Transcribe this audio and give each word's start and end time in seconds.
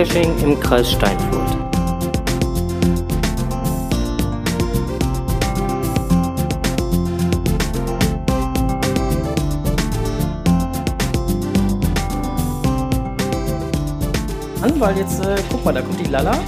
Geocaching 0.00 0.34
im 0.42 0.58
Kreis 0.58 0.92
Steinfurt. 0.92 1.58
An, 14.62 14.80
weil 14.80 14.96
jetzt, 14.96 15.20
äh, 15.20 15.36
guck 15.50 15.64
mal, 15.66 15.74
da 15.74 15.82
kommt 15.82 16.00
die 16.00 16.04
Lala. 16.04 16.38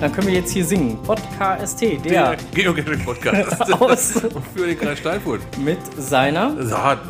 Dann 0.00 0.12
können 0.12 0.26
wir 0.26 0.34
jetzt 0.34 0.50
hier 0.52 0.64
singen. 0.64 1.02
Podcast, 1.02 1.80
der, 1.80 1.96
Der 1.96 2.36
Geocaching-Podcast. 2.52 3.72
Aus- 3.80 4.12
für 4.54 4.66
den 4.66 4.78
Kreis 4.78 4.98
Steinfurt. 4.98 5.40
mit 5.58 5.78
seiner, 5.98 6.54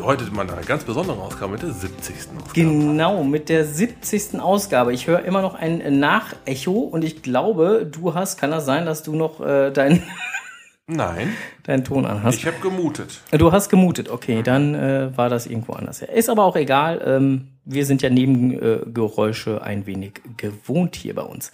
heute 0.01 0.23
mal 0.31 0.49
eine 0.49 0.61
ganz 0.61 0.85
besondere 0.85 1.19
Ausgabe 1.21 1.53
mit 1.53 1.63
der 1.63 1.71
70. 1.71 2.15
Ausgabe. 2.15 2.53
genau, 2.53 3.23
mit 3.25 3.49
der 3.49 3.65
70. 3.65 4.39
Ausgabe. 4.39 4.93
Ich 4.93 5.07
höre 5.07 5.25
immer 5.25 5.41
noch 5.41 5.55
ein 5.55 5.99
Nachecho 5.99 6.71
und 6.79 7.03
ich 7.03 7.21
glaube, 7.21 7.89
du 7.91 8.13
hast, 8.13 8.39
kann 8.39 8.51
das 8.51 8.65
sein, 8.65 8.85
dass 8.85 9.03
du 9.03 9.15
noch 9.15 9.41
äh, 9.45 9.69
deinen 9.71 10.03
Nein, 10.89 11.33
deinen 11.63 11.83
Ton 11.83 12.05
anhast? 12.05 12.37
ich 12.39 12.47
habe 12.47 12.59
gemutet. 12.61 13.19
Du 13.31 13.51
hast 13.51 13.67
gemutet, 13.67 14.07
okay, 14.09 14.41
dann 14.41 14.73
äh, 14.73 15.17
war 15.17 15.27
das 15.27 15.45
irgendwo 15.45 15.73
anders. 15.73 16.01
Ist 16.01 16.29
aber 16.29 16.45
auch 16.45 16.55
egal. 16.55 17.01
Ähm, 17.05 17.49
wir 17.65 17.85
sind 17.85 18.01
ja 18.01 18.09
Nebengeräusche 18.09 18.85
äh, 18.87 18.91
Geräusche 18.93 19.61
ein 19.61 19.85
wenig 19.85 20.13
gewohnt 20.37 20.95
hier 20.95 21.13
bei 21.15 21.23
uns. 21.23 21.51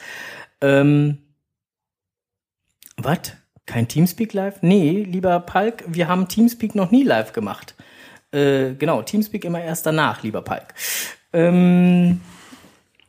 Ähm, 0.64 1.18
was? 2.96 3.34
Kein 3.66 3.88
Teamspeak 3.88 4.34
live? 4.34 4.62
Nee, 4.62 5.04
lieber 5.04 5.40
Palk, 5.42 5.84
wir 5.88 6.08
haben 6.08 6.28
Teamspeak 6.28 6.74
noch 6.74 6.92
nie 6.92 7.04
live 7.04 7.34
gemacht. 7.34 7.76
Äh, 8.32 8.74
genau, 8.74 9.02
Teamspeak 9.02 9.46
immer 9.46 9.62
erst 9.62 9.86
danach, 9.86 10.24
lieber 10.24 10.42
Palk. 10.42 10.74
Ähm, 11.34 12.22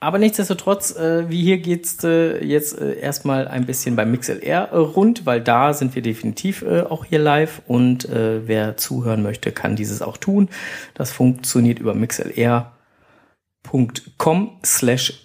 aber 0.01 0.19
nichtsdestotrotz, 0.19 0.97
äh, 0.97 1.31
wie 1.31 1.43
hier 1.43 1.59
geht's 1.59 2.03
äh, 2.05 2.45
jetzt 2.45 2.79
äh, 2.79 2.99
erstmal 2.99 3.49
ein 3.49 3.67
bisschen 3.67 3.97
beim 3.97 4.11
MixLR 4.11 4.71
rund, 4.73 5.25
weil 5.27 5.41
da 5.41 5.73
sind 5.73 5.95
wir 5.95 6.03
definitiv 6.03 6.63
äh, 6.63 6.83
auch 6.83 7.05
hier 7.05 7.21
live 7.21 7.63
und 7.67 8.09
äh, 8.09 8.47
wer 8.47 8.77
zuhören 8.77 9.23
möchte, 9.23 9.53
kann 9.53 9.77
dieses 9.77 10.03
auch 10.03 10.17
tun. 10.17 10.51
Das 10.95 11.11
funktioniert 11.11 11.79
über 11.79 11.95
mixlr.com 11.95 12.71
slash 14.65 15.24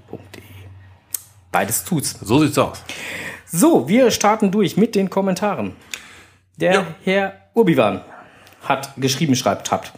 Beides 1.53 1.85
tut's. 1.85 2.19
So 2.21 2.39
sieht's 2.41 2.59
aus. 2.59 2.83
So, 3.47 3.89
wir 3.89 4.11
starten 4.11 4.51
durch 4.51 4.77
mit 4.77 4.95
den 4.95 5.09
Kommentaren. 5.09 5.73
Der 6.57 6.75
Ja. 6.75 6.87
Herr 7.05 7.33
Urbiwan 7.55 8.03
hat 8.63 8.93
geschrieben, 8.97 9.35
schreibt, 9.37 9.71
habt. 9.71 9.93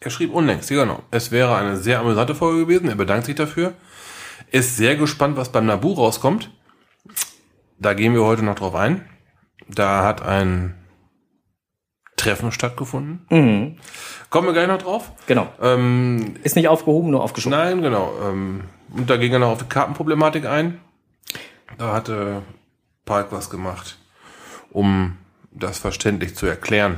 Er 0.00 0.10
schrieb 0.10 0.32
unlängst, 0.32 0.70
ja 0.70 0.82
genau. 0.84 1.02
Es 1.10 1.30
wäre 1.30 1.56
eine 1.56 1.76
sehr 1.76 2.00
amüsante 2.00 2.34
Folge 2.34 2.60
gewesen. 2.60 2.88
Er 2.88 2.94
bedankt 2.96 3.26
sich 3.26 3.34
dafür. 3.34 3.74
Ist 4.50 4.76
sehr 4.76 4.96
gespannt, 4.96 5.36
was 5.36 5.52
beim 5.52 5.66
Nabu 5.66 5.92
rauskommt. 5.92 6.50
Da 7.78 7.94
gehen 7.94 8.14
wir 8.14 8.24
heute 8.24 8.42
noch 8.42 8.54
drauf 8.54 8.74
ein. 8.74 9.04
Da 9.68 10.04
hat 10.04 10.22
ein 10.22 10.74
Treffen 12.28 12.52
stattgefunden. 12.52 13.26
Mhm. 13.30 13.76
Kommen 14.30 14.46
wir 14.46 14.52
gleich 14.52 14.68
noch 14.68 14.78
drauf. 14.78 15.12
Genau. 15.26 15.48
Ähm, 15.62 16.34
Ist 16.42 16.56
nicht 16.56 16.68
aufgehoben, 16.68 17.10
nur 17.10 17.22
aufgeschoben. 17.22 17.58
Nein, 17.58 17.82
genau. 17.82 18.12
Ähm, 18.22 18.64
und 18.90 19.08
da 19.08 19.16
ging 19.16 19.32
er 19.32 19.38
noch 19.38 19.48
auf 19.48 19.58
die 19.58 19.68
Kartenproblematik 19.68 20.46
ein. 20.46 20.80
Da 21.78 21.92
hatte 21.92 22.42
Park 23.04 23.28
was 23.30 23.50
gemacht, 23.50 23.98
um 24.70 25.16
das 25.50 25.78
verständlich 25.78 26.34
zu 26.36 26.46
erklären. 26.46 26.96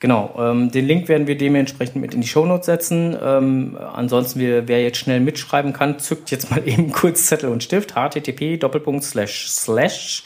Genau. 0.00 0.34
Ähm, 0.38 0.70
den 0.70 0.86
Link 0.86 1.08
werden 1.08 1.26
wir 1.26 1.38
dementsprechend 1.38 1.96
mit 1.96 2.12
in 2.14 2.20
die 2.20 2.26
Shownotes 2.26 2.66
setzen. 2.66 3.16
Ähm, 3.22 3.78
ansonsten, 3.78 4.40
wer, 4.40 4.68
wer 4.68 4.82
jetzt 4.82 4.98
schnell 4.98 5.20
mitschreiben 5.20 5.72
kann, 5.72 5.98
zückt 5.98 6.30
jetzt 6.30 6.50
mal 6.50 6.60
eben 6.68 6.92
kurz 6.92 7.24
Zettel 7.26 7.48
und 7.48 7.62
Stift. 7.62 7.96
http 7.96 8.58
doppelpunkt 8.58 9.02
slash 9.04 9.46
slash 9.48 10.24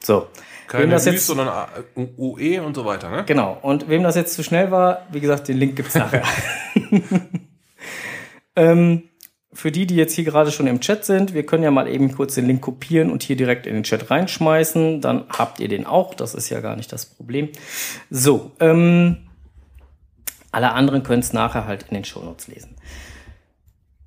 So. 0.00 0.28
Keine 0.66 0.84
Wem 0.84 0.90
das 0.90 1.04
jetzt, 1.04 1.26
sondern 1.26 1.48
A- 1.48 1.68
UE 2.18 2.62
und 2.62 2.74
so 2.74 2.84
weiter, 2.84 3.10
ne? 3.10 3.24
genau. 3.24 3.58
Und 3.62 3.88
wem 3.88 4.02
das 4.02 4.16
jetzt 4.16 4.34
zu 4.34 4.42
schnell 4.42 4.70
war, 4.70 5.06
wie 5.12 5.20
gesagt, 5.20 5.48
den 5.48 5.58
Link 5.58 5.76
gibt's 5.76 5.94
nachher. 5.94 6.22
ähm, 8.56 9.04
für 9.52 9.72
die, 9.72 9.86
die 9.86 9.96
jetzt 9.96 10.14
hier 10.14 10.24
gerade 10.24 10.52
schon 10.52 10.66
im 10.66 10.80
Chat 10.80 11.04
sind, 11.04 11.32
wir 11.32 11.46
können 11.46 11.62
ja 11.62 11.70
mal 11.70 11.88
eben 11.88 12.12
kurz 12.12 12.34
den 12.34 12.46
Link 12.46 12.60
kopieren 12.60 13.10
und 13.10 13.22
hier 13.22 13.36
direkt 13.36 13.66
in 13.66 13.74
den 13.74 13.84
Chat 13.84 14.10
reinschmeißen. 14.10 15.00
Dann 15.00 15.24
habt 15.30 15.60
ihr 15.60 15.68
den 15.68 15.86
auch. 15.86 16.14
Das 16.14 16.34
ist 16.34 16.50
ja 16.50 16.60
gar 16.60 16.76
nicht 16.76 16.92
das 16.92 17.06
Problem. 17.06 17.48
So, 18.10 18.52
ähm, 18.60 19.28
alle 20.52 20.72
anderen 20.72 21.02
können 21.02 21.20
es 21.20 21.32
nachher 21.32 21.66
halt 21.66 21.84
in 21.88 21.94
den 21.94 22.04
Shownotes 22.04 22.48
lesen. 22.48 22.76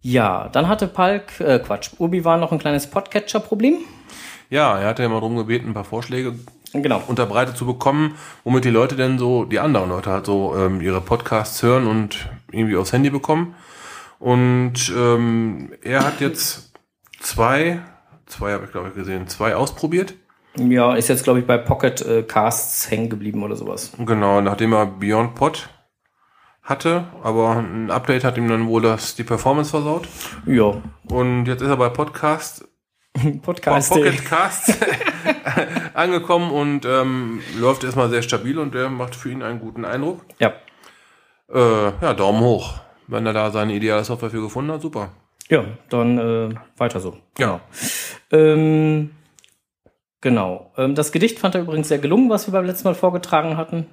Ja, 0.01 0.49
dann 0.49 0.67
hatte 0.67 0.87
Palk, 0.87 1.39
äh, 1.39 1.59
Quatsch, 1.59 1.91
Urbi 1.97 2.23
war 2.23 2.37
noch 2.37 2.51
ein 2.51 2.59
kleines 2.59 2.87
Podcatcher-Problem. 2.87 3.79
Ja, 4.49 4.79
er 4.79 4.87
hatte 4.87 5.03
ja 5.03 5.09
mal 5.09 5.15
darum 5.15 5.35
gebeten, 5.37 5.67
ein 5.69 5.73
paar 5.73 5.83
Vorschläge 5.83 6.33
Genau. 6.73 7.01
unterbreitet 7.07 7.57
zu 7.57 7.65
bekommen, 7.65 8.15
womit 8.43 8.63
die 8.65 8.69
Leute 8.69 8.95
denn 8.95 9.17
so, 9.17 9.43
die 9.45 9.59
anderen 9.59 9.89
Leute 9.89 10.11
halt 10.11 10.25
so 10.27 10.55
ähm, 10.55 10.81
ihre 10.81 11.01
Podcasts 11.01 11.61
hören 11.63 11.87
und 11.87 12.29
irgendwie 12.51 12.75
aufs 12.77 12.93
Handy 12.93 13.09
bekommen. 13.09 13.55
Und 14.19 14.93
ähm, 14.95 15.71
er 15.81 16.05
hat 16.05 16.19
jetzt 16.21 16.73
zwei, 17.19 17.79
zwei 18.27 18.53
habe 18.53 18.65
ich 18.65 18.71
glaube 18.71 18.89
ich 18.89 18.93
gesehen, 18.95 19.27
zwei 19.27 19.55
ausprobiert. 19.55 20.13
Ja, 20.57 20.95
ist 20.95 21.07
jetzt, 21.09 21.23
glaube 21.23 21.39
ich, 21.39 21.47
bei 21.47 21.57
Pocket 21.57 22.01
äh, 22.01 22.23
Casts 22.23 22.89
hängen 22.91 23.09
geblieben 23.09 23.43
oder 23.43 23.55
sowas. 23.55 23.93
Genau, 23.97 24.41
nachdem 24.41 24.73
er 24.73 24.85
Beyond 24.87 25.35
Pod 25.35 25.69
hatte, 26.61 27.05
aber 27.23 27.55
ein 27.57 27.89
Update 27.89 28.23
hat 28.23 28.37
ihm 28.37 28.47
dann 28.47 28.67
wohl 28.67 28.81
das 28.81 29.15
die 29.15 29.23
Performance 29.23 29.71
versaut. 29.71 30.07
Ja, 30.45 30.73
Und 31.09 31.45
jetzt 31.45 31.61
ist 31.61 31.67
er 31.69 31.77
bei 31.77 31.89
Podcast 31.89 32.67
Podcast. 33.41 33.91
Pocket 33.91 34.25
Cast 34.25 34.77
angekommen 35.93 36.51
und 36.51 36.85
ähm, 36.85 37.41
läuft 37.57 37.83
erstmal 37.83 38.09
sehr 38.09 38.21
stabil 38.21 38.57
und 38.57 38.73
der 38.73 38.89
macht 38.89 39.15
für 39.15 39.29
ihn 39.29 39.43
einen 39.43 39.59
guten 39.59 39.85
Eindruck. 39.85 40.21
Ja. 40.39 40.53
Äh, 41.51 41.91
ja, 42.01 42.13
Daumen 42.13 42.41
hoch. 42.41 42.79
Wenn 43.07 43.25
er 43.25 43.33
da 43.33 43.49
seine 43.51 43.73
ideale 43.73 44.03
Software 44.03 44.29
für 44.29 44.41
gefunden 44.41 44.71
hat, 44.71 44.81
super. 44.81 45.09
Ja, 45.49 45.65
dann 45.89 46.17
äh, 46.19 46.55
weiter 46.77 46.99
so. 46.99 47.17
Ja. 47.39 47.61
Ähm, 48.31 49.11
genau. 50.21 50.71
Ähm, 50.77 50.93
das 50.93 51.11
Gedicht 51.11 51.39
fand 51.39 51.55
er 51.55 51.61
übrigens 51.61 51.87
sehr 51.87 51.97
gelungen, 51.97 52.29
was 52.29 52.47
wir 52.47 52.51
beim 52.51 52.65
letzten 52.65 52.87
Mal 52.87 52.93
vorgetragen 52.93 53.57
hatten. 53.57 53.87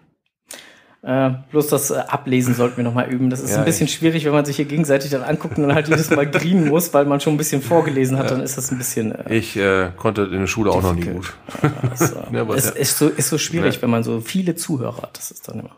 Äh, 1.03 1.31
bloß 1.51 1.69
das 1.69 1.91
äh, 1.91 1.99
Ablesen 2.09 2.55
sollten 2.55 2.79
wir 2.79 2.85
nochmal 2.85 3.09
üben. 3.09 3.31
Das 3.31 3.41
ist 3.41 3.53
Ja, 3.53 3.59
ein 3.59 3.65
bisschen 3.65 3.87
schwierig, 3.87 4.25
wenn 4.25 4.33
man 4.33 4.45
sich 4.45 4.57
hier 4.57 4.65
gegenseitig 4.65 5.11
dann 5.11 5.23
anguckt 5.23 5.57
und 5.57 5.65
dann 5.65 5.75
halt 5.75 5.87
jedes 5.89 6.11
Mal 6.11 6.29
grinen 6.29 6.69
muss, 6.69 6.93
weil 6.95 7.05
man 7.05 7.21
schon 7.21 7.35
ein 7.35 7.37
bisschen 7.37 7.63
vorgelesen 7.63 8.19
hat, 8.19 8.31
dann 8.31 8.41
ist 8.41 8.57
das 8.59 8.73
ein 8.73 8.79
bisschen. 8.79 9.13
Äh, 9.13 9.37
Ich 9.37 9.57
äh, 9.57 9.91
konnte 9.97 10.23
in 10.23 10.41
der 10.41 10.47
Schule 10.49 10.71
auch 10.71 10.83
noch 10.83 10.95
nie 10.95 11.05
gut. 11.07 11.35
äh, 11.63 11.69
Ja, 12.33 12.41
aber 12.41 12.57
es 12.57 12.67
ja. 12.67 12.73
ist, 12.73 12.99
so, 12.99 13.09
ist 13.09 13.29
so 13.29 13.39
schwierig, 13.39 13.83
wenn 13.83 13.91
man 13.91 14.03
so 14.03 14.21
viele 14.21 14.57
Zuhörer 14.57 15.03
hat. 15.03 15.17
Das 15.17 15.31
ist 15.31 15.47
dann 15.49 15.61
immer. 15.61 15.77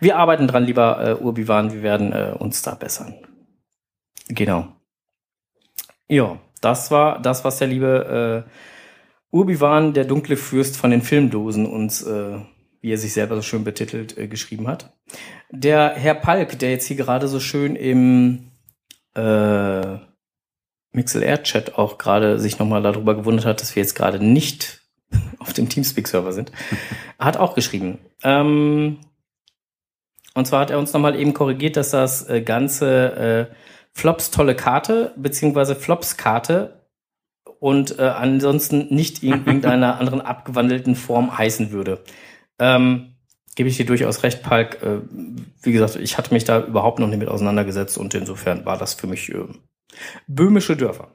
Wir 0.00 0.16
arbeiten 0.16 0.48
dran, 0.48 0.64
lieber 0.64 1.00
äh, 1.04 1.14
Urbiwan. 1.22 1.72
Wir 1.72 1.82
werden 1.82 2.12
äh, 2.12 2.32
uns 2.38 2.62
da 2.62 2.74
bessern. 2.74 3.14
Genau. 4.28 4.68
Ja, 6.08 6.38
das 6.60 6.90
war 6.90 7.20
das, 7.20 7.44
was 7.44 7.58
der 7.58 7.68
liebe 7.68 8.44
äh, 8.48 8.50
Urbiwan, 9.30 9.92
der 9.92 10.04
dunkle 10.04 10.36
Fürst 10.36 10.76
von 10.76 10.90
den 10.90 11.02
Filmdosen, 11.02 11.66
uns, 11.66 12.02
äh, 12.02 12.38
wie 12.80 12.92
er 12.92 12.98
sich 12.98 13.12
selber 13.12 13.36
so 13.36 13.42
schön 13.42 13.64
betitelt, 13.64 14.16
äh, 14.16 14.28
geschrieben 14.28 14.68
hat. 14.68 14.92
Der 15.50 15.90
Herr 15.90 16.14
Palk, 16.14 16.58
der 16.58 16.70
jetzt 16.70 16.86
hier 16.86 16.96
gerade 16.96 17.28
so 17.28 17.40
schön 17.40 17.76
im 17.76 18.50
äh, 19.14 19.98
MixLR-Chat 20.92 21.76
auch 21.76 21.98
gerade 21.98 22.38
sich 22.38 22.58
nochmal 22.58 22.82
darüber 22.82 23.14
gewundert 23.14 23.46
hat, 23.46 23.60
dass 23.60 23.74
wir 23.76 23.82
jetzt 23.82 23.94
gerade 23.94 24.24
nicht 24.24 24.80
auf 25.38 25.52
dem 25.52 25.68
Teamspeak-Server 25.68 26.32
sind, 26.32 26.52
hat 27.18 27.36
auch 27.36 27.54
geschrieben. 27.54 27.98
Ähm, 28.22 28.98
und 30.34 30.46
zwar 30.46 30.60
hat 30.60 30.70
er 30.70 30.78
uns 30.78 30.92
nochmal 30.92 31.18
eben 31.18 31.34
korrigiert, 31.34 31.76
dass 31.76 31.90
das 31.90 32.28
äh, 32.28 32.42
ganze 32.42 33.48
äh, 33.50 33.54
Flops 33.92 34.30
tolle 34.30 34.54
Karte, 34.54 35.12
beziehungsweise 35.16 35.74
Flops 35.74 36.16
Karte 36.16 36.86
und 37.58 37.98
äh, 37.98 38.02
ansonsten 38.02 38.86
nicht 38.94 39.22
in 39.22 39.30
irgendeiner 39.46 39.98
anderen 39.98 40.20
abgewandelten 40.20 40.94
Form 40.94 41.36
heißen 41.36 41.72
würde. 41.72 42.02
Ähm, 42.60 43.14
gebe 43.56 43.68
ich 43.68 43.76
dir 43.76 43.86
durchaus 43.86 44.22
recht, 44.22 44.42
Palk. 44.42 44.82
Äh, 44.82 45.00
wie 45.62 45.72
gesagt, 45.72 45.96
ich 45.96 46.16
hatte 46.16 46.32
mich 46.32 46.44
da 46.44 46.64
überhaupt 46.64 47.00
noch 47.00 47.08
nicht 47.08 47.18
mit 47.18 47.28
auseinandergesetzt 47.28 47.98
und 47.98 48.14
insofern 48.14 48.64
war 48.64 48.78
das 48.78 48.94
für 48.94 49.08
mich 49.08 49.30
äh, 49.30 49.44
böhmische 50.28 50.76
Dörfer. 50.76 51.08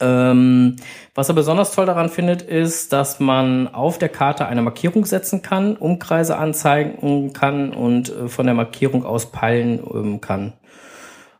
Ähm, 0.00 0.76
was 1.14 1.28
er 1.28 1.34
besonders 1.34 1.72
toll 1.72 1.84
daran 1.84 2.08
findet, 2.08 2.40
ist, 2.40 2.92
dass 2.92 3.20
man 3.20 3.68
auf 3.68 3.98
der 3.98 4.08
Karte 4.08 4.46
eine 4.46 4.62
Markierung 4.62 5.04
setzen 5.04 5.42
kann, 5.42 5.76
Umkreise 5.76 6.38
anzeigen 6.38 7.32
kann 7.34 7.72
und 7.72 8.08
äh, 8.08 8.28
von 8.28 8.46
der 8.46 8.54
Markierung 8.54 9.04
aus 9.04 9.30
peilen 9.30 9.80
ähm, 9.92 10.20
kann. 10.20 10.54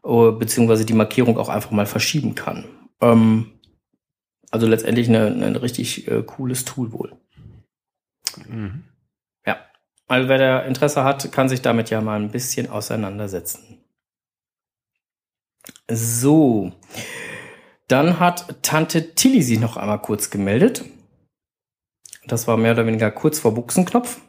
Äh, 0.05 0.33
beziehungsweise 0.33 0.85
die 0.85 0.93
Markierung 0.93 1.39
auch 1.39 1.49
einfach 1.49 1.71
mal 1.71 1.87
verschieben 1.87 2.35
kann. 2.35 2.65
Ähm, 3.01 3.53
also 4.51 4.67
letztendlich 4.67 5.09
ein, 5.09 5.57
richtig 5.57 6.09
äh, 6.09 6.23
cooles 6.23 6.65
Tool 6.65 6.93
wohl. 6.93 7.13
Mhm. 8.37 8.85
Ja. 9.47 9.59
Also 10.09 10.29
wer 10.29 10.39
da 10.39 10.61
Interesse 10.61 11.05
hat, 11.05 11.33
kann 11.33 11.49
sich 11.49 11.63
damit 11.63 11.91
ja 11.91 12.01
mal 12.01 12.21
ein 12.21 12.31
bisschen 12.31 12.69
auseinandersetzen. 12.69 13.85
So. 15.91 16.73
Dann 17.89 18.21
hat 18.21 18.63
Tante 18.63 19.15
Tilly 19.15 19.43
sich 19.43 19.59
noch 19.59 19.77
einmal 19.77 20.01
kurz 20.01 20.31
gemeldet. 20.31 20.85
Das 22.27 22.47
war 22.47 22.57
mehr 22.57 22.73
oder 22.73 22.87
weniger 22.87 23.11
kurz 23.11 23.41
vor 23.41 23.55
Buchsenknopf. 23.55 24.21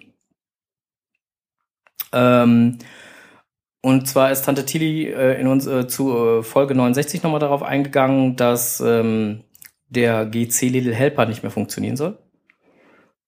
Ähm, 2.13 2.79
und 3.81 4.07
zwar 4.07 4.31
ist 4.31 4.45
Tante 4.45 4.65
Tilly 4.65 5.07
äh, 5.07 5.39
in 5.39 5.47
uns 5.47 5.65
äh, 5.65 5.87
zu 5.87 6.15
äh, 6.15 6.43
Folge 6.43 6.75
69 6.75 7.23
nochmal 7.23 7.39
darauf 7.39 7.63
eingegangen, 7.63 8.35
dass 8.35 8.79
ähm, 8.79 9.43
der 9.89 10.25
GC 10.25 10.69
Little 10.69 10.93
Helper 10.93 11.25
nicht 11.25 11.43
mehr 11.43 11.51
funktionieren 11.51 11.97
soll. 11.97 12.17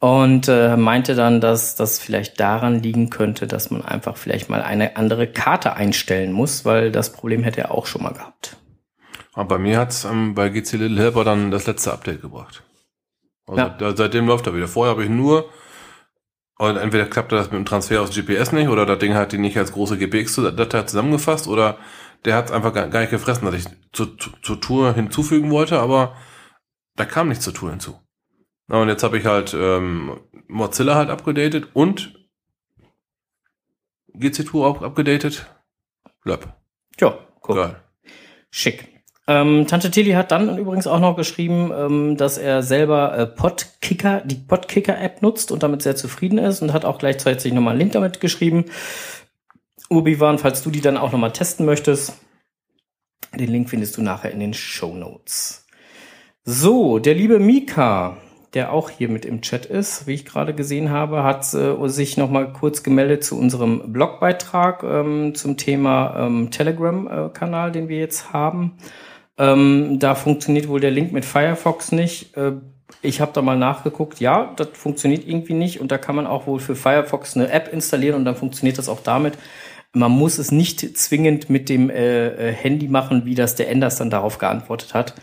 Und 0.04 0.50
äh, 0.50 0.76
meinte 0.76 1.16
dann, 1.16 1.40
dass 1.40 1.76
das 1.76 1.98
vielleicht 1.98 2.38
daran 2.38 2.84
liegen 2.84 3.10
könnte, 3.10 3.48
dass 3.48 3.72
man 3.72 3.86
einfach 3.86 4.18
vielleicht 4.18 4.50
mal 4.50 4.62
eine 4.62 4.98
andere 4.98 5.28
Karte 5.28 5.78
einstellen 5.78 6.34
muss, 6.34 6.66
weil 6.66 6.92
das 6.92 7.14
Problem 7.14 7.42
hätte 7.42 7.62
er 7.62 7.72
auch 7.72 7.86
schon 7.86 8.04
mal 8.04 8.12
gehabt. 8.12 8.58
Aber 9.32 9.46
bei 9.46 9.58
mir 9.60 9.80
hat's 9.80 10.04
ähm, 10.04 10.36
bei 10.36 10.50
GC 10.50 10.74
Little 10.74 11.02
Helper 11.02 11.24
dann 11.24 11.52
das 11.52 11.68
letzte 11.68 11.94
Update 11.94 12.22
gebracht. 12.22 12.64
Also 13.48 13.62
ja. 13.62 13.70
da, 13.70 13.96
seitdem 13.96 14.28
läuft 14.28 14.46
er 14.46 14.54
wieder. 14.54 14.68
Vorher 14.68 14.92
habe 14.92 15.06
ich 15.06 15.10
nur, 15.10 15.50
oder 16.60 16.82
entweder 16.82 17.06
klappte 17.06 17.38
das 17.38 17.46
mit 17.46 17.60
dem 17.60 17.66
Transfer 17.66 18.02
aus 18.02 18.14
GPS 18.14 18.52
nicht, 18.52 18.68
oder 18.68 18.86
das 18.86 19.00
Ding 19.00 19.14
hat 19.14 19.32
die 19.32 19.38
nicht 19.38 19.58
als 19.58 19.72
große 19.72 19.98
GPX-Datei 19.98 20.82
zusammengefasst, 20.82 21.48
oder 21.48 21.78
der 22.26 22.36
hat 22.36 22.48
es 22.48 22.52
einfach 22.52 22.74
gar, 22.74 22.90
gar, 22.90 23.00
nicht 23.00 23.12
gefressen, 23.12 23.46
dass 23.46 23.56
ich 23.56 23.68
zur, 23.94 24.18
zur 24.18 24.60
Tour 24.60 24.96
hinzufügen 24.96 25.50
wollte, 25.50 25.80
aber 25.80 26.18
da 26.98 27.06
kam 27.06 27.30
nichts 27.30 27.46
zur 27.46 27.54
Tour 27.54 27.70
hinzu. 27.70 28.03
Und 28.68 28.88
jetzt 28.88 29.04
habe 29.04 29.18
ich 29.18 29.26
halt 29.26 29.54
ähm, 29.54 30.20
Mozilla 30.48 30.96
halt 30.96 31.10
abgedatet 31.10 31.68
und 31.74 32.14
GC 34.14 34.46
Tour 34.46 34.68
auch 34.68 34.82
abgedatet. 34.82 35.46
Lab. 36.24 36.62
Ja, 37.00 37.18
cool. 37.48 37.56
Geil. 37.56 37.76
Schick. 38.50 38.94
Ähm, 39.26 39.68
Tante 39.68 39.90
Tilly 39.90 40.12
hat 40.12 40.32
dann 40.32 40.58
übrigens 40.58 40.86
auch 40.86 41.00
noch 41.00 41.16
geschrieben, 41.16 41.72
ähm, 41.74 42.18
dass 42.18 42.38
er 42.38 42.62
selber 42.62 43.18
äh, 43.18 43.26
Podkicker, 43.26 44.22
die 44.26 44.36
Podkicker-App 44.36 45.22
nutzt 45.22 45.52
und 45.52 45.64
damit 45.64 45.82
sehr 45.82 45.96
zufrieden 45.96 46.38
ist 46.38 46.62
und 46.62 46.74
hat 46.74 46.84
auch 46.84 46.98
gleichzeitig 46.98 47.54
nochmal 47.54 47.72
einen 47.72 47.80
Link 47.80 47.94
damit 47.94 48.20
geschrieben. 48.20 48.66
Urbiwan, 49.90 50.40
falls 50.40 50.62
du 50.62 50.72
die 50.72 50.82
dann 50.82 50.98
auch 50.98 51.14
nochmal 51.14 51.32
testen 51.32 51.66
möchtest, 51.66 52.20
den 53.34 53.50
Link 53.50 53.70
findest 53.70 53.96
du 53.96 54.02
nachher 54.02 54.32
in 54.32 54.40
den 54.40 54.54
Show 54.54 54.94
Notes. 54.94 55.66
So, 56.44 57.00
der 57.00 57.16
liebe 57.16 57.40
Mika, 57.40 58.18
der 58.54 58.72
auch 58.72 58.90
hier 58.90 59.10
mit 59.10 59.26
im 59.26 59.42
Chat 59.42 59.66
ist, 59.66 60.06
wie 60.06 60.14
ich 60.14 60.26
gerade 60.26 60.54
gesehen 60.54 60.92
habe, 60.92 61.24
hat 61.24 61.54
äh, 61.54 61.88
sich 61.88 62.18
nochmal 62.18 62.54
kurz 62.54 62.84
gemeldet 62.84 63.24
zu 63.24 63.38
unserem 63.38 63.92
Blogbeitrag 63.92 64.84
ähm, 64.84 65.34
zum 65.34 65.58
Thema 65.58 66.16
ähm, 66.18 66.52
Telegram-Kanal, 66.52 67.72
den 67.72 67.90
wir 67.90 67.98
jetzt 67.98 68.32
haben. 68.32 68.78
Ähm, 69.38 69.98
da 70.00 70.14
funktioniert 70.14 70.68
wohl 70.68 70.80
der 70.80 70.92
Link 70.92 71.12
mit 71.12 71.26
Firefox 71.26 71.92
nicht. 71.92 72.38
Äh, 72.38 72.54
ich 73.02 73.22
habe 73.22 73.32
da 73.34 73.42
mal 73.42 73.58
nachgeguckt, 73.58 74.20
ja, 74.20 74.54
das 74.56 74.70
funktioniert 74.74 75.28
irgendwie 75.28 75.54
nicht 75.54 75.82
und 75.82 75.92
da 75.92 75.98
kann 75.98 76.16
man 76.16 76.28
auch 76.28 76.46
wohl 76.46 76.60
für 76.60 76.76
Firefox 76.76 77.36
eine 77.36 77.50
App 77.50 77.74
installieren 77.74 78.16
und 78.16 78.26
dann 78.26 78.36
funktioniert 78.36 78.78
das 78.78 78.88
auch 78.88 79.02
damit. 79.02 79.34
Man 79.94 80.12
muss 80.12 80.38
es 80.38 80.52
nicht 80.52 80.98
zwingend 80.98 81.50
mit 81.50 81.70
dem 81.70 81.90
äh, 81.90 82.50
äh 82.50 82.52
Handy 82.52 82.88
machen, 82.88 83.26
wie 83.26 83.36
das 83.36 83.56
der 83.56 83.70
Enders 83.70 83.98
dann 83.98 84.10
darauf 84.10 84.38
geantwortet 84.38 84.94
hat. 84.94 85.16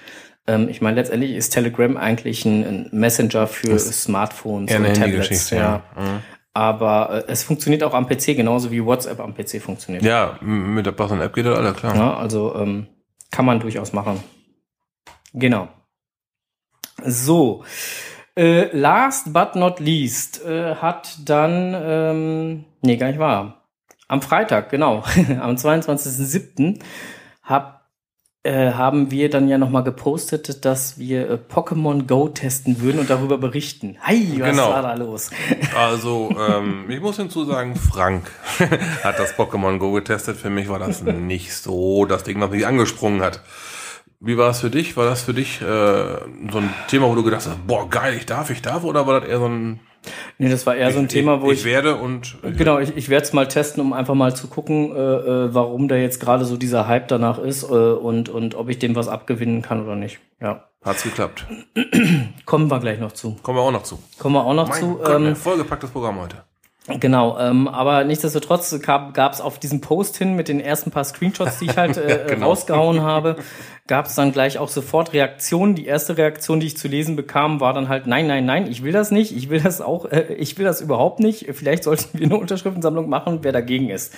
Ähm, 0.51 0.69
ich 0.69 0.81
meine, 0.81 0.97
letztendlich 0.97 1.33
ist 1.33 1.51
Telegram 1.51 1.97
eigentlich 1.97 2.45
ein, 2.45 2.89
Messenger 2.91 3.47
für 3.47 3.69
das 3.69 4.03
Smartphones 4.03 4.75
und 4.75 4.95
Tablets. 4.95 5.51
Ja. 5.51 5.85
Mhm. 5.97 6.23
Aber 6.53 7.25
äh, 7.29 7.31
es 7.31 7.45
funktioniert 7.45 7.85
auch 7.85 7.95
am 7.95 8.09
PC 8.09 8.37
genauso 8.37 8.73
wie 8.73 8.85
WhatsApp 8.85 9.21
am 9.21 9.35
PC 9.35 9.63
funktioniert. 9.63 10.03
Ja, 10.03 10.39
mit 10.41 10.87
der 10.87 10.93
passenden 10.93 11.25
App 11.25 11.35
geht 11.35 11.47
das 11.47 11.57
alle 11.57 11.73
klar. 11.73 11.95
Ja, 11.95 12.17
also 12.17 12.55
ähm, 12.57 12.89
kann 13.31 13.45
man 13.45 13.61
durchaus 13.61 13.93
machen. 13.93 14.23
Genau. 15.33 15.69
So. 17.05 17.65
Äh, 18.37 18.77
last 18.77 19.33
but 19.33 19.55
not 19.55 19.79
least 19.79 20.45
äh, 20.45 20.75
hat 20.77 21.17
dann, 21.25 21.77
ähm, 21.77 22.65
nee, 22.83 22.97
gar 22.97 23.09
nicht 23.09 23.19
wahr. 23.19 23.69
Am 24.09 24.23
Freitag, 24.23 24.71
genau, 24.71 25.05
am 25.41 25.55
22.07. 25.55 26.81
hab 27.45 27.80
äh, 28.43 28.73
haben 28.73 29.11
wir 29.11 29.29
dann 29.29 29.49
ja 29.49 29.59
nochmal 29.59 29.85
gepostet, 29.85 30.65
dass 30.65 30.99
wir 30.99 31.31
äh, 31.31 31.39
Pokémon 31.53 32.07
Go 32.07 32.29
testen 32.29 32.81
würden 32.81 33.01
und 33.01 33.11
darüber 33.11 33.37
berichten. 33.37 33.99
Hi, 34.01 34.41
was 34.41 34.51
genau. 34.51 34.71
war 34.71 34.83
da 34.83 34.95
los? 34.95 35.31
Also, 35.77 36.31
ähm, 36.39 36.87
ich 36.89 37.01
muss 37.01 37.17
hinzusagen, 37.17 37.77
Frank 37.77 38.31
hat 39.05 39.19
das 39.19 39.37
Pokémon 39.37 39.79
Go 39.79 39.93
getestet. 39.93 40.37
Für 40.37 40.51
mich 40.51 40.69
war 40.69 40.79
das 40.79 41.03
nicht 41.03 41.55
so 41.55 42.07
das 42.07 42.25
Ding, 42.25 42.41
was 42.41 42.51
mich 42.51 42.67
angesprungen 42.67 43.21
hat. 43.21 43.43
Wie 44.21 44.37
war 44.37 44.51
es 44.51 44.61
für 44.61 44.71
dich? 44.71 44.97
War 44.97 45.07
das 45.07 45.23
für 45.23 45.35
dich 45.35 45.61
äh, 45.61 45.65
so 45.65 46.59
ein 46.59 46.73
Thema, 46.89 47.09
wo 47.09 47.15
du 47.15 47.23
gedacht 47.23 47.47
hast, 47.47 47.67
boah, 47.67 47.89
geil, 47.89 48.15
ich 48.15 48.27
darf, 48.27 48.51
ich 48.51 48.63
darf? 48.63 48.85
Oder 48.85 49.07
war 49.07 49.21
das 49.21 49.29
eher 49.29 49.39
so 49.39 49.49
ein 49.49 49.81
Nee, 50.39 50.49
das 50.49 50.67
war 50.67 50.75
eher 50.75 50.89
ich, 50.89 50.95
so 50.95 51.01
ein 51.01 51.09
Thema, 51.09 51.43
wo 51.43 51.51
ich. 51.51 51.61
Ich 51.61 51.65
werde 51.65 51.97
und. 51.97 52.39
Genau, 52.43 52.79
ich, 52.79 52.97
ich 52.97 53.09
werde 53.09 53.25
es 53.27 53.33
mal 53.33 53.47
testen, 53.47 53.83
um 53.83 53.93
einfach 53.93 54.15
mal 54.15 54.35
zu 54.35 54.49
gucken, 54.49 54.95
äh, 54.95 54.99
äh, 54.99 55.55
warum 55.55 55.89
da 55.89 55.97
jetzt 55.97 56.21
gerade 56.21 56.45
so 56.45 56.57
dieser 56.57 56.89
Hype 56.89 57.09
danach 57.09 57.39
ist 57.39 57.65
äh, 57.65 57.67
und, 57.67 58.29
und 58.29 58.55
ob 58.55 58.69
ich 58.69 58.79
dem 58.79 58.97
was 58.97 59.09
abgewinnen 59.09 59.63
kann 59.63 59.83
oder 59.85 59.97
nicht. 59.97 60.19
Ja. 60.41 60.65
Hat's 60.83 61.03
geklappt. 61.03 61.47
Kommen 62.47 62.71
wir 62.71 62.81
gleich 62.81 62.99
noch 62.99 63.13
zu. 63.13 63.37
Kommen 63.43 63.59
wir 63.59 63.63
auch 63.63 63.73
noch 63.73 63.83
zu. 63.83 63.99
Kommen 64.19 64.37
wir 64.37 64.45
auch 64.45 64.55
noch 64.55 64.71
mein 64.71 64.81
zu. 64.81 64.95
Gott, 64.95 65.15
ähm, 65.15 65.37
vollgepacktes 65.37 65.91
Programm 65.91 66.19
heute. 66.21 66.43
Genau, 66.99 67.39
ähm, 67.39 67.69
aber 67.69 68.05
nichtsdestotrotz 68.05 68.81
gab 68.81 69.33
es 69.33 69.41
auf 69.41 69.59
diesem 69.59 69.81
Post 69.81 70.17
hin 70.17 70.35
mit 70.35 70.49
den 70.49 70.61
ersten 70.61 70.91
paar 70.91 71.05
Screenshots, 71.05 71.59
die 71.59 71.67
ich 71.67 71.77
halt 71.77 71.97
äh, 71.97 72.25
genau. 72.29 72.47
rausgehauen 72.47 73.03
habe, 73.03 73.37
gab 73.87 74.07
es 74.07 74.15
dann 74.15 74.33
gleich 74.33 74.59
auch 74.59 74.69
sofort 74.69 75.13
Reaktionen. 75.13 75.75
Die 75.75 75.87
erste 75.87 76.17
Reaktion, 76.17 76.61
die 76.61 76.69
ich 76.69 76.77
zu 76.77 76.89
lesen 76.89 77.17
bekam, 77.17 77.61
war 77.61 77.73
dann 77.73 77.89
halt, 77.89 78.07
nein, 78.07 78.27
nein, 78.27 78.47
nein, 78.47 78.67
ich 78.71 78.83
will 78.83 78.93
das 78.93 79.11
nicht, 79.11 79.37
ich 79.37 79.51
will 79.51 79.61
das 79.61 79.81
auch, 79.81 80.07
äh, 80.07 80.35
ich 80.35 80.59
will 80.59 80.65
das 80.65 80.81
überhaupt 80.81 81.21
nicht. 81.21 81.47
Vielleicht 81.53 81.85
sollten 81.85 82.19
wir 82.19 82.27
eine 82.27 82.37
Unterschriftensammlung 82.37 83.09
machen, 83.09 83.41
wer 83.43 83.53
dagegen 83.53 83.91
ist. 83.91 84.15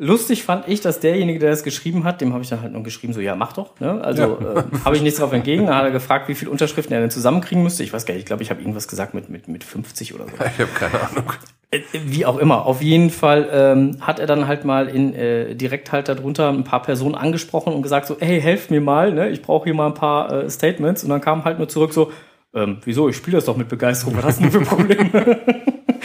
Lustig 0.00 0.44
fand 0.44 0.68
ich, 0.68 0.80
dass 0.80 1.00
derjenige, 1.00 1.40
der 1.40 1.50
das 1.50 1.64
geschrieben 1.64 2.04
hat, 2.04 2.20
dem 2.20 2.32
habe 2.32 2.44
ich 2.44 2.48
dann 2.48 2.62
halt 2.62 2.72
nur 2.72 2.84
geschrieben, 2.84 3.12
so 3.12 3.20
ja, 3.20 3.34
mach 3.34 3.52
doch. 3.52 3.80
Ne? 3.80 4.00
Also 4.00 4.38
ja. 4.40 4.60
äh, 4.60 4.64
habe 4.84 4.94
ich 4.94 5.02
nichts 5.02 5.18
darauf 5.18 5.32
entgegen. 5.32 5.66
Dann 5.66 5.74
hat 5.74 5.84
er 5.84 5.90
gefragt, 5.90 6.28
wie 6.28 6.36
viele 6.36 6.52
Unterschriften 6.52 6.94
er 6.94 7.00
denn 7.00 7.10
zusammenkriegen 7.10 7.64
müsste. 7.64 7.82
Ich 7.82 7.92
weiß 7.92 8.06
gar 8.06 8.14
nicht, 8.14 8.20
ich 8.20 8.26
glaube, 8.26 8.44
ich 8.44 8.50
habe 8.50 8.60
irgendwas 8.60 8.86
gesagt 8.86 9.12
mit, 9.12 9.28
mit, 9.28 9.48
mit 9.48 9.64
50 9.64 10.14
oder 10.14 10.26
so. 10.26 10.30
Ich 10.30 10.60
habe 10.60 10.70
keine 10.72 11.00
Ahnung. 11.00 11.32
Äh, 11.72 11.80
wie 11.92 12.24
auch 12.24 12.38
immer. 12.38 12.64
Auf 12.64 12.80
jeden 12.80 13.10
Fall 13.10 13.48
ähm, 13.52 13.96
hat 14.00 14.20
er 14.20 14.28
dann 14.28 14.46
halt 14.46 14.64
mal 14.64 14.88
in 14.88 15.14
äh, 15.14 15.56
direkt 15.56 15.90
halt 15.90 16.08
darunter 16.08 16.48
ein 16.48 16.62
paar 16.62 16.82
Personen 16.82 17.16
angesprochen 17.16 17.72
und 17.72 17.82
gesagt 17.82 18.06
so, 18.06 18.16
hey, 18.20 18.40
helft 18.40 18.70
mir 18.70 18.80
mal, 18.80 19.12
ne? 19.12 19.30
ich 19.30 19.42
brauche 19.42 19.64
hier 19.64 19.74
mal 19.74 19.88
ein 19.88 19.94
paar 19.94 20.32
äh, 20.32 20.48
Statements. 20.48 21.02
Und 21.02 21.10
dann 21.10 21.20
kam 21.20 21.44
halt 21.44 21.58
nur 21.58 21.68
zurück 21.68 21.92
so, 21.92 22.12
ähm, 22.54 22.78
wieso, 22.84 23.08
ich 23.08 23.16
spiele 23.16 23.36
das 23.36 23.46
doch 23.46 23.56
mit 23.56 23.68
Begeisterung, 23.68 24.16
was 24.16 24.24
hast 24.24 24.38
du 24.38 24.44
denn 24.44 24.52
für 24.52 24.60
Probleme? 24.60 25.40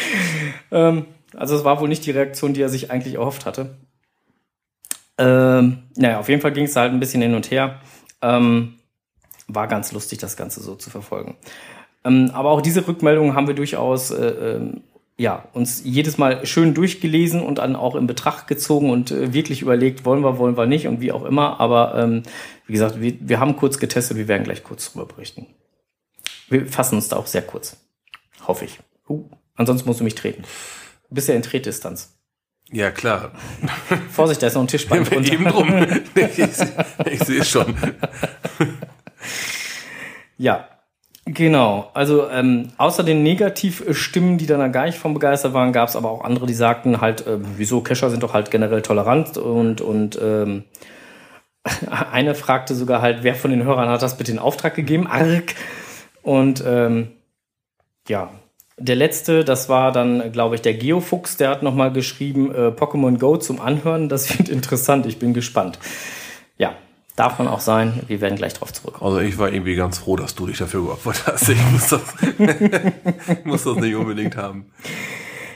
ähm, 0.71 1.05
also 1.35 1.55
es 1.55 1.63
war 1.63 1.79
wohl 1.79 1.89
nicht 1.89 2.05
die 2.05 2.11
Reaktion, 2.11 2.53
die 2.53 2.61
er 2.61 2.69
sich 2.69 2.91
eigentlich 2.91 3.15
erhofft 3.15 3.45
hatte. 3.45 3.77
Ähm, 5.17 5.83
naja, 5.95 6.19
auf 6.19 6.29
jeden 6.29 6.41
Fall 6.41 6.53
ging 6.53 6.65
es 6.65 6.75
halt 6.75 6.91
ein 6.91 6.99
bisschen 6.99 7.21
hin 7.21 7.35
und 7.35 7.51
her. 7.51 7.79
Ähm, 8.21 8.75
war 9.47 9.67
ganz 9.67 9.91
lustig, 9.91 10.19
das 10.19 10.37
Ganze 10.37 10.61
so 10.61 10.75
zu 10.75 10.89
verfolgen. 10.89 11.35
Ähm, 12.03 12.31
aber 12.33 12.49
auch 12.49 12.61
diese 12.61 12.87
Rückmeldungen 12.87 13.35
haben 13.35 13.47
wir 13.47 13.55
durchaus 13.55 14.11
äh, 14.11 14.25
äh, 14.25 14.81
ja, 15.17 15.47
uns 15.53 15.81
jedes 15.83 16.17
Mal 16.17 16.45
schön 16.45 16.73
durchgelesen 16.73 17.41
und 17.41 17.59
dann 17.59 17.75
auch 17.75 17.95
in 17.95 18.07
Betracht 18.07 18.47
gezogen 18.47 18.89
und 18.89 19.11
äh, 19.11 19.33
wirklich 19.33 19.61
überlegt, 19.61 20.05
wollen 20.05 20.23
wir, 20.23 20.39
wollen 20.39 20.57
wir 20.57 20.65
nicht 20.65 20.87
und 20.87 21.01
wie 21.01 21.11
auch 21.11 21.23
immer. 21.23 21.59
Aber 21.59 21.95
ähm, 21.95 22.23
wie 22.65 22.73
gesagt, 22.73 22.99
wir, 22.99 23.15
wir 23.19 23.39
haben 23.39 23.55
kurz 23.55 23.77
getestet, 23.77 24.17
wir 24.17 24.27
werden 24.27 24.43
gleich 24.43 24.63
kurz 24.63 24.91
drüber 24.91 25.05
berichten. 25.05 25.47
Wir 26.49 26.65
fassen 26.65 26.95
uns 26.95 27.09
da 27.09 27.17
auch 27.17 27.27
sehr 27.27 27.43
kurz. 27.43 27.77
Hoffe 28.47 28.65
ich. 28.65 28.79
Uh, 29.07 29.29
ansonsten 29.55 29.87
musst 29.87 29.99
du 29.99 30.03
mich 30.03 30.15
treten. 30.15 30.43
Bist 31.13 31.29
ja 31.29 31.35
in 31.35 31.41
Tretdistanz. 31.41 32.17
Ja, 32.71 32.91
klar. 32.91 33.31
Vorsicht, 34.11 34.41
da 34.41 34.47
ist 34.47 34.55
noch 34.55 34.61
ein 34.61 34.67
Tischbein 34.67 35.03
drunter. 35.05 35.31
Eben 35.31 35.45
drum. 35.45 35.85
Ich, 36.15 36.39
ich 36.39 37.23
sehe 37.23 37.41
es 37.41 37.49
schon. 37.49 37.75
Ja, 40.37 40.67
genau. 41.25 41.91
Also 41.93 42.29
ähm, 42.29 42.71
außer 42.77 43.03
den 43.03 43.23
Negativstimmen, 43.23 44.37
die 44.37 44.45
dann 44.45 44.71
gar 44.71 44.85
nicht 44.85 44.97
von 44.97 45.13
begeistert 45.13 45.53
waren, 45.53 45.71
gab 45.71 45.89
es 45.89 45.95
aber 45.95 46.09
auch 46.09 46.23
andere, 46.23 46.47
die 46.47 46.53
sagten 46.53 46.99
halt, 46.99 47.27
äh, 47.27 47.37
wieso 47.57 47.81
Kescher 47.81 48.09
sind 48.09 48.23
doch 48.23 48.33
halt 48.33 48.51
generell 48.51 48.81
tolerant 48.81 49.37
und 49.37 49.81
und 49.81 50.19
ähm, 50.21 50.63
eine 52.11 52.35
fragte 52.35 52.75
sogar 52.75 53.01
halt, 53.01 53.23
wer 53.23 53.35
von 53.35 53.51
den 53.51 53.63
Hörern 53.63 53.89
hat 53.89 54.01
das 54.01 54.17
bitte 54.17 54.31
in 54.31 54.39
Auftrag 54.39 54.75
gegeben? 54.75 55.07
Arg. 55.07 55.55
Und 56.23 56.63
ähm, 56.65 57.11
ja, 58.07 58.31
der 58.83 58.95
letzte, 58.97 59.45
das 59.45 59.69
war 59.69 59.91
dann, 59.91 60.31
glaube 60.31 60.55
ich, 60.55 60.61
der 60.61 60.73
Geofuchs, 60.73 61.37
der 61.37 61.49
hat 61.49 61.63
nochmal 61.63 61.93
geschrieben, 61.93 62.53
äh, 62.53 62.67
Pokémon 62.67 63.17
Go 63.17 63.37
zum 63.37 63.61
Anhören. 63.61 64.09
Das 64.09 64.37
wird 64.37 64.49
interessant, 64.49 65.05
ich 65.05 65.19
bin 65.19 65.33
gespannt. 65.33 65.79
Ja, 66.57 66.75
darf 67.15 67.39
man 67.39 67.47
auch 67.47 67.61
sein. 67.61 68.01
Wir 68.07 68.19
werden 68.19 68.35
gleich 68.35 68.53
drauf 68.53 68.73
zurückkommen. 68.73 69.15
Also 69.15 69.25
ich 69.25 69.37
war 69.37 69.51
irgendwie 69.51 69.75
ganz 69.75 69.99
froh, 69.99 70.17
dass 70.17 70.35
du 70.35 70.47
dich 70.47 70.57
dafür 70.57 70.83
geopfert 70.83 71.23
hast. 71.25 71.49
Ich 71.49 71.71
muss 71.71 71.87
das, 71.87 72.01
muss 73.45 73.63
das 73.63 73.77
nicht 73.77 73.95
unbedingt 73.95 74.35
haben. 74.35 74.65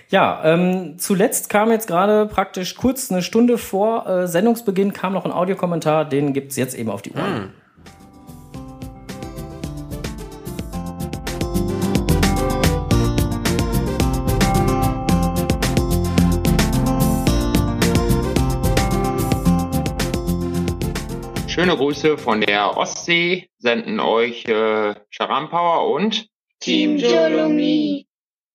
Ja, 0.10 0.42
ähm, 0.46 0.98
zuletzt 0.98 1.50
kam 1.50 1.70
jetzt 1.70 1.88
gerade 1.88 2.28
praktisch 2.28 2.76
kurz 2.76 3.12
eine 3.12 3.22
Stunde 3.22 3.58
vor 3.58 4.08
äh, 4.08 4.28
Sendungsbeginn 4.28 4.94
kam 4.94 5.12
noch 5.12 5.26
ein 5.26 5.34
Audiokommentar, 5.34 6.06
den 6.06 6.32
gibt's 6.32 6.56
jetzt 6.56 6.76
eben 6.76 6.90
auf 6.90 7.02
die 7.02 7.12
Ohren. 7.12 7.52
Grüße 21.78 22.18
von 22.18 22.42
der 22.42 22.76
Ostsee 22.76 23.50
senden 23.60 24.00
euch 24.00 24.46
äh, 24.46 24.96
Sharam 25.12 25.48
Power 25.50 25.94
und 25.94 26.28
Team 26.60 26.98
Jolomi. 26.98 28.08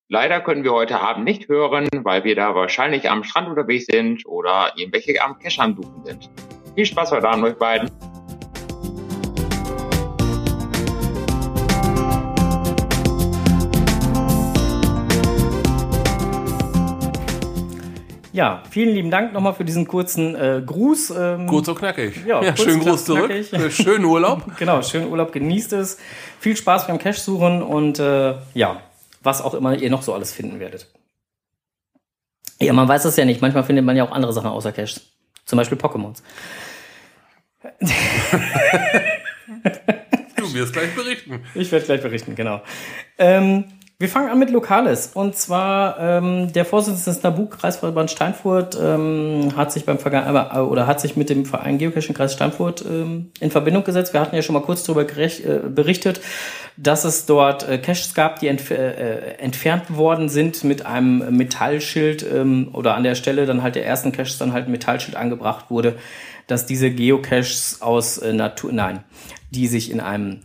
leider 0.09 0.41
können 0.41 0.65
wir 0.65 0.73
heute 0.73 0.99
Abend 0.99 1.25
nicht 1.25 1.49
hören, 1.49 1.89
weil 2.03 2.25
wir 2.25 2.35
da 2.35 2.57
wahrscheinlich 2.57 3.09
am 3.09 3.23
Strand 3.23 3.49
unterwegs 3.49 3.87
sind 3.87 4.27
oder 4.27 4.73
irgendwelche 4.75 5.23
am 5.23 5.39
Cash 5.39 5.61
am 5.61 5.77
Suchen 5.77 6.05
sind. 6.05 6.31
Viel 6.75 6.85
Spaß 6.85 7.13
heute 7.13 7.29
Abend 7.29 7.45
euch 7.45 7.57
beiden. 7.57 7.89
Ja, 18.33 18.63
vielen 18.71 18.95
lieben 18.95 19.11
Dank 19.11 19.33
nochmal 19.35 19.53
für 19.55 19.65
diesen 19.65 19.87
kurzen 19.87 20.35
äh, 20.35 20.63
Gruß. 20.65 21.11
Ähm, 21.17 21.47
Kurz 21.47 21.69
und 21.69 21.79
knackig. 21.79 22.25
Ja, 22.27 22.43
Ja, 22.43 22.57
schönen 22.57 22.81
Gruß 22.81 23.05
zurück. 23.05 23.31
knackig. 23.31 23.75
Schönen 23.75 24.05
Urlaub. 24.07 24.45
Genau, 24.59 24.81
schönen 24.83 25.11
Urlaub, 25.11 25.33
genießt 25.33 25.75
es. 25.75 25.99
Viel 26.41 26.57
Spaß 26.57 26.87
beim 26.87 26.99
Cash 26.99 27.19
suchen 27.19 27.63
und 27.63 27.99
äh, 27.99 28.35
ja, 28.55 28.81
was 29.23 29.43
auch 29.43 29.53
immer 29.55 29.77
ihr 29.77 29.91
noch 29.91 30.03
so 30.03 30.15
alles 30.15 30.33
finden 30.33 30.61
werdet. 30.61 30.87
Ja, 32.61 32.73
man 32.73 32.89
weiß 32.89 33.03
das 33.03 33.17
ja 33.17 33.25
nicht. 33.27 33.43
Manchmal 33.43 33.65
findet 33.65 33.85
man 33.85 33.97
ja 33.97 34.05
auch 34.05 34.13
andere 34.13 34.33
Sachen 34.33 34.49
außer 34.49 34.73
Cash. 34.73 35.01
Zum 35.45 35.59
Beispiel 35.59 35.77
Pokémons. 35.77 36.23
Du 40.37 40.55
wirst 40.55 40.73
gleich 40.73 40.95
berichten. 40.95 41.41
Ich 41.55 41.71
werde 41.71 41.85
gleich 41.87 42.03
berichten, 42.03 42.35
genau. 42.35 42.63
Ähm, 43.19 43.65
wir 44.03 44.09
fangen 44.09 44.31
an 44.31 44.39
mit 44.41 44.51
Lokales. 44.51 45.13
Und 45.15 45.37
zwar 45.37 45.97
ähm, 46.01 46.53
der 46.53 46.65
Vorsitzende 46.65 47.05
des 47.05 47.23
NABU-Kreisverband 47.23 48.11
Steinfurt 48.11 48.77
ähm, 48.83 49.53
hat 49.55 49.71
sich 49.71 49.85
beim 49.85 50.01
Vergan 50.01 50.35
äh, 50.35 50.59
oder 50.59 50.89
hat 50.89 51.01
sich 51.01 51.17
mit 51.17 51.31
dem 51.31 51.47
Verein 51.47 51.79
Geocaching 51.79 52.13
Kreis 52.13 52.33
Steinfurt 52.33 52.85
ähm, 52.85 53.31
in 53.39 53.53
Verbindung 53.53 53.85
gesetzt. 53.85 54.13
Wir 54.13 54.21
hatten 54.21 54.35
ja 54.35 54.43
schon 54.43 54.55
mal 54.55 54.63
kurz 54.63 54.83
darüber 54.83 55.03
äh, 55.09 55.61
berichtet, 55.69 56.21
dass 56.77 57.05
es 57.05 57.27
dort 57.27 57.69
äh, 57.69 57.79
Caches 57.79 58.13
gab, 58.13 58.41
die 58.41 58.49
entf 58.49 58.73
äh, 58.73 59.37
entfernt 59.39 59.97
worden 59.97 60.29
sind 60.29 60.65
mit 60.65 60.85
einem 60.85 61.37
Metallschild 61.37 62.27
ähm, 62.29 62.71
oder 62.73 62.97
an 62.97 63.05
der 63.05 63.15
Stelle 63.15 63.47
dann 63.47 63.63
halt 63.63 63.77
der 63.77 63.87
ersten 63.87 64.11
Caches 64.11 64.37
dann 64.37 64.53
halt 64.53 64.67
ein 64.67 64.73
Metallschild 64.73 65.17
angebracht 65.17 65.67
wurde, 65.71 65.95
dass 66.49 66.67
diese 66.67 66.91
Geocaches 66.91 67.79
aus 67.83 68.19
äh, 68.19 68.33
Natur, 68.33 68.73
nein, 68.73 69.05
die 69.53 69.69
sich 69.69 69.93
in 69.93 70.01
einem 70.01 70.41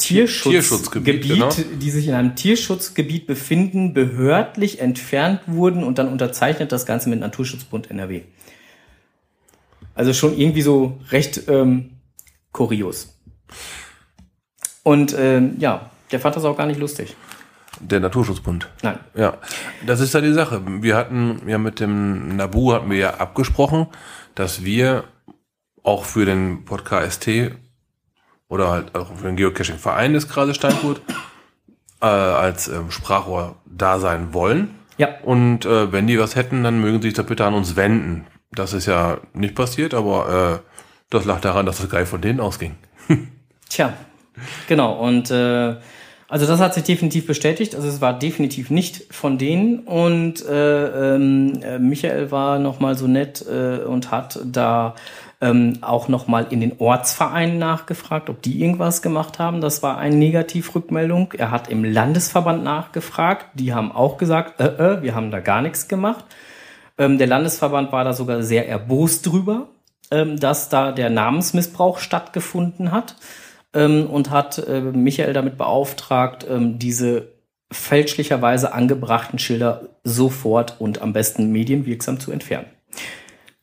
Tierschutzgebiet, 0.00 1.22
Tierschutzgebiet, 1.22 1.22
genau. 1.22 1.78
die 1.80 1.90
sich 1.90 2.08
in 2.08 2.14
einem 2.14 2.34
Tierschutzgebiet 2.34 3.26
befinden, 3.26 3.94
behördlich 3.94 4.80
entfernt 4.80 5.40
wurden 5.46 5.84
und 5.84 5.98
dann 5.98 6.08
unterzeichnet 6.08 6.72
das 6.72 6.86
Ganze 6.86 7.08
mit 7.08 7.20
Naturschutzbund 7.20 7.90
NRW. 7.90 8.22
Also 9.94 10.12
schon 10.12 10.36
irgendwie 10.36 10.62
so 10.62 10.98
recht 11.10 11.42
ähm, 11.48 11.90
kurios. 12.52 13.14
Und 14.82 15.14
ähm, 15.18 15.56
ja, 15.58 15.90
der 16.10 16.20
fand 16.20 16.36
das 16.36 16.44
auch 16.44 16.56
gar 16.56 16.66
nicht 16.66 16.80
lustig. 16.80 17.16
Der 17.80 18.00
Naturschutzbund. 18.00 18.68
Nein. 18.82 18.98
Ja, 19.14 19.38
das 19.86 20.00
ist 20.00 20.14
ja 20.14 20.20
die 20.20 20.32
Sache. 20.32 20.62
Wir 20.82 20.96
hatten 20.96 21.42
ja 21.46 21.58
mit 21.58 21.80
dem 21.80 22.36
Nabu 22.36 22.72
hatten 22.72 22.90
wir 22.90 22.98
ja 22.98 23.14
abgesprochen, 23.14 23.86
dass 24.34 24.64
wir 24.64 25.04
auch 25.82 26.04
für 26.04 26.24
den 26.24 26.64
Podcast 26.64 27.22
ST 27.22 27.52
oder 28.50 28.70
halt 28.70 28.94
auch 28.94 29.14
für 29.16 29.26
den 29.26 29.36
Geocaching-Verein 29.36 30.12
des 30.12 30.28
Kreises 30.28 30.56
Steinfurt 30.56 31.00
äh, 32.02 32.06
als 32.06 32.68
ähm, 32.68 32.90
Sprachrohr 32.90 33.56
da 33.64 33.98
sein 33.98 34.34
wollen. 34.34 34.74
Ja. 34.98 35.08
Und 35.22 35.64
äh, 35.64 35.90
wenn 35.92 36.06
die 36.06 36.18
was 36.18 36.36
hätten, 36.36 36.62
dann 36.62 36.80
mögen 36.80 37.00
sie 37.00 37.08
sich 37.08 37.14
doch 37.14 37.24
bitte 37.24 37.46
an 37.46 37.54
uns 37.54 37.76
wenden. 37.76 38.26
Das 38.52 38.74
ist 38.74 38.84
ja 38.84 39.18
nicht 39.32 39.54
passiert, 39.54 39.94
aber 39.94 40.60
äh, 40.62 40.68
das 41.08 41.24
lag 41.24 41.40
daran, 41.40 41.64
dass 41.64 41.78
das 41.78 41.88
Geil 41.88 42.04
von 42.04 42.20
denen 42.20 42.40
ausging. 42.40 42.74
Tja, 43.70 43.94
genau. 44.68 44.98
Und 44.98 45.30
äh, 45.30 45.76
also 46.28 46.46
das 46.46 46.60
hat 46.60 46.74
sich 46.74 46.84
definitiv 46.84 47.26
bestätigt. 47.26 47.74
Also 47.74 47.88
es 47.88 48.00
war 48.00 48.18
definitiv 48.18 48.70
nicht 48.70 49.12
von 49.12 49.38
denen. 49.38 49.80
Und 49.80 50.44
äh, 50.44 51.14
ähm, 51.14 51.60
äh, 51.62 51.78
Michael 51.78 52.30
war 52.30 52.58
noch 52.58 52.80
mal 52.80 52.96
so 52.96 53.06
nett 53.06 53.44
äh, 53.48 53.84
und 53.84 54.10
hat 54.10 54.40
da 54.44 54.94
ähm, 55.40 55.78
auch 55.80 56.08
noch 56.08 56.26
mal 56.26 56.46
in 56.50 56.60
den 56.60 56.78
Ortsvereinen 56.78 57.58
nachgefragt, 57.58 58.28
ob 58.28 58.42
die 58.42 58.60
irgendwas 58.60 59.00
gemacht 59.00 59.38
haben. 59.38 59.60
Das 59.60 59.82
war 59.82 59.96
eine 59.96 60.16
Negativrückmeldung. 60.16 61.32
Er 61.36 61.50
hat 61.50 61.68
im 61.68 61.82
Landesverband 61.84 62.62
nachgefragt. 62.62 63.46
Die 63.54 63.72
haben 63.72 63.90
auch 63.90 64.18
gesagt, 64.18 64.60
äh, 64.60 64.96
äh, 64.96 65.02
wir 65.02 65.14
haben 65.14 65.30
da 65.30 65.40
gar 65.40 65.62
nichts 65.62 65.88
gemacht. 65.88 66.24
Ähm, 66.98 67.16
der 67.16 67.26
Landesverband 67.26 67.90
war 67.92 68.04
da 68.04 68.12
sogar 68.12 68.42
sehr 68.42 68.68
erbost 68.68 69.26
drüber, 69.26 69.68
ähm, 70.10 70.38
dass 70.38 70.68
da 70.68 70.92
der 70.92 71.08
Namensmissbrauch 71.08 71.98
stattgefunden 71.98 72.92
hat 72.92 73.16
ähm, 73.72 74.06
und 74.06 74.30
hat 74.30 74.58
äh, 74.58 74.80
Michael 74.82 75.32
damit 75.32 75.56
beauftragt, 75.56 76.46
ähm, 76.48 76.78
diese 76.78 77.32
fälschlicherweise 77.72 78.74
angebrachten 78.74 79.38
Schilder 79.38 79.88
sofort 80.04 80.80
und 80.80 81.00
am 81.00 81.12
besten 81.12 81.50
medienwirksam 81.52 82.20
zu 82.20 82.32
entfernen. 82.32 82.66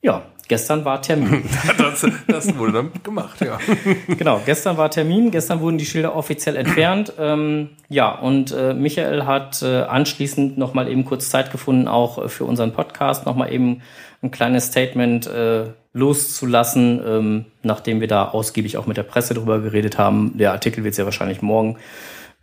Ja, 0.02 0.24
gestern 0.48 0.86
war 0.86 1.02
Termin. 1.02 1.44
das, 1.78 2.06
das 2.28 2.58
wurde 2.58 2.72
dann 2.74 2.92
gemacht, 3.04 3.42
ja. 3.42 3.58
genau, 4.08 4.42
gestern 4.46 4.78
war 4.78 4.90
Termin, 4.90 5.32
gestern 5.32 5.62
wurden 5.62 5.78
die 5.78 5.86
Schilder 5.86 6.16
offiziell 6.16 6.56
entfernt. 6.56 7.14
Ähm, 7.28 7.70
ja, 7.90 8.12
und 8.12 8.52
äh, 8.52 8.74
Michael 8.74 9.26
hat 9.26 9.62
äh, 9.62 9.82
anschließend 9.82 10.58
nochmal 10.58 10.88
eben 10.88 11.04
kurz 11.04 11.30
Zeit 11.30 11.52
gefunden, 11.52 11.88
auch 11.88 12.24
äh, 12.24 12.30
für 12.30 12.46
unseren 12.46 12.74
Podcast 12.74 13.26
nochmal 13.26 13.52
eben 13.52 13.82
ein 14.22 14.32
kleines 14.32 14.68
Statement 14.68 15.28
äh, 15.28 15.66
loszulassen, 15.94 17.02
ähm, 17.06 17.46
nachdem 17.64 18.00
wir 18.02 18.08
da 18.08 18.30
ausgiebig 18.30 18.78
auch 18.78 18.86
mit 18.86 18.98
der 18.98 19.04
Presse 19.04 19.34
drüber 19.34 19.60
geredet 19.60 19.98
haben. 19.98 20.38
Der 20.38 20.52
Artikel 20.52 20.84
wird 20.84 20.96
sehr 20.96 21.06
wahrscheinlich 21.06 21.42
morgen 21.42 21.78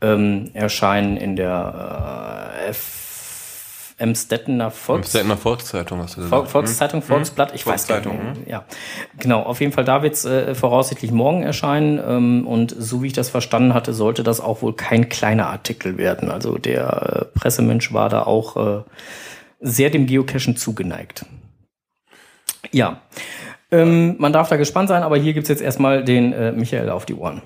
ähm, 0.01 0.51
erscheinen 0.55 1.17
in 1.17 1.37
der 1.37 2.51
äh, 2.67 2.71
F 2.71 3.04
Emstettener 3.97 4.71
Volks 4.71 5.07
Amsterdamer 5.07 5.37
Volkszeitung 5.37 6.01
hast 6.01 6.17
du 6.17 6.23
Vol 6.23 6.31
gesagt. 6.31 6.51
Volkszeitung, 6.51 7.03
Volksblatt, 7.03 7.55
ich 7.55 7.65
weiß 7.65 7.87
gar 7.87 7.99
nicht. 7.99 8.07
Volkszeitung. 8.07 8.45
Ja, 8.47 8.65
genau. 9.19 9.43
Auf 9.43 9.61
jeden 9.61 9.73
Fall, 9.73 9.85
da 9.85 10.03
wird's 10.03 10.25
äh, 10.25 10.55
voraussichtlich 10.55 11.13
morgen 11.13 11.43
erscheinen. 11.43 12.01
Ähm, 12.05 12.47
und 12.47 12.75
so 12.77 13.03
wie 13.03 13.09
ich 13.09 13.13
das 13.13 13.31
verstanden 13.31 13.73
hatte, 13.73 13.95
sollte 13.95 14.25
das 14.25 14.41
auch 14.41 14.63
wohl 14.63 14.75
kein 14.75 15.09
kleiner 15.09 15.47
Artikel 15.47 15.97
werden. 15.97 16.31
Also 16.31 16.59
der 16.59 17.29
äh, 17.33 17.39
Pressemensch 17.39 17.93
war 17.93 18.09
da 18.09 18.25
auch 18.25 18.57
äh, 18.57 18.83
sehr 19.61 19.91
dem 19.91 20.07
Geocachen 20.07 20.57
zugeneigt. 20.57 21.25
Ja, 22.73 23.01
ähm, 23.71 24.17
man 24.19 24.33
darf 24.33 24.49
da 24.49 24.57
gespannt 24.57 24.89
sein, 24.89 25.03
aber 25.03 25.17
hier 25.17 25.35
gibt's 25.35 25.49
jetzt 25.49 25.63
erstmal 25.63 26.05
den 26.05 26.33
äh, 26.33 26.53
Michael 26.53 26.91
auf 26.91 27.07
die 27.07 27.15
Ohren. 27.15 27.43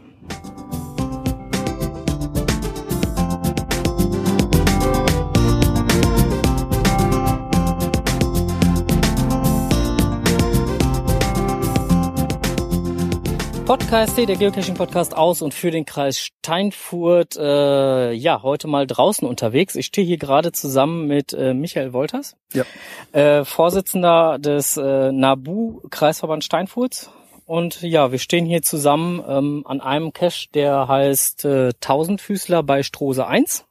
Podcast, 13.68 14.16
der 14.16 14.34
Geocaching-Podcast 14.34 15.14
aus 15.14 15.42
und 15.42 15.52
für 15.52 15.70
den 15.70 15.84
Kreis 15.84 16.18
Steinfurt. 16.18 17.36
Äh, 17.36 18.12
ja, 18.12 18.42
heute 18.42 18.66
mal 18.66 18.86
draußen 18.86 19.28
unterwegs. 19.28 19.76
Ich 19.76 19.84
stehe 19.84 20.06
hier 20.06 20.16
gerade 20.16 20.52
zusammen 20.52 21.06
mit 21.06 21.34
äh, 21.34 21.52
Michael 21.52 21.92
Wolters, 21.92 22.34
Ja. 22.54 22.64
äh, 23.12 23.44
Vorsitzender 23.44 24.38
des 24.38 24.78
äh, 24.78 25.12
NABU 25.12 25.82
Kreisverband 25.90 26.44
Steinfurt. 26.44 27.10
Und 27.44 27.82
ja, 27.82 28.10
wir 28.10 28.18
stehen 28.18 28.46
hier 28.46 28.62
zusammen 28.62 29.22
ähm, 29.28 29.64
an 29.66 29.82
einem 29.82 30.14
Cache, 30.14 30.48
der 30.54 30.88
heißt 30.88 31.44
äh, 31.44 31.72
Tausendfüßler 31.78 32.62
bei 32.62 32.82
Strose 32.82 33.26
1. 33.26 33.66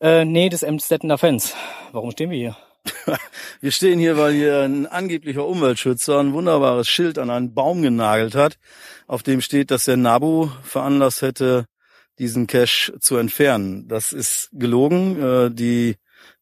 Äh, 0.00 0.24
nee, 0.24 0.48
des 0.48 0.62
Emstettener 0.62 1.18
Fans. 1.18 1.56
Warum 1.90 2.12
stehen 2.12 2.30
wir 2.30 2.38
hier? 2.38 2.56
Wir 3.60 3.72
stehen 3.72 3.98
hier, 3.98 4.16
weil 4.16 4.32
hier 4.32 4.62
ein 4.62 4.86
angeblicher 4.86 5.46
Umweltschützer 5.46 6.18
ein 6.18 6.32
wunderbares 6.32 6.88
Schild 6.88 7.18
an 7.18 7.30
einen 7.30 7.54
Baum 7.54 7.82
genagelt 7.82 8.34
hat, 8.34 8.58
auf 9.06 9.22
dem 9.22 9.40
steht, 9.40 9.70
dass 9.70 9.84
der 9.84 9.96
NABU 9.96 10.50
veranlasst 10.62 11.22
hätte, 11.22 11.66
diesen 12.18 12.46
Cache 12.46 12.98
zu 13.00 13.16
entfernen. 13.16 13.88
Das 13.88 14.12
ist 14.12 14.48
gelogen. 14.52 15.22
Äh, 15.22 15.50
die, 15.50 15.96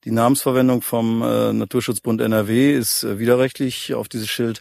die 0.04 0.10
Namensverwendung 0.10 0.82
vom 0.82 1.22
äh, 1.22 1.52
Naturschutzbund 1.52 2.20
NRW 2.20 2.74
ist 2.74 3.02
äh, 3.02 3.18
widerrechtlich 3.18 3.94
auf 3.94 4.08
dieses 4.08 4.28
Schild 4.28 4.60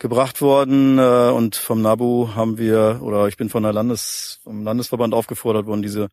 gebracht 0.00 0.42
worden 0.42 0.98
und 0.98 1.54
vom 1.54 1.80
NABU 1.80 2.30
haben 2.34 2.58
wir 2.58 2.98
oder 3.00 3.28
ich 3.28 3.36
bin 3.36 3.48
von 3.48 3.62
der 3.62 3.72
Landes 3.72 4.40
vom 4.42 4.64
Landesverband 4.64 5.14
aufgefordert 5.14 5.66
worden, 5.66 5.82
diese 5.82 6.08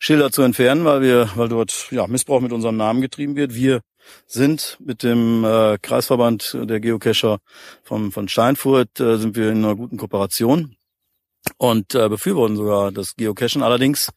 Schilder 0.00 0.32
zu 0.32 0.42
entfernen, 0.42 0.84
weil 0.84 1.00
wir 1.00 1.30
weil 1.36 1.48
dort 1.48 1.86
ja 1.92 2.08
Missbrauch 2.08 2.40
mit 2.40 2.52
unserem 2.52 2.76
Namen 2.76 3.00
getrieben 3.00 3.36
wird. 3.36 3.54
Wir 3.54 3.82
sind 4.26 4.76
mit 4.80 5.02
dem 5.02 5.44
äh, 5.44 5.78
Kreisverband 5.80 6.56
der 6.62 6.80
Geocacher 6.80 7.38
vom 7.82 8.12
von 8.12 8.28
Steinfurt 8.28 9.00
äh, 9.00 9.16
sind 9.18 9.36
wir 9.36 9.50
in 9.50 9.64
einer 9.64 9.76
guten 9.76 9.96
Kooperation 9.96 10.76
und 11.56 11.94
äh, 11.94 12.08
befürworten 12.08 12.56
sogar 12.56 12.92
das 12.92 13.16
Geocachen. 13.16 13.62
Allerdings 13.62 14.10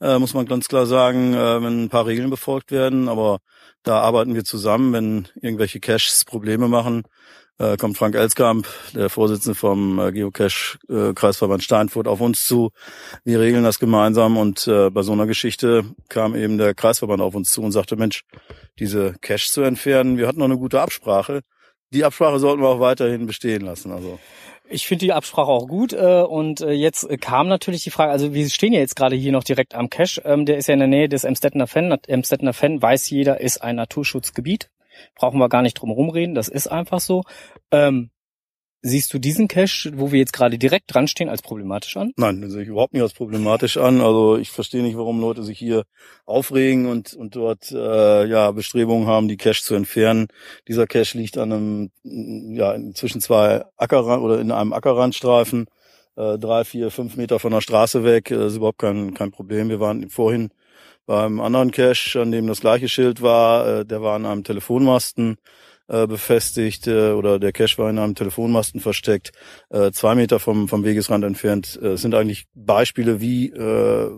äh, 0.00 0.18
muss 0.18 0.34
man 0.34 0.46
ganz 0.46 0.68
klar 0.68 0.86
sagen, 0.86 1.34
äh, 1.34 1.62
wenn 1.62 1.84
ein 1.84 1.88
paar 1.88 2.06
Regeln 2.06 2.30
befolgt 2.30 2.70
werden, 2.70 3.08
aber 3.08 3.38
da 3.82 4.00
arbeiten 4.00 4.34
wir 4.34 4.44
zusammen, 4.44 4.92
wenn 4.92 5.28
irgendwelche 5.40 5.80
Caches 5.80 6.24
Probleme 6.24 6.68
machen, 6.68 7.04
äh, 7.58 7.76
kommt 7.76 7.96
Frank 7.96 8.14
Elskamp, 8.14 8.66
der 8.94 9.08
Vorsitzende 9.08 9.54
vom 9.54 9.98
äh, 9.98 10.12
Geocache 10.12 10.78
äh, 10.88 11.60
Steinfurt, 11.60 12.08
auf 12.08 12.20
uns 12.20 12.44
zu. 12.44 12.70
Wir 13.24 13.40
regeln 13.40 13.64
das 13.64 13.78
gemeinsam 13.78 14.36
und 14.36 14.66
äh, 14.66 14.90
bei 14.90 15.02
so 15.02 15.12
einer 15.12 15.26
Geschichte 15.26 15.84
kam 16.08 16.34
eben 16.34 16.58
der 16.58 16.74
Kreisverband 16.74 17.22
auf 17.22 17.34
uns 17.34 17.50
zu 17.50 17.62
und 17.62 17.72
sagte, 17.72 17.96
Mensch, 17.96 18.22
diese 18.78 19.14
Cache 19.20 19.50
zu 19.50 19.62
entfernen, 19.62 20.18
wir 20.18 20.26
hatten 20.26 20.38
noch 20.38 20.46
eine 20.46 20.58
gute 20.58 20.80
Absprache. 20.80 21.40
Die 21.92 22.04
Absprache 22.04 22.38
sollten 22.38 22.62
wir 22.62 22.68
auch 22.68 22.80
weiterhin 22.80 23.26
bestehen 23.26 23.62
lassen. 23.62 23.92
Also 23.92 24.18
ich 24.68 24.86
finde 24.86 25.04
die 25.04 25.12
Absprache 25.12 25.50
auch 25.50 25.68
gut 25.68 25.92
äh, 25.92 26.22
und 26.22 26.60
äh, 26.60 26.72
jetzt 26.72 27.08
kam 27.20 27.46
natürlich 27.46 27.84
die 27.84 27.90
Frage, 27.90 28.10
also 28.10 28.34
wir 28.34 28.48
stehen 28.50 28.72
ja 28.72 28.80
jetzt 28.80 28.96
gerade 28.96 29.14
hier 29.14 29.30
noch 29.30 29.44
direkt 29.44 29.74
am 29.74 29.88
Cache, 29.90 30.20
ähm, 30.24 30.44
der 30.44 30.58
ist 30.58 30.66
ja 30.66 30.74
in 30.74 30.80
der 30.80 30.88
Nähe 30.88 31.08
des 31.08 31.24
Emstettener 31.24 31.68
Fan. 31.68 31.96
Emstettener 32.08 32.52
Fan 32.52 32.82
weiß 32.82 33.08
jeder, 33.10 33.40
ist 33.40 33.62
ein 33.62 33.76
Naturschutzgebiet. 33.76 34.68
Brauchen 35.14 35.38
wir 35.38 35.48
gar 35.48 35.62
nicht 35.62 35.74
drum 35.74 35.90
rumreden, 35.90 36.34
das 36.34 36.48
ist 36.48 36.68
einfach 36.68 37.00
so. 37.00 37.22
Ähm, 37.70 38.10
Siehst 38.88 39.12
du 39.12 39.18
diesen 39.18 39.48
Cache, 39.48 39.90
wo 39.96 40.12
wir 40.12 40.20
jetzt 40.20 40.32
gerade 40.32 40.58
direkt 40.58 40.94
dran 40.94 41.08
stehen, 41.08 41.28
als 41.28 41.42
problematisch 41.42 41.96
an? 41.96 42.12
Nein, 42.16 42.40
den 42.40 42.50
sehe 42.50 42.62
ich 42.62 42.68
überhaupt 42.68 42.92
nicht 42.92 43.02
als 43.02 43.14
problematisch 43.14 43.78
an. 43.78 44.00
Also 44.00 44.36
ich 44.36 44.52
verstehe 44.52 44.84
nicht, 44.84 44.96
warum 44.96 45.20
Leute 45.20 45.42
sich 45.42 45.58
hier 45.58 45.86
aufregen 46.24 46.86
und, 46.86 47.12
und 47.14 47.34
dort 47.34 47.72
äh, 47.72 48.26
ja 48.26 48.52
Bestrebungen 48.52 49.08
haben, 49.08 49.26
die 49.26 49.38
Cache 49.38 49.60
zu 49.60 49.74
entfernen. 49.74 50.28
Dieser 50.68 50.86
Cache 50.86 51.18
liegt 51.18 51.36
an 51.36 51.52
einem, 51.52 51.90
ja, 52.54 52.76
zwischen 52.94 53.20
zwei 53.20 53.64
Ackerrand 53.76 54.22
oder 54.22 54.40
in 54.40 54.52
einem 54.52 54.72
Ackerrandstreifen, 54.72 55.66
äh, 56.14 56.38
drei, 56.38 56.62
vier, 56.64 56.92
fünf 56.92 57.16
Meter 57.16 57.40
von 57.40 57.50
der 57.50 57.62
Straße 57.62 58.04
weg. 58.04 58.26
Das 58.28 58.52
ist 58.52 58.58
überhaupt 58.58 58.78
kein, 58.78 59.14
kein 59.14 59.32
Problem. 59.32 59.68
Wir 59.68 59.80
waren 59.80 60.10
vorhin 60.10 60.50
beim 61.06 61.40
anderen 61.40 61.70
Cache, 61.70 62.20
an 62.20 62.32
dem 62.32 62.46
das 62.46 62.60
gleiche 62.60 62.88
Schild 62.88 63.22
war, 63.22 63.80
äh, 63.80 63.84
der 63.86 64.02
war 64.02 64.16
an 64.16 64.26
einem 64.26 64.44
Telefonmasten 64.44 65.36
äh, 65.88 66.06
befestigt 66.06 66.86
äh, 66.86 67.12
oder 67.12 67.38
der 67.38 67.52
Cache 67.52 67.78
war 67.78 67.88
in 67.90 67.98
einem 67.98 68.14
Telefonmasten 68.14 68.80
versteckt, 68.80 69.32
äh, 69.70 69.92
zwei 69.92 70.14
Meter 70.14 70.40
vom, 70.40 70.68
vom 70.68 70.84
Wegesrand 70.84 71.24
entfernt. 71.24 71.78
Äh, 71.80 71.96
sind 71.96 72.14
eigentlich 72.14 72.46
Beispiele, 72.54 73.20
wie 73.20 73.50
äh, 73.50 74.10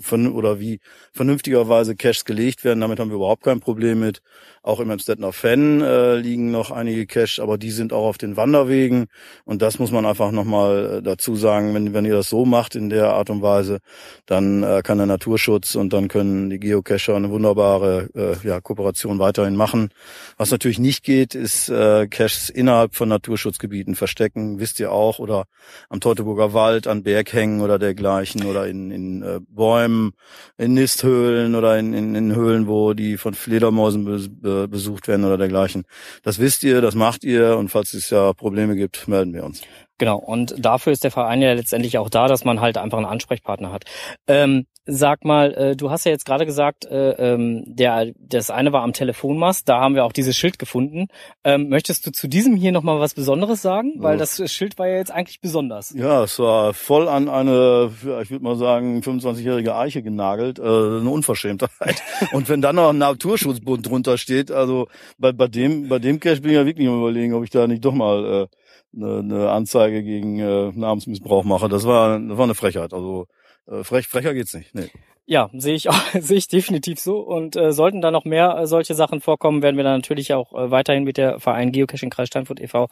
von, 0.00 0.32
oder 0.32 0.60
wie 0.60 0.80
vernünftigerweise 1.12 1.96
Caches 1.96 2.24
gelegt 2.24 2.64
werden. 2.64 2.80
Damit 2.80 3.00
haben 3.00 3.10
wir 3.10 3.16
überhaupt 3.16 3.44
kein 3.44 3.60
Problem 3.60 4.00
mit. 4.00 4.22
Auch 4.66 4.80
im 4.80 4.90
Amstettner 4.90 5.32
Fan 5.32 5.80
äh, 5.80 6.16
liegen 6.16 6.50
noch 6.50 6.72
einige 6.72 7.06
Caches, 7.06 7.38
aber 7.38 7.56
die 7.56 7.70
sind 7.70 7.92
auch 7.92 8.04
auf 8.04 8.18
den 8.18 8.36
Wanderwegen. 8.36 9.06
Und 9.44 9.62
das 9.62 9.78
muss 9.78 9.92
man 9.92 10.04
einfach 10.04 10.32
nochmal 10.32 10.96
äh, 10.96 11.02
dazu 11.02 11.36
sagen. 11.36 11.72
Wenn, 11.72 11.94
wenn 11.94 12.04
ihr 12.04 12.14
das 12.14 12.28
so 12.28 12.44
macht 12.44 12.74
in 12.74 12.90
der 12.90 13.12
Art 13.12 13.30
und 13.30 13.42
Weise, 13.42 13.78
dann 14.26 14.64
äh, 14.64 14.82
kann 14.82 14.98
der 14.98 15.06
Naturschutz 15.06 15.76
und 15.76 15.92
dann 15.92 16.08
können 16.08 16.50
die 16.50 16.58
Geocacher 16.58 17.14
eine 17.14 17.30
wunderbare 17.30 18.08
äh, 18.16 18.44
ja, 18.44 18.60
Kooperation 18.60 19.20
weiterhin 19.20 19.54
machen. 19.54 19.90
Was 20.36 20.50
natürlich 20.50 20.80
nicht 20.80 21.04
geht, 21.04 21.36
ist 21.36 21.68
äh, 21.68 22.08
Caches 22.08 22.50
innerhalb 22.50 22.96
von 22.96 23.08
Naturschutzgebieten 23.08 23.94
verstecken, 23.94 24.58
wisst 24.58 24.80
ihr 24.80 24.90
auch, 24.90 25.20
oder 25.20 25.44
am 25.90 26.00
Teutoburger 26.00 26.54
Wald 26.54 26.88
an 26.88 27.04
Berghängen 27.04 27.60
oder 27.60 27.78
dergleichen 27.78 28.44
oder 28.44 28.66
in, 28.66 28.90
in 28.90 29.22
äh, 29.22 29.38
Bäumen, 29.48 30.14
in 30.58 30.74
Nisthöhlen 30.74 31.54
oder 31.54 31.78
in, 31.78 31.94
in, 31.94 32.16
in 32.16 32.34
Höhlen, 32.34 32.66
wo 32.66 32.94
die 32.94 33.16
von 33.16 33.34
Fledermäusen 33.34 34.04
be, 34.04 34.55
be 34.56 34.68
besucht 34.68 35.08
werden 35.08 35.24
oder 35.24 35.38
dergleichen. 35.38 35.84
Das 36.22 36.38
wisst 36.38 36.62
ihr, 36.62 36.80
das 36.80 36.94
macht 36.94 37.24
ihr 37.24 37.56
und 37.56 37.68
falls 37.70 37.94
es 37.94 38.10
ja 38.10 38.32
Probleme 38.32 38.76
gibt, 38.76 39.08
melden 39.08 39.32
wir 39.34 39.44
uns. 39.44 39.62
Genau, 39.98 40.18
und 40.18 40.54
dafür 40.58 40.92
ist 40.92 41.04
der 41.04 41.10
Verein 41.10 41.40
ja 41.40 41.52
letztendlich 41.52 41.98
auch 41.98 42.10
da, 42.10 42.28
dass 42.28 42.44
man 42.44 42.60
halt 42.60 42.76
einfach 42.76 42.98
einen 42.98 43.06
Ansprechpartner 43.06 43.72
hat. 43.72 43.84
Ähm, 44.26 44.66
sag 44.86 45.24
mal, 45.24 45.52
äh, 45.54 45.76
du 45.76 45.90
hast 45.90 46.04
ja 46.06 46.12
jetzt 46.12 46.24
gerade 46.24 46.46
gesagt, 46.46 46.84
äh, 46.84 47.10
ähm, 47.12 47.64
der, 47.66 48.12
das 48.18 48.50
eine 48.50 48.72
war 48.72 48.82
am 48.82 48.92
Telefonmast, 48.92 49.68
da 49.68 49.80
haben 49.80 49.94
wir 49.96 50.04
auch 50.04 50.12
dieses 50.12 50.36
Schild 50.36 50.58
gefunden. 50.58 51.08
Ähm, 51.44 51.68
möchtest 51.68 52.06
du 52.06 52.12
zu 52.12 52.28
diesem 52.28 52.56
hier 52.56 52.72
nochmal 52.72 53.00
was 53.00 53.14
Besonderes 53.14 53.62
sagen? 53.62 53.94
Weil 53.98 54.16
das 54.16 54.40
Schild 54.52 54.78
war 54.78 54.86
ja 54.86 54.96
jetzt 54.96 55.10
eigentlich 55.10 55.40
besonders. 55.40 55.92
Ja, 55.96 56.22
es 56.22 56.38
war 56.38 56.72
voll 56.72 57.08
an 57.08 57.28
eine, 57.28 57.90
ich 58.22 58.30
würde 58.30 58.44
mal 58.44 58.56
sagen, 58.56 59.00
25-jährige 59.00 59.74
Eiche 59.74 60.02
genagelt. 60.02 60.58
Äh, 60.58 60.62
eine 60.62 61.10
Unverschämtheit. 61.10 62.02
und 62.32 62.48
wenn 62.48 62.60
dann 62.60 62.76
noch 62.76 62.90
ein 62.90 62.98
Naturschutzbund 62.98 63.88
drunter 63.88 64.18
steht, 64.18 64.50
also 64.52 64.86
bei, 65.18 65.32
bei 65.32 65.48
dem, 65.48 65.88
bei 65.88 65.98
dem 65.98 66.20
Cash 66.20 66.42
bin 66.42 66.52
ich 66.52 66.56
ja 66.56 66.66
wirklich 66.66 66.86
am 66.86 66.98
überlegen, 66.98 67.34
ob 67.34 67.42
ich 67.42 67.50
da 67.50 67.66
nicht 67.66 67.84
doch 67.84 67.94
mal 67.94 68.44
äh, 68.44 68.56
eine, 68.96 69.18
eine 69.18 69.50
Anzeige 69.50 70.02
gegen 70.02 70.38
äh, 70.38 70.72
Namensmissbrauch 70.72 71.44
mache. 71.44 71.68
Das 71.68 71.84
war, 71.84 72.18
das 72.18 72.36
war 72.36 72.44
eine 72.44 72.54
Frechheit. 72.54 72.92
Also 72.92 73.26
äh, 73.66 73.84
frech, 73.84 74.08
frecher 74.08 74.34
geht's 74.34 74.54
nicht. 74.54 74.74
Nee. 74.74 74.90
Ja, 75.28 75.50
sehe 75.52 75.74
ich 75.74 75.88
auch, 75.88 76.00
sehe 76.20 76.36
ich 76.36 76.46
definitiv 76.46 77.00
so. 77.00 77.18
Und 77.18 77.56
äh, 77.56 77.72
sollten 77.72 78.00
da 78.00 78.12
noch 78.12 78.24
mehr 78.24 78.56
äh, 78.56 78.66
solche 78.68 78.94
Sachen 78.94 79.20
vorkommen, 79.20 79.60
werden 79.60 79.76
wir 79.76 79.82
dann 79.82 79.96
natürlich 79.96 80.32
auch 80.32 80.52
äh, 80.52 80.70
weiterhin 80.70 81.02
mit 81.02 81.16
der 81.16 81.40
Verein 81.40 81.72
Geocaching 81.72 82.10
Kreis 82.10 82.28
Steinfurt 82.28 82.60
e.V. 82.60 82.86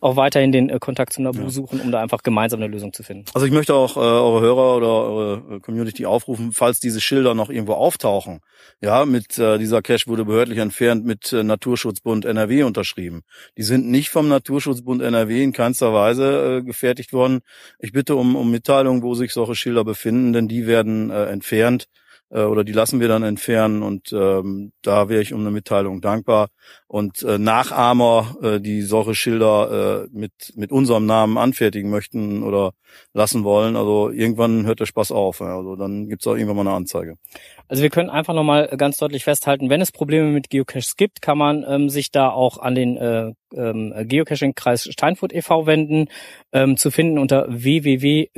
auch 0.00 0.16
weiterhin 0.16 0.52
den 0.52 0.70
äh, 0.70 0.78
Kontakt 0.78 1.12
zum 1.12 1.24
Nabu 1.24 1.42
ja. 1.42 1.48
suchen, 1.50 1.80
um 1.80 1.90
da 1.90 2.00
einfach 2.00 2.22
gemeinsam 2.22 2.60
eine 2.60 2.70
Lösung 2.72 2.92
zu 2.92 3.02
finden. 3.02 3.24
Also 3.34 3.44
ich 3.44 3.52
möchte 3.52 3.74
auch 3.74 3.96
äh, 3.96 4.00
eure 4.00 4.40
Hörer 4.40 4.76
oder 4.76 4.86
eure 4.86 5.56
äh, 5.56 5.60
Community 5.60 6.06
aufrufen, 6.06 6.52
falls 6.52 6.78
diese 6.78 7.00
Schilder 7.00 7.34
noch 7.34 7.50
irgendwo 7.50 7.74
auftauchen. 7.74 8.40
Ja, 8.80 9.04
mit 9.04 9.36
äh, 9.38 9.58
dieser 9.58 9.82
Cache 9.82 10.06
wurde 10.06 10.24
behördlich 10.24 10.58
entfernt 10.58 11.04
mit 11.04 11.32
äh, 11.32 11.42
Naturschutzbund 11.42 12.24
NRW 12.24 12.62
unterschrieben. 12.62 13.22
Die 13.56 13.62
sind 13.62 13.90
nicht 13.90 14.10
vom 14.10 14.28
Naturschutzbund 14.28 15.02
NRW 15.02 15.42
in 15.42 15.52
keinster 15.52 15.92
Weise 15.92 16.58
äh, 16.58 16.62
gefertigt 16.62 17.12
worden. 17.12 17.40
Ich 17.80 17.92
bitte 17.92 18.14
um, 18.14 18.36
um 18.36 18.50
Mitteilung, 18.50 19.02
wo 19.02 19.14
sich 19.14 19.32
solche 19.32 19.56
Schilder 19.56 19.84
befinden, 19.84 20.32
denn 20.32 20.46
die 20.46 20.68
werden 20.68 21.10
äh, 21.10 21.24
entfernt 21.24 21.79
äh, 22.30 22.42
oder 22.42 22.64
die 22.64 22.72
lassen 22.72 23.00
wir 23.00 23.08
dann 23.08 23.22
entfernen 23.22 23.82
und 23.82 24.12
ähm, 24.12 24.72
da 24.82 25.08
wäre 25.08 25.22
ich 25.22 25.32
um 25.34 25.40
eine 25.40 25.50
Mitteilung 25.50 26.00
dankbar. 26.00 26.48
Und 26.86 27.22
äh, 27.22 27.38
Nachahmer, 27.38 28.36
äh, 28.42 28.60
die 28.60 28.82
solche 28.82 29.14
Schilder 29.14 30.04
äh, 30.04 30.08
mit, 30.12 30.32
mit 30.56 30.72
unserem 30.72 31.06
Namen 31.06 31.38
anfertigen 31.38 31.90
möchten 31.90 32.42
oder 32.42 32.72
lassen 33.12 33.44
wollen, 33.44 33.76
also 33.76 34.10
irgendwann 34.10 34.66
hört 34.66 34.80
der 34.80 34.86
Spaß 34.86 35.12
auf. 35.12 35.40
Also 35.40 35.76
dann 35.76 36.08
gibt's 36.08 36.26
auch 36.26 36.34
irgendwann 36.34 36.56
mal 36.56 36.62
eine 36.62 36.72
Anzeige. 36.72 37.16
Also 37.68 37.82
wir 37.82 37.90
können 37.90 38.10
einfach 38.10 38.34
nochmal 38.34 38.66
ganz 38.76 38.96
deutlich 38.96 39.22
festhalten, 39.24 39.70
wenn 39.70 39.80
es 39.80 39.92
Probleme 39.92 40.28
mit 40.28 40.50
Geocaches 40.50 40.96
gibt, 40.96 41.22
kann 41.22 41.38
man 41.38 41.64
ähm, 41.68 41.88
sich 41.88 42.10
da 42.10 42.30
auch 42.30 42.58
an 42.58 42.74
den 42.74 42.96
äh, 42.96 43.32
ähm, 43.54 43.94
Geocaching-Kreis 43.96 44.88
Steinfurt 44.90 45.32
e.V. 45.32 45.66
wenden, 45.66 46.08
ähm, 46.52 46.76
zu 46.76 46.90
finden 46.90 47.18
unter 47.18 47.46
www.gckst.de 47.48 48.30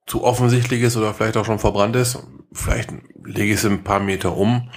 zu 0.06 0.24
offensichtlich 0.24 0.82
ist 0.82 0.98
oder 0.98 1.14
vielleicht 1.14 1.38
auch 1.38 1.46
schon 1.46 1.60
verbrannt 1.60 1.96
ist. 1.96 2.20
Vielleicht 2.52 2.92
lege 3.24 3.54
ich 3.54 3.62
sie 3.62 3.70
ein 3.70 3.84
paar 3.84 4.00
Meter 4.00 4.36
um. 4.36 4.70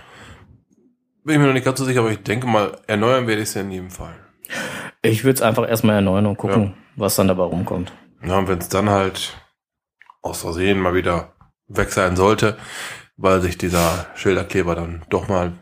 Bin 1.24 1.34
ich 1.34 1.40
mir 1.40 1.46
noch 1.46 1.54
nicht 1.54 1.64
ganz 1.64 1.78
so 1.78 1.84
sicher, 1.84 2.00
aber 2.00 2.10
ich 2.10 2.22
denke 2.22 2.46
mal, 2.46 2.78
erneuern 2.86 3.26
werde 3.26 3.42
ich 3.42 3.50
sie 3.50 3.60
in 3.60 3.70
jedem 3.70 3.90
Fall. 3.90 4.14
Ich 5.02 5.24
würde 5.24 5.34
es 5.34 5.42
einfach 5.42 5.68
erstmal 5.68 5.96
erneuern 5.96 6.26
und 6.26 6.36
gucken, 6.36 6.74
was 6.96 7.16
dann 7.16 7.28
dabei 7.28 7.44
rumkommt. 7.44 7.92
Ja, 8.22 8.38
und 8.38 8.48
wenn 8.48 8.58
es 8.58 8.68
dann 8.68 8.90
halt 8.90 9.36
aus 10.22 10.40
Versehen 10.42 10.78
mal 10.78 10.94
wieder 10.94 11.32
weg 11.68 11.90
sein 11.90 12.16
sollte, 12.16 12.56
weil 13.16 13.40
sich 13.40 13.58
dieser 13.58 14.06
Schilderkleber 14.14 14.74
dann 14.74 15.04
doch 15.08 15.28
mal 15.28 15.52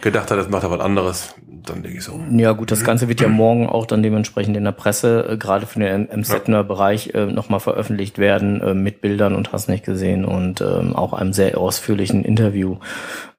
gedacht 0.00 0.30
hat, 0.30 0.38
das 0.38 0.48
macht 0.48 0.62
er 0.64 0.70
was 0.70 0.80
anderes, 0.80 1.34
dann 1.64 1.82
lege 1.82 1.94
ich 1.94 2.00
es 2.00 2.08
um. 2.08 2.38
Ja 2.38 2.52
gut, 2.52 2.70
das 2.70 2.84
Ganze 2.84 3.08
wird 3.08 3.20
ja 3.20 3.28
morgen 3.28 3.66
auch 3.66 3.86
dann 3.86 4.02
dementsprechend 4.02 4.56
in 4.56 4.64
der 4.64 4.72
Presse, 4.72 5.26
äh, 5.30 5.36
gerade 5.36 5.66
für 5.66 5.80
den 5.80 6.08
MZner-Bereich, 6.08 7.14
äh, 7.14 7.26
nochmal 7.26 7.60
veröffentlicht 7.60 8.18
werden, 8.18 8.60
äh, 8.60 8.74
mit 8.74 9.00
Bildern 9.00 9.34
und 9.34 9.52
hast 9.52 9.68
nicht 9.68 9.84
gesehen 9.84 10.24
und 10.24 10.60
ähm, 10.60 10.94
auch 10.94 11.12
einem 11.12 11.32
sehr 11.32 11.58
ausführlichen 11.58 12.24
Interview. 12.24 12.78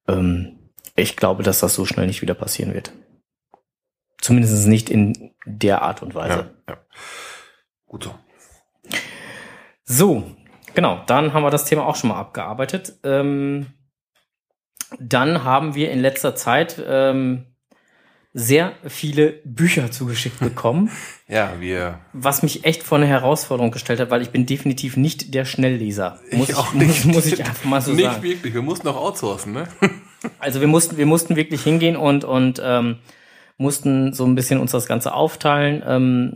Ähm, 0.08 0.60
ich 0.96 1.16
glaube, 1.16 1.44
dass 1.44 1.60
das 1.60 1.74
so 1.76 1.86
schnell 1.86 2.08
nicht 2.08 2.22
wieder 2.22 2.34
passieren 2.34 2.74
wird. 2.74 2.92
Zumindest 4.22 4.68
nicht 4.68 4.90
in 4.90 5.32
der 5.46 5.82
Art 5.82 6.02
und 6.02 6.16
Weise. 6.16 6.52
Ja, 6.68 6.74
ja. 6.74 6.78
Gut 7.88 8.04
so. 8.06 8.16
So, 9.86 10.24
genau, 10.74 11.02
dann 11.08 11.34
haben 11.34 11.44
wir 11.44 11.50
das 11.50 11.66
Thema 11.66 11.86
auch 11.86 11.96
schon 11.96 12.10
mal 12.10 12.20
abgearbeitet. 12.20 12.94
Ähm, 13.04 13.68
dann 15.00 15.44
haben 15.44 15.76
wir 15.76 15.92
in 15.92 16.00
letzter 16.00 16.36
Zeit 16.36 16.82
ähm, 16.86 17.53
sehr 18.34 18.74
viele 18.88 19.34
Bücher 19.46 19.92
zugeschickt 19.92 20.40
bekommen, 20.42 20.90
Ja, 21.28 21.54
wir. 21.60 22.00
was 22.14 22.42
mich 22.44 22.66
echt 22.66 22.82
vor 22.84 22.98
eine 22.98 23.08
Herausforderung 23.08 23.72
gestellt 23.72 24.00
hat, 24.00 24.10
weil 24.10 24.22
ich 24.24 24.32
bin 24.32 24.46
definitiv 24.46 24.98
nicht 24.98 25.34
der 25.36 25.46
Schnellleser. 25.46 26.20
Muss 26.32 26.50
ich, 26.50 26.56
auch 26.56 26.74
Muss, 26.74 27.06
muss 27.06 27.26
ich 27.28 27.40
einfach 27.46 27.66
mal 27.66 27.82
so 27.82 27.94
nicht 27.94 28.06
sagen. 28.06 28.24
wirklich. 28.24 28.54
Wir 28.54 28.62
mussten 28.64 28.88
auch 28.88 28.96
outsourcen, 28.98 29.54
ne? 29.54 29.68
Also 30.40 30.62
wir 30.62 30.68
mussten, 30.70 30.96
wir 30.98 31.06
mussten 31.06 31.36
wirklich 31.36 31.64
hingehen 31.64 31.98
und, 31.98 32.24
und 32.24 32.62
ähm, 32.64 33.00
mussten 33.58 34.14
so 34.14 34.26
ein 34.26 34.36
bisschen 34.36 34.58
uns 34.60 34.72
das 34.72 34.86
Ganze 34.88 35.14
aufteilen. 35.14 35.84
Ähm, 35.86 36.34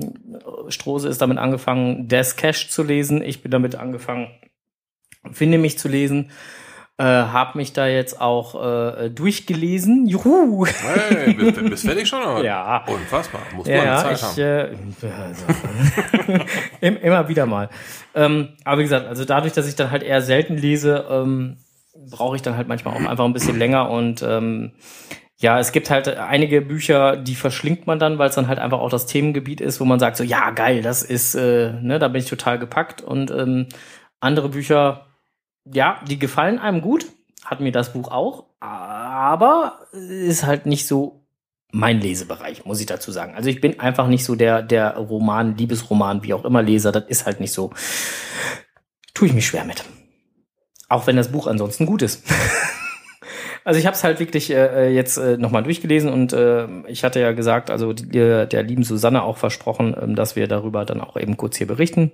Strose 0.67 1.07
ist 1.07 1.21
damit 1.21 1.37
angefangen, 1.37 2.09
Des 2.09 2.35
Cash 2.35 2.69
zu 2.69 2.83
lesen. 2.83 3.21
Ich 3.23 3.41
bin 3.41 3.49
damit 3.49 3.75
angefangen, 3.75 4.27
Finde 5.31 5.57
mich 5.57 5.77
zu 5.77 5.87
lesen. 5.87 6.31
Äh, 6.99 7.03
habe 7.03 7.59
mich 7.59 7.73
da 7.73 7.85
jetzt 7.87 8.19
auch 8.19 8.55
äh, 8.55 9.09
durchgelesen. 9.11 10.07
Juhu! 10.07 10.65
Hey, 10.65 11.33
bist, 11.37 11.63
bist 11.69 11.85
fertig 11.85 12.07
schon? 12.07 12.23
Oder? 12.23 12.43
Ja. 12.43 12.83
Unfassbar. 12.87 13.41
Muss 13.55 13.67
Ja, 13.67 13.85
man 13.85 13.97
Zeit 13.99 14.15
ich 14.15 14.23
haben. 14.23 14.95
äh, 15.03 15.07
also, 15.27 15.45
im- 16.81 16.97
immer 16.97 17.27
wieder 17.29 17.45
mal. 17.45 17.69
Ähm, 18.15 18.49
aber 18.63 18.79
wie 18.79 18.83
gesagt, 18.83 19.05
also 19.07 19.25
dadurch, 19.25 19.53
dass 19.53 19.67
ich 19.67 19.75
dann 19.75 19.91
halt 19.91 20.01
eher 20.01 20.21
selten 20.21 20.57
lese, 20.57 21.05
ähm, 21.09 21.57
brauche 22.09 22.35
ich 22.35 22.41
dann 22.41 22.57
halt 22.57 22.67
manchmal 22.67 22.95
auch 22.95 23.07
einfach 23.07 23.25
ein 23.25 23.33
bisschen 23.33 23.59
länger 23.59 23.89
und 23.91 24.23
ähm, 24.23 24.71
ja, 25.39 25.59
es 25.59 25.71
gibt 25.71 25.91
halt 25.91 26.07
einige 26.17 26.61
Bücher, 26.61 27.15
die 27.15 27.35
verschlingt 27.35 27.85
man 27.85 27.99
dann, 27.99 28.17
weil 28.17 28.29
es 28.29 28.35
dann 28.35 28.47
halt 28.47 28.57
einfach 28.57 28.79
auch 28.79 28.89
das 28.89 29.05
Themengebiet 29.05 29.61
ist, 29.61 29.79
wo 29.79 29.85
man 29.85 29.99
sagt 29.99 30.17
so, 30.17 30.23
ja 30.23 30.49
geil, 30.49 30.81
das 30.81 31.03
ist, 31.03 31.35
äh, 31.35 31.73
ne, 31.79 31.99
da 31.99 32.07
bin 32.07 32.21
ich 32.23 32.27
total 32.29 32.57
gepackt 32.57 33.01
und 33.03 33.29
ähm, 33.29 33.67
andere 34.19 34.49
Bücher, 34.49 35.05
ja, 35.73 36.01
die 36.07 36.19
gefallen 36.19 36.59
einem 36.59 36.81
gut, 36.81 37.05
hat 37.45 37.59
mir 37.59 37.71
das 37.71 37.93
Buch 37.93 38.11
auch, 38.11 38.45
aber 38.59 39.87
ist 39.91 40.45
halt 40.45 40.65
nicht 40.65 40.87
so 40.87 41.27
mein 41.71 41.99
Lesebereich, 41.99 42.65
muss 42.65 42.79
ich 42.79 42.85
dazu 42.85 43.11
sagen. 43.11 43.35
Also 43.35 43.49
ich 43.49 43.61
bin 43.61 43.79
einfach 43.79 44.07
nicht 44.07 44.23
so 44.23 44.35
der, 44.35 44.61
der 44.61 44.95
Roman, 44.97 45.57
Liebesroman, 45.57 46.23
wie 46.23 46.33
auch 46.33 46.45
immer 46.45 46.61
Leser, 46.61 46.91
das 46.91 47.05
ist 47.07 47.25
halt 47.25 47.39
nicht 47.39 47.51
so. 47.51 47.71
Tue 49.13 49.27
ich 49.27 49.33
mich 49.33 49.47
schwer 49.47 49.65
mit. 49.65 49.83
Auch 50.89 51.07
wenn 51.07 51.17
das 51.17 51.31
Buch 51.31 51.47
ansonsten 51.47 51.85
gut 51.85 52.01
ist. 52.01 52.23
also 53.65 53.79
ich 53.79 53.85
habe 53.85 53.95
es 53.95 54.03
halt 54.03 54.19
wirklich 54.19 54.49
äh, 54.49 54.89
jetzt 54.93 55.17
äh, 55.17 55.37
nochmal 55.37 55.63
durchgelesen 55.63 56.11
und 56.11 56.31
äh, 56.33 56.67
ich 56.87 57.03
hatte 57.03 57.19
ja 57.19 57.33
gesagt, 57.33 57.69
also 57.69 57.93
die, 57.93 58.47
der 58.47 58.63
lieben 58.63 58.83
Susanne 58.83 59.23
auch 59.23 59.37
versprochen, 59.37 59.95
ähm, 59.99 60.15
dass 60.15 60.35
wir 60.35 60.47
darüber 60.47 60.85
dann 60.85 61.01
auch 61.01 61.17
eben 61.17 61.35
kurz 61.35 61.57
hier 61.57 61.67
berichten. 61.67 62.11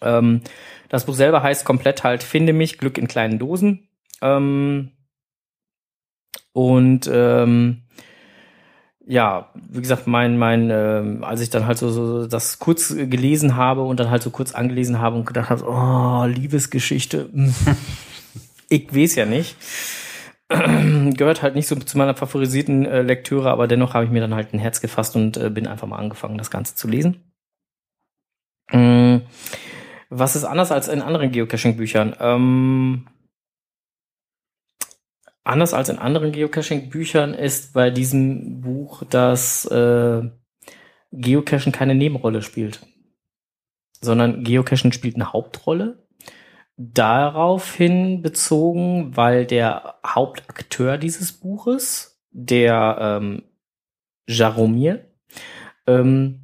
Ähm, 0.00 0.40
das 0.88 1.06
Buch 1.06 1.14
selber 1.14 1.42
heißt 1.42 1.64
komplett 1.64 2.04
halt 2.04 2.22
Finde 2.22 2.52
mich, 2.52 2.78
Glück 2.78 2.98
in 2.98 3.08
kleinen 3.08 3.38
Dosen. 3.38 3.88
Ähm, 4.22 4.90
und 6.52 7.10
ähm, 7.12 7.82
ja, 9.06 9.50
wie 9.54 9.80
gesagt, 9.80 10.06
mein, 10.06 10.38
mein, 10.38 10.70
ähm, 10.70 11.24
als 11.24 11.40
ich 11.40 11.50
dann 11.50 11.66
halt 11.66 11.78
so, 11.78 11.90
so 11.90 12.26
das 12.26 12.58
kurz 12.58 12.94
gelesen 12.94 13.56
habe 13.56 13.82
und 13.82 14.00
dann 14.00 14.10
halt 14.10 14.22
so 14.22 14.30
kurz 14.30 14.54
angelesen 14.54 14.98
habe 14.98 15.16
und 15.16 15.26
gedacht 15.26 15.50
habe, 15.50 15.64
oh, 15.66 16.24
Liebesgeschichte, 16.26 17.28
hm, 17.32 17.54
ich 18.68 18.94
weiß 18.94 19.16
ja 19.16 19.26
nicht. 19.26 19.56
Gehört 20.48 21.42
halt 21.42 21.54
nicht 21.54 21.66
so 21.66 21.74
zu 21.76 21.98
meiner 21.98 22.14
favorisierten 22.14 22.86
äh, 22.86 23.02
Lektüre, 23.02 23.50
aber 23.50 23.66
dennoch 23.66 23.94
habe 23.94 24.04
ich 24.04 24.10
mir 24.10 24.20
dann 24.20 24.34
halt 24.34 24.54
ein 24.54 24.58
Herz 24.58 24.80
gefasst 24.80 25.16
und 25.16 25.36
äh, 25.36 25.50
bin 25.50 25.66
einfach 25.66 25.88
mal 25.88 25.98
angefangen, 25.98 26.38
das 26.38 26.50
Ganze 26.50 26.74
zu 26.74 26.86
lesen. 26.88 27.33
Mm, 28.70 29.18
Was 30.10 30.36
ist 30.36 30.44
anders 30.44 30.70
als 30.70 30.88
in 30.88 31.02
anderen 31.02 31.30
Geocaching-Büchern? 31.32 32.16
Ähm, 32.20 33.08
anders 35.42 35.74
als 35.74 35.88
in 35.88 35.98
anderen 35.98 36.32
Geocaching-Büchern 36.32 37.34
ist 37.34 37.74
bei 37.74 37.90
diesem 37.90 38.60
Buch, 38.60 39.04
dass 39.04 39.66
äh, 39.66 40.22
Geocachen 41.12 41.72
keine 41.72 41.94
Nebenrolle 41.94 42.42
spielt, 42.42 42.86
sondern 44.00 44.44
Geocachen 44.44 44.92
spielt 44.92 45.16
eine 45.16 45.32
Hauptrolle. 45.32 46.06
Daraufhin 46.76 48.20
bezogen, 48.22 49.16
weil 49.16 49.46
der 49.46 50.00
Hauptakteur 50.04 50.98
dieses 50.98 51.32
Buches, 51.32 52.20
der 52.32 52.96
ähm, 53.00 53.42
Jaromir, 54.26 55.04
ähm, 55.86 56.43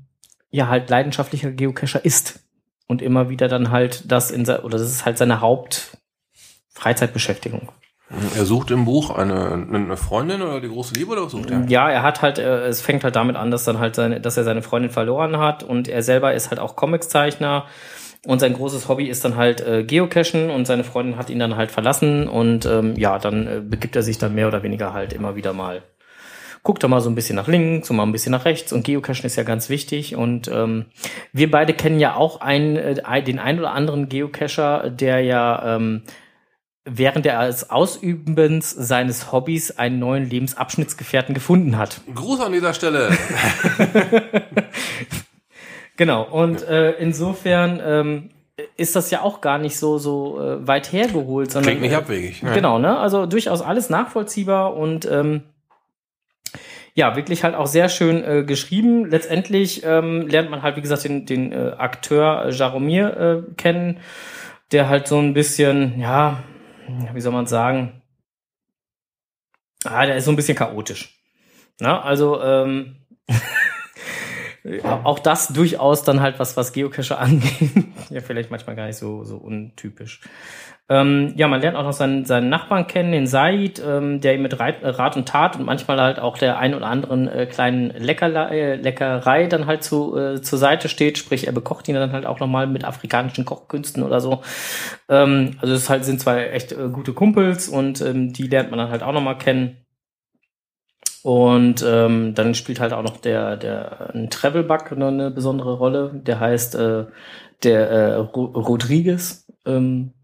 ja 0.51 0.69
halt 0.69 0.91
leidenschaftlicher 0.91 1.51
Geocacher 1.51 2.05
ist 2.05 2.41
und 2.87 3.01
immer 3.03 3.31
wieder 3.31 3.49
dann 3.49 3.71
halt 3.71 4.11
das 4.11 4.31
in 4.31 4.43
oder 4.43 4.79
das 4.79 4.91
ist 4.91 5.05
halt 5.05 5.19
seine 5.19 5.41
Hauptfreizeitbeschäftigung. 5.41 7.73
Er 8.35 8.45
sucht 8.45 8.73
im 8.73 8.85
Buch 8.85 9.11
eine, 9.11 9.69
eine 9.73 9.97
Freundin 9.97 10.43
oder 10.43 10.61
die 10.61 10.67
große 10.69 10.95
Liebe 10.95 11.13
oder 11.13 11.27
was 11.27 11.31
sucht 11.31 11.53
er? 11.53 11.65
Ja, 11.69 11.89
er 11.89 12.03
hat 12.03 12.23
halt, 12.23 12.41
äh, 12.41 12.67
es 12.67 12.81
fängt 12.81 13.05
halt 13.05 13.15
damit 13.15 13.37
an, 13.37 13.53
dass 13.53 13.63
dann 13.63 13.79
halt 13.79 13.95
seine, 13.95 14.21
dass 14.21 14.37
er 14.37 14.43
seine 14.43 14.63
Freundin 14.63 14.91
verloren 14.91 15.39
hat 15.39 15.63
und 15.63 15.87
er 15.87 16.03
selber 16.03 16.35
ist 16.35 16.51
halt 16.51 16.59
auch 16.59 16.75
Comicszeichner 16.75 17.67
und 18.27 18.41
sein 18.41 18.55
großes 18.55 18.89
Hobby 18.89 19.07
ist 19.07 19.25
dann 19.25 19.37
halt 19.37 19.61
äh, 19.61 19.85
Geocachen 19.85 20.51
und 20.51 20.67
seine 20.67 20.83
Freundin 20.83 21.17
hat 21.17 21.31
ihn 21.31 21.39
dann 21.39 21.55
halt 21.55 21.71
verlassen 21.71 22.29
und 22.29 22.67
ähm, 22.67 22.97
ja, 22.97 23.21
dann 23.21 23.47
äh, 23.47 23.61
begibt 23.61 23.95
er 23.95 24.03
sich 24.03 24.19
dann 24.19 24.35
mehr 24.35 24.49
oder 24.49 24.65
weniger 24.65 24.93
halt 24.93 25.13
immer 25.13 25.37
wieder 25.37 25.53
mal. 25.53 25.85
Guckt 26.63 26.83
er 26.83 26.89
mal 26.89 27.01
so 27.01 27.09
ein 27.09 27.15
bisschen 27.15 27.37
nach 27.37 27.49
links 27.49 27.89
und 27.91 27.97
mal 27.97 28.03
ein 28.03 28.13
bisschen 28.13 28.33
nach 28.33 28.45
rechts 28.45 28.73
und 28.73 28.85
Geocachen 28.85 29.25
ist 29.25 29.37
ja 29.37 29.45
ganz 29.45 29.69
wichtig 29.69 30.15
und 30.15 30.49
ähm, 30.49 30.87
wir 31.33 31.51
beide 31.51 31.73
kennen 31.73 31.99
ja 32.01 32.15
auch 32.15 32.41
einen, 32.41 32.77
äh, 32.77 33.23
den 33.23 33.39
ein 33.39 33.59
oder 33.59 33.73
anderen 33.73 34.09
Geocacher, 34.09 34.91
der 34.91 35.21
ja 35.21 35.77
ähm, 35.77 36.03
während 36.85 37.27
er 37.27 37.39
als 37.39 37.71
Ausübens 37.71 38.71
seines 38.71 39.33
Hobbys 39.33 39.73
einen 39.73 39.99
neuen 39.99 40.29
Lebensabschnittsgefährten 40.29 41.35
gefunden 41.35 41.79
hat. 41.79 42.01
Gruß 42.15 42.41
an 42.41 42.53
dieser 42.53 42.75
Stelle. 42.75 43.11
Genau, 46.01 46.23
und 46.23 46.67
äh, 46.67 46.93
insofern 46.93 47.79
ähm, 47.85 48.31
ist 48.79 48.97
das 48.97 49.11
ja 49.11 49.21
auch 49.21 49.43
gar 49.43 49.59
nicht 49.59 49.77
so, 49.77 49.99
so 49.99 50.41
äh, 50.41 50.67
weit 50.67 50.95
hergeholt, 50.95 51.51
sondern. 51.51 51.73
Klingt 51.73 51.83
nicht 51.83 51.93
äh, 51.93 51.97
abwegig. 51.97 52.43
Ne? 52.43 52.53
Genau, 52.55 52.79
ne? 52.79 52.97
Also 52.99 53.27
durchaus 53.27 53.61
alles 53.61 53.91
nachvollziehbar 53.91 54.75
und 54.79 55.05
ähm, 55.05 55.43
ja, 57.01 57.17
wirklich 57.17 57.45
halt 57.45 57.55
auch 57.55 57.67
sehr 57.67 57.89
schön 57.89 58.23
äh, 58.23 58.45
geschrieben. 58.45 59.07
Letztendlich 59.07 59.83
ähm, 59.87 60.29
lernt 60.29 60.51
man 60.51 60.61
halt, 60.61 60.77
wie 60.77 60.83
gesagt, 60.83 61.05
den, 61.05 61.25
den 61.25 61.51
äh, 61.51 61.73
Akteur 61.79 62.45
äh, 62.45 62.51
Jaromir 62.51 63.17
äh, 63.17 63.55
kennen, 63.55 64.01
der 64.71 64.91
halt 64.91 65.09
so 65.09 65.19
ein 65.19 65.33
bisschen, 65.33 65.99
ja, 65.99 66.43
wie 67.15 67.21
soll 67.23 67.33
man 67.33 67.47
sagen, 67.47 68.03
ah, 69.85 70.05
der 70.05 70.17
ist 70.17 70.27
so 70.27 70.31
ein 70.31 70.37
bisschen 70.37 70.59
chaotisch. 70.59 71.19
Na, 71.81 72.03
also 72.03 72.43
ähm, 72.43 72.97
auch 75.05 75.21
das 75.21 75.49
durchaus 75.49 76.05
dann 76.05 76.21
halt 76.21 76.39
was, 76.39 76.59
was 76.59 76.75
Geocache 76.75 77.17
angeht. 77.19 77.87
ja, 78.11 78.21
vielleicht 78.21 78.51
manchmal 78.51 78.77
gar 78.77 78.87
nicht 78.89 78.99
so, 78.99 79.25
so 79.25 79.39
untypisch. 79.39 80.21
Ähm, 80.91 81.35
ja, 81.37 81.47
man 81.47 81.61
lernt 81.61 81.77
auch 81.77 81.85
noch 81.85 81.93
seinen, 81.93 82.25
seinen 82.25 82.49
Nachbarn 82.49 82.89
kennen, 82.89 83.13
den 83.13 83.29
Said, 83.29 83.81
ähm, 83.87 84.21
der 84.21 84.35
ihm 84.35 84.43
mit 84.43 84.55
äh, 84.55 84.89
Rat 84.89 85.17
und 85.17 85.29
Tat 85.29 85.57
und 85.57 85.65
manchmal 85.65 86.01
halt 86.01 86.19
auch 86.19 86.37
der 86.37 86.59
ein 86.59 86.75
oder 86.75 86.89
anderen 86.89 87.29
äh, 87.29 87.47
kleinen 87.47 87.91
Leckerlei, 87.91 88.59
äh, 88.59 88.75
Leckerei 88.75 89.47
dann 89.47 89.67
halt 89.67 89.85
zu, 89.85 90.19
äh, 90.19 90.43
zur 90.43 90.59
Seite 90.59 90.89
steht. 90.89 91.17
Sprich, 91.17 91.47
er 91.47 91.53
bekocht 91.53 91.87
ihn 91.87 91.95
dann 91.95 92.11
halt 92.11 92.27
auch 92.27 92.41
nochmal 92.41 92.67
mit 92.67 92.85
afrikanischen 92.85 93.45
Kochkünsten 93.45 94.03
oder 94.03 94.21
so. 94.21 94.43
Ähm, 95.09 95.59
also 95.61 95.75
es 95.75 95.89
halt, 95.89 96.05
sind 96.05 96.21
zwei 96.21 96.49
echt 96.49 96.73
äh, 96.73 96.89
gute 96.89 97.13
Kumpels 97.13 97.69
und 97.69 98.01
ähm, 98.01 98.33
die 98.33 98.49
lernt 98.49 98.71
man 98.71 98.81
dann 98.81 98.91
halt 98.91 99.05
auch 99.05 99.13
nochmal 99.13 99.39
kennen. 99.39 99.77
Und 101.23 101.85
ähm, 101.87 102.35
dann 102.35 102.55
spielt 102.57 102.81
halt 102.81 102.93
auch 102.93 103.05
noch 103.05 103.19
der, 103.19 103.57
der 103.57 104.11
ein 104.13 104.29
Travel-Bug 104.29 104.91
eine, 104.91 105.07
eine 105.07 105.31
besondere 105.31 105.75
Rolle. 105.75 106.11
Der 106.15 106.41
heißt 106.41 106.75
äh, 106.75 107.05
der 107.63 107.91
äh, 107.91 108.15
Ro 108.15 108.47
Rodriguez. 108.47 109.47
Ähm, 109.65 110.15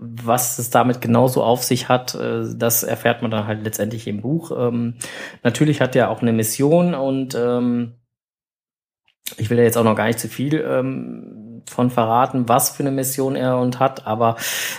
was 0.00 0.58
es 0.58 0.70
damit 0.70 1.00
genauso 1.02 1.44
auf 1.44 1.62
sich 1.62 1.88
hat, 1.88 2.14
äh, 2.14 2.44
das 2.56 2.82
erfährt 2.82 3.22
man 3.22 3.30
dann 3.30 3.46
halt 3.46 3.62
letztendlich 3.62 4.08
im 4.08 4.22
Buch. 4.22 4.50
Ähm, 4.56 4.94
natürlich 5.42 5.80
hat 5.80 5.94
er 5.94 6.10
auch 6.10 6.22
eine 6.22 6.32
Mission 6.32 6.94
und 6.94 7.34
ähm, 7.34 7.94
ich 9.36 9.50
will 9.50 9.58
ja 9.58 9.64
jetzt 9.64 9.76
auch 9.76 9.84
noch 9.84 9.94
gar 9.94 10.06
nicht 10.06 10.18
zu 10.18 10.28
viel 10.28 10.54
ähm, 10.54 11.62
von 11.68 11.90
verraten, 11.90 12.48
was 12.48 12.70
für 12.70 12.82
eine 12.82 12.90
Mission 12.90 13.36
er 13.36 13.58
und 13.58 13.78
hat, 13.78 14.06
aber 14.06 14.36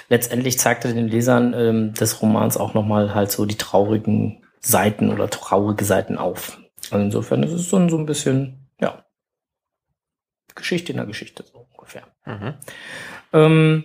letztendlich 0.10 0.60
zeigt 0.60 0.84
er 0.84 0.94
den 0.94 1.08
Lesern 1.08 1.94
des 1.94 2.22
Romans 2.22 2.58
auch 2.58 2.74
nochmal 2.74 3.14
halt 3.14 3.32
so 3.32 3.46
die 3.46 3.56
traurigen 3.56 4.44
Seiten 4.60 5.10
oder 5.12 5.30
traurige 5.30 5.86
Seiten 5.86 6.18
auf. 6.18 6.60
Also 6.90 7.06
insofern 7.06 7.44
ist 7.44 7.52
es 7.52 7.70
so, 7.70 7.88
so 7.88 7.98
ein 7.98 8.06
bisschen, 8.06 8.68
ja, 8.80 9.06
Geschichte 10.56 10.92
in 10.92 10.98
der 10.98 11.06
Geschichte, 11.06 11.44
so 11.44 11.68
ungefähr. 11.72 12.04
Mhm. 12.26 12.54
Ähm, 13.32 13.84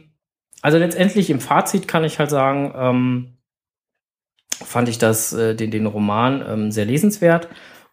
also 0.66 0.78
letztendlich 0.78 1.30
im 1.30 1.38
Fazit 1.38 1.86
kann 1.86 2.02
ich 2.02 2.18
halt 2.18 2.28
sagen, 2.28 2.72
ähm, 2.74 3.36
fand 4.52 4.88
ich 4.88 4.98
das, 4.98 5.32
äh, 5.32 5.54
den, 5.54 5.70
den 5.70 5.86
Roman 5.86 6.44
ähm, 6.44 6.72
sehr 6.72 6.84
lesenswert. 6.84 7.46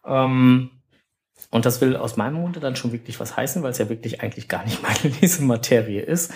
Ähm, 0.04 0.70
und 1.52 1.66
das 1.66 1.80
will 1.80 1.94
aus 1.94 2.16
meinem 2.16 2.34
Munde 2.34 2.58
dann 2.58 2.74
schon 2.74 2.90
wirklich 2.90 3.20
was 3.20 3.36
heißen, 3.36 3.62
weil 3.62 3.70
es 3.70 3.78
ja 3.78 3.88
wirklich 3.88 4.22
eigentlich 4.22 4.48
gar 4.48 4.64
nicht 4.64 4.82
meine 4.82 5.14
Lesematerie 5.20 6.00
ist. 6.00 6.34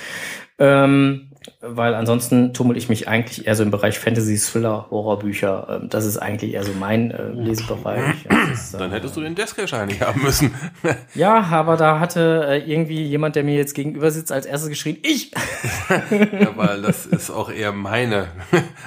Ähm, 0.61 1.28
weil 1.61 1.95
ansonsten 1.95 2.53
tummel 2.53 2.77
ich 2.77 2.89
mich 2.89 3.09
eigentlich 3.09 3.47
eher 3.47 3.55
so 3.57 3.63
im 3.63 3.71
Bereich 3.71 3.99
Fantasy, 3.99 4.39
Thriller, 4.39 4.87
Horrorbücher. 4.91 5.81
Ähm, 5.83 5.89
das 5.89 6.05
ist 6.05 6.19
eigentlich 6.19 6.55
eher 6.55 6.65
so 6.65 6.73
mein 6.73 7.11
äh, 7.11 7.29
Lesebereich. 7.29 8.15
Ist, 8.53 8.75
äh, 8.75 8.79
Dann 8.79 8.91
hättest 8.93 9.17
du 9.17 9.21
den 9.21 9.35
Desk 9.35 9.59
wahrscheinlich 9.59 10.01
haben 10.01 10.23
müssen. 10.23 10.55
ja, 11.15 11.41
aber 11.41 11.77
da 11.77 12.01
hatte 12.01 12.47
äh, 12.49 12.71
irgendwie 12.71 13.03
jemand, 13.05 13.37
der 13.37 13.45
mir 13.45 13.57
jetzt 13.57 13.75
gegenüber 13.75 14.11
sitzt, 14.11 14.33
als 14.33 14.47
erstes 14.47 14.71
geschrien, 14.71 14.99
ich! 15.03 15.33
ja, 16.11 16.57
weil 16.57 16.83
das 16.83 17.07
ist 17.07 17.31
auch 17.31 17.51
eher 17.51 17.73
meine 17.73 18.29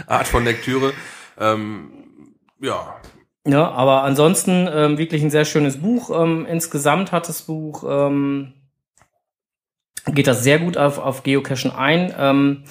Art 0.08 0.28
von 0.28 0.44
Lektüre. 0.44 0.94
Ähm, 1.40 1.92
ja, 2.62 2.96
Ja, 3.48 3.72
aber 3.72 4.04
ansonsten 4.04 4.70
ähm, 4.72 4.98
wirklich 4.98 5.24
ein 5.24 5.32
sehr 5.32 5.46
schönes 5.46 5.82
Buch. 5.82 6.12
Ähm, 6.14 6.46
insgesamt 6.50 7.12
hat 7.12 7.28
das 7.28 7.42
Buch 7.44 7.84
ähm, 7.88 8.54
geht 10.06 10.28
das 10.28 10.44
sehr 10.44 10.60
gut 10.60 10.78
auf, 10.78 11.00
auf 11.00 11.24
Geocachen 11.24 11.72
ein. 11.72 12.14
Ähm, 12.18 12.64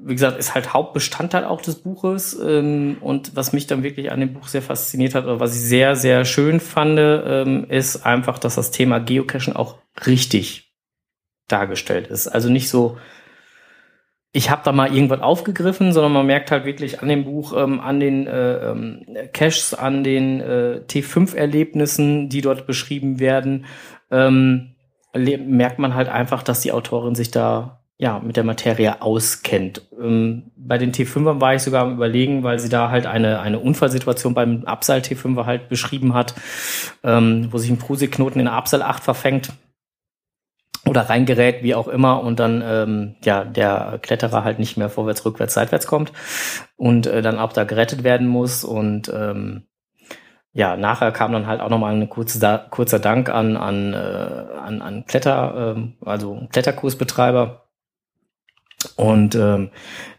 wie 0.00 0.14
gesagt, 0.14 0.38
ist 0.38 0.54
halt 0.54 0.72
Hauptbestandteil 0.72 1.44
auch 1.44 1.60
des 1.60 1.76
Buches. 1.76 2.38
Ähm, 2.40 2.98
und 3.00 3.34
was 3.34 3.52
mich 3.52 3.66
dann 3.66 3.82
wirklich 3.82 4.12
an 4.12 4.20
dem 4.20 4.32
Buch 4.32 4.48
sehr 4.48 4.62
fasziniert 4.62 5.14
hat, 5.14 5.24
oder 5.24 5.40
was 5.40 5.54
ich 5.54 5.62
sehr, 5.62 5.96
sehr 5.96 6.24
schön 6.24 6.60
fand, 6.60 6.98
ähm, 6.98 7.66
ist 7.68 8.04
einfach, 8.06 8.38
dass 8.38 8.54
das 8.54 8.70
Thema 8.70 9.00
Geocachen 9.00 9.56
auch 9.56 9.78
richtig 10.06 10.72
dargestellt 11.48 12.08
ist. 12.08 12.28
Also 12.28 12.50
nicht 12.50 12.68
so, 12.68 12.98
ich 14.32 14.50
habe 14.50 14.62
da 14.64 14.72
mal 14.72 14.94
irgendwas 14.94 15.20
aufgegriffen, 15.20 15.92
sondern 15.92 16.12
man 16.12 16.26
merkt 16.26 16.50
halt 16.50 16.64
wirklich 16.64 17.00
an 17.00 17.08
dem 17.08 17.24
Buch, 17.24 17.54
ähm, 17.56 17.80
an 17.80 17.98
den 17.98 18.26
äh, 18.26 18.70
ähm, 18.70 19.06
Caches, 19.32 19.74
an 19.74 20.04
den 20.04 20.40
äh, 20.40 20.82
T5-Erlebnissen, 20.86 22.28
die 22.28 22.42
dort 22.42 22.66
beschrieben 22.66 23.18
werden, 23.18 23.64
ähm, 24.10 24.74
merkt 25.14 25.78
man 25.78 25.94
halt 25.94 26.08
einfach, 26.08 26.42
dass 26.42 26.60
die 26.60 26.72
Autorin 26.72 27.14
sich 27.14 27.30
da 27.30 27.78
ja 27.98 28.20
mit 28.20 28.36
der 28.36 28.44
Materie 28.44 29.02
auskennt. 29.02 29.82
Ähm, 30.00 30.52
bei 30.56 30.78
den 30.78 30.92
T5ern 30.92 31.40
war 31.40 31.54
ich 31.54 31.62
sogar 31.62 31.84
am 31.84 31.94
überlegen, 31.94 32.44
weil 32.44 32.60
sie 32.60 32.68
da 32.68 32.90
halt 32.90 33.06
eine, 33.06 33.40
eine 33.40 33.58
Unfallsituation 33.58 34.34
beim 34.34 34.64
Abseil 34.64 35.00
T5er 35.00 35.46
halt 35.46 35.68
beschrieben 35.68 36.14
hat, 36.14 36.34
ähm, 37.02 37.48
wo 37.50 37.58
sich 37.58 37.70
ein 37.70 37.78
Prusiknoten 37.78 38.40
in 38.40 38.46
der 38.46 38.54
Abseil 38.54 38.82
8 38.82 39.02
verfängt 39.02 39.52
oder 40.86 41.02
reingerät, 41.02 41.64
wie 41.64 41.74
auch 41.74 41.88
immer, 41.88 42.22
und 42.22 42.38
dann 42.38 42.62
ähm, 42.64 43.16
ja 43.24 43.44
der 43.44 43.98
Kletterer 44.00 44.44
halt 44.44 44.60
nicht 44.60 44.76
mehr 44.76 44.88
vorwärts, 44.88 45.24
rückwärts, 45.24 45.54
seitwärts 45.54 45.88
kommt 45.88 46.12
und 46.76 47.06
äh, 47.06 47.20
dann 47.20 47.38
auch 47.38 47.52
da 47.52 47.64
gerettet 47.64 48.04
werden 48.04 48.28
muss. 48.28 48.64
Und 48.64 49.12
ähm, 49.12 49.64
ja, 50.58 50.76
nachher 50.76 51.12
kam 51.12 51.30
dann 51.30 51.46
halt 51.46 51.60
auch 51.60 51.68
nochmal 51.68 51.94
ein 51.94 52.08
kurze, 52.08 52.40
da 52.40 52.58
kurzer 52.58 52.98
Dank 52.98 53.28
an, 53.28 53.56
an, 53.56 53.94
äh, 53.94 53.96
an, 53.96 54.82
an 54.82 55.04
Kletter, 55.06 55.76
ähm, 55.76 55.94
also 56.04 56.48
Kletterkursbetreiber. 56.50 57.68
Und 58.96 59.36
ähm, 59.36 59.70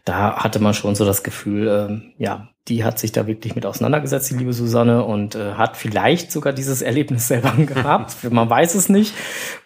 da 0.06 0.36
hatte 0.36 0.58
man 0.58 0.72
schon 0.72 0.94
so 0.94 1.04
das 1.04 1.22
Gefühl, 1.24 1.68
ähm, 1.68 2.12
ja, 2.16 2.48
die 2.68 2.84
hat 2.84 2.98
sich 2.98 3.12
da 3.12 3.26
wirklich 3.26 3.54
mit 3.54 3.66
auseinandergesetzt, 3.66 4.30
die 4.30 4.36
liebe 4.36 4.54
Susanne, 4.54 5.04
und 5.04 5.34
äh, 5.34 5.52
hat 5.56 5.76
vielleicht 5.76 6.32
sogar 6.32 6.54
dieses 6.54 6.80
Erlebnis 6.80 7.28
selber 7.28 7.52
gehabt. 7.52 8.16
Man 8.30 8.48
weiß 8.48 8.76
es 8.76 8.88
nicht. 8.88 9.14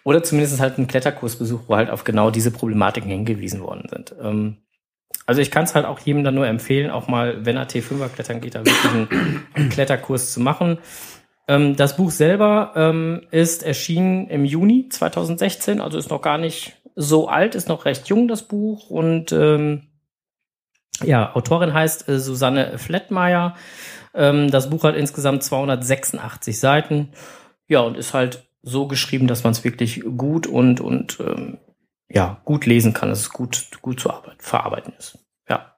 Oder 0.03 0.23
zumindest 0.23 0.59
halt 0.59 0.77
einen 0.77 0.87
Kletterkursbesuch, 0.87 1.61
wo 1.67 1.77
halt 1.77 1.89
auf 1.89 2.03
genau 2.03 2.31
diese 2.31 2.51
Problematiken 2.51 3.09
hingewiesen 3.09 3.61
worden 3.61 3.87
sind. 3.89 4.13
Ähm, 4.21 4.57
also 5.25 5.41
ich 5.41 5.51
kann 5.51 5.63
es 5.63 5.75
halt 5.75 5.85
auch 5.85 5.99
jedem 5.99 6.23
dann 6.23 6.35
nur 6.35 6.47
empfehlen, 6.47 6.91
auch 6.91 7.07
mal, 7.07 7.45
wenn 7.45 7.57
er 7.57 7.67
T5er 7.67 8.09
klettern 8.09 8.41
geht, 8.41 8.55
da 8.55 8.65
wirklich 8.65 9.09
einen, 9.55 9.69
Kletterkurs 9.69 10.31
zu 10.31 10.39
machen. 10.39 10.77
Ähm, 11.47 11.75
das 11.75 11.97
Buch 11.97 12.11
selber 12.11 12.73
ähm, 12.75 13.21
ist 13.31 13.63
erschienen 13.63 14.27
im 14.27 14.45
Juni 14.45 14.89
2016, 14.89 15.81
also 15.81 15.97
ist 15.97 16.09
noch 16.09 16.21
gar 16.21 16.37
nicht 16.37 16.77
so 16.95 17.27
alt, 17.27 17.55
ist 17.55 17.67
noch 17.67 17.85
recht 17.85 18.07
jung, 18.07 18.27
das 18.27 18.43
Buch. 18.43 18.89
Und 18.89 19.31
ähm, 19.31 19.87
ja, 21.03 21.35
Autorin 21.35 21.73
heißt 21.73 22.07
äh, 22.07 22.19
Susanne 22.19 22.77
Flettmeier. 22.77 23.55
Ähm, 24.13 24.49
das 24.49 24.69
Buch 24.69 24.83
hat 24.83 24.95
insgesamt 24.95 25.43
286 25.43 26.59
Seiten. 26.59 27.09
Ja, 27.67 27.81
und 27.81 27.97
ist 27.97 28.13
halt 28.13 28.47
so 28.61 28.87
geschrieben, 28.87 29.27
dass 29.27 29.43
man 29.43 29.51
es 29.51 29.63
wirklich 29.63 30.03
gut 30.17 30.47
und, 30.47 30.81
und 30.81 31.19
ähm, 31.19 31.57
ja, 32.09 32.41
gut 32.45 32.65
lesen 32.65 32.93
kann, 32.93 33.09
dass 33.09 33.21
es 33.21 33.29
gut, 33.29 33.69
gut 33.81 33.99
zu 33.99 34.09
arbeiten, 34.11 34.39
verarbeiten 34.39 34.93
ist. 34.97 35.19
Ja. 35.49 35.75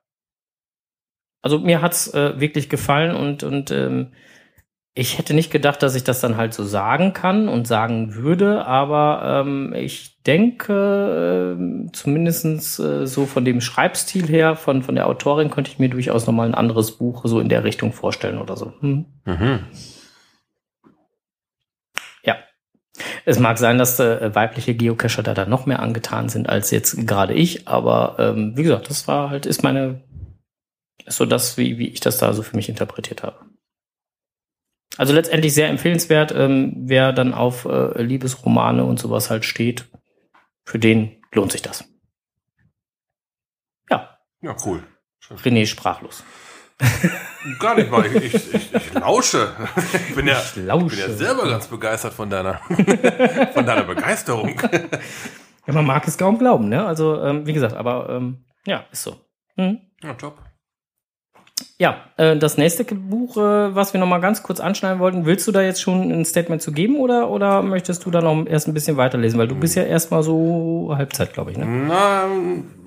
Also 1.41 1.59
mir 1.59 1.81
hat's 1.81 2.13
äh, 2.13 2.39
wirklich 2.39 2.69
gefallen 2.69 3.15
und, 3.15 3.43
und 3.43 3.71
ähm, 3.71 4.13
ich 4.97 5.19
hätte 5.19 5.35
nicht 5.35 5.51
gedacht, 5.51 5.83
dass 5.83 5.93
ich 5.93 6.03
das 6.03 6.21
dann 6.21 6.37
halt 6.37 6.55
so 6.55 6.63
sagen 6.63 7.13
kann 7.13 7.49
und 7.49 7.67
sagen 7.67 8.15
würde, 8.15 8.65
aber 8.65 9.43
ähm, 9.45 9.71
ich 9.75 10.23
denke, 10.23 11.55
ähm, 11.55 11.91
zumindestens 11.93 12.79
äh, 12.79 13.05
so 13.05 13.27
von 13.27 13.45
dem 13.45 13.61
Schreibstil 13.61 14.27
her, 14.27 14.55
von, 14.55 14.81
von 14.81 14.95
der 14.95 15.07
Autorin, 15.07 15.51
könnte 15.51 15.69
ich 15.69 15.77
mir 15.77 15.89
durchaus 15.89 16.25
nochmal 16.25 16.47
ein 16.47 16.55
anderes 16.55 16.97
Buch 16.97 17.21
so 17.25 17.39
in 17.39 17.47
der 17.47 17.63
Richtung 17.63 17.93
vorstellen 17.93 18.39
oder 18.39 18.57
so. 18.57 18.73
Hm. 18.79 19.05
Mhm. 19.25 19.59
Ja. 22.23 22.37
Es 23.29 23.39
mag 23.39 23.57
sein, 23.57 23.77
dass 23.77 23.99
äh, 23.99 24.33
weibliche 24.33 24.73
Geocacher 24.73 25.21
da 25.21 25.33
dann 25.33 25.49
noch 25.49 25.65
mehr 25.65 25.81
angetan 25.81 26.29
sind 26.29 26.47
als 26.47 26.71
jetzt 26.71 27.05
gerade 27.05 27.33
ich, 27.33 27.67
aber 27.67 28.15
ähm, 28.19 28.55
wie 28.55 28.63
gesagt, 28.63 28.89
das 28.89 29.05
war 29.09 29.29
halt, 29.29 29.45
ist 29.45 29.63
meine, 29.63 30.01
ist 31.05 31.17
so 31.17 31.25
das, 31.25 31.57
wie, 31.57 31.77
wie 31.77 31.89
ich 31.89 31.99
das 31.99 32.19
da 32.19 32.31
so 32.31 32.41
für 32.41 32.55
mich 32.55 32.69
interpretiert 32.69 33.23
habe. 33.23 33.45
Also 34.95 35.11
letztendlich 35.11 35.53
sehr 35.53 35.67
empfehlenswert, 35.67 36.31
ähm, 36.31 36.71
wer 36.77 37.11
dann 37.11 37.33
auf 37.33 37.65
äh, 37.65 38.01
Liebesromane 38.01 38.85
und 38.85 38.97
sowas 38.97 39.29
halt 39.29 39.43
steht, 39.43 39.89
für 40.63 40.79
den 40.79 41.21
lohnt 41.33 41.51
sich 41.51 41.61
das. 41.61 41.83
Ja, 43.89 44.17
Ja, 44.39 44.55
cool. 44.65 44.83
René 45.43 45.65
sprachlos. 45.65 46.23
Gar 47.59 47.75
nicht 47.75 47.89
mal. 47.89 48.05
Ich, 48.05 48.33
ich, 48.35 48.53
ich, 48.53 48.73
ich 48.73 48.93
lausche. 48.93 49.53
Ich 50.09 50.15
bin, 50.15 50.27
ja, 50.27 50.39
Ich 50.39 50.55
lausche. 50.57 50.95
bin 50.95 50.99
ja 50.99 51.09
selber 51.15 51.49
ganz 51.49 51.67
begeistert 51.67 52.13
von 52.13 52.29
deiner, 52.29 52.55
von 53.53 53.65
deiner 53.65 53.83
Begeisterung. 53.83 54.59
Ja, 55.65 55.73
man 55.73 55.85
mag 55.85 56.07
es 56.07 56.17
kaum 56.17 56.37
glauben, 56.37 56.69
ne? 56.69 56.85
Also, 56.85 57.21
ähm, 57.23 57.45
wie 57.47 57.53
gesagt, 57.53 57.75
aber 57.75 58.09
ähm, 58.09 58.45
ja, 58.65 58.85
ist 58.91 59.03
so. 59.03 59.15
Mhm. 59.55 59.79
Ja, 60.03 60.13
top. 60.13 60.37
Ja, 61.79 61.97
äh, 62.17 62.37
das 62.37 62.57
nächste 62.57 62.83
Buch, 62.83 63.37
äh, 63.37 63.75
was 63.75 63.93
wir 63.93 63.99
noch 63.99 64.07
mal 64.07 64.19
ganz 64.19 64.41
kurz 64.41 64.59
anschneiden 64.59 64.99
wollten, 64.99 65.25
willst 65.25 65.47
du 65.47 65.51
da 65.51 65.61
jetzt 65.61 65.81
schon 65.81 66.11
ein 66.11 66.25
Statement 66.25 66.61
zu 66.61 66.71
geben 66.71 66.97
oder, 66.97 67.29
oder 67.29 67.61
möchtest 67.61 68.05
du 68.05 68.11
da 68.11 68.21
noch 68.21 68.45
erst 68.47 68.67
ein 68.67 68.73
bisschen 68.73 68.97
weiterlesen? 68.97 69.39
Weil 69.39 69.47
du 69.47 69.55
bist 69.55 69.75
ja 69.75 69.83
erst 69.83 70.09
mal 70.09 70.23
so 70.23 70.91
Halbzeit, 70.95 71.33
glaube 71.33 71.51
ich, 71.51 71.57
ne? 71.57 71.65
Na, 71.65 72.25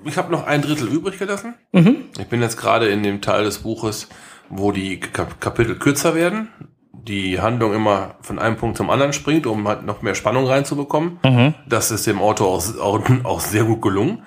ich 0.03 0.17
habe 0.17 0.31
noch 0.31 0.45
ein 0.45 0.61
Drittel 0.61 0.87
übrig 0.87 1.17
gelassen. 1.17 1.53
Mhm. 1.71 1.97
Ich 2.19 2.27
bin 2.27 2.41
jetzt 2.41 2.57
gerade 2.57 2.87
in 2.87 3.01
dem 3.01 3.21
Teil 3.21 3.45
des 3.45 3.59
Buches, 3.59 4.09
wo 4.49 4.71
die 4.71 4.99
Kap 4.99 5.39
Kapitel 5.39 5.77
kürzer 5.77 6.13
werden, 6.13 6.49
die 6.91 7.39
Handlung 7.39 7.73
immer 7.73 8.15
von 8.21 8.39
einem 8.39 8.57
Punkt 8.57 8.75
zum 8.75 8.89
anderen 8.89 9.13
springt, 9.13 9.47
um 9.47 9.67
halt 9.67 9.85
noch 9.85 10.01
mehr 10.01 10.15
Spannung 10.15 10.47
reinzubekommen. 10.47 11.19
Mhm. 11.23 11.53
Das 11.65 11.91
ist 11.91 12.07
dem 12.07 12.19
Autor 12.19 12.47
auch, 12.47 12.79
auch, 12.79 13.01
auch 13.23 13.39
sehr 13.39 13.63
gut 13.63 13.81
gelungen. 13.81 14.23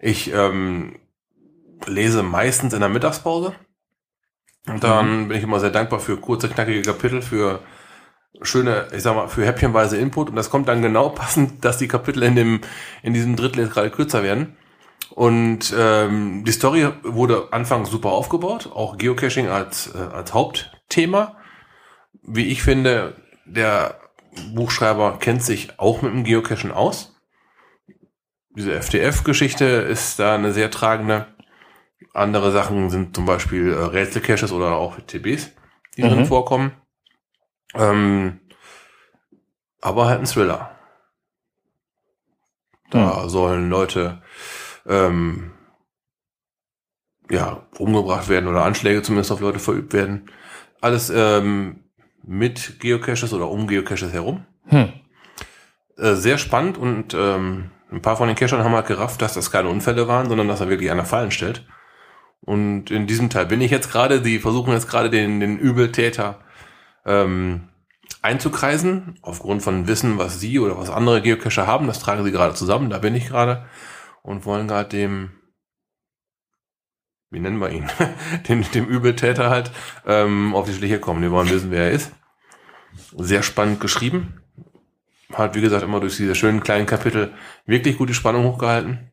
Ich 0.00 0.32
ähm, 0.32 0.96
lese 1.86 2.22
meistens 2.22 2.72
in 2.72 2.80
der 2.80 2.88
Mittagspause. 2.88 3.52
Und 4.66 4.82
dann 4.82 5.28
bin 5.28 5.36
ich 5.36 5.44
immer 5.44 5.60
sehr 5.60 5.70
dankbar 5.70 6.00
für 6.00 6.16
kurze, 6.16 6.48
knackige 6.48 6.82
Kapitel, 6.82 7.22
für 7.22 7.60
schöne, 8.42 8.88
ich 8.94 9.02
sag 9.02 9.14
mal, 9.14 9.28
für 9.28 9.46
häppchenweise 9.46 9.96
Input. 9.96 10.30
Und 10.30 10.36
das 10.36 10.50
kommt 10.50 10.68
dann 10.68 10.82
genau 10.82 11.08
passend, 11.10 11.64
dass 11.64 11.78
die 11.78 11.88
Kapitel 11.88 12.22
in 12.22 12.36
dem, 12.36 12.60
in 13.02 13.14
diesem 13.14 13.36
Drittel 13.36 13.64
jetzt 13.64 13.74
gerade 13.74 13.90
kürzer 13.90 14.22
werden. 14.22 14.56
Und 15.10 15.72
ähm, 15.78 16.44
die 16.44 16.52
Story 16.52 16.88
wurde 17.02 17.48
anfangs 17.52 17.90
super 17.90 18.10
aufgebaut, 18.10 18.70
auch 18.74 18.98
Geocaching 18.98 19.48
als, 19.48 19.94
äh, 19.94 19.98
als 19.98 20.34
Hauptthema. 20.34 21.36
Wie 22.22 22.48
ich 22.48 22.62
finde, 22.62 23.14
der 23.44 24.00
Buchschreiber 24.54 25.18
kennt 25.18 25.42
sich 25.42 25.78
auch 25.78 26.02
mit 26.02 26.12
dem 26.12 26.24
Geocachen 26.24 26.72
aus. 26.72 27.14
Diese 28.50 28.80
FTF-Geschichte 28.80 29.64
ist 29.64 30.18
da 30.18 30.34
eine 30.34 30.52
sehr 30.52 30.70
tragende. 30.70 31.26
Andere 32.12 32.52
Sachen 32.52 32.90
sind 32.90 33.14
zum 33.14 33.26
Beispiel 33.26 33.72
äh, 33.72 33.76
Rätselcaches 33.76 34.52
oder 34.52 34.76
auch 34.76 34.98
TBs, 35.00 35.52
die 35.96 36.02
Mhm. 36.02 36.08
drin 36.08 36.24
vorkommen. 36.26 36.72
Ähm, 37.74 38.40
aber 39.80 40.06
halt 40.06 40.20
ein 40.20 40.26
Thriller. 40.26 40.70
Da 42.90 43.28
sollen 43.28 43.68
Leute 43.68 44.22
ähm, 44.86 45.52
ja, 47.30 47.66
umgebracht 47.78 48.28
werden 48.28 48.48
oder 48.48 48.64
Anschläge 48.64 49.02
zumindest 49.02 49.32
auf 49.32 49.40
Leute 49.40 49.58
verübt 49.58 49.92
werden. 49.92 50.30
Alles 50.80 51.10
ähm, 51.10 51.84
mit 52.22 52.78
Geocaches 52.80 53.32
oder 53.32 53.48
um 53.50 53.66
Geocaches 53.66 54.12
herum. 54.12 54.46
Hm. 54.66 54.92
Äh, 55.96 56.14
sehr 56.14 56.38
spannend 56.38 56.78
und 56.78 57.14
ähm, 57.14 57.70
ein 57.90 58.02
paar 58.02 58.16
von 58.16 58.28
den 58.28 58.36
Cachern 58.36 58.62
haben 58.62 58.74
halt 58.74 58.86
gerafft, 58.86 59.22
dass 59.22 59.34
das 59.34 59.50
keine 59.50 59.68
Unfälle 59.68 60.06
waren, 60.08 60.28
sondern 60.28 60.48
dass 60.48 60.60
er 60.60 60.68
wirklich 60.68 60.90
einer 60.90 61.04
Fallen 61.04 61.30
stellt. 61.30 61.66
Und 62.40 62.90
in 62.90 63.06
diesem 63.06 63.30
Teil 63.30 63.46
bin 63.46 63.60
ich 63.60 63.70
jetzt 63.70 63.90
gerade, 63.90 64.20
die 64.20 64.38
versuchen 64.38 64.72
jetzt 64.72 64.88
gerade 64.88 65.10
den, 65.10 65.40
den 65.40 65.58
Übeltäter 65.58 66.40
ähm, 67.04 67.68
einzukreisen, 68.22 69.18
aufgrund 69.22 69.62
von 69.62 69.86
Wissen, 69.86 70.18
was 70.18 70.40
sie 70.40 70.58
oder 70.58 70.78
was 70.78 70.90
andere 70.90 71.22
Geocacher 71.22 71.66
haben. 71.66 71.86
Das 71.86 72.00
tragen 72.00 72.24
sie 72.24 72.32
gerade 72.32 72.54
zusammen, 72.54 72.90
da 72.90 72.98
bin 72.98 73.14
ich 73.14 73.28
gerade 73.28 73.66
und 74.22 74.44
wollen 74.44 74.68
gerade 74.68 74.88
dem, 74.88 75.30
wie 77.30 77.40
nennen 77.40 77.58
wir 77.58 77.70
ihn, 77.70 77.88
dem, 78.48 78.68
dem 78.72 78.86
Übeltäter 78.86 79.50
halt 79.50 79.70
ähm, 80.06 80.54
auf 80.54 80.66
die 80.66 80.74
Schliche 80.74 81.00
kommen. 81.00 81.22
Die 81.22 81.30
wollen 81.30 81.50
wissen, 81.50 81.70
wer 81.70 81.84
er 81.84 81.90
ist. 81.92 82.12
Sehr 83.16 83.42
spannend 83.42 83.80
geschrieben. 83.80 84.42
Hat, 85.32 85.54
wie 85.54 85.60
gesagt, 85.60 85.82
immer 85.82 86.00
durch 86.00 86.16
diese 86.16 86.34
schönen 86.34 86.62
kleinen 86.62 86.86
Kapitel 86.86 87.32
wirklich 87.66 87.98
gut 87.98 88.08
die 88.08 88.14
Spannung 88.14 88.44
hochgehalten. 88.44 89.10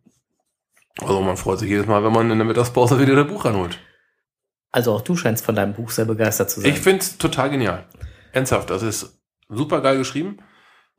Also 1.01 1.21
man 1.21 1.37
freut 1.37 1.59
sich 1.59 1.69
jedes 1.69 1.87
Mal, 1.87 2.03
wenn 2.03 2.11
man 2.13 2.29
in 2.29 2.37
der 2.37 2.45
Mittagspause 2.45 2.99
wieder 2.99 3.15
das 3.15 3.27
Buch 3.27 3.45
ranholt. 3.45 3.79
Also 4.71 4.93
auch 4.93 5.01
du 5.01 5.15
scheinst 5.15 5.43
von 5.45 5.55
deinem 5.55 5.73
Buch 5.73 5.89
sehr 5.91 6.05
begeistert 6.05 6.49
zu 6.49 6.61
sein. 6.61 6.71
Ich 6.71 6.79
find's 6.79 7.17
total 7.17 7.49
genial. 7.49 7.85
Ernsthaft, 8.31 8.69
das 8.69 8.81
ist 8.83 9.19
super 9.49 9.81
geil 9.81 9.97
geschrieben. 9.97 10.37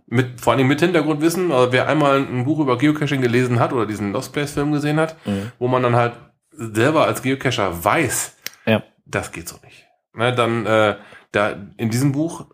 Mit, 0.06 0.40
vor 0.40 0.52
allem 0.52 0.66
mit 0.68 0.80
Hintergrundwissen. 0.80 1.50
Also 1.50 1.72
wer 1.72 1.88
einmal 1.88 2.18
ein 2.18 2.44
Buch 2.44 2.60
über 2.60 2.76
Geocaching 2.78 3.20
gelesen 3.22 3.58
hat 3.58 3.72
oder 3.72 3.86
diesen 3.86 4.12
Lost 4.12 4.32
Place 4.32 4.52
Film 4.52 4.72
gesehen 4.72 5.00
hat, 5.00 5.16
Mhm. 5.26 5.52
wo 5.58 5.66
man 5.68 5.82
dann 5.82 5.96
halt 5.96 6.14
selber 6.50 7.06
als 7.06 7.22
Geocacher 7.22 7.84
weiß, 7.84 8.36
Ja. 8.66 8.82
das 9.06 9.32
geht 9.32 9.48
so 9.48 9.56
nicht. 9.64 9.86
Ne, 10.12 10.32
dann 10.34 10.66
äh, 10.66 10.96
da 11.32 11.56
in 11.76 11.90
diesem 11.90 12.12
Buch, 12.12 12.46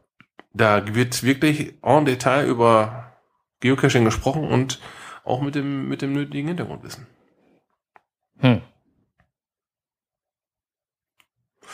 da 0.55 0.94
wird 0.94 1.22
wirklich 1.22 1.74
en 1.83 2.05
Detail 2.07 2.46
über 2.46 3.12
Geocaching 3.61 4.05
gesprochen 4.07 4.44
und 4.48 4.81
auch 5.24 5.42
mit 5.42 5.55
dem 5.55 5.88
mit 5.88 6.00
dem 6.00 6.12
nötigen 6.14 6.48
Hintergrundwissen. 6.48 7.07
Hm. 8.40 8.61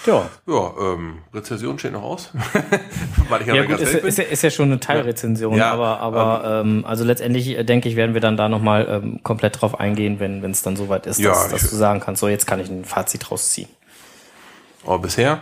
Ja, 0.04 0.28
Ja, 0.46 0.72
ähm, 0.78 1.18
Rezession 1.34 1.78
steht 1.78 1.92
noch 1.92 2.02
aus, 2.02 2.30
weil 3.28 3.40
ich 3.40 3.46
ja 3.48 3.64
gut, 3.64 3.80
ist, 3.80 3.92
ist, 3.94 4.18
ja- 4.18 4.24
ist 4.24 4.42
ja 4.42 4.50
schon 4.50 4.66
eine 4.70 4.78
Teilrezension, 4.78 5.56
Ja, 5.56 5.72
aber, 5.72 5.98
aber 6.00 6.60
ähm, 6.64 6.84
also 6.86 7.02
letztendlich 7.02 7.48
äh, 7.58 7.64
denke 7.64 7.88
ich, 7.88 7.96
werden 7.96 8.14
wir 8.14 8.20
dann 8.20 8.36
da 8.36 8.48
nochmal 8.48 8.86
ähm, 8.88 9.20
komplett 9.24 9.60
drauf 9.60 9.80
eingehen, 9.80 10.20
wenn 10.20 10.44
es 10.50 10.62
dann 10.62 10.76
soweit 10.76 11.06
ist, 11.06 11.18
Ja, 11.18 11.30
dass, 11.30 11.48
dass 11.48 11.70
du 11.70 11.76
sagen 11.76 12.00
kannst, 12.00 12.20
so 12.20 12.28
jetzt 12.28 12.46
kann 12.46 12.60
ich 12.60 12.68
ein 12.68 12.84
Fazit 12.84 13.30
rausziehen. 13.30 13.68
aber 14.84 14.98
bisher 15.00 15.40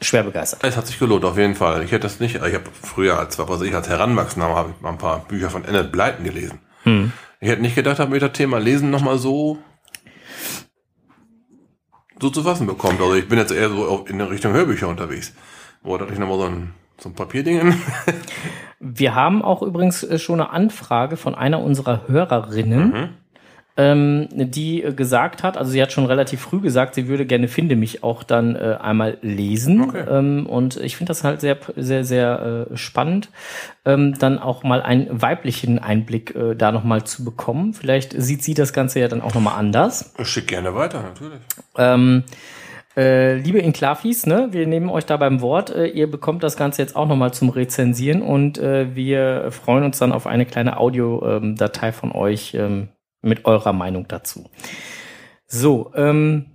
Schwer 0.00 0.24
begeistert. 0.24 0.64
Es 0.64 0.76
hat 0.76 0.86
sich 0.88 0.98
gelohnt, 0.98 1.24
auf 1.24 1.38
jeden 1.38 1.54
Fall. 1.54 1.84
Ich 1.84 1.92
hätte 1.92 2.02
das 2.02 2.18
nicht, 2.18 2.34
ich 2.34 2.42
habe 2.42 2.64
früher, 2.82 3.18
als 3.20 3.38
was 3.38 3.60
ich, 3.62 3.72
als 3.74 3.88
Heranwachsender 3.88 4.48
habe 4.48 4.72
ich 4.74 4.80
mal 4.82 4.90
ein 4.90 4.98
paar 4.98 5.20
Bücher 5.20 5.48
von 5.48 5.64
Annette 5.64 5.88
Blyton 5.90 6.24
gelesen. 6.24 6.58
Hm. 6.82 7.12
Ich 7.40 7.48
hätte 7.48 7.62
nicht 7.62 7.76
gedacht, 7.76 8.00
dass 8.00 8.08
mir 8.08 8.18
das 8.18 8.32
Thema 8.32 8.58
Lesen 8.58 8.90
nochmal 8.90 9.18
so, 9.18 9.58
so 12.22 12.30
zu 12.30 12.42
fassen 12.42 12.66
bekommt. 12.66 13.00
Also 13.00 13.14
ich 13.14 13.28
bin 13.28 13.38
jetzt 13.38 13.52
eher 13.52 13.68
so 13.68 14.06
in 14.08 14.18
der 14.18 14.30
Richtung 14.30 14.52
Hörbücher 14.54 14.88
unterwegs. 14.88 15.34
Wo 15.82 15.98
dachte 15.98 16.12
ich 16.12 16.18
nochmal 16.18 16.38
so 16.38 16.44
ein, 16.44 16.70
so 16.98 17.08
ein 17.10 17.14
Papierding. 17.14 17.74
Wir 18.80 19.14
haben 19.14 19.42
auch 19.42 19.62
übrigens 19.62 20.02
äh, 20.04 20.18
schon 20.18 20.40
eine 20.40 20.50
Anfrage 20.50 21.16
von 21.16 21.34
einer 21.34 21.60
unserer 21.60 22.08
Hörerinnen, 22.08 22.90
Mhm. 22.90 23.08
Ähm, 23.76 24.28
die 24.32 24.82
äh, 24.82 24.92
gesagt 24.92 25.42
hat, 25.42 25.56
also 25.56 25.70
sie 25.70 25.82
hat 25.82 25.92
schon 25.92 26.04
relativ 26.04 26.40
früh 26.40 26.60
gesagt, 26.60 26.94
sie 26.94 27.08
würde 27.08 27.24
gerne 27.24 27.48
Finde 27.48 27.76
mich 27.76 28.02
auch 28.02 28.22
dann 28.22 28.56
äh, 28.56 28.76
einmal 28.80 29.18
lesen. 29.22 29.82
Okay. 29.82 30.04
Ähm, 30.08 30.46
und 30.46 30.76
ich 30.76 30.96
finde 30.96 31.10
das 31.10 31.24
halt 31.24 31.40
sehr, 31.40 31.58
sehr, 31.76 32.04
sehr 32.04 32.68
äh, 32.70 32.76
spannend, 32.76 33.30
ähm, 33.84 34.14
dann 34.18 34.38
auch 34.38 34.62
mal 34.62 34.82
einen 34.82 35.22
weiblichen 35.22 35.78
Einblick 35.78 36.34
äh, 36.34 36.54
da 36.54 36.72
nochmal 36.72 37.04
zu 37.04 37.24
bekommen. 37.24 37.72
Vielleicht 37.72 38.14
sieht 38.20 38.42
sie 38.42 38.54
das 38.54 38.72
Ganze 38.72 39.00
ja 39.00 39.08
dann 39.08 39.22
auch 39.22 39.34
nochmal 39.34 39.58
anders. 39.58 40.14
Ich 40.18 40.28
schick 40.28 40.48
gerne 40.48 40.74
weiter, 40.74 41.02
natürlich. 41.02 41.40
Ähm, 41.76 42.24
äh, 42.94 43.36
liebe 43.36 43.58
Inklafis, 43.58 44.26
ne, 44.26 44.48
wir 44.50 44.66
nehmen 44.66 44.90
euch 44.90 45.06
da 45.06 45.16
beim 45.16 45.40
Wort. 45.40 45.70
Äh, 45.70 45.86
ihr 45.86 46.10
bekommt 46.10 46.42
das 46.42 46.58
Ganze 46.58 46.82
jetzt 46.82 46.94
auch 46.94 47.08
nochmal 47.08 47.32
zum 47.32 47.48
Rezensieren 47.48 48.20
und 48.20 48.58
äh, 48.58 48.94
wir 48.94 49.50
freuen 49.50 49.84
uns 49.84 49.98
dann 49.98 50.12
auf 50.12 50.26
eine 50.26 50.44
kleine 50.44 50.76
Audiodatei 50.76 51.92
von 51.92 52.12
euch 52.12 52.54
ähm, 52.54 52.88
mit 53.22 53.44
eurer 53.44 53.72
Meinung 53.72 54.06
dazu. 54.08 54.50
So, 55.46 55.92
ähm, 55.94 56.46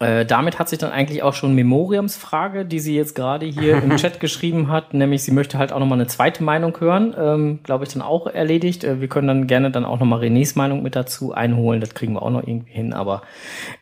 äh, 0.00 0.26
damit 0.26 0.58
hat 0.58 0.68
sich 0.68 0.78
dann 0.78 0.90
eigentlich 0.90 1.22
auch 1.22 1.34
schon 1.34 1.54
Memoriams 1.54 2.16
Frage, 2.16 2.64
die 2.66 2.80
sie 2.80 2.96
jetzt 2.96 3.14
gerade 3.14 3.46
hier 3.46 3.80
im 3.82 3.96
Chat 3.96 4.18
geschrieben 4.20 4.68
hat, 4.68 4.92
nämlich 4.92 5.22
sie 5.22 5.30
möchte 5.30 5.56
halt 5.56 5.72
auch 5.72 5.78
nochmal 5.78 5.98
eine 5.98 6.08
zweite 6.08 6.42
Meinung 6.42 6.78
hören, 6.80 7.14
ähm, 7.16 7.60
glaube 7.62 7.84
ich, 7.84 7.92
dann 7.92 8.02
auch 8.02 8.26
erledigt. 8.26 8.82
Äh, 8.84 9.00
wir 9.00 9.08
können 9.08 9.28
dann 9.28 9.46
gerne 9.46 9.70
dann 9.70 9.84
auch 9.84 10.00
nochmal 10.00 10.20
Renés 10.20 10.58
Meinung 10.58 10.82
mit 10.82 10.96
dazu 10.96 11.32
einholen, 11.32 11.80
das 11.80 11.94
kriegen 11.94 12.14
wir 12.14 12.22
auch 12.22 12.30
noch 12.30 12.42
irgendwie 12.42 12.72
hin, 12.72 12.92
aber 12.92 13.22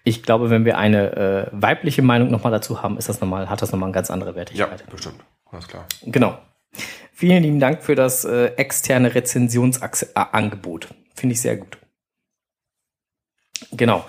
ich 0.05 0.23
glaube, 0.23 0.51
wenn 0.51 0.65
wir 0.65 0.77
eine 0.77 1.17
äh, 1.17 1.47
weibliche 1.53 2.03
Meinung 2.03 2.31
nochmal 2.31 2.53
dazu 2.53 2.83
haben, 2.83 2.99
ist 2.99 3.09
das 3.09 3.21
nochmal, 3.21 3.49
hat 3.49 3.63
das 3.63 3.73
nochmal 3.73 3.89
eine 3.89 3.95
ganz 3.95 4.11
andere 4.11 4.31
Ja, 4.31 4.37
Wertigkeit. 4.37 4.85
bestimmt. 4.91 5.21
Alles 5.51 5.67
klar. 5.67 5.87
Genau. 6.05 6.37
Vielen 7.23 7.45
lieben 7.45 7.61
Dank 7.61 7.85
für 7.85 7.95
das 7.95 8.25
äh, 8.25 8.47
externe 8.57 9.15
Rezensionsangebot. 9.15 10.89
Finde 11.15 11.35
ich 11.35 11.41
sehr 11.41 11.57
gut. 11.57 11.79
Genau. 13.71 14.05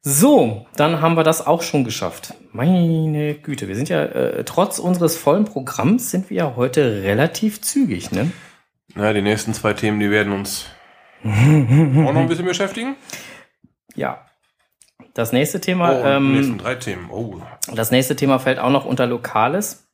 So, 0.00 0.66
dann 0.74 1.00
haben 1.00 1.14
wir 1.14 1.22
das 1.22 1.46
auch 1.46 1.62
schon 1.62 1.84
geschafft. 1.84 2.34
Meine 2.50 3.34
Güte, 3.34 3.68
wir 3.68 3.76
sind 3.76 3.88
ja 3.88 4.02
äh, 4.06 4.42
trotz 4.42 4.80
unseres 4.80 5.16
vollen 5.16 5.44
Programms 5.44 6.10
sind 6.10 6.30
wir 6.30 6.36
ja 6.36 6.56
heute 6.56 7.04
relativ 7.04 7.62
zügig, 7.62 8.10
ne? 8.10 8.32
Na, 8.96 9.12
die 9.12 9.22
nächsten 9.22 9.54
zwei 9.54 9.72
Themen, 9.72 10.00
die 10.00 10.10
werden 10.10 10.32
uns 10.32 10.66
auch 11.22 11.28
noch 11.28 12.16
ein 12.16 12.26
bisschen 12.26 12.44
beschäftigen. 12.44 12.96
Ja. 13.94 14.26
Das 15.14 15.30
nächste 15.30 15.60
Thema, 15.60 15.92
Oh, 15.92 16.18
die 16.18 16.26
nächsten 16.26 16.52
ähm, 16.54 16.58
drei 16.58 16.74
Themen. 16.74 17.08
Oh, 17.08 17.40
das 17.72 17.92
nächste 17.92 18.16
Thema 18.16 18.40
fällt 18.40 18.58
auch 18.58 18.70
noch 18.70 18.84
unter 18.84 19.06
Lokales. 19.06 19.91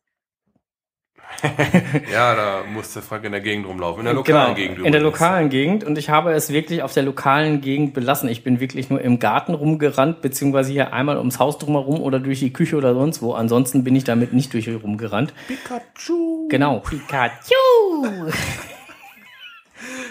ja, 2.12 2.34
da 2.34 2.62
musste 2.72 3.00
Frank 3.00 3.24
in 3.24 3.32
der 3.32 3.40
Gegend 3.40 3.66
rumlaufen. 3.66 4.00
In 4.00 4.06
der 4.06 4.14
lokalen 4.14 4.54
genau, 4.54 4.54
Gegend. 4.54 4.78
in 4.78 4.92
der 4.92 5.00
übrigens. 5.00 5.20
lokalen 5.20 5.48
Gegend. 5.50 5.84
Und 5.84 5.96
ich 5.98 6.10
habe 6.10 6.32
es 6.32 6.52
wirklich 6.52 6.82
auf 6.82 6.92
der 6.92 7.04
lokalen 7.04 7.60
Gegend 7.60 7.94
belassen. 7.94 8.28
Ich 8.28 8.42
bin 8.42 8.60
wirklich 8.60 8.90
nur 8.90 9.00
im 9.00 9.18
Garten 9.18 9.54
rumgerannt, 9.54 10.20
beziehungsweise 10.20 10.72
hier 10.72 10.92
einmal 10.92 11.16
ums 11.18 11.38
Haus 11.38 11.58
drumherum 11.58 12.00
oder 12.00 12.18
durch 12.18 12.40
die 12.40 12.52
Küche 12.52 12.76
oder 12.76 12.94
sonst 12.94 13.22
wo. 13.22 13.34
Ansonsten 13.34 13.84
bin 13.84 13.94
ich 13.94 14.04
damit 14.04 14.32
nicht 14.32 14.52
durch 14.52 14.64
hier 14.64 14.80
rumgerannt. 14.80 15.32
Pikachu. 15.46 16.48
Genau. 16.48 16.80
Pikachu! 16.80 18.30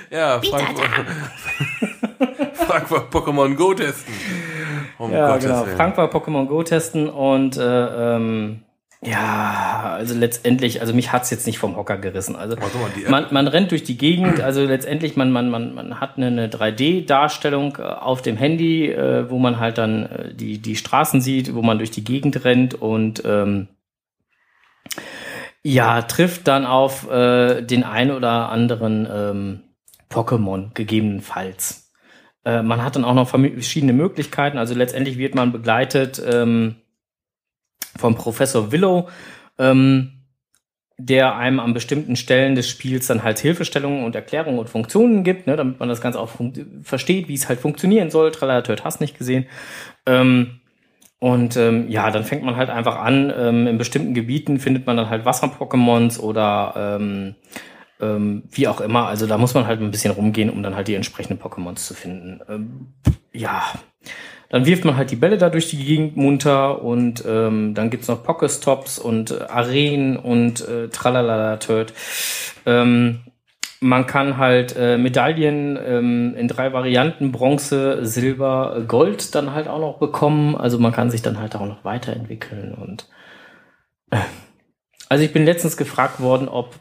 Ja, 0.09 0.39
Frank, 0.41 0.80
Frank 2.53 2.91
war 2.91 3.01
Pokémon 3.09 3.55
Go 3.55 3.73
testen. 3.73 4.13
Um 4.97 5.11
Ja, 5.11 5.28
Gottes 5.28 5.43
genau. 5.43 5.65
Willen. 5.65 5.75
Frank 5.75 5.97
war 5.97 6.07
Pokémon 6.09 6.45
Go 6.45 6.63
testen 6.63 7.09
und 7.09 7.57
äh, 7.57 8.15
ähm, 8.15 8.61
ja, 9.01 9.93
also 9.95 10.15
letztendlich, 10.15 10.81
also 10.81 10.93
mich 10.93 11.11
hat's 11.11 11.29
jetzt 11.29 11.45
nicht 11.45 11.59
vom 11.59 11.75
Hocker 11.75 11.97
gerissen. 11.97 12.35
Also 12.35 12.57
man, 13.07 13.27
man 13.29 13.47
rennt 13.47 13.69
durch 13.69 13.83
die 13.83 13.97
Gegend, 13.97 14.41
also 14.41 14.65
letztendlich 14.65 15.15
man 15.15 15.31
man 15.31 15.51
man 15.51 15.75
man 15.75 15.99
hat 15.99 16.17
eine, 16.17 16.27
eine 16.27 16.47
3D-Darstellung 16.47 17.77
äh, 17.77 17.83
auf 17.83 18.23
dem 18.23 18.37
Handy, 18.37 18.91
äh, 18.91 19.29
wo 19.29 19.37
man 19.37 19.59
halt 19.59 19.77
dann 19.77 20.07
äh, 20.07 20.33
die 20.33 20.57
die 20.57 20.75
Straßen 20.75 21.21
sieht, 21.21 21.53
wo 21.53 21.61
man 21.61 21.77
durch 21.77 21.91
die 21.91 22.03
Gegend 22.03 22.43
rennt 22.43 22.73
und 22.73 23.21
ähm, 23.23 23.67
ja 25.61 26.01
trifft 26.01 26.47
dann 26.47 26.65
auf 26.65 27.07
äh, 27.07 27.61
den 27.61 27.83
ein 27.83 28.09
oder 28.09 28.49
anderen 28.49 29.07
ähm, 29.11 29.63
Pokémon 30.09 30.73
gegebenenfalls. 30.73 31.83
Man 32.45 32.81
hat 32.81 32.95
dann 32.95 33.03
auch 33.03 33.13
noch 33.13 33.27
verschiedene 33.27 33.91
Möglichkeiten. 33.91 34.57
Also 34.57 34.73
letztendlich 34.73 35.17
wird 35.17 35.35
man 35.35 35.51
begleitet 35.51 36.23
ähm, 36.25 36.77
vom 37.97 38.15
Professor 38.15 38.71
Willow, 38.71 39.09
ähm, 39.57 40.13
der 40.97 41.35
einem 41.35 41.59
an 41.59 41.73
bestimmten 41.73 42.15
Stellen 42.15 42.55
des 42.55 42.67
Spiels 42.67 43.07
dann 43.07 43.23
halt 43.23 43.39
Hilfestellungen 43.39 44.03
und 44.03 44.15
Erklärungen 44.15 44.57
und 44.57 44.69
Funktionen 44.69 45.23
gibt, 45.23 45.45
ne, 45.45 45.55
damit 45.55 45.79
man 45.79 45.89
das 45.89 46.01
Ganze 46.01 46.19
auch 46.19 46.31
versteht, 46.81 47.27
wie 47.27 47.35
es 47.35 47.49
halt 47.49 47.59
funktionieren 47.59 48.09
soll. 48.09 48.31
Tralala, 48.31 48.63
hast 48.83 49.01
nicht 49.01 49.17
gesehen. 49.17 49.45
Ähm, 50.07 50.61
und 51.19 51.57
ähm, 51.57 51.89
ja, 51.89 52.11
dann 52.11 52.23
fängt 52.23 52.43
man 52.43 52.55
halt 52.55 52.69
einfach 52.69 52.97
an. 52.97 53.33
Ähm, 53.35 53.67
in 53.67 53.77
bestimmten 53.77 54.13
Gebieten 54.13 54.59
findet 54.59 54.85
man 54.85 54.97
dann 54.97 55.09
halt 55.09 55.25
Wasser-Pokémons 55.25 56.19
oder 56.19 56.73
ähm, 56.99 57.35
ähm, 57.99 58.43
wie 58.51 58.67
auch 58.67 58.81
immer. 58.81 59.07
Also 59.07 59.25
da 59.25 59.37
muss 59.37 59.53
man 59.53 59.65
halt 59.65 59.81
ein 59.81 59.91
bisschen 59.91 60.13
rumgehen, 60.13 60.49
um 60.49 60.61
dann 60.61 60.75
halt 60.75 60.87
die 60.87 60.95
entsprechenden 60.95 61.41
Pokémons 61.41 61.77
zu 61.77 61.93
finden. 61.95 62.41
Ähm, 62.47 62.93
ja, 63.33 63.63
dann 64.49 64.65
wirft 64.65 64.85
man 64.85 64.95
halt 64.95 65.11
die 65.11 65.15
Bälle 65.15 65.37
da 65.37 65.49
durch 65.49 65.69
die 65.69 65.83
Gegend 65.83 66.15
munter 66.15 66.81
und 66.81 67.23
ähm, 67.27 67.73
dann 67.73 67.89
gibt's 67.89 68.07
noch 68.07 68.23
Pokestops 68.23 68.99
und 68.99 69.31
äh, 69.31 69.43
Arenen 69.43 70.17
und 70.17 70.67
äh, 70.67 70.87
tralala 70.89 71.57
Turd. 71.57 71.93
Ähm, 72.65 73.21
man 73.79 74.07
kann 74.07 74.37
halt 74.37 74.75
äh, 74.75 74.97
Medaillen 74.97 75.77
ähm, 75.85 76.35
in 76.35 76.47
drei 76.47 76.73
Varianten, 76.73 77.31
Bronze, 77.31 78.05
Silber, 78.05 78.83
Gold 78.87 79.35
dann 79.35 79.53
halt 79.53 79.67
auch 79.67 79.79
noch 79.79 79.99
bekommen. 79.99 80.55
Also 80.55 80.79
man 80.79 80.93
kann 80.93 81.11
sich 81.11 81.21
dann 81.21 81.39
halt 81.39 81.55
auch 81.55 81.65
noch 81.65 81.83
weiterentwickeln 81.85 82.73
und 82.73 83.07
äh, 84.11 84.17
also 85.09 85.23
ich 85.23 85.31
bin 85.31 85.45
letztens 85.45 85.77
gefragt 85.77 86.19
worden, 86.19 86.49
ob 86.49 86.75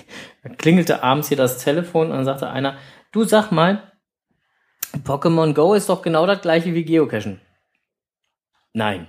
klingelte 0.58 1.02
abends 1.02 1.28
hier 1.28 1.36
das 1.36 1.58
Telefon 1.58 2.10
und 2.10 2.16
dann 2.16 2.24
sagte 2.24 2.50
einer, 2.50 2.76
du 3.12 3.24
sag 3.24 3.52
mal, 3.52 3.82
Pokémon 5.04 5.54
Go 5.54 5.74
ist 5.74 5.88
doch 5.88 6.02
genau 6.02 6.26
das 6.26 6.40
gleiche 6.40 6.74
wie 6.74 6.84
Geocachen. 6.84 7.40
Nein. 8.72 9.06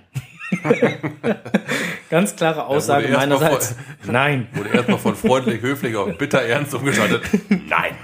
Ganz 2.10 2.34
klare 2.34 2.66
Aussage 2.66 3.08
mal 3.08 3.18
meinerseits. 3.18 3.76
Nein. 4.04 4.48
Wurde 4.54 4.70
erstmal 4.70 4.98
von 4.98 5.14
freundlich, 5.14 5.62
höflich 5.62 5.96
auf 5.96 6.16
bitter 6.18 6.42
ernst 6.42 6.74
umgeschaltet. 6.74 7.22
Nein. 7.48 7.96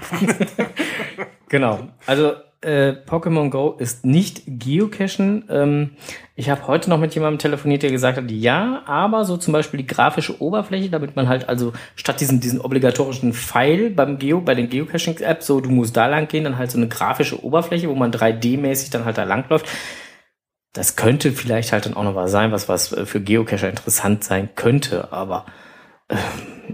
Genau. 1.49 1.89
Also 2.05 2.35
äh, 2.61 2.93
Pokémon 3.05 3.49
Go 3.49 3.75
ist 3.77 4.05
nicht 4.05 4.43
Geocachen. 4.47 5.45
Ähm, 5.49 5.91
ich 6.35 6.49
habe 6.49 6.67
heute 6.67 6.89
noch 6.89 6.97
mit 6.97 7.13
jemandem 7.13 7.39
telefoniert, 7.39 7.83
der 7.83 7.91
gesagt 7.91 8.17
hat, 8.17 8.31
ja, 8.31 8.83
aber 8.85 9.25
so 9.25 9.37
zum 9.37 9.53
Beispiel 9.53 9.79
die 9.79 9.87
grafische 9.87 10.41
Oberfläche, 10.41 10.89
damit 10.89 11.15
man 11.15 11.27
halt 11.27 11.49
also 11.49 11.73
statt 11.95 12.19
diesen 12.19 12.39
diesen 12.39 12.59
obligatorischen 12.59 13.33
Pfeil 13.33 13.91
beim 13.91 14.17
Geo, 14.17 14.41
bei 14.41 14.55
den 14.55 14.69
Geocaching-Apps, 14.69 15.45
so 15.45 15.61
du 15.61 15.69
musst 15.69 15.95
da 15.95 16.07
lang 16.07 16.27
gehen, 16.27 16.43
dann 16.43 16.57
halt 16.57 16.71
so 16.71 16.77
eine 16.77 16.87
grafische 16.87 17.43
Oberfläche, 17.43 17.89
wo 17.89 17.95
man 17.95 18.11
3D-mäßig 18.11 18.91
dann 18.91 19.05
halt 19.05 19.17
da 19.17 19.23
langläuft. 19.23 19.67
Das 20.73 20.95
könnte 20.95 21.31
vielleicht 21.31 21.71
halt 21.71 21.85
dann 21.85 21.95
auch 21.95 22.03
noch 22.03 22.15
was 22.15 22.31
sein, 22.31 22.51
was 22.51 22.67
was 22.67 22.91
äh, 22.93 23.05
für 23.05 23.21
Geocacher 23.21 23.69
interessant 23.69 24.23
sein 24.23 24.49
könnte, 24.55 25.11
aber 25.11 25.45
äh, 26.07 26.15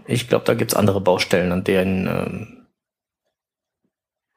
ich 0.07 0.29
glaube, 0.29 0.45
da 0.45 0.53
gibt's 0.53 0.75
andere 0.75 1.01
Baustellen, 1.01 1.51
an 1.51 1.63
denen 1.63 2.07
ähm, 2.07 2.62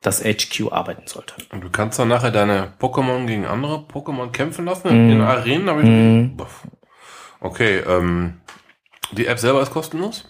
das 0.06 0.22
HQ 0.22 0.70
arbeiten 0.70 1.06
sollte. 1.06 1.34
Und 1.52 1.64
du 1.64 1.70
kannst 1.70 1.98
dann 1.98 2.08
nachher 2.08 2.30
deine 2.30 2.72
Pokémon 2.80 3.26
gegen 3.26 3.44
andere 3.44 3.84
Pokémon 3.92 4.30
kämpfen 4.30 4.64
lassen? 4.64 5.06
Mhm. 5.06 5.10
In 5.10 5.20
Arenen? 5.20 5.78
Ich 5.80 5.84
Mhm. 5.84 6.36
Okay, 7.40 7.78
ähm, 7.78 8.34
die 9.12 9.26
App 9.26 9.38
selber 9.38 9.60
ist 9.62 9.70
kostenlos? 9.70 10.24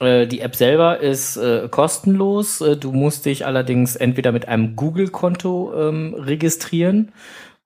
Äh, 0.00 0.26
die 0.26 0.40
App 0.40 0.54
selber 0.54 1.00
ist 1.00 1.36
äh, 1.36 1.68
kostenlos. 1.68 2.60
Äh, 2.60 2.76
Du 2.76 2.92
musst 2.92 3.26
dich 3.26 3.44
allerdings 3.44 3.96
entweder 3.96 4.32
mit 4.32 4.48
einem 4.48 4.76
Google-Konto 4.76 5.72
ähm, 5.76 6.14
registrieren 6.14 7.12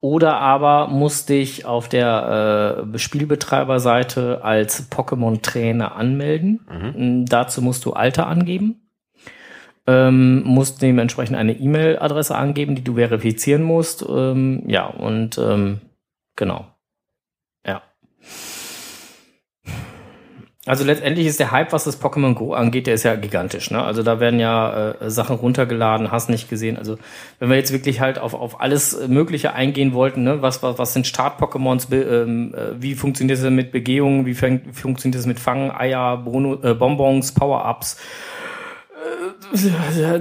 oder 0.00 0.38
aber 0.38 0.88
musst 0.88 1.28
dich 1.28 1.64
auf 1.64 1.88
der 1.88 2.86
äh, 2.94 2.98
Spielbetreiberseite 2.98 4.42
als 4.42 4.90
Pokémon-Trainer 4.90 5.96
anmelden. 5.96 6.66
Mhm. 6.70 7.26
Dazu 7.26 7.62
musst 7.62 7.84
du 7.84 7.92
Alter 7.92 8.26
angeben. 8.26 8.83
Ähm, 9.86 10.42
musst 10.44 10.80
dementsprechend 10.80 11.36
eine 11.36 11.52
E-Mail-Adresse 11.52 12.34
angeben, 12.34 12.74
die 12.74 12.84
du 12.84 12.94
verifizieren 12.94 13.62
musst. 13.62 14.04
Ähm, 14.08 14.62
ja, 14.66 14.86
und 14.86 15.36
ähm, 15.38 15.80
genau. 16.36 16.66
Ja. 17.66 17.82
Also 20.66 20.82
letztendlich 20.84 21.26
ist 21.26 21.40
der 21.40 21.50
Hype, 21.50 21.74
was 21.74 21.84
das 21.84 22.00
Pokémon 22.00 22.32
Go 22.32 22.54
angeht, 22.54 22.86
der 22.86 22.94
ist 22.94 23.02
ja 23.02 23.14
gigantisch. 23.16 23.70
Ne? 23.70 23.82
Also 23.82 24.02
da 24.02 24.18
werden 24.18 24.40
ja 24.40 24.92
äh, 24.92 25.10
Sachen 25.10 25.36
runtergeladen, 25.36 26.10
hast 26.10 26.30
nicht 26.30 26.48
gesehen. 26.48 26.78
Also 26.78 26.96
wenn 27.38 27.50
wir 27.50 27.56
jetzt 27.56 27.72
wirklich 27.72 28.00
halt 28.00 28.18
auf, 28.18 28.32
auf 28.32 28.62
alles 28.62 29.06
Mögliche 29.06 29.52
eingehen 29.52 29.92
wollten, 29.92 30.22
ne? 30.22 30.40
was, 30.40 30.62
was, 30.62 30.78
was 30.78 30.94
sind 30.94 31.06
Start-Pokémons, 31.06 31.92
ähm, 31.92 32.54
äh, 32.54 32.80
wie 32.80 32.94
funktioniert 32.94 33.38
es 33.38 33.50
mit 33.50 33.72
Begehungen, 33.72 34.24
wie, 34.24 34.32
fängt, 34.32 34.74
funktioniert 34.74 35.20
es 35.20 35.26
mit 35.26 35.38
Fangen, 35.38 35.70
Eier, 35.70 36.16
Bono, 36.16 36.58
äh, 36.62 36.72
Bonbons, 36.72 37.32
Power-Ups, 37.34 37.98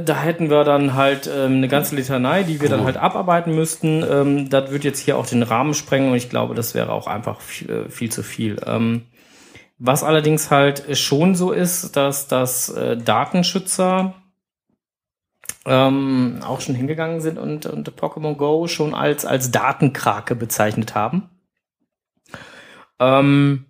da 0.06 0.22
hätten 0.22 0.50
wir 0.50 0.64
dann 0.64 0.94
halt 0.94 1.30
ähm, 1.34 1.58
eine 1.58 1.68
ganze 1.68 1.96
Litanei, 1.96 2.44
die 2.44 2.62
wir 2.62 2.70
dann 2.70 2.84
halt 2.84 2.98
abarbeiten 2.98 3.56
müssten. 3.56 4.04
Ähm, 4.10 4.50
das 4.50 4.72
wird 4.72 4.84
jetzt 4.84 5.00
hier 5.00 5.18
auch 5.18 5.26
den 5.26 5.44
Rahmen 5.44 5.74
sprengen 5.74 6.12
und 6.12 6.18
ich 6.18 6.30
glaube, 6.30 6.56
das 6.56 6.74
wäre 6.76 6.92
auch 6.92 7.08
einfach 7.08 7.42
viel, 7.42 7.70
äh, 7.70 7.90
viel 7.90 8.12
zu 8.12 8.24
viel. 8.24 8.62
Ähm, 8.66 9.04
was 9.80 10.04
allerdings 10.04 10.52
halt 10.52 10.98
schon 10.98 11.36
so 11.36 11.52
ist, 11.52 11.96
dass 11.96 12.28
das 12.28 12.70
äh, 12.70 12.98
Datenschützer 12.98 14.14
ähm, 15.66 16.40
auch 16.46 16.62
schon 16.62 16.76
hingegangen 16.76 17.22
sind 17.22 17.38
und, 17.38 17.66
und 17.66 17.90
Pokémon 17.92 18.36
Go 18.36 18.68
schon 18.68 18.94
als, 18.94 19.26
als 19.26 19.52
Datenkrake 19.52 20.36
bezeichnet 20.36 20.96
haben. 20.96 21.30
Ähm, 23.00 23.66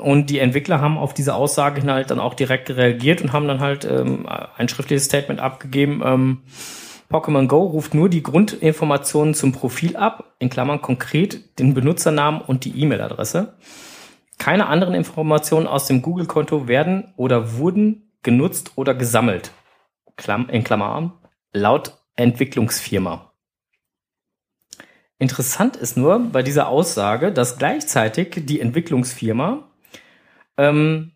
und 0.00 0.30
die 0.30 0.38
Entwickler 0.38 0.80
haben 0.80 0.98
auf 0.98 1.14
diese 1.14 1.34
Aussage 1.34 1.82
halt 1.90 2.10
dann 2.10 2.20
auch 2.20 2.34
direkt 2.34 2.70
reagiert 2.70 3.22
und 3.22 3.32
haben 3.32 3.48
dann 3.48 3.60
halt 3.60 3.84
ähm, 3.84 4.26
ein 4.56 4.68
schriftliches 4.68 5.04
Statement 5.04 5.40
abgegeben. 5.40 6.02
Ähm, 6.04 6.42
Pokémon 7.10 7.46
Go 7.46 7.62
ruft 7.62 7.94
nur 7.94 8.08
die 8.08 8.22
Grundinformationen 8.22 9.34
zum 9.34 9.52
Profil 9.52 9.96
ab, 9.96 10.34
in 10.38 10.50
Klammern 10.50 10.82
konkret 10.82 11.58
den 11.58 11.74
Benutzernamen 11.74 12.40
und 12.40 12.64
die 12.64 12.80
E-Mail-Adresse. 12.80 13.54
Keine 14.38 14.66
anderen 14.66 14.94
Informationen 14.94 15.66
aus 15.66 15.86
dem 15.86 16.02
Google-Konto 16.02 16.68
werden 16.68 17.14
oder 17.16 17.56
wurden 17.56 18.10
genutzt 18.22 18.72
oder 18.74 18.94
gesammelt. 18.94 19.52
Klam 20.16 20.48
in 20.48 20.64
Klammern, 20.64 21.12
laut 21.52 21.94
Entwicklungsfirma. 22.16 23.32
Interessant 25.18 25.76
ist 25.76 25.96
nur 25.96 26.18
bei 26.18 26.42
dieser 26.42 26.68
Aussage, 26.68 27.32
dass 27.32 27.56
gleichzeitig 27.56 28.42
die 28.46 28.60
Entwicklungsfirma 28.60 29.70
ähm, 30.56 31.12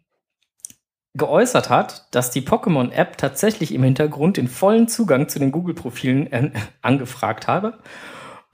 geäußert 1.14 1.70
hat, 1.70 2.06
dass 2.14 2.30
die 2.30 2.42
Pokémon-App 2.42 3.18
tatsächlich 3.18 3.74
im 3.74 3.82
Hintergrund 3.82 4.36
den 4.36 4.48
vollen 4.48 4.88
Zugang 4.88 5.28
zu 5.28 5.38
den 5.38 5.52
Google-Profilen 5.52 6.32
äh, 6.32 6.50
angefragt 6.82 7.48
habe 7.48 7.78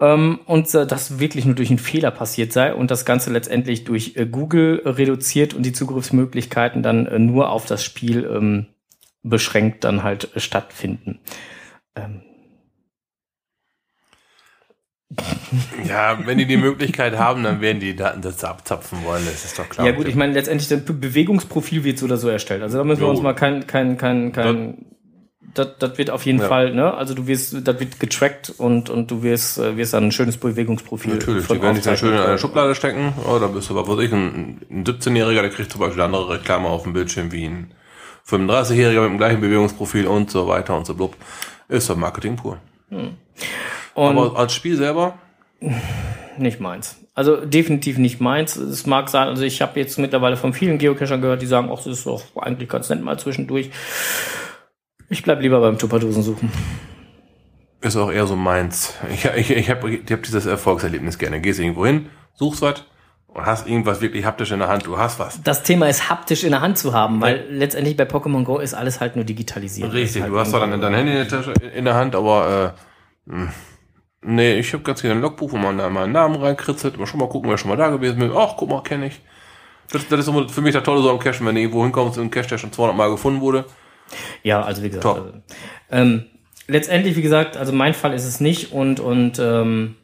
ähm, 0.01 0.41
und 0.47 0.73
äh, 0.75 0.87
das 0.87 1.19
wirklich 1.19 1.45
nur 1.45 1.55
durch 1.55 1.71
einen 1.71 1.79
Fehler 1.79 2.11
passiert 2.11 2.53
sei 2.53 2.75
und 2.75 2.91
das 2.91 3.05
Ganze 3.05 3.33
letztendlich 3.33 3.85
durch 3.85 4.17
äh, 4.17 4.27
Google 4.27 4.83
reduziert 4.85 5.55
und 5.55 5.65
die 5.65 5.73
Zugriffsmöglichkeiten 5.73 6.83
dann 6.83 7.07
äh, 7.07 7.19
nur 7.19 7.51
auf 7.51 7.67
das 7.67 7.85
Spiel 7.85 8.25
ähm, 8.25 8.67
beschränkt 9.23 9.85
dann 9.85 10.03
halt 10.03 10.35
äh, 10.35 10.41
stattfinden. 10.41 11.21
Ähm. 11.95 12.23
Ja, 15.89 16.19
wenn 16.27 16.39
die 16.39 16.47
die 16.47 16.57
Möglichkeit 16.57 17.17
haben, 17.19 17.43
dann 17.43 17.61
werden 17.61 17.81
die 17.81 17.95
Datensätze 17.97 18.49
abzapfen 18.49 18.99
wollen, 19.05 19.25
das 19.25 19.45
ist 19.45 19.59
doch 19.59 19.69
klar. 19.69 19.87
Ja 19.87 19.93
gut, 19.93 20.09
ich 20.09 20.15
meine, 20.15 20.33
letztendlich 20.33 20.69
das 20.69 20.85
Be- 20.85 20.93
Bewegungsprofil 20.93 21.85
wird 21.85 21.99
so 21.99 22.07
oder 22.07 22.17
so 22.17 22.29
erstellt. 22.29 22.63
Also 22.63 22.79
da 22.79 22.85
müssen 22.85 23.01
wir 23.01 23.07
Jo. 23.07 23.11
uns 23.13 23.23
mal 23.23 23.33
kein, 23.35 23.67
kein, 23.67 23.97
kein, 23.97 24.33
kein, 24.33 24.87
das, 25.55 25.69
das 25.79 25.97
wird 25.97 26.11
auf 26.11 26.27
jeden 26.27 26.41
Ja. 26.41 26.49
Fall, 26.49 26.75
ne? 26.75 26.93
Also 26.93 27.15
du 27.15 27.27
wirst, 27.27 27.67
das 27.67 27.81
wird 27.81 27.99
getrackt 28.01 28.53
und, 28.59 28.91
und 28.91 29.11
du 29.11 29.23
wirst, 29.23 29.59
äh, 29.59 29.77
wirst 29.77 29.95
dann 29.95 30.05
ein 30.05 30.13
schönes 30.13 30.37
Bewegungsprofil 30.37 31.15
Natürlich, 31.15 31.47
die 31.47 31.63
werden 31.63 31.75
dich 31.77 31.85
dann 31.85 31.97
schön 31.97 32.13
in 32.13 32.19
eine 32.19 32.39
Schublade 32.39 32.75
stecken. 32.75 33.15
Oh, 33.27 33.39
da 33.39 33.47
bist 33.47 33.71
du, 33.71 33.75
was 33.75 33.89
weiß 33.89 34.01
ich, 34.01 34.13
ein, 34.13 34.61
ein 34.71 34.85
17-Jähriger, 34.85 35.41
der 35.43 35.51
kriegt 35.51 35.71
zum 35.73 35.81
Beispiel 35.81 36.03
andere 36.03 36.29
Reklame 36.29 36.69
auf 36.69 36.83
dem 36.83 36.93
Bildschirm 36.93 37.33
wie 37.33 37.45
ein 37.47 37.71
35-Jähriger 38.29 39.03
mit 39.03 39.11
dem 39.13 39.19
gleichen 39.19 39.41
Bewegungsprofil 39.41 40.07
und 40.07 40.31
so 40.31 40.47
weiter 40.49 40.77
und 40.77 40.85
so 40.87 40.95
blub. 40.95 41.17
Ist 41.69 41.89
doch 41.89 41.97
Marketing 41.97 42.37
pur. 42.37 42.59
können. 42.91 43.17
Und 43.97 44.17
Aber 44.19 44.39
als 44.39 44.53
Spiel 44.55 44.77
selber, 44.77 45.15
nicht 46.39 46.61
meins. 46.61 46.97
Also 47.15 47.45
definitiv 47.45 47.97
nicht 47.97 48.21
meins. 48.21 48.57
Es 48.57 48.85
mag 48.87 49.09
sein, 49.09 49.29
also 49.29 49.43
ich 49.43 49.63
habe 49.63 49.81
jetzt 49.81 49.99
mittlerweile 49.99 50.37
von 50.37 50.53
vielen 50.53 50.77
Geocachern 50.77 51.23
gehört, 51.23 51.41
die 51.41 51.47
sagen, 51.47 51.71
ach, 51.73 51.79
das 51.79 51.87
ist 51.87 52.07
doch 52.07 52.23
eigentlich 52.37 52.69
ganz 52.69 52.91
nett 52.91 53.03
mal 53.03 53.19
zwischendurch. 53.19 53.71
Ich 55.09 55.23
bleib 55.23 55.41
lieber 55.41 55.61
beim 55.61 55.79
Tupperdosen 55.79 56.23
suchen. 56.23 56.53
ist 57.81 57.97
auch 57.97 58.11
eher 58.13 58.27
so 58.27 58.37
meins. 58.37 58.93
Ich, 59.13 59.25
ich, 59.25 59.51
ich 59.51 59.71
habe 59.71 59.91
ich 59.91 60.13
hab 60.13 60.23
dieses 60.23 60.45
Erfolgserlebnis 60.45 61.17
gerne. 61.19 61.41
Gehst 61.41 61.59
irgendwo 61.59 61.87
hin, 61.87 62.11
suchst 62.35 62.61
was 62.61 62.85
und 63.29 63.47
hast 63.47 63.67
irgendwas 63.67 64.03
wirklich 64.03 64.27
haptisch 64.27 64.51
in 64.51 64.59
der 64.59 64.69
Hand. 64.69 64.85
Du 64.85 64.99
hast 64.99 65.19
was. 65.19 65.43
Das 65.43 65.63
Thema 65.63 65.89
ist 65.89 66.11
haptisch 66.11 66.45
in 66.45 66.51
der 66.51 66.61
Hand 66.61 66.77
zu 66.77 66.93
haben, 66.93 67.23
weil 67.23 67.47
letztendlich 67.49 67.97
bei 67.97 68.05
Pokémon 68.05 68.45
Go 68.45 68.59
ist 68.59 68.75
alles 68.75 69.01
halt 69.01 69.17
nur 69.17 69.25
digitalisiert. 69.25 69.91
Richtig, 69.95 70.21
halt 70.21 70.33
du 70.33 70.39
hast 70.39 70.51
zwar 70.51 70.61
dann 70.61 70.79
dein 70.81 70.93
Handy 70.93 71.13
in 71.13 71.19
der 71.19 71.29
Tasche 71.29 71.53
in 71.53 71.87
der 71.87 71.95
Hand, 71.95 72.15
aber 72.15 72.75
äh, 73.27 73.31
mh, 73.33 73.53
nee, 74.27 74.59
ich 74.59 74.73
habe 74.73 74.83
ganz 74.83 75.03
gerne 75.03 75.17
ein 75.17 75.23
Logbuch, 75.23 75.53
wo 75.53 75.57
man 75.57 75.79
da 75.79 75.89
mal 75.89 76.05
einen 76.05 76.13
Namen 76.13 76.37
reinkritzelt, 76.37 76.99
mal 76.99 77.07
schon 77.07 77.21
mal 77.21 77.29
gucken, 77.29 77.51
wer 77.51 77.59
schon 77.59 77.71
mal 77.71 77.77
da 77.77 77.89
gewesen 77.89 78.21
ist. 78.23 78.37
Ach, 78.37 78.55
guck 78.57 78.69
mal, 78.69 78.83
kenne 78.83 79.07
ich. 79.07 79.21
Das, 79.91 80.07
das 80.09 80.21
ist 80.21 80.29
immer 80.29 80.49
für 80.49 80.61
mich 80.61 80.75
das 80.75 80.83
Tolle 80.83 81.01
so 81.01 81.11
am 81.11 81.19
Cache, 81.19 81.45
wenn 81.45 81.55
du 81.55 81.61
irgendwo 81.61 81.83
hinkommst 81.83 82.19
und 82.19 82.25
ein 82.25 82.31
Cache, 82.31 82.49
der 82.49 82.59
schon 82.59 82.73
200 82.73 82.97
Mal 82.97 83.11
gefunden 83.11 83.41
wurde. 83.41 83.65
Ja, 84.43 84.63
also 84.63 84.83
wie 84.83 84.89
gesagt. 84.89 85.07
Also, 85.07 85.33
ähm, 85.91 86.27
letztendlich, 86.67 87.17
wie 87.17 87.23
gesagt, 87.23 87.57
also 87.57 87.73
mein 87.73 87.95
Fall 87.95 88.13
ist 88.13 88.25
es 88.25 88.41
nicht 88.41 88.73
und, 88.73 89.01
und 89.01 89.39
ähm, 89.39 89.97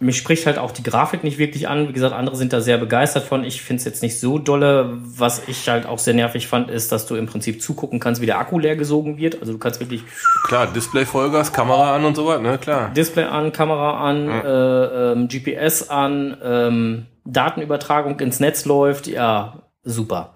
mich 0.00 0.16
spricht 0.16 0.46
halt 0.46 0.58
auch 0.58 0.70
die 0.70 0.82
Grafik 0.82 1.24
nicht 1.24 1.38
wirklich 1.38 1.68
an. 1.68 1.88
Wie 1.88 1.92
gesagt, 1.92 2.14
andere 2.14 2.36
sind 2.36 2.52
da 2.52 2.60
sehr 2.60 2.78
begeistert 2.78 3.24
von. 3.24 3.42
Ich 3.42 3.62
finde 3.62 3.80
es 3.80 3.84
jetzt 3.84 4.02
nicht 4.02 4.20
so 4.20 4.38
dolle. 4.38 4.98
Was 5.00 5.48
ich 5.48 5.68
halt 5.68 5.86
auch 5.86 5.98
sehr 5.98 6.14
nervig 6.14 6.46
fand, 6.46 6.70
ist, 6.70 6.92
dass 6.92 7.06
du 7.06 7.16
im 7.16 7.26
Prinzip 7.26 7.60
zugucken 7.60 7.98
kannst, 7.98 8.20
wie 8.20 8.26
der 8.26 8.38
Akku 8.38 8.58
leer 8.58 8.76
gesogen 8.76 9.18
wird. 9.18 9.40
Also 9.40 9.52
du 9.52 9.58
kannst 9.58 9.80
wirklich 9.80 10.02
Klar, 10.44 10.68
Display 10.68 11.04
Vollgas, 11.04 11.52
Kamera 11.52 11.96
an 11.96 12.04
und 12.04 12.14
so 12.14 12.26
weiter, 12.26 12.40
ne, 12.40 12.58
klar. 12.58 12.90
Display 12.94 13.24
an, 13.24 13.52
Kamera 13.52 14.08
an, 14.08 14.28
äh, 14.28 15.12
ähm, 15.12 15.28
GPS 15.28 15.88
an, 15.88 16.36
ähm, 16.42 17.06
Datenübertragung 17.24 18.20
ins 18.20 18.38
Netz 18.38 18.64
läuft. 18.66 19.08
Ja, 19.08 19.62
super. 19.82 20.34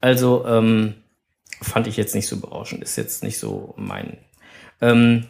Also 0.00 0.44
ähm, 0.46 0.94
fand 1.62 1.86
ich 1.86 1.96
jetzt 1.96 2.14
nicht 2.14 2.26
so 2.26 2.38
berauschend. 2.40 2.82
Ist 2.82 2.96
jetzt 2.96 3.22
nicht 3.22 3.38
so 3.38 3.74
mein. 3.76 4.18
Ähm, 4.80 5.26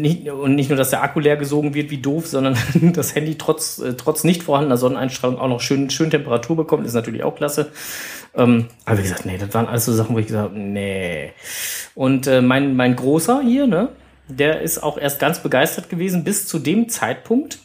nicht, 0.00 0.28
und 0.28 0.54
nicht 0.54 0.68
nur, 0.68 0.76
dass 0.76 0.90
der 0.90 1.02
Akku 1.02 1.20
leer 1.20 1.36
gesogen 1.36 1.74
wird 1.74 1.90
wie 1.90 1.98
doof, 1.98 2.26
sondern 2.26 2.56
das 2.94 3.14
Handy 3.14 3.36
trotz, 3.36 3.78
äh, 3.78 3.94
trotz 3.94 4.24
nicht 4.24 4.42
vorhandener 4.42 4.76
Sonneneinstrahlung 4.76 5.38
auch 5.38 5.48
noch 5.48 5.60
schön, 5.60 5.90
schön 5.90 6.10
Temperatur 6.10 6.56
bekommt, 6.56 6.86
ist 6.86 6.94
natürlich 6.94 7.24
auch 7.24 7.34
klasse. 7.34 7.72
Ähm, 8.34 8.66
aber 8.84 8.98
wie 8.98 9.02
gesagt, 9.02 9.26
nee, 9.26 9.38
das 9.38 9.52
waren 9.54 9.66
alles 9.66 9.84
so 9.84 9.92
Sachen, 9.92 10.14
wo 10.14 10.18
ich 10.18 10.26
gesagt 10.26 10.50
habe, 10.50 10.58
nee. 10.58 11.32
Und 11.94 12.26
äh, 12.26 12.42
mein, 12.42 12.76
mein 12.76 12.96
Großer 12.96 13.42
hier, 13.42 13.66
ne, 13.66 13.90
der 14.28 14.60
ist 14.60 14.82
auch 14.82 14.98
erst 14.98 15.18
ganz 15.18 15.40
begeistert 15.40 15.88
gewesen 15.88 16.24
bis 16.24 16.46
zu 16.46 16.58
dem 16.58 16.88
Zeitpunkt, 16.88 17.58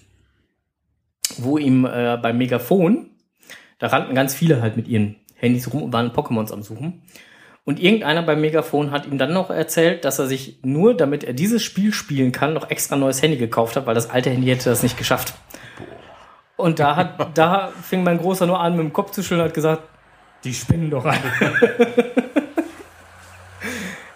wo 1.37 1.57
ihm 1.57 1.85
äh, 1.85 2.17
beim 2.21 2.37
Megafon, 2.37 3.09
da 3.79 3.87
rannten 3.87 4.15
ganz 4.15 4.33
viele 4.33 4.61
halt 4.61 4.75
mit 4.75 4.87
ihren 4.87 5.15
Handys 5.35 5.71
rum 5.73 5.83
und 5.83 5.93
waren 5.93 6.11
Pokémons 6.11 6.51
am 6.51 6.63
Suchen. 6.63 7.01
Und 7.69 7.79
irgendeiner 7.79 8.23
beim 8.23 8.41
Megafon 8.41 8.89
hat 8.89 9.05
ihm 9.05 9.19
dann 9.19 9.31
noch 9.31 9.51
erzählt, 9.51 10.03
dass 10.03 10.17
er 10.17 10.25
sich 10.25 10.57
nur, 10.63 10.97
damit 10.97 11.23
er 11.23 11.33
dieses 11.33 11.61
Spiel 11.61 11.93
spielen 11.93 12.31
kann, 12.31 12.55
noch 12.55 12.71
extra 12.71 12.95
neues 12.95 13.21
Handy 13.21 13.37
gekauft 13.37 13.75
hat, 13.75 13.85
weil 13.85 13.93
das 13.93 14.09
alte 14.09 14.31
Handy 14.31 14.47
hätte 14.47 14.71
das 14.71 14.81
nicht 14.81 14.97
geschafft. 14.97 15.35
Und 16.55 16.79
da 16.79 16.95
hat, 16.95 17.29
da 17.37 17.71
fing 17.83 18.01
mein 18.01 18.17
Großer 18.17 18.47
nur 18.47 18.59
an, 18.59 18.75
mit 18.75 18.85
dem 18.85 18.91
Kopf 18.91 19.11
zu 19.11 19.21
schütteln 19.21 19.41
und 19.41 19.45
hat 19.49 19.53
gesagt, 19.53 19.83
die 20.43 20.51
spinnen 20.51 20.89
doch 20.89 21.05
alle. 21.05 21.19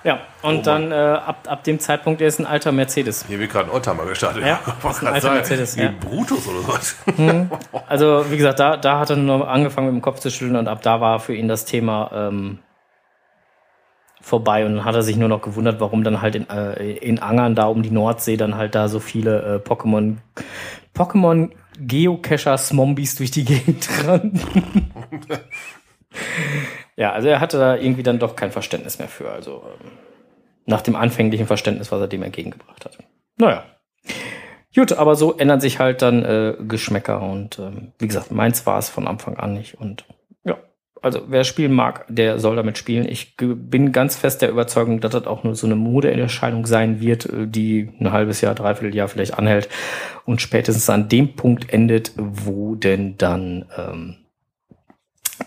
ja, 0.04 0.22
und 0.42 0.66
dann 0.66 0.92
äh, 0.92 0.96
ab, 0.96 1.46
ab 1.48 1.64
dem 1.64 1.80
Zeitpunkt, 1.80 2.22
er 2.22 2.30
ist 2.30 2.40
ein 2.40 2.48
alter 2.48 2.72
Mercedes. 2.72 3.24
Hier 3.28 3.40
wird 3.40 3.52
gerade 3.52 3.70
ein 3.70 3.76
Oldtimer 3.76 4.08
gestartet. 4.08 4.44
Ja, 4.48 4.62
ist 4.90 5.02
ein 5.04 5.08
alter 5.10 5.22
sagen, 5.22 5.36
Mercedes, 5.36 5.76
ja. 5.76 5.94
Brutus 6.00 6.48
oder 6.48 6.68
was. 6.68 6.96
Also, 7.88 8.32
wie 8.32 8.38
gesagt, 8.38 8.58
da, 8.58 8.78
da 8.78 8.98
hat 8.98 9.12
er 9.12 9.18
nur 9.18 9.48
angefangen 9.48 9.90
mit 9.90 9.98
dem 9.98 10.02
Kopf 10.02 10.22
zu 10.22 10.32
schütteln 10.32 10.56
und 10.56 10.68
ab 10.68 10.82
da 10.82 11.00
war 11.00 11.20
für 11.20 11.36
ihn 11.36 11.48
das 11.48 11.66
Thema 11.66 12.10
ähm, 12.16 12.58
vorbei 14.24 14.66
und 14.66 14.78
dann 14.78 14.86
hat 14.86 14.96
er 14.96 15.04
sich 15.04 15.18
nur 15.18 15.28
noch 15.28 15.42
gewundert, 15.42 15.82
warum 15.82 16.06
dann 16.06 16.22
halt 16.22 16.36
in, 16.36 16.50
äh, 16.50 16.94
in 16.94 17.20
Angern 17.20 17.56
da 17.56 17.66
um 17.66 17.84
die 17.84 17.92
Nordsee 17.92 18.38
dann 18.38 18.56
halt 18.56 18.74
da 18.74 18.88
so 18.88 19.02
viele 19.02 19.62
äh, 19.62 19.70
Pokémon 19.70 20.16
Pokémon 20.96 21.52
Geocacher 21.78 22.58
Smombies 22.58 23.16
durch 23.16 23.32
die 23.32 23.44
Gegend 23.44 23.90
rannten. 24.08 24.92
ja, 26.96 27.12
also 27.12 27.28
er 27.28 27.42
hatte 27.42 27.58
da 27.58 27.76
irgendwie 27.76 28.04
dann 28.04 28.20
doch 28.20 28.38
kein 28.38 28.52
Verständnis 28.52 28.98
mehr 28.98 29.10
für, 29.10 29.30
also 29.30 29.64
ähm, 29.66 29.92
nach 30.66 30.82
dem 30.82 30.96
anfänglichen 30.96 31.46
Verständnis, 31.46 31.92
was 31.92 32.00
er 32.00 32.08
dem 32.08 32.24
entgegengebracht 32.24 32.86
hat. 32.86 32.98
Naja. 33.36 33.66
Gut, 34.74 34.94
aber 34.94 35.16
so 35.16 35.34
ändern 35.34 35.60
sich 35.60 35.80
halt 35.80 36.02
dann 36.02 36.24
äh, 36.24 36.56
Geschmäcker 36.66 37.22
und 37.22 37.60
ähm, 37.60 37.92
wie 38.00 38.08
gesagt, 38.08 38.32
meins 38.32 38.66
war 38.66 38.80
es 38.80 38.90
von 38.90 39.06
Anfang 39.06 39.38
an 39.38 39.54
nicht 39.54 39.76
und 39.80 40.06
also 41.04 41.24
wer 41.28 41.44
spielen 41.44 41.74
mag, 41.74 42.06
der 42.08 42.40
soll 42.40 42.56
damit 42.56 42.78
spielen. 42.78 43.08
Ich 43.08 43.36
bin 43.38 43.92
ganz 43.92 44.16
fest 44.16 44.42
der 44.42 44.50
Überzeugung, 44.50 45.02
dass 45.02 45.12
das 45.12 45.28
auch 45.28 45.44
nur 45.44 45.56
so 45.56 45.68
eine 45.68 45.76
Modeerscheinung 45.76 46.66
sein 46.66 47.00
wird, 47.02 47.26
äh, 47.26 47.48
die 47.48 47.90
ein 48.00 48.12
halbes 48.12 48.42
Jahr, 48.42 48.56
dreiviertel 48.56 48.96
Jahr 48.96 49.08
vielleicht 49.10 49.38
anhält 49.38 49.70
und 50.26 50.42
spätestens 50.42 50.90
an 50.90 51.10
dem 51.10 51.36
Punkt 51.36 51.72
endet, 51.72 52.14
wo 52.16 52.76
denn 52.76 53.18
dann 53.18 53.66
ähm, 53.78 54.16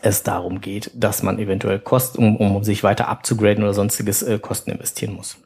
es 0.02 0.22
darum 0.22 0.60
geht, 0.60 0.90
dass 0.94 1.22
man 1.22 1.38
eventuell 1.38 1.78
Kosten, 1.78 2.18
um, 2.18 2.36
um 2.36 2.62
sich 2.64 2.82
weiter 2.84 3.08
abzugraden 3.08 3.64
oder 3.64 3.72
sonstiges 3.74 4.22
äh, 4.22 4.38
Kosten 4.38 4.70
investieren 4.70 5.14
muss. 5.14 5.38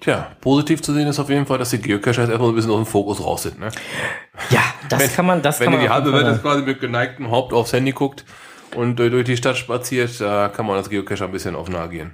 Tja, 0.00 0.28
positiv 0.40 0.80
zu 0.82 0.92
sehen 0.92 1.08
ist 1.08 1.18
auf 1.18 1.28
jeden 1.28 1.44
Fall, 1.46 1.58
dass 1.58 1.70
die 1.70 1.78
Geocacher 1.78 2.22
jetzt 2.22 2.30
erstmal 2.30 2.46
so 2.46 2.52
ein 2.52 2.54
bisschen 2.54 2.70
aus 2.70 2.76
dem 2.78 2.86
Fokus 2.86 3.24
raus 3.24 3.42
sind. 3.42 3.58
Ne? 3.58 3.70
Ja, 4.50 4.60
das 4.88 5.00
Wenn- 5.00 5.12
kann 5.12 5.26
man, 5.26 5.42
das 5.42 5.58
Wenn 5.58 5.64
kann 5.64 5.72
ihr 5.74 5.78
man 5.78 5.84
die 5.86 5.88
auf 5.88 5.94
halbe 5.96 6.08
jeden 6.10 6.18
Fall 6.20 6.26
Welt 6.26 6.34
jetzt 6.36 6.42
quasi 6.44 6.62
mit 6.62 6.80
geneigtem 6.80 7.30
Haupt 7.32 7.52
aufs 7.52 7.72
Handy 7.72 7.90
guckt 7.90 8.24
und 8.74 9.00
äh, 9.00 9.10
durch 9.10 9.24
die 9.24 9.36
Stadt 9.36 9.56
spaziert, 9.56 10.20
da 10.20 10.48
kann 10.48 10.66
man 10.66 10.76
als 10.76 10.90
Geocacher 10.90 11.24
ein 11.24 11.32
bisschen 11.32 11.56
offener 11.56 11.80
agieren. 11.80 12.12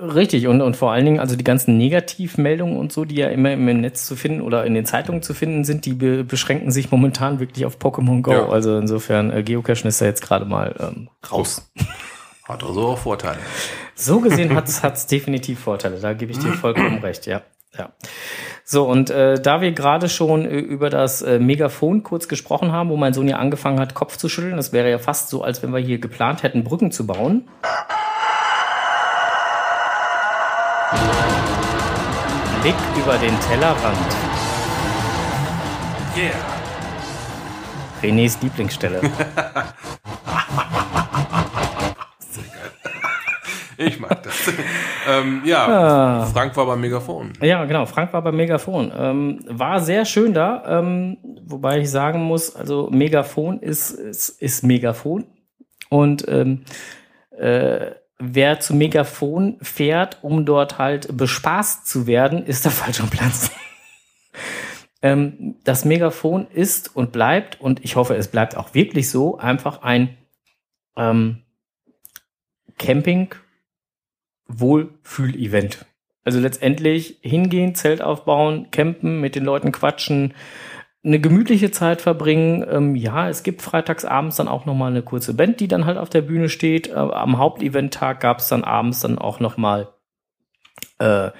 Richtig, 0.00 0.48
und, 0.48 0.62
und 0.62 0.76
vor 0.76 0.90
allen 0.90 1.04
Dingen, 1.04 1.20
also 1.20 1.36
die 1.36 1.44
ganzen 1.44 1.76
Negativmeldungen 1.76 2.76
und 2.76 2.92
so, 2.92 3.04
die 3.04 3.16
ja 3.16 3.28
immer 3.28 3.52
im 3.52 3.64
Netz 3.80 4.04
zu 4.06 4.16
finden 4.16 4.40
oder 4.40 4.64
in 4.64 4.74
den 4.74 4.84
Zeitungen 4.84 5.22
zu 5.22 5.32
finden 5.32 5.64
sind, 5.64 5.86
die 5.86 5.92
be 5.92 6.24
beschränken 6.24 6.72
sich 6.72 6.90
momentan 6.90 7.38
wirklich 7.38 7.64
auf 7.66 7.78
Pokémon 7.78 8.22
Go. 8.22 8.32
Ja. 8.32 8.48
Also 8.48 8.78
insofern, 8.78 9.30
äh, 9.30 9.44
Geocachen 9.44 9.86
ist 9.86 10.00
da 10.00 10.06
jetzt 10.06 10.22
gerade 10.22 10.44
mal 10.44 10.74
ähm, 10.80 11.08
raus. 11.30 11.70
Hat 12.44 12.64
also 12.64 12.88
auch 12.88 12.98
Vorteile. 12.98 13.38
So 13.94 14.20
gesehen 14.20 14.54
hat 14.54 14.68
es 14.68 15.06
definitiv 15.06 15.60
Vorteile, 15.60 16.00
da 16.00 16.14
gebe 16.14 16.32
ich 16.32 16.38
dir 16.38 16.52
vollkommen 16.52 16.98
recht, 17.02 17.26
ja. 17.26 17.42
ja. 17.78 17.92
So, 18.68 18.82
und 18.82 19.10
äh, 19.10 19.40
da 19.40 19.60
wir 19.60 19.70
gerade 19.70 20.08
schon 20.08 20.44
äh, 20.44 20.58
über 20.58 20.90
das 20.90 21.22
äh, 21.22 21.38
Megafon 21.38 22.02
kurz 22.02 22.26
gesprochen 22.26 22.72
haben, 22.72 22.90
wo 22.90 22.96
mein 22.96 23.14
Sohn 23.14 23.28
ja 23.28 23.36
angefangen 23.36 23.78
hat, 23.78 23.94
Kopf 23.94 24.16
zu 24.16 24.28
schütteln, 24.28 24.56
das 24.56 24.72
wäre 24.72 24.90
ja 24.90 24.98
fast 24.98 25.28
so, 25.28 25.44
als 25.44 25.62
wenn 25.62 25.70
wir 25.70 25.78
hier 25.78 25.98
geplant 26.00 26.42
hätten, 26.42 26.64
Brücken 26.64 26.90
zu 26.90 27.06
bauen. 27.06 27.46
Blick 32.62 32.74
über 33.00 33.16
den 33.18 33.38
Tellerrand. 33.48 33.98
Yeah. 36.16 36.32
Renés 38.02 38.36
Lieblingsstelle. 38.42 39.00
Ich 43.78 44.00
mag 44.00 44.22
das. 44.22 44.34
ähm, 45.08 45.42
ja, 45.44 45.66
Ah. 45.66 46.26
Frank 46.26 46.56
war 46.56 46.66
beim 46.66 46.80
Megafon. 46.80 47.32
Ja, 47.40 47.64
genau. 47.64 47.86
Frank 47.86 48.12
war 48.12 48.22
beim 48.22 48.36
Megafon. 48.36 48.92
Ähm, 48.96 49.40
war 49.48 49.80
sehr 49.80 50.04
schön 50.04 50.32
da. 50.34 50.62
Ähm, 50.80 51.18
wobei 51.44 51.80
ich 51.80 51.90
sagen 51.90 52.22
muss, 52.22 52.54
also 52.56 52.88
Megafon 52.90 53.60
ist, 53.60 53.90
ist, 53.90 54.28
ist 54.40 54.62
Megafon. 54.64 55.26
Und 55.88 56.26
ähm, 56.28 56.64
äh, 57.36 57.92
wer 58.18 58.60
zu 58.60 58.74
Megafon 58.74 59.58
fährt, 59.60 60.18
um 60.22 60.46
dort 60.46 60.78
halt 60.78 61.16
bespaßt 61.16 61.86
zu 61.86 62.06
werden, 62.06 62.44
ist 62.44 62.64
der 62.64 62.72
falsche 62.72 63.04
Platz. 63.04 63.50
ähm, 65.02 65.56
das 65.64 65.84
Megafon 65.84 66.46
ist 66.48 66.94
und 66.96 67.12
bleibt, 67.12 67.60
und 67.60 67.84
ich 67.84 67.96
hoffe, 67.96 68.16
es 68.16 68.28
bleibt 68.28 68.56
auch 68.56 68.74
wirklich 68.74 69.10
so, 69.10 69.38
einfach 69.38 69.82
ein 69.82 70.16
ähm, 70.96 71.42
Camping 72.78 73.34
Wohlfühl-Event. 74.48 75.86
Also 76.24 76.40
letztendlich 76.40 77.18
hingehen, 77.22 77.74
Zelt 77.74 78.02
aufbauen, 78.02 78.68
campen, 78.70 79.20
mit 79.20 79.36
den 79.36 79.44
Leuten 79.44 79.70
quatschen, 79.72 80.34
eine 81.04 81.20
gemütliche 81.20 81.70
Zeit 81.70 82.02
verbringen. 82.02 82.66
Ähm, 82.68 82.96
ja, 82.96 83.28
es 83.28 83.44
gibt 83.44 83.62
freitags 83.62 84.04
abends 84.04 84.36
dann 84.36 84.48
auch 84.48 84.66
noch 84.66 84.74
mal 84.74 84.90
eine 84.90 85.02
kurze 85.02 85.34
Band, 85.34 85.60
die 85.60 85.68
dann 85.68 85.86
halt 85.86 85.98
auf 85.98 86.10
der 86.10 86.22
Bühne 86.22 86.48
steht. 86.48 86.88
Äh, 86.88 86.94
am 86.94 87.38
Haupteventtag 87.38 88.20
gab 88.20 88.40
es 88.40 88.48
dann 88.48 88.64
abends 88.64 89.00
dann 89.00 89.18
auch 89.18 89.38
noch 89.38 89.56
mal 89.56 89.88
äh, 90.98 91.26
ähm, 91.26 91.32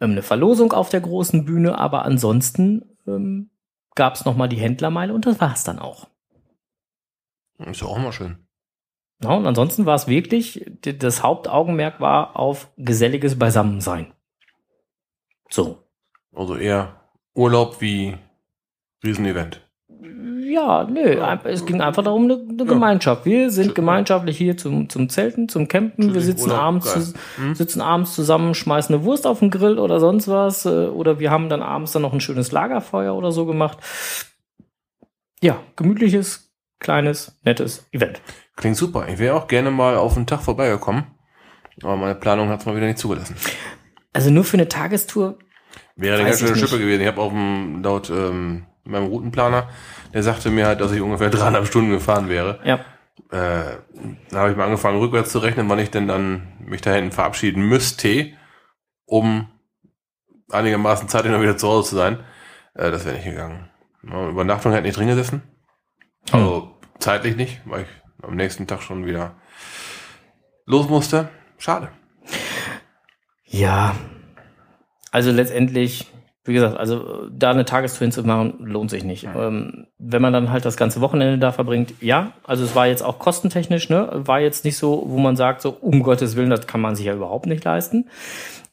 eine 0.00 0.22
Verlosung 0.22 0.72
auf 0.72 0.90
der 0.90 1.00
großen 1.00 1.44
Bühne, 1.44 1.78
aber 1.78 2.04
ansonsten 2.04 2.96
ähm, 3.06 3.50
gab 3.94 4.14
es 4.14 4.24
noch 4.24 4.36
mal 4.36 4.48
die 4.48 4.56
Händlermeile 4.56 5.14
und 5.14 5.24
das 5.26 5.40
war's 5.40 5.64
dann 5.64 5.78
auch. 5.78 6.08
Ist 7.58 7.80
ja 7.80 7.86
auch 7.86 7.96
immer 7.96 8.12
schön. 8.12 8.45
Ja, 9.22 9.30
und 9.30 9.46
ansonsten 9.46 9.86
war 9.86 9.94
es 9.94 10.08
wirklich, 10.08 10.64
das 10.82 11.22
Hauptaugenmerk 11.22 12.00
war 12.00 12.36
auf 12.38 12.68
geselliges 12.76 13.38
Beisammensein. 13.38 14.12
So. 15.48 15.78
Also 16.34 16.56
eher 16.56 17.00
Urlaub 17.34 17.80
wie 17.80 18.16
Riesenevent. 19.02 19.62
Ja, 20.38 20.84
nö, 20.84 21.18
es 21.44 21.64
ging 21.66 21.80
einfach 21.80 22.04
darum, 22.04 22.24
eine, 22.24 22.34
eine 22.34 22.58
Ja. 22.58 22.64
Gemeinschaft. 22.64 23.24
Wir 23.24 23.50
sind 23.50 23.74
gemeinschaftlich 23.74 24.36
hier 24.36 24.56
zum, 24.56 24.88
zum 24.88 25.08
Zelten, 25.08 25.48
zum 25.48 25.66
Campen. 25.66 26.14
Wir 26.14 26.20
sitzen 26.20 26.50
Urlaub, 26.50 26.58
abends, 26.58 26.92
zus- 26.94 27.14
Hm? 27.36 27.54
sitzen 27.54 27.80
abends 27.80 28.14
zusammen, 28.14 28.54
schmeißen 28.54 28.94
eine 28.94 29.04
Wurst 29.04 29.26
auf 29.26 29.40
den 29.40 29.50
Grill 29.50 29.78
oder 29.78 29.98
sonst 29.98 30.28
was. 30.28 30.66
äh, 30.66 30.86
Oder 30.88 31.18
wir 31.18 31.30
haben 31.30 31.48
dann 31.48 31.62
abends 31.62 31.92
dann 31.92 32.02
noch 32.02 32.12
ein 32.12 32.20
schönes 32.20 32.52
Lagerfeuer 32.52 33.14
oder 33.14 33.32
so 33.32 33.46
gemacht. 33.46 33.78
Ja, 35.42 35.60
gemütliches, 35.76 36.52
kleines, 36.80 37.38
nettes 37.44 37.86
Event. 37.92 38.20
Klingt 38.56 38.76
super. 38.76 39.06
Ich 39.08 39.18
wäre 39.18 39.34
auch 39.34 39.46
gerne 39.46 39.70
mal 39.70 39.96
auf 39.96 40.16
einen 40.16 40.26
Tag 40.26 40.42
vorbeigekommen. 40.42 41.04
Aber 41.82 41.96
meine 41.96 42.14
Planung 42.14 42.48
hat 42.48 42.60
es 42.60 42.66
mal 42.66 42.74
wieder 42.74 42.86
nicht 42.86 42.98
zugelassen. 42.98 43.36
Also 44.12 44.30
nur 44.30 44.44
für 44.44 44.56
eine 44.56 44.68
Tagestour, 44.68 45.38
Wäre 45.96 46.16
eine 46.16 46.28
ganz 46.28 46.40
schöne 46.40 46.56
Schippe 46.56 46.78
gewesen. 46.78 47.00
Ich 47.00 47.06
habe 47.06 47.28
dem, 47.28 47.82
laut 47.82 48.10
ähm, 48.10 48.66
meinem 48.84 49.06
Routenplaner, 49.06 49.68
der 50.12 50.22
sagte 50.22 50.50
mir 50.50 50.66
halt, 50.66 50.80
dass 50.80 50.92
ich 50.92 51.00
ungefähr 51.00 51.30
dreieinhalb 51.30 51.66
Stunden 51.66 51.90
gefahren 51.90 52.28
wäre. 52.28 52.60
ja. 52.64 52.84
Äh, 53.30 53.78
da 54.30 54.40
habe 54.40 54.50
ich 54.50 54.56
mal 54.56 54.66
angefangen, 54.66 54.98
rückwärts 54.98 55.32
zu 55.32 55.38
rechnen, 55.38 55.68
wann 55.70 55.78
ich 55.78 55.90
denn 55.90 56.06
dann 56.06 56.52
mich 56.60 56.82
da 56.82 56.92
hinten 56.92 57.12
verabschieden 57.12 57.62
müsste, 57.62 58.32
um 59.06 59.48
einigermaßen 60.50 61.08
zeitig 61.08 61.32
noch 61.32 61.40
wieder 61.40 61.56
zu 61.56 61.66
Hause 61.66 61.88
zu 61.88 61.96
sein. 61.96 62.20
Äh, 62.74 62.90
das 62.90 63.04
wäre 63.06 63.16
nicht 63.16 63.24
gegangen. 63.24 63.70
Ja, 64.08 64.28
Übernachtung 64.28 64.72
hätte 64.72 64.86
nicht 64.86 64.98
drin 64.98 65.08
gesessen. 65.08 65.42
Also 66.30 66.78
zeitlich 66.98 67.36
nicht, 67.36 67.62
weil 67.64 67.82
ich 67.82 67.88
am 68.26 68.36
nächsten 68.36 68.66
Tag 68.66 68.82
schon 68.82 69.06
wieder 69.06 69.34
los 70.66 70.88
musste. 70.88 71.28
Schade. 71.58 71.88
Ja, 73.44 73.94
also 75.12 75.30
letztendlich, 75.30 76.12
wie 76.44 76.52
gesagt, 76.52 76.76
also 76.76 77.28
da 77.30 77.50
eine 77.50 77.64
Tagestour 77.64 78.04
hinzumachen, 78.06 78.54
lohnt 78.58 78.90
sich 78.90 79.04
nicht. 79.04 79.26
Ähm, 79.34 79.86
wenn 79.98 80.20
man 80.20 80.32
dann 80.32 80.50
halt 80.50 80.64
das 80.64 80.76
ganze 80.76 81.00
Wochenende 81.00 81.38
da 81.38 81.52
verbringt, 81.52 81.94
ja, 82.00 82.32
also 82.44 82.64
es 82.64 82.74
war 82.74 82.86
jetzt 82.86 83.02
auch 83.02 83.18
kostentechnisch, 83.18 83.88
ne, 83.88 84.10
war 84.12 84.40
jetzt 84.40 84.64
nicht 84.64 84.76
so, 84.76 85.04
wo 85.06 85.18
man 85.18 85.36
sagt, 85.36 85.62
so 85.62 85.70
um 85.70 86.02
Gottes 86.02 86.36
Willen, 86.36 86.50
das 86.50 86.66
kann 86.66 86.80
man 86.80 86.96
sich 86.96 87.06
ja 87.06 87.14
überhaupt 87.14 87.46
nicht 87.46 87.64
leisten. 87.64 88.10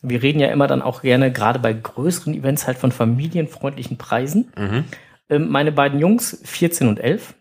Wir 0.02 0.22
reden 0.22 0.40
ja 0.40 0.48
immer 0.50 0.68
dann 0.68 0.82
auch 0.82 1.02
gerne, 1.02 1.32
gerade 1.32 1.60
bei 1.60 1.72
größeren 1.72 2.34
Events, 2.34 2.68
halt 2.68 2.78
von 2.78 2.92
familienfreundlichen 2.92 3.98
Preisen. 3.98 4.52
Mhm. 4.58 4.84
Ähm, 5.30 5.50
meine 5.50 5.72
beiden 5.72 6.00
Jungs, 6.00 6.42
14 6.44 6.90
und 6.90 7.00
11, 7.00 7.36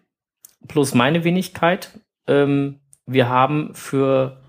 plus 0.68 0.94
meine 0.94 1.24
Wenigkeit. 1.24 2.00
Ähm, 2.26 2.80
wir 3.06 3.28
haben 3.28 3.74
für 3.74 4.42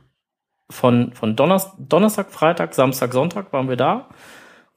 von, 0.70 1.14
von 1.14 1.36
Donnerstag, 1.36 1.74
Donnerstag, 1.78 2.32
Freitag, 2.32 2.74
Samstag, 2.74 3.14
Sonntag 3.14 3.53
waren 3.53 3.70
wir 3.70 3.76
da 3.76 4.09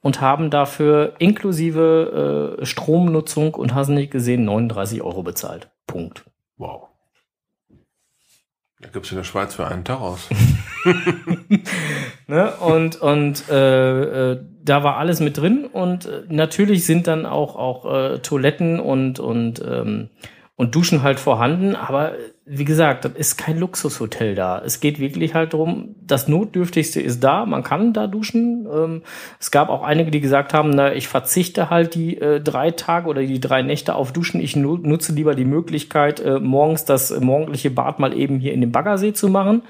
und 0.00 0.20
haben 0.20 0.50
dafür 0.50 1.14
inklusive 1.18 2.58
äh, 2.60 2.66
Stromnutzung 2.66 3.54
und 3.54 3.74
hast 3.74 3.88
nicht 3.88 4.10
gesehen 4.10 4.44
39 4.44 5.02
Euro 5.02 5.22
bezahlt. 5.22 5.70
Punkt. 5.86 6.24
Wow. 6.56 6.88
Da 8.80 8.90
gibt's 8.90 9.10
in 9.10 9.16
der 9.16 9.24
Schweiz 9.24 9.54
für 9.54 9.66
einen 9.66 9.84
Tag 9.84 10.00
aus. 10.00 10.28
Ne? 12.28 12.50
Und, 12.56 12.96
und 12.96 13.48
äh, 13.48 14.32
äh, 14.32 14.40
da 14.64 14.82
war 14.82 14.96
alles 14.96 15.20
mit 15.20 15.38
drin 15.38 15.64
und 15.64 16.06
äh, 16.06 16.22
natürlich 16.28 16.84
sind 16.84 17.06
dann 17.06 17.24
auch, 17.24 17.54
auch 17.54 17.84
äh, 17.84 18.18
Toiletten 18.18 18.80
und, 18.80 19.20
und, 19.20 19.62
ähm, 19.64 20.10
und 20.56 20.74
Duschen 20.74 21.02
halt 21.02 21.20
vorhanden, 21.20 21.76
aber 21.76 22.14
wie 22.46 22.64
gesagt, 22.64 23.04
das 23.04 23.12
ist 23.12 23.36
kein 23.36 23.58
Luxushotel 23.58 24.34
da. 24.34 24.62
Es 24.64 24.80
geht 24.80 24.98
wirklich 24.98 25.34
halt 25.34 25.52
darum, 25.52 25.96
das 26.00 26.28
Notdürftigste 26.28 27.00
ist 27.00 27.22
da, 27.22 27.44
man 27.44 27.62
kann 27.62 27.92
da 27.92 28.06
duschen. 28.06 28.66
Ähm, 28.72 29.02
es 29.38 29.50
gab 29.50 29.68
auch 29.68 29.82
einige, 29.82 30.10
die 30.10 30.20
gesagt 30.20 30.54
haben, 30.54 30.70
na, 30.70 30.94
ich 30.94 31.08
verzichte 31.08 31.68
halt 31.68 31.94
die 31.94 32.16
äh, 32.18 32.40
drei 32.40 32.70
Tage 32.70 33.08
oder 33.08 33.20
die 33.20 33.40
drei 33.40 33.60
Nächte 33.60 33.94
auf 33.94 34.12
Duschen. 34.12 34.40
Ich 34.40 34.56
nu 34.56 34.78
nutze 34.78 35.12
lieber 35.12 35.34
die 35.34 35.44
Möglichkeit, 35.44 36.20
äh, 36.20 36.40
morgens 36.40 36.86
das 36.86 37.18
morgendliche 37.20 37.70
Bad 37.70 37.98
mal 37.98 38.16
eben 38.16 38.38
hier 38.38 38.54
in 38.54 38.62
dem 38.62 38.72
Baggersee 38.72 39.12
zu 39.12 39.28
machen. 39.28 39.62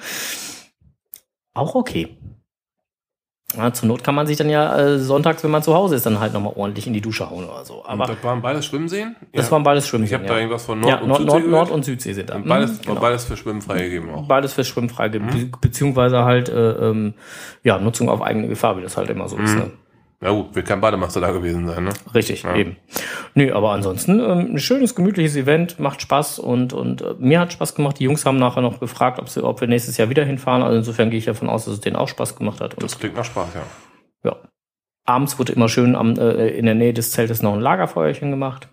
Auch 1.52 1.74
okay. 1.74 2.16
Ja, 3.56 3.72
zur 3.72 3.86
Not 3.86 4.02
kann 4.02 4.16
man 4.16 4.26
sich 4.26 4.36
dann 4.36 4.50
ja 4.50 4.76
äh, 4.76 4.98
sonntags, 4.98 5.44
wenn 5.44 5.52
man 5.52 5.62
zu 5.62 5.72
Hause 5.72 5.94
ist, 5.94 6.04
dann 6.04 6.18
halt 6.18 6.32
nochmal 6.32 6.52
ordentlich 6.56 6.88
in 6.88 6.92
die 6.92 7.00
Dusche 7.00 7.30
hauen 7.30 7.44
oder 7.44 7.64
so. 7.64 7.84
Aber 7.84 8.04
Aber 8.04 8.06
das 8.14 8.24
waren 8.24 8.42
beides 8.42 8.66
Schwimmseen? 8.66 9.14
das 9.32 9.46
Ja. 9.46 9.52
waren 9.52 9.62
beides 9.62 9.86
Schwimmen. 9.86 10.04
Ich 10.04 10.12
habe 10.12 10.24
da 10.26 10.32
ja. 10.34 10.40
irgendwas 10.40 10.64
von 10.64 10.80
Nord 10.80 10.90
ja, 10.90 10.98
und 10.98 11.08
Nord, 11.08 11.20
Südsee 11.20 11.38
Nord, 11.38 11.50
Nord 11.50 11.70
und 11.70 11.84
Südsee 11.84 12.12
sind 12.12 12.28
da. 12.30 12.34
Und 12.36 12.48
beides, 12.48 12.72
Mhm, 12.78 12.82
genau. 12.86 13.00
beides 13.00 13.24
für 13.24 13.36
Schwimmen 13.36 13.62
freigegeben 13.62 14.10
auch. 14.10 14.26
Beides 14.26 14.52
für 14.52 14.64
Schwimmen 14.64 14.88
freigegeben, 14.90 15.50
be 15.50 15.58
beziehungsweise 15.60 16.24
halt 16.24 16.48
äh, 16.48 16.70
ähm, 16.72 17.14
ja, 17.62 17.78
Nutzung 17.78 18.08
auf 18.08 18.20
eigene 18.20 18.48
Gefahr, 18.48 18.76
wie 18.78 18.82
das 18.82 18.96
halt 18.96 19.10
immer 19.10 19.28
so 19.28 19.36
ist. 19.36 19.52
Mhm. 19.52 19.58
Ne? 19.60 19.70
Na 20.20 20.30
gut, 20.30 20.54
wir 20.54 20.62
kann 20.62 20.80
Bademeister 20.80 21.20
da 21.20 21.30
gewesen 21.30 21.66
sein, 21.66 21.84
ne? 21.84 21.92
Richtig, 22.14 22.42
Ja. 22.42 22.56
eben. 22.56 22.76
Nö, 23.34 23.52
aber 23.52 23.72
ansonsten 23.72 24.18
ähm, 24.18 24.54
ein 24.54 24.58
schönes, 24.58 24.94
gemütliches 24.94 25.36
Event, 25.36 25.78
macht 25.78 26.00
Spaß 26.00 26.38
und, 26.38 26.72
und 26.72 27.02
äh, 27.02 27.14
mir 27.18 27.38
hat 27.40 27.52
Spaß 27.52 27.74
gemacht. 27.74 27.98
Die 27.98 28.04
Jungs 28.04 28.24
haben 28.24 28.38
nachher 28.38 28.62
noch 28.62 28.80
gefragt, 28.80 29.18
ob, 29.18 29.28
sie, 29.28 29.44
ob 29.44 29.60
wir 29.60 29.68
nächstes 29.68 29.98
Jahr 29.98 30.08
wieder 30.08 30.24
hinfahren. 30.24 30.62
Also 30.62 30.78
insofern 30.78 31.10
gehe 31.10 31.18
ich 31.18 31.26
davon 31.26 31.50
aus, 31.50 31.66
dass 31.66 31.74
es 31.74 31.80
denen 31.80 31.96
auch 31.96 32.08
Spaß 32.08 32.36
gemacht 32.36 32.60
hat. 32.62 32.74
Und 32.74 32.82
Das 32.82 32.98
klingt 32.98 33.14
nach 33.14 33.26
Spaß, 33.26 33.48
ja. 33.54 33.62
ja. 34.30 34.36
Abends 35.04 35.38
wurde 35.38 35.52
immer 35.52 35.68
schön 35.68 35.94
am, 35.94 36.14
äh, 36.18 36.48
in 36.48 36.64
der 36.64 36.74
Nähe 36.74 36.94
des 36.94 37.10
Zeltes 37.12 37.42
noch 37.42 37.52
ein 37.52 37.60
Lagerfeuerchen 37.60 38.30
gemacht. 38.30 38.68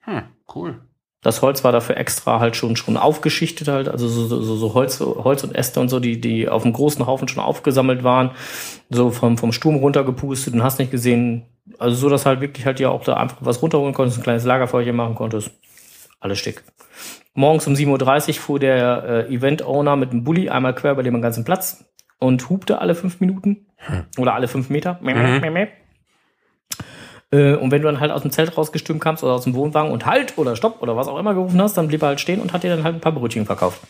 Hm, 0.00 0.22
cool. 0.54 0.80
Das 1.26 1.42
Holz 1.42 1.64
war 1.64 1.72
dafür 1.72 1.96
extra 1.96 2.38
halt 2.38 2.54
schon 2.54 2.76
schon 2.76 2.96
aufgeschichtet 2.96 3.66
halt, 3.66 3.88
also 3.88 4.06
so, 4.06 4.28
so, 4.28 4.54
so 4.54 4.74
Holz, 4.74 5.00
Holz 5.00 5.42
und 5.42 5.56
Äste 5.56 5.80
und 5.80 5.88
so, 5.88 5.98
die 5.98 6.20
die 6.20 6.48
auf 6.48 6.62
einem 6.62 6.72
großen 6.72 7.04
Haufen 7.04 7.26
schon 7.26 7.42
aufgesammelt 7.42 8.04
waren, 8.04 8.30
so 8.90 9.10
vom 9.10 9.36
vom 9.36 9.50
Sturm 9.50 9.74
runtergepustet 9.74 10.54
und 10.54 10.62
hast 10.62 10.78
nicht 10.78 10.92
gesehen, 10.92 11.46
also 11.80 11.96
so, 11.96 12.08
dass 12.08 12.26
halt 12.26 12.40
wirklich 12.40 12.64
halt 12.64 12.78
ja 12.78 12.90
auch 12.90 13.02
da 13.02 13.14
einfach 13.14 13.38
was 13.40 13.60
runterholen 13.60 13.92
konntest, 13.92 14.20
ein 14.20 14.22
kleines 14.22 14.44
Lagerfeuerchen 14.44 14.94
machen 14.94 15.16
konntest, 15.16 15.50
alles 16.20 16.38
schick. 16.38 16.62
Morgens 17.34 17.66
um 17.66 17.74
7.30 17.74 18.28
Uhr 18.28 18.34
fuhr 18.34 18.58
der 18.60 19.26
äh, 19.28 19.34
Event-Owner 19.34 19.96
mit 19.96 20.12
dem 20.12 20.22
Bulli 20.22 20.48
einmal 20.48 20.76
quer 20.76 20.92
über 20.92 21.02
den 21.02 21.20
ganzen 21.20 21.42
Platz 21.42 21.84
und 22.20 22.48
hupte 22.48 22.80
alle 22.80 22.94
fünf 22.94 23.18
Minuten 23.18 23.66
oder 24.16 24.34
alle 24.34 24.46
fünf 24.46 24.70
Meter. 24.70 25.00
Mhm. 25.02 25.85
Äh, 27.32 27.54
und 27.54 27.70
wenn 27.70 27.82
du 27.82 27.88
dann 27.88 28.00
halt 28.00 28.12
aus 28.12 28.22
dem 28.22 28.30
Zelt 28.30 28.56
rausgestürmt 28.56 29.00
kamst 29.00 29.24
oder 29.24 29.32
aus 29.34 29.44
dem 29.44 29.54
Wohnwagen 29.54 29.90
und 29.90 30.06
halt 30.06 30.38
oder 30.38 30.54
stopp 30.56 30.80
oder 30.82 30.96
was 30.96 31.08
auch 31.08 31.18
immer 31.18 31.34
gerufen 31.34 31.60
hast, 31.60 31.76
dann 31.76 31.88
blieb 31.88 32.02
er 32.02 32.08
halt 32.08 32.20
stehen 32.20 32.40
und 32.40 32.52
hat 32.52 32.62
dir 32.62 32.70
dann 32.74 32.84
halt 32.84 32.94
ein 32.96 33.00
paar 33.00 33.12
Brötchen 33.12 33.46
verkauft. 33.46 33.80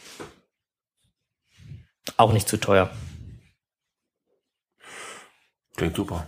Auch 2.17 2.33
nicht 2.33 2.49
zu 2.49 2.57
teuer. 2.59 2.91
Klingt 5.77 5.97
super. 5.97 6.27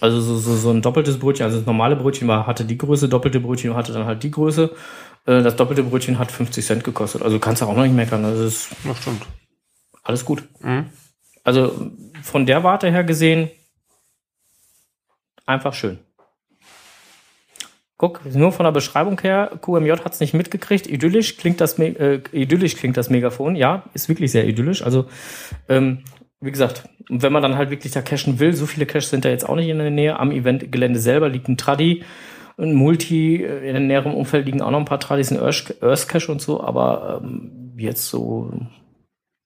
Also 0.00 0.20
so, 0.20 0.36
so, 0.38 0.54
so 0.56 0.70
ein 0.70 0.82
doppeltes 0.82 1.18
Brötchen, 1.18 1.44
also 1.44 1.58
das 1.58 1.66
normale 1.66 1.96
Brötchen 1.96 2.26
war, 2.28 2.46
hatte 2.46 2.64
die 2.64 2.78
Größe, 2.78 3.08
doppelte 3.08 3.40
Brötchen 3.40 3.74
hatte 3.74 3.92
dann 3.92 4.06
halt 4.06 4.22
die 4.22 4.30
Größe. 4.30 4.74
Äh, 5.26 5.42
Das 5.42 5.56
doppelte 5.56 5.82
Brötchen 5.82 6.18
hat 6.18 6.30
50 6.32 6.64
Cent 6.64 6.84
gekostet. 6.84 7.22
Also 7.22 7.38
kannst 7.38 7.60
du 7.60 7.66
auch 7.66 7.74
noch 7.76 7.82
nicht 7.82 7.94
meckern. 7.94 8.22
Das 8.22 8.38
ist 8.38 8.68
Das 8.84 8.98
stimmt. 8.98 9.26
alles 10.02 10.24
gut. 10.24 10.44
Mhm. 10.60 10.90
Also 11.44 11.90
von 12.22 12.46
der 12.46 12.62
Warte 12.64 12.90
her 12.90 13.04
gesehen, 13.04 13.50
einfach 15.46 15.74
schön. 15.74 15.98
Guck, 18.00 18.24
nur 18.34 18.50
von 18.50 18.64
der 18.64 18.72
Beschreibung 18.72 19.20
her, 19.20 19.50
QMJ 19.60 19.90
hat 19.90 20.14
es 20.14 20.20
nicht 20.20 20.32
mitgekriegt. 20.32 20.86
Idyllisch 20.86 21.36
klingt 21.36 21.60
das, 21.60 21.78
äh, 21.78 22.22
idyllisch 22.32 22.76
klingt 22.76 22.96
das 22.96 23.10
Megafon. 23.10 23.56
Ja, 23.56 23.82
ist 23.92 24.08
wirklich 24.08 24.32
sehr 24.32 24.48
idyllisch. 24.48 24.82
Also, 24.82 25.04
ähm, 25.68 25.98
wie 26.40 26.50
gesagt, 26.50 26.88
wenn 27.10 27.30
man 27.30 27.42
dann 27.42 27.58
halt 27.58 27.68
wirklich 27.68 27.92
da 27.92 28.00
cashen 28.00 28.38
will, 28.38 28.54
so 28.54 28.64
viele 28.64 28.86
Caches 28.86 29.10
sind 29.10 29.26
da 29.26 29.28
jetzt 29.28 29.46
auch 29.46 29.54
nicht 29.54 29.68
in 29.68 29.76
der 29.76 29.90
Nähe. 29.90 30.18
Am 30.18 30.32
Eventgelände 30.32 30.98
selber 30.98 31.28
liegt 31.28 31.48
ein 31.48 31.58
Tradi, 31.58 32.02
ein 32.56 32.72
Multi, 32.72 33.44
äh, 33.44 33.68
in 33.68 33.74
der 33.74 33.80
näheren 33.80 34.14
Umfeld 34.14 34.46
liegen 34.46 34.62
auch 34.62 34.70
noch 34.70 34.78
ein 34.78 34.86
paar 34.86 34.98
Tradis, 34.98 35.30
ein 35.30 35.38
Earth 35.38 36.08
Cache 36.08 36.32
und 36.32 36.40
so, 36.40 36.62
aber 36.62 37.20
ähm, 37.22 37.74
jetzt 37.76 38.08
so 38.08 38.50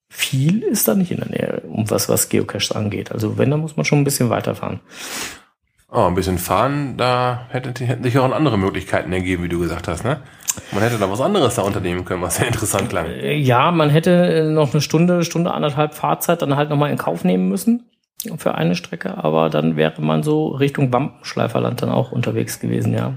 viel 0.08 0.62
ist 0.62 0.86
da 0.86 0.94
nicht 0.94 1.10
in 1.10 1.18
der 1.18 1.28
Nähe, 1.28 1.62
um 1.66 1.90
was, 1.90 2.08
was 2.08 2.28
Geocaches 2.28 2.70
angeht. 2.70 3.10
Also 3.10 3.36
wenn, 3.36 3.50
dann 3.50 3.58
muss 3.58 3.76
man 3.76 3.84
schon 3.84 3.98
ein 3.98 4.04
bisschen 4.04 4.30
weiterfahren. 4.30 4.78
Oh, 5.96 6.06
ein 6.08 6.16
bisschen 6.16 6.38
fahren, 6.38 6.96
da 6.96 7.46
hätte, 7.50 7.84
hätten 7.84 8.02
sich 8.02 8.18
auch 8.18 8.32
andere 8.32 8.58
Möglichkeiten 8.58 9.12
ergeben, 9.12 9.44
wie 9.44 9.48
du 9.48 9.60
gesagt 9.60 9.86
hast, 9.86 10.04
ne? 10.04 10.18
Man 10.72 10.82
hätte 10.82 10.98
da 10.98 11.08
was 11.08 11.20
anderes 11.20 11.54
da 11.54 11.62
unternehmen 11.62 12.04
können, 12.04 12.20
was 12.20 12.34
sehr 12.36 12.48
interessant 12.48 12.88
klang. 12.90 13.06
Äh, 13.06 13.36
Ja, 13.36 13.70
man 13.70 13.90
hätte 13.90 14.10
äh, 14.10 14.48
noch 14.50 14.72
eine 14.72 14.80
Stunde, 14.80 15.22
Stunde 15.22 15.54
anderthalb 15.54 15.94
Fahrzeit 15.94 16.42
dann 16.42 16.56
halt 16.56 16.68
nochmal 16.70 16.90
in 16.90 16.98
Kauf 16.98 17.22
nehmen 17.22 17.48
müssen. 17.48 17.88
für 18.38 18.56
eine 18.56 18.74
Strecke, 18.74 19.22
aber 19.22 19.50
dann 19.50 19.76
wäre 19.76 20.02
man 20.02 20.24
so 20.24 20.48
Richtung 20.48 20.92
Wampenschleiferland 20.92 21.80
dann 21.80 21.90
auch 21.90 22.10
unterwegs 22.10 22.58
gewesen, 22.58 22.92
ja. 22.92 23.16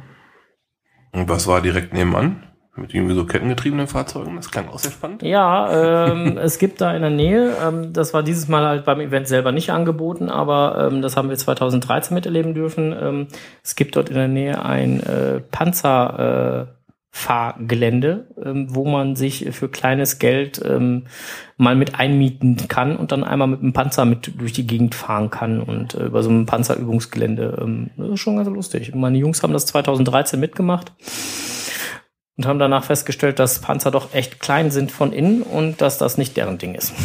Und 1.14 1.30
was 1.30 1.48
war 1.48 1.62
direkt 1.62 1.94
nebenan? 1.94 2.44
Mit 2.78 2.94
irgendwie 2.94 3.16
so 3.16 3.26
kettengetriebenen 3.26 3.88
Fahrzeugen? 3.88 4.36
Das 4.36 4.52
klang 4.52 4.70
auch 4.70 4.80
sehr 4.80 4.92
spannend. 4.92 5.24
Ja, 5.24 6.12
ähm, 6.12 6.38
es 6.42 6.60
gibt 6.60 6.80
da 6.80 6.94
in 6.96 7.02
der 7.02 7.12
Nähe, 7.12 7.56
ähm, 7.66 7.92
das 7.92 8.14
war 8.14 8.24
dieses 8.24 8.48
Mal 8.48 8.66
halt 8.66 8.86
beim 8.86 9.00
Event 9.00 9.28
selber 9.28 9.52
nicht 9.52 9.72
angeboten, 9.72 10.30
aber 10.30 10.90
ähm, 10.92 11.02
das 11.02 11.18
haben 11.18 11.30
wir 11.30 11.38
2013 11.38 12.14
miterleben 12.14 12.54
dürfen. 12.54 12.96
Ähm, 13.00 13.28
es 13.64 13.76
gibt 13.76 13.96
dort 13.96 14.10
in 14.10 14.16
der 14.16 14.28
Nähe 14.28 14.64
ein 14.64 15.02
äh, 15.02 15.40
Panzer. 15.40 16.68
Äh, 16.70 16.78
Fahrgelände, 17.18 18.28
ähm, 18.46 18.68
wo 18.70 18.86
man 18.86 19.16
sich 19.16 19.48
für 19.52 19.70
kleines 19.70 20.20
Geld 20.20 20.62
ähm, 20.64 21.06
mal 21.58 21.76
mit 21.76 22.00
einmieten 22.00 22.68
kann 22.68 22.96
und 22.96 23.12
dann 23.12 23.24
einmal 23.24 23.48
mit 23.48 23.62
einem 23.62 23.74
Panzer 23.74 24.06
mit 24.06 24.40
durch 24.40 24.54
die 24.54 24.68
Gegend 24.68 24.94
fahren 24.94 25.32
kann 25.32 25.60
und 25.60 25.96
äh, 25.96 26.06
über 26.06 26.22
so 26.22 26.30
einem 26.30 26.46
Panzerübungsgelände. 26.46 27.58
Ähm, 27.60 27.90
das 27.98 28.10
ist 28.12 28.20
schon 28.20 28.36
ganz 28.36 28.48
lustig. 28.48 28.94
Meine 28.94 29.18
Jungs 29.18 29.42
haben 29.42 29.52
das 29.52 29.66
2013 29.66 30.40
mitgemacht 30.40 30.92
und 32.38 32.46
haben 32.46 32.60
danach 32.60 32.84
festgestellt, 32.84 33.40
dass 33.40 33.60
Panzer 33.60 33.92
doch 33.92 34.14
echt 34.14 34.40
klein 34.40 34.72
sind 34.72 34.92
von 34.92 35.12
innen 35.12 35.42
und 35.42 35.82
dass 35.82 35.98
das 35.98 36.18
nicht 36.18 36.38
deren 36.38 36.58
Ding 36.58 36.76
ist. 36.76 36.94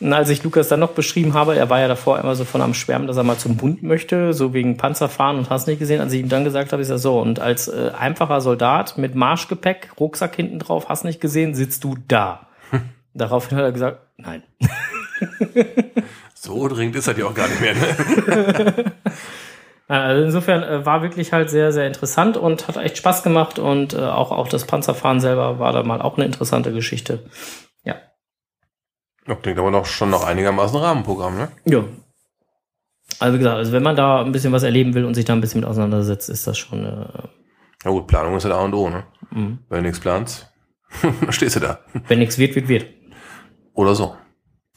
Und 0.00 0.12
als 0.12 0.30
ich 0.30 0.42
Lukas 0.42 0.66
dann 0.66 0.80
noch 0.80 0.90
beschrieben 0.90 1.32
habe, 1.34 1.54
er 1.54 1.70
war 1.70 1.78
ja 1.78 1.86
davor 1.86 2.18
immer 2.18 2.34
so 2.34 2.44
von 2.44 2.60
am 2.60 2.74
Schwärmen, 2.74 3.06
dass 3.06 3.16
er 3.16 3.22
mal 3.22 3.38
zum 3.38 3.56
Bund 3.56 3.84
möchte, 3.84 4.34
so 4.34 4.52
wegen 4.52 4.76
Panzerfahren 4.76 5.38
und 5.38 5.48
hast 5.48 5.68
nicht 5.68 5.78
gesehen. 5.78 6.00
Als 6.00 6.12
ich 6.12 6.18
ihm 6.18 6.28
dann 6.28 6.42
gesagt 6.42 6.72
habe, 6.72 6.82
ist 6.82 6.90
er 6.90 6.98
so. 6.98 7.20
Und 7.20 7.38
als 7.38 7.68
äh, 7.68 7.92
einfacher 7.96 8.40
Soldat 8.40 8.98
mit 8.98 9.14
Marschgepäck, 9.14 9.92
Rucksack 10.00 10.34
hinten 10.34 10.58
drauf, 10.58 10.88
hast 10.88 11.04
nicht 11.04 11.20
gesehen, 11.20 11.54
sitzt 11.54 11.84
du 11.84 11.94
da. 12.08 12.48
Daraufhin 13.14 13.56
hat 13.58 13.64
er 13.64 13.70
gesagt, 13.70 13.98
nein. 14.16 14.42
so 16.34 16.66
dringend 16.66 16.96
ist 16.96 17.06
er 17.06 17.16
ja 17.16 17.26
auch 17.26 17.34
gar 17.34 17.46
nicht 17.46 17.60
mehr. 17.60 17.74
Ne? 17.74 18.84
Also 19.88 20.24
insofern 20.24 20.62
äh, 20.62 20.86
war 20.86 21.02
wirklich 21.02 21.32
halt 21.32 21.50
sehr, 21.50 21.72
sehr 21.72 21.86
interessant 21.86 22.36
und 22.36 22.66
hat 22.68 22.76
echt 22.76 22.96
Spaß 22.98 23.22
gemacht 23.22 23.58
und 23.58 23.92
äh, 23.94 23.98
auch, 23.98 24.30
auch 24.32 24.48
das 24.48 24.64
Panzerfahren 24.66 25.20
selber 25.20 25.58
war 25.58 25.72
da 25.72 25.82
mal 25.82 26.00
auch 26.00 26.16
eine 26.16 26.24
interessante 26.24 26.72
Geschichte. 26.72 27.24
Ja. 27.84 27.96
Ja, 29.26 29.34
klingt 29.34 29.58
aber 29.58 29.70
noch 29.70 29.84
schon 29.86 30.10
noch 30.10 30.24
einigermaßen 30.24 30.78
Rahmenprogramm, 30.78 31.36
ne? 31.36 31.52
Ja. 31.64 31.84
Also 33.18 33.34
wie 33.34 33.38
gesagt, 33.38 33.56
also 33.58 33.72
wenn 33.72 33.82
man 33.82 33.96
da 33.96 34.22
ein 34.22 34.32
bisschen 34.32 34.52
was 34.52 34.62
erleben 34.62 34.94
will 34.94 35.04
und 35.04 35.14
sich 35.14 35.24
da 35.26 35.32
ein 35.34 35.40
bisschen 35.40 35.60
mit 35.60 35.68
auseinandersetzt, 35.68 36.30
ist 36.30 36.46
das 36.46 36.56
schon. 36.58 36.84
Äh, 36.86 37.28
Ja 37.84 37.90
gut, 37.90 38.06
Planung 38.06 38.36
ist 38.36 38.44
ja 38.44 38.52
A 38.52 38.60
und 38.64 38.74
O, 38.74 38.88
ne? 38.88 39.04
mhm. 39.30 39.58
Wenn 39.68 39.78
du 39.78 39.82
nichts 39.82 40.00
planst, 40.00 40.50
dann 41.02 41.32
stehst 41.32 41.56
du 41.56 41.60
da. 41.60 41.80
wenn 42.08 42.18
nichts 42.20 42.38
wird, 42.38 42.54
wird, 42.54 42.68
wird. 42.68 42.86
Oder 43.74 43.94
so. 43.94 44.16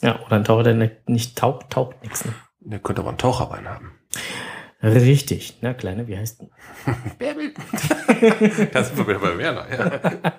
Ja, 0.01 0.20
oder 0.26 0.36
ein 0.36 0.43
Taucher, 0.43 0.64
der 0.64 0.91
nicht 1.08 1.38
taucht, 1.38 1.70
taucht 1.70 2.01
nichts. 2.03 2.26
Ne? 2.26 2.34
Der 2.60 2.80
könnte 2.80 3.01
aber 3.01 3.12
ein 3.12 3.18
Taucherbein 3.18 3.68
haben. 3.70 3.93
Richtig. 4.84 5.57
Na, 5.61 5.73
Kleine, 5.73 6.07
wie 6.07 6.17
heißt 6.17 6.41
denn? 6.41 6.49
Bärbel. 7.17 7.53
da 8.71 8.84
sind 8.84 8.97
wir 8.97 9.07
wieder 9.07 9.19
bei 9.19 9.38
Werner, 9.38 9.65
ja. 9.71 9.91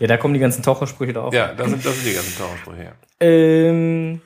Ja, 0.00 0.08
da 0.08 0.16
kommen 0.16 0.34
die 0.34 0.40
ganzen 0.40 0.62
Tauchersprüche 0.62 1.12
da 1.12 1.22
auf. 1.22 1.34
Ja, 1.34 1.54
das 1.54 1.70
sind, 1.70 1.84
das 1.84 1.94
sind 1.94 2.10
die 2.10 2.14
ganzen 2.14 2.36
Tauchersprüche, 2.36 2.84
ja. 2.84 2.92
Ähm, 3.20 4.20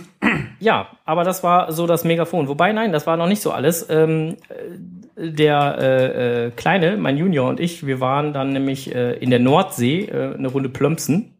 ja, 0.58 0.88
aber 1.04 1.22
das 1.22 1.44
war 1.44 1.70
so 1.72 1.86
das 1.86 2.04
Megafon. 2.04 2.48
Wobei, 2.48 2.72
nein, 2.72 2.90
das 2.90 3.06
war 3.06 3.16
noch 3.16 3.28
nicht 3.28 3.42
so 3.42 3.52
alles. 3.52 3.88
Ähm, 3.88 4.36
äh, 4.48 5.30
der 5.30 5.78
äh, 5.78 6.46
äh, 6.46 6.50
Kleine, 6.50 6.96
mein 6.96 7.16
Junior 7.16 7.48
und 7.48 7.60
ich, 7.60 7.86
wir 7.86 8.00
waren 8.00 8.32
dann 8.32 8.52
nämlich 8.52 8.94
äh, 8.94 9.12
in 9.18 9.30
der 9.30 9.38
Nordsee 9.38 10.06
äh, 10.06 10.34
eine 10.34 10.48
Runde 10.48 10.68
plömpsen 10.68 11.31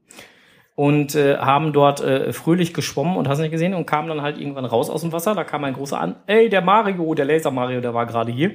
und 0.74 1.14
äh, 1.14 1.36
haben 1.38 1.72
dort 1.72 2.00
äh, 2.00 2.32
fröhlich 2.32 2.72
geschwommen 2.74 3.16
und 3.16 3.28
hast 3.28 3.38
nicht 3.38 3.50
gesehen 3.50 3.74
und 3.74 3.86
kamen 3.86 4.08
dann 4.08 4.22
halt 4.22 4.38
irgendwann 4.38 4.64
raus 4.64 4.88
aus 4.90 5.02
dem 5.02 5.12
Wasser. 5.12 5.34
Da 5.34 5.44
kam 5.44 5.64
ein 5.64 5.74
großer 5.74 6.00
an, 6.00 6.16
ey, 6.26 6.48
der 6.48 6.62
Mario, 6.62 7.14
der 7.14 7.24
Laser 7.26 7.50
Mario, 7.50 7.80
der 7.80 7.94
war 7.94 8.06
gerade 8.06 8.32
hier. 8.32 8.52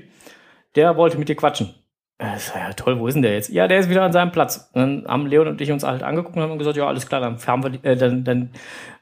Der 0.75 0.97
wollte 0.97 1.17
mit 1.17 1.29
dir 1.29 1.35
quatschen. 1.35 1.73
Äh, 2.17 2.33
Das 2.33 2.53
war 2.53 2.61
ja 2.61 2.73
toll, 2.73 2.99
wo 2.99 3.07
ist 3.07 3.13
denn 3.13 3.21
der 3.21 3.33
jetzt? 3.33 3.49
Ja, 3.49 3.67
der 3.67 3.79
ist 3.79 3.89
wieder 3.89 4.03
an 4.03 4.13
seinem 4.13 4.31
Platz. 4.31 4.69
Und 4.73 4.81
dann 4.81 5.05
haben 5.07 5.27
Leon 5.27 5.47
und 5.47 5.61
ich 5.61 5.71
uns 5.71 5.83
halt 5.83 6.03
angeguckt 6.03 6.35
und 6.35 6.41
haben 6.41 6.57
gesagt, 6.57 6.77
ja, 6.77 6.87
alles 6.87 7.07
klar, 7.07 7.21
dann, 7.21 7.37
fahren 7.37 7.63
wir, 7.63 7.85
äh, 7.89 7.95
dann, 7.95 8.23
dann 8.23 8.51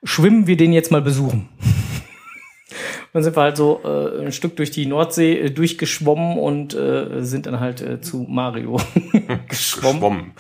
schwimmen 0.04 0.48
wir 0.48 0.58
den 0.58 0.74
jetzt 0.74 0.92
mal 0.92 1.02
besuchen. 1.02 1.50
dann 3.14 3.24
sind 3.24 3.36
wir 3.36 3.44
halt 3.44 3.56
so 3.58 3.82
äh, 3.86 4.26
ein 4.26 4.32
Stück 4.34 4.58
durch 4.58 4.72
die 4.72 4.86
Nordsee 4.86 5.40
äh, 5.40 5.50
durchgeschwommen 5.52 6.38
und 6.38 6.74
äh, 6.76 7.24
sind 7.24 7.46
dann 7.46 7.62
halt 7.62 7.82
äh, 7.82 8.02
zu 8.02 8.26
Mario 8.28 8.78
geschwommen. 9.48 10.00
Schwommen. 10.00 10.32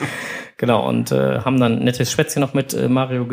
Genau, 0.58 0.88
und 0.88 1.12
äh, 1.12 1.39
haben 1.39 1.60
dann 1.60 1.80
ein 1.80 1.84
nettes 1.84 2.12
Schwätzchen 2.12 2.39
noch 2.39 2.53
mit 2.53 2.74
äh, 2.74 2.88
Mario, 2.88 3.28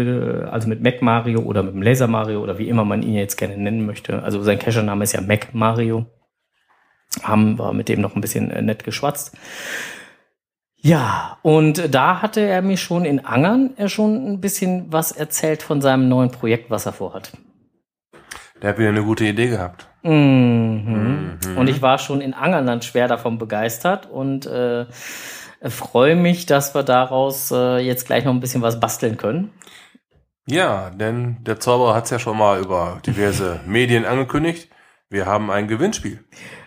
also 0.51 0.69
mit 0.69 0.83
Mac 0.83 1.03
Mario 1.03 1.41
oder 1.41 1.63
mit 1.63 1.75
dem 1.75 1.83
Laser 1.83 2.09
Mario 2.09 2.43
oder 2.43 2.59
wie 2.59 2.69
immer 2.69 2.85
man 2.85 3.03
ihn 3.03 3.15
jetzt 3.15 3.37
gerne 3.37 3.57
nennen 3.57 3.87
möchte. 3.87 4.23
Also 4.23 4.43
sein 4.43 4.59
Cacher-Name 4.59 5.05
ist 5.05 5.13
ja 5.13 5.21
Mac 5.21 5.55
Mario. 5.55 6.07
Haben 7.23 7.59
wir 7.59 7.73
mit 7.75 7.89
dem 7.89 8.01
noch 8.01 8.17
ein 8.17 8.21
bisschen 8.21 8.51
äh, 8.51 8.63
nett 8.63 8.83
geschwatzt. 8.83 9.37
Ja, 10.77 11.39
und 11.43 11.95
da 11.95 12.23
hatte 12.23 12.41
er 12.41 12.61
mir 12.61 12.77
schon 12.77 13.05
in 13.05 13.25
Angern 13.25 13.71
er 13.77 13.89
schon 13.89 14.33
ein 14.33 14.41
bisschen 14.41 14.93
was 14.93 15.13
erzählt 15.13 15.63
von 15.63 15.81
seinem 15.81 16.09
neuen 16.09 16.33
Projekt, 16.33 16.71
was 16.71 16.87
er 16.87 16.93
vorhat. 16.93 17.31
Der 18.61 18.71
hat 18.71 18.79
wieder 18.79 18.89
eine 18.89 19.05
gute 19.05 19.25
Idee 19.25 19.47
gehabt. 19.47 19.87
Mhm. 20.03 21.39
Mhm. 21.45 21.57
Und 21.57 21.69
ich 21.69 21.83
war 21.83 21.99
schon 21.99 22.21
in 22.21 22.35
Angernland 22.35 22.85
schwer 22.85 23.07
davon 23.07 23.39
begeistert 23.39 24.11
und 24.11 24.47
äh, 24.47 24.87
freue 25.69 26.17
mich, 26.17 26.47
dass 26.47 26.75
wir 26.75 26.83
daraus 26.83 27.51
äh, 27.51 27.79
jetzt 27.79 28.07
gleich 28.07 28.25
noch 28.25 28.33
ein 28.33 28.41
bisschen 28.41 28.63
was 28.63 28.81
basteln 28.81 29.17
können. 29.17 29.53
Ja, 30.47 30.91
denn 30.91 31.39
der 31.43 31.61
Zauberer 31.61 31.95
hat 31.95 32.05
es 32.05 32.11
ja 32.11 32.19
schon 32.19 32.37
mal 32.37 32.61
über 32.61 33.01
diverse 33.07 33.61
Medien 33.67 34.05
angekündigt. 34.05 34.69
Wir 35.09 35.27
haben 35.27 35.51
ein 35.51 35.69
Gewinnspiel. 35.69 36.25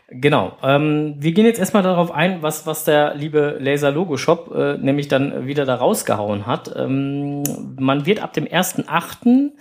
Genau. 0.07 0.55
Ähm, 0.61 1.15
wir 1.17 1.31
gehen 1.31 1.45
jetzt 1.45 1.59
erstmal 1.59 1.81
darauf 1.81 2.11
ein, 2.11 2.43
was, 2.43 2.67
was 2.67 2.83
der 2.83 3.15
liebe 3.15 3.57
Laser 3.59 3.91
Logo 3.91 4.17
Shop 4.17 4.51
äh, 4.55 4.77
nämlich 4.77 5.07
dann 5.07 5.47
wieder 5.47 5.65
da 5.65 5.75
rausgehauen 5.75 6.45
hat. 6.45 6.73
Ähm, 6.75 7.43
man 7.77 8.05
wird 8.05 8.21
ab 8.21 8.33
dem 8.33 8.45
1.8. 8.45 9.51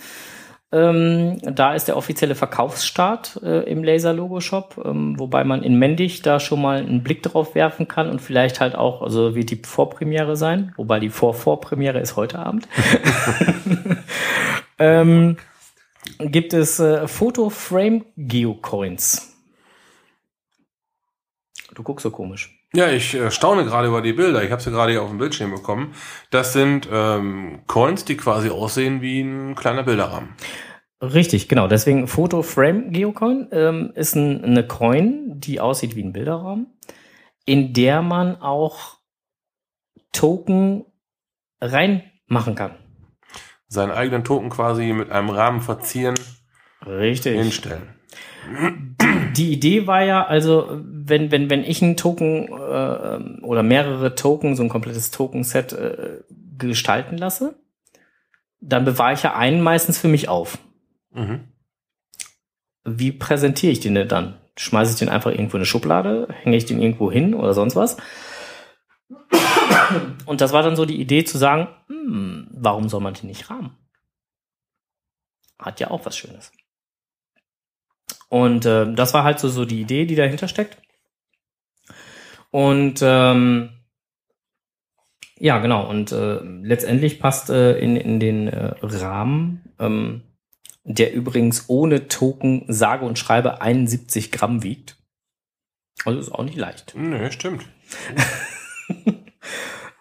Ähm, 0.73 1.39
da 1.43 1.75
ist 1.75 1.87
der 1.87 1.97
offizielle 1.97 2.35
Verkaufsstart 2.35 3.41
äh, 3.45 3.63
im 3.71 3.85
Laser 3.85 4.13
Logo 4.13 4.41
Shop, 4.41 4.83
ähm, 4.85 5.19
wobei 5.19 5.45
man 5.45 5.63
in 5.63 5.79
Mendig 5.79 6.23
da 6.23 6.41
schon 6.41 6.61
mal 6.61 6.79
einen 6.79 7.05
Blick 7.05 7.23
drauf 7.23 7.55
werfen 7.55 7.87
kann 7.87 8.11
und 8.11 8.21
vielleicht 8.21 8.61
halt 8.61 8.75
auch, 8.75 9.03
also 9.03 9.37
wird 9.37 9.51
die 9.51 9.63
Vorpremiere 9.65 10.37
sein, 10.37 10.73
wobei 10.77 10.99
die 10.99 11.11
Vor-Vorpremiere 11.11 12.01
ist 12.01 12.17
heute 12.17 12.41
Abend. 12.41 12.67
ähm, 14.79 15.37
gibt 16.19 16.53
es 16.55 16.81
äh, 16.81 17.07
Photo 17.07 17.51
Frame 17.51 18.05
Geocoins. 18.17 19.33
Du 21.75 21.83
guckst 21.83 22.03
so 22.03 22.11
komisch. 22.11 22.64
Ja, 22.75 22.91
ich 22.91 23.15
äh, 23.15 23.31
staune 23.31 23.65
gerade 23.65 23.87
über 23.87 24.03
die 24.03 24.13
Bilder. 24.13 24.43
Ich 24.43 24.51
habe 24.51 24.61
sie 24.61 24.71
gerade 24.71 24.91
hier 24.91 25.03
auf 25.03 25.09
dem 25.09 25.19
Bildschirm 25.19 25.53
bekommen. 25.53 25.95
Das 26.31 26.53
sind 26.53 26.89
ähm, 26.91 27.61
Coins, 27.69 28.05
die 28.05 28.17
quasi 28.17 28.51
aussehen 28.51 29.01
wie 29.01 29.21
ein 29.21 29.55
kleiner 29.55 29.85
Bilderrahmen. 29.85 30.31
Richtig, 31.01 31.49
genau. 31.49 31.69
Deswegen 31.69 32.09
Photo 32.09 32.43
Frame 32.43 32.91
Geocoin 32.91 33.49
ähm, 33.53 33.93
ist 33.95 34.17
ein, 34.17 34.43
eine 34.45 34.67
Coin, 34.67 35.39
die 35.39 35.61
aussieht 35.61 35.95
wie 35.95 36.03
ein 36.03 36.13
Bilderraum, 36.13 36.67
in 37.45 37.73
der 37.75 38.03
man 38.03 38.41
auch 38.41 38.99
Token 40.11 40.85
reinmachen 41.61 42.57
kann. 42.57 42.73
Seinen 43.69 43.93
eigenen 43.93 44.25
Token 44.25 44.51
quasi 44.51 44.93
mit 44.93 45.11
einem 45.11 45.31
Rahmen 45.31 45.61
verzieren, 45.61 46.15
Richtig. 46.87 47.37
hinstellen. 47.37 47.94
Die 49.37 49.53
Idee 49.53 49.87
war 49.87 50.03
ja, 50.03 50.25
also 50.27 50.69
wenn, 50.85 51.31
wenn, 51.31 51.51
wenn 51.51 51.65
ich 51.65 51.83
einen 51.83 51.97
Token 51.97 52.49
äh, 52.49 53.43
oder 53.43 53.63
mehrere 53.63 54.15
Token, 54.15 54.57
so 54.57 54.63
ein 54.63 54.69
komplettes 54.69 55.11
Token-Set 55.11 55.73
äh, 55.73 56.21
gestalten 56.59 57.19
lasse, 57.19 57.59
dann 58.61 58.85
bewahre 58.85 59.15
ich 59.15 59.23
ja 59.23 59.35
einen 59.35 59.61
meistens 59.61 59.99
für 59.99 60.09
mich 60.09 60.29
auf. 60.29 60.59
Mhm. 61.13 61.49
Wie 62.85 63.13
präsentiere 63.13 63.73
ich 63.73 63.81
den 63.81 63.95
denn 63.95 64.09
dann? 64.09 64.39
Schmeiße 64.57 64.93
ich 64.93 64.99
den 64.99 65.09
einfach 65.09 65.31
irgendwo 65.31 65.57
in 65.57 65.61
eine 65.61 65.67
Schublade? 65.67 66.29
Hänge 66.43 66.57
ich 66.57 66.65
den 66.65 66.81
irgendwo 66.81 67.11
hin 67.11 67.35
oder 67.35 67.55
sonst 67.55 67.77
was? 67.77 67.97
Und 70.27 70.41
das 70.41 70.53
war 70.53 70.63
dann 70.63 70.77
so 70.77 70.85
die 70.85 71.01
Idee 71.01 71.25
zu 71.25 71.39
sagen, 71.39 71.69
hm, 71.89 72.49
warum 72.53 72.89
soll 72.89 73.01
man 73.01 73.15
den 73.15 73.27
nicht 73.27 73.51
rahmen? 73.51 73.77
Hat 75.59 75.81
ja 75.81 75.91
auch 75.91 76.05
was 76.07 76.17
Schönes. 76.17 76.53
Und 78.29 78.67
äh, 78.67 78.93
das 78.93 79.15
war 79.15 79.25
halt 79.25 79.39
so, 79.39 79.49
so 79.49 79.65
die 79.65 79.81
Idee, 79.81 80.07
die 80.07 80.17
dahinter 80.17 80.49
steckt. 80.49 80.79
Und 82.51 83.01
ähm, 83.03 83.71
ja, 85.39 85.59
genau. 85.59 85.89
Und 85.89 86.13
äh, 86.13 86.41
letztendlich 86.43 87.19
passt 87.21 87.51
äh, 87.51 87.79
in, 87.79 87.97
in 87.97 88.21
den 88.21 88.49
äh, 88.49 88.75
Rahmen, 88.83 89.75
ähm, 89.79 90.23
der 90.85 91.13
übrigens 91.15 91.65
ohne 91.69 92.09
Token 92.09 92.65
sage 92.69 93.05
und 93.05 93.19
schreibe 93.19 93.61
71 93.61 94.31
Gramm 94.33 94.63
wiegt. 94.63 94.97
Also 96.05 96.21
ist 96.21 96.33
auch 96.33 96.45
nicht 96.45 96.57
leicht. 96.57 96.95
Nö, 96.97 97.31
stimmt. 97.31 97.65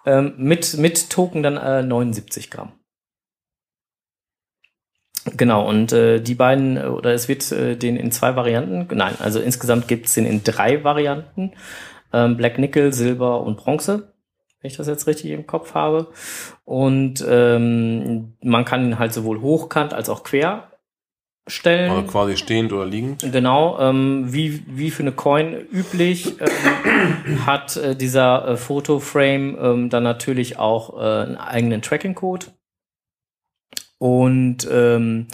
Ähm, 0.05 0.33
mit, 0.37 0.77
mit 0.77 1.09
Token 1.09 1.43
dann 1.43 1.57
äh, 1.57 1.81
79 1.83 2.51
Gramm. 2.51 2.73
Genau, 5.37 5.67
und 5.67 5.93
äh, 5.93 6.19
die 6.19 6.35
beiden, 6.35 6.77
äh, 6.77 6.85
oder 6.85 7.13
es 7.13 7.27
wird 7.27 7.51
äh, 7.51 7.75
den 7.75 7.95
in 7.95 8.11
zwei 8.11 8.35
Varianten, 8.35 8.87
nein, 8.95 9.15
also 9.19 9.39
insgesamt 9.39 9.87
gibt 9.87 10.07
es 10.07 10.13
den 10.13 10.25
in 10.25 10.43
drei 10.43 10.83
Varianten. 10.83 11.53
Ähm, 12.11 12.37
Black 12.37 12.59
Nickel, 12.59 12.93
Silber 12.93 13.41
und 13.41 13.57
Bronze, 13.57 14.13
wenn 14.61 14.69
ich 14.69 14.77
das 14.77 14.87
jetzt 14.87 15.07
richtig 15.07 15.31
im 15.31 15.47
Kopf 15.47 15.73
habe. 15.73 16.07
Und 16.63 17.25
ähm, 17.27 18.33
man 18.43 18.65
kann 18.65 18.85
ihn 18.85 18.99
halt 18.99 19.13
sowohl 19.13 19.41
hochkant 19.41 19.93
als 19.93 20.09
auch 20.09 20.23
quer 20.23 20.69
stellen. 21.47 21.91
Also 21.91 22.03
quasi 22.03 22.37
stehend 22.37 22.71
oder 22.71 22.85
liegend. 22.85 23.27
Genau, 23.31 23.79
ähm, 23.79 24.31
wie, 24.31 24.63
wie 24.67 24.91
für 24.91 25.03
eine 25.03 25.11
Coin 25.11 25.53
üblich, 25.71 26.35
ähm, 26.39 27.45
hat 27.45 27.77
äh, 27.77 27.95
dieser 27.95 28.47
äh, 28.47 28.57
Fotoframe 28.57 29.57
ähm, 29.59 29.89
dann 29.89 30.03
natürlich 30.03 30.59
auch 30.59 30.97
äh, 30.97 31.23
einen 31.23 31.37
eigenen 31.37 31.81
Tracking-Code. 31.81 32.47
Und 34.03 34.67
ähm, 34.69 35.27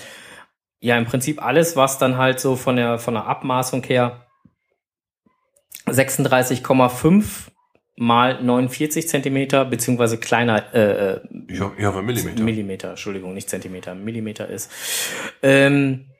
ja, 0.80 0.95
im 0.95 1.05
Prinzip 1.05 1.43
alles, 1.43 1.76
was 1.76 1.97
dann 1.97 2.17
halt 2.17 2.39
so 2.39 2.55
von 2.55 2.76
der, 2.76 2.99
von 2.99 3.15
der 3.15 3.26
Abmaßung 3.26 3.82
her 3.82 4.28
36,5 5.88 7.49
mal 7.95 8.43
49 8.43 9.09
Zentimeter, 9.09 9.65
beziehungsweise 9.65 10.20
kleiner, 10.20 10.72
äh, 10.76 11.13
äh, 11.13 11.22
ich 11.47 11.59
hoffe 11.59 12.03
Millimeter. 12.03 12.43
Millimeter, 12.43 12.89
Entschuldigung, 12.91 13.34
nicht 13.34 13.49
Zentimeter, 13.49 13.95
Millimeter 13.95 14.47
ist. 14.47 14.72
Ähm, 15.41 16.11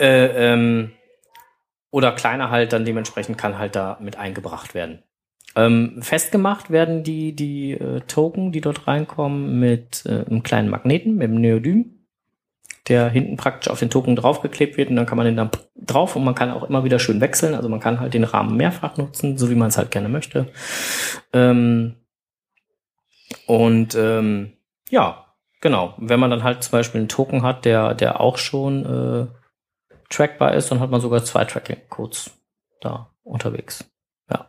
äh, 0.00 0.54
ähm, 0.54 0.90
oder 1.92 2.10
kleiner 2.10 2.50
halt 2.50 2.72
dann 2.72 2.84
dementsprechend 2.84 3.38
kann 3.38 3.58
halt 3.58 3.76
da 3.76 3.96
mit 4.00 4.16
eingebracht 4.16 4.74
werden. 4.74 5.04
Ähm, 5.54 6.00
festgemacht 6.00 6.70
werden 6.70 7.02
die, 7.02 7.34
die 7.34 7.72
äh, 7.72 8.00
Token, 8.00 8.52
die 8.52 8.60
dort 8.60 8.86
reinkommen, 8.86 9.58
mit 9.58 10.04
äh, 10.06 10.24
einem 10.24 10.42
kleinen 10.42 10.70
Magneten, 10.70 11.16
mit 11.16 11.28
einem 11.28 11.40
Neodym, 11.40 12.06
der 12.88 13.10
hinten 13.10 13.36
praktisch 13.36 13.70
auf 13.70 13.78
den 13.78 13.90
Token 13.90 14.16
draufgeklebt 14.16 14.76
wird 14.76 14.90
und 14.90 14.96
dann 14.96 15.06
kann 15.06 15.18
man 15.18 15.26
den 15.26 15.36
dann 15.36 15.50
drauf 15.76 16.16
und 16.16 16.24
man 16.24 16.34
kann 16.34 16.50
auch 16.50 16.68
immer 16.68 16.84
wieder 16.84 16.98
schön 16.98 17.20
wechseln. 17.20 17.54
Also 17.54 17.68
man 17.68 17.80
kann 17.80 18.00
halt 18.00 18.14
den 18.14 18.24
Rahmen 18.24 18.56
mehrfach 18.56 18.96
nutzen, 18.96 19.36
so 19.36 19.50
wie 19.50 19.54
man 19.54 19.68
es 19.68 19.78
halt 19.78 19.90
gerne 19.90 20.08
möchte. 20.08 20.48
Ähm, 21.32 21.96
und 23.46 23.94
ähm, 23.94 24.52
ja, 24.90 25.26
genau. 25.60 25.94
Wenn 25.98 26.20
man 26.20 26.30
dann 26.30 26.42
halt 26.42 26.62
zum 26.62 26.72
Beispiel 26.72 27.00
einen 27.00 27.08
Token 27.08 27.42
hat, 27.42 27.64
der, 27.64 27.94
der 27.94 28.20
auch 28.20 28.38
schon 28.38 28.86
äh, 28.86 29.26
trackbar 30.08 30.54
ist, 30.54 30.70
dann 30.70 30.80
hat 30.80 30.90
man 30.90 31.00
sogar 31.00 31.24
zwei 31.24 31.44
Tracking-Codes 31.44 32.30
da 32.80 33.10
unterwegs. 33.22 33.84
Ja. 34.30 34.48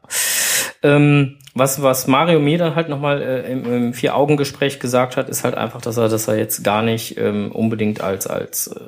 Ähm, 0.84 1.38
was, 1.56 1.82
was 1.82 2.08
Mario 2.08 2.40
mir 2.40 2.58
dann 2.58 2.76
halt 2.76 2.90
nochmal 2.90 3.22
äh, 3.22 3.52
im, 3.52 3.66
im 3.66 3.94
Vier-Augen-Gespräch 3.94 4.80
gesagt 4.80 5.18
hat, 5.18 5.30
ist 5.30 5.44
halt 5.44 5.56
einfach, 5.56 5.82
dass 5.82 5.98
er, 5.98 6.10
dass 6.10 6.28
er 6.28 6.38
jetzt 6.38 6.64
gar 6.64 6.82
nicht 6.82 7.18
ähm, 7.18 7.52
unbedingt 7.52 8.02
als, 8.02 8.28
als 8.28 8.68
äh, 8.68 8.80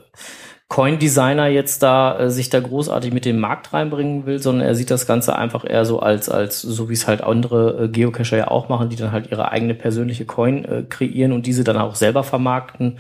Coin-Designer 0.68 1.48
jetzt 1.48 1.84
da 1.84 2.20
äh, 2.20 2.30
sich 2.32 2.50
da 2.50 2.60
großartig 2.60 3.14
mit 3.14 3.24
dem 3.24 3.40
Markt 3.40 3.72
reinbringen 3.72 4.26
will, 4.26 4.40
sondern 4.40 4.68
er 4.68 4.74
sieht 4.74 4.90
das 4.90 5.06
Ganze 5.06 5.36
einfach 5.36 5.64
eher 5.64 5.86
so 5.86 6.00
als, 6.00 6.28
als 6.28 6.62
so 6.62 6.90
wie 6.90 6.94
es 6.94 7.08
halt 7.08 7.22
andere 7.22 7.84
äh, 7.84 7.88
Geocacher 7.88 8.38
ja 8.38 8.48
auch 8.50 8.68
machen, 8.68 8.90
die 8.90 8.96
dann 8.96 9.12
halt 9.12 9.32
ihre 9.32 9.52
eigene 9.52 9.76
persönliche 9.76 10.26
Coin 10.26 10.66
äh, 10.66 10.84
kreieren 10.90 11.34
und 11.34 11.46
diese 11.46 11.64
dann 11.64 11.78
auch 11.78 11.96
selber 11.96 12.24
vermarkten. 12.24 13.00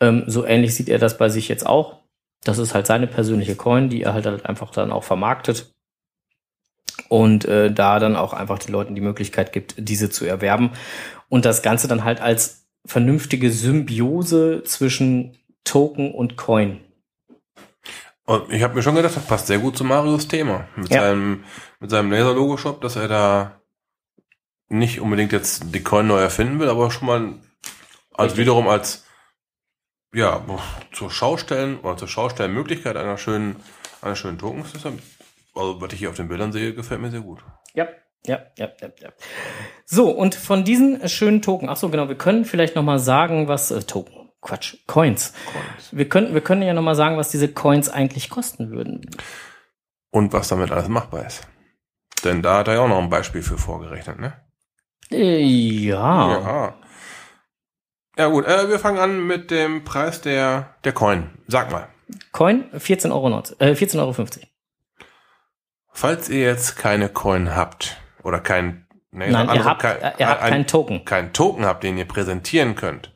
Ähm, 0.00 0.24
so 0.26 0.44
ähnlich 0.44 0.74
sieht 0.74 0.90
er 0.90 0.98
das 0.98 1.16
bei 1.16 1.30
sich 1.30 1.48
jetzt 1.48 1.66
auch. 1.66 1.96
Das 2.44 2.58
ist 2.58 2.74
halt 2.74 2.86
seine 2.86 3.06
persönliche 3.06 3.56
Coin, 3.56 3.88
die 3.88 4.02
er 4.02 4.12
halt, 4.12 4.26
halt 4.26 4.46
einfach 4.46 4.70
dann 4.70 4.92
auch 4.92 5.02
vermarktet 5.02 5.72
und 7.08 7.44
äh, 7.44 7.72
da 7.72 7.98
dann 7.98 8.16
auch 8.16 8.32
einfach 8.32 8.58
den 8.58 8.72
Leuten 8.72 8.94
die 8.94 9.00
Möglichkeit 9.00 9.52
gibt, 9.52 9.74
diese 9.78 10.10
zu 10.10 10.24
erwerben 10.24 10.70
und 11.28 11.44
das 11.44 11.62
Ganze 11.62 11.88
dann 11.88 12.04
halt 12.04 12.20
als 12.20 12.66
vernünftige 12.84 13.50
Symbiose 13.50 14.62
zwischen 14.64 15.38
Token 15.64 16.12
und 16.14 16.36
Coin. 16.36 16.80
Und 18.24 18.52
ich 18.52 18.62
habe 18.62 18.74
mir 18.74 18.82
schon 18.82 18.94
gedacht, 18.94 19.16
das 19.16 19.24
passt 19.24 19.46
sehr 19.46 19.58
gut 19.58 19.76
zu 19.76 19.84
Marios 19.84 20.28
Thema. 20.28 20.68
Mit 20.76 20.90
Ja. 20.90 21.00
seinem, 21.02 21.44
mit 21.80 21.90
seinem 21.90 22.10
Laser-Logo-Shop, 22.10 22.80
dass 22.80 22.96
er 22.96 23.08
da 23.08 23.60
nicht 24.68 25.00
unbedingt 25.00 25.32
jetzt 25.32 25.74
die 25.74 25.82
Coin 25.82 26.06
neu 26.06 26.20
erfinden 26.20 26.58
will, 26.58 26.68
aber 26.68 26.90
schon 26.90 27.06
mal 27.06 27.34
als 28.12 28.32
Richtig. 28.32 28.38
wiederum 28.38 28.68
als 28.68 29.06
ja, 30.14 30.44
zur 30.92 31.10
Schaustellen 31.10 31.78
oder 31.80 31.96
zur 31.96 32.08
Schaustellenmöglichkeit 32.08 32.96
einer 32.96 33.18
schönen, 33.18 33.56
einer 34.02 34.16
schönen 34.16 34.38
Tokens. 34.38 34.72
Deshalb, 34.72 34.98
also 35.58 35.80
was 35.80 35.92
ich 35.92 35.98
hier 35.98 36.10
auf 36.10 36.16
den 36.16 36.28
Bildern 36.28 36.52
sehe, 36.52 36.74
gefällt 36.74 37.00
mir 37.00 37.10
sehr 37.10 37.20
gut. 37.20 37.44
Ja, 37.74 37.88
ja, 38.24 38.40
ja, 38.56 38.68
ja, 38.80 38.88
ja. 39.00 39.08
So, 39.84 40.10
und 40.10 40.34
von 40.34 40.64
diesen 40.64 41.00
äh, 41.00 41.08
schönen 41.08 41.42
Token, 41.42 41.68
ach 41.68 41.76
so, 41.76 41.88
genau, 41.88 42.08
wir 42.08 42.16
können 42.16 42.44
vielleicht 42.44 42.76
noch 42.76 42.82
mal 42.82 42.98
sagen, 42.98 43.48
was 43.48 43.70
äh, 43.70 43.82
Token, 43.82 44.30
Quatsch, 44.40 44.76
Coins. 44.86 45.32
Coins. 45.52 45.88
Wir 45.92 46.08
können, 46.08 46.34
wir 46.34 46.40
können 46.40 46.62
ja 46.62 46.74
noch 46.74 46.82
mal 46.82 46.94
sagen, 46.94 47.16
was 47.16 47.30
diese 47.30 47.48
Coins 47.48 47.88
eigentlich 47.88 48.30
kosten 48.30 48.70
würden. 48.70 49.08
Und 50.10 50.32
was 50.32 50.48
damit 50.48 50.70
alles 50.70 50.88
machbar 50.88 51.26
ist. 51.26 51.46
Denn 52.24 52.42
da 52.42 52.58
hat 52.58 52.68
er 52.68 52.74
ja 52.74 52.80
auch 52.80 52.88
noch 52.88 53.02
ein 53.02 53.10
Beispiel 53.10 53.42
für 53.42 53.58
vorgerechnet, 53.58 54.18
ne? 54.18 54.40
Äh, 55.10 55.42
ja. 55.42 56.40
Ja. 56.40 56.74
Ja 58.16 58.26
gut, 58.26 58.46
äh, 58.46 58.68
wir 58.68 58.80
fangen 58.80 58.98
an 58.98 59.26
mit 59.26 59.50
dem 59.52 59.84
Preis 59.84 60.20
der, 60.20 60.74
der 60.82 60.92
Coin. 60.92 61.30
Sag 61.46 61.70
mal, 61.70 61.88
Coin 62.32 62.64
14,90 62.72 63.12
Euro, 63.12 63.38
äh, 63.58 63.72
14,50 63.74 63.98
Euro. 63.98 64.14
Falls 65.98 66.28
ihr 66.28 66.40
jetzt 66.40 66.76
keine 66.76 67.08
Coin 67.08 67.54
habt 67.56 67.96
oder 68.22 68.40
kein, 68.40 68.86
nee, 69.10 69.30
Nein, 69.30 69.48
ihr 69.54 69.64
habt, 69.64 69.82
kein, 69.82 69.96
äh, 70.00 70.12
ihr 70.18 70.28
habt 70.28 70.42
ein, 70.42 70.50
keinen 70.50 70.66
Token, 70.66 71.04
keinen 71.04 71.32
Token 71.32 71.64
habt, 71.66 71.82
den 71.82 71.98
ihr 71.98 72.06
präsentieren 72.06 72.74
könnt. 72.74 73.12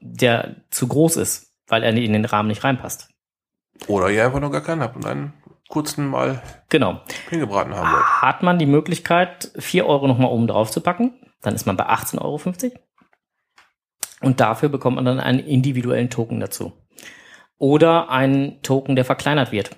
der 0.00 0.56
zu 0.70 0.86
groß 0.88 1.16
ist, 1.16 1.52
weil 1.68 1.82
er 1.82 1.90
in 1.90 2.12
den 2.12 2.24
Rahmen 2.24 2.48
nicht 2.48 2.62
reinpasst. 2.64 3.08
Oder 3.88 4.10
ihr 4.10 4.24
einfach 4.24 4.40
noch 4.40 4.52
gar 4.52 4.60
keinen 4.62 4.82
habt 4.82 4.96
und 4.96 5.06
einen 5.06 5.32
kurzen 5.68 6.06
mal 6.06 6.42
Genau. 6.68 7.00
hingebraten 7.28 7.74
haben 7.74 7.92
wollt. 7.92 8.04
Hat 8.22 8.42
man 8.42 8.58
die 8.58 8.66
Möglichkeit, 8.66 9.50
4 9.58 9.86
Euro 9.86 10.06
nochmal 10.06 10.30
oben 10.30 10.46
drauf 10.46 10.70
zu 10.70 10.80
packen, 10.80 11.14
dann 11.42 11.54
ist 11.54 11.66
man 11.66 11.76
bei 11.76 11.86
18,50 11.88 12.20
Euro. 12.22 12.40
Und 14.22 14.40
dafür 14.40 14.68
bekommt 14.68 14.96
man 14.96 15.04
dann 15.04 15.20
einen 15.20 15.40
individuellen 15.40 16.08
Token 16.10 16.40
dazu. 16.40 16.72
Oder 17.58 18.10
einen 18.10 18.62
Token, 18.62 18.96
der 18.96 19.04
verkleinert 19.04 19.50
wird. 19.52 19.70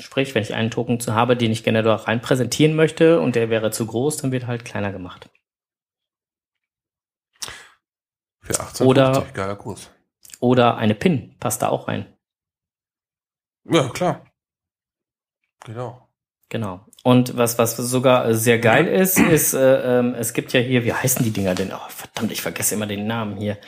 Sprich, 0.00 0.34
wenn 0.34 0.42
ich 0.42 0.54
einen 0.54 0.70
Token 0.70 0.98
zu 0.98 1.14
habe, 1.14 1.36
den 1.36 1.52
ich 1.52 1.62
gerne 1.62 1.82
da 1.82 1.94
rein 1.94 2.20
präsentieren 2.20 2.74
möchte 2.74 3.20
und 3.20 3.36
der 3.36 3.48
wäre 3.48 3.70
zu 3.70 3.86
groß, 3.86 4.16
dann 4.18 4.32
wird 4.32 4.46
halt 4.46 4.64
kleiner 4.64 4.92
gemacht. 4.92 5.30
Für 8.42 8.54
18,50, 8.54 8.84
Oder- 8.84 9.26
geiler 9.32 9.56
Kurs. 9.56 9.90
Oder 10.40 10.76
eine 10.76 10.94
Pin 10.94 11.36
passt 11.38 11.62
da 11.62 11.68
auch 11.68 11.88
rein. 11.88 12.06
Ja, 13.64 13.88
klar. 13.88 14.26
Genau. 15.64 16.08
Genau. 16.50 16.86
Und 17.02 17.36
was, 17.36 17.58
was 17.58 17.76
sogar 17.76 18.34
sehr 18.34 18.58
geil 18.58 18.86
ist, 18.86 19.18
ist, 19.18 19.54
äh, 19.54 19.98
ähm, 19.98 20.14
es 20.14 20.32
gibt 20.32 20.52
ja 20.52 20.60
hier, 20.60 20.84
wie 20.84 20.92
heißen 20.92 21.24
die 21.24 21.30
Dinger 21.30 21.54
denn? 21.54 21.72
Oh, 21.72 21.88
verdammt, 21.88 22.32
ich 22.32 22.42
vergesse 22.42 22.74
immer 22.74 22.86
den 22.86 23.06
Namen 23.06 23.36
hier. 23.36 23.58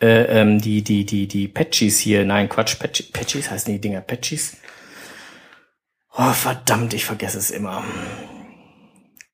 Äh, 0.00 0.40
ähm, 0.40 0.60
die, 0.60 0.82
die, 0.82 1.06
die, 1.06 1.28
die 1.28 1.48
Patchies 1.48 1.98
hier. 1.98 2.24
Nein, 2.24 2.48
Quatsch, 2.48 2.78
Patch, 2.78 3.04
Patchies 3.12 3.50
heißen 3.50 3.72
die 3.72 3.80
Dinger 3.80 4.00
Patchies. 4.00 4.56
Oh, 6.18 6.32
verdammt, 6.32 6.94
ich 6.94 7.04
vergesse 7.04 7.38
es 7.38 7.50
immer. 7.50 7.84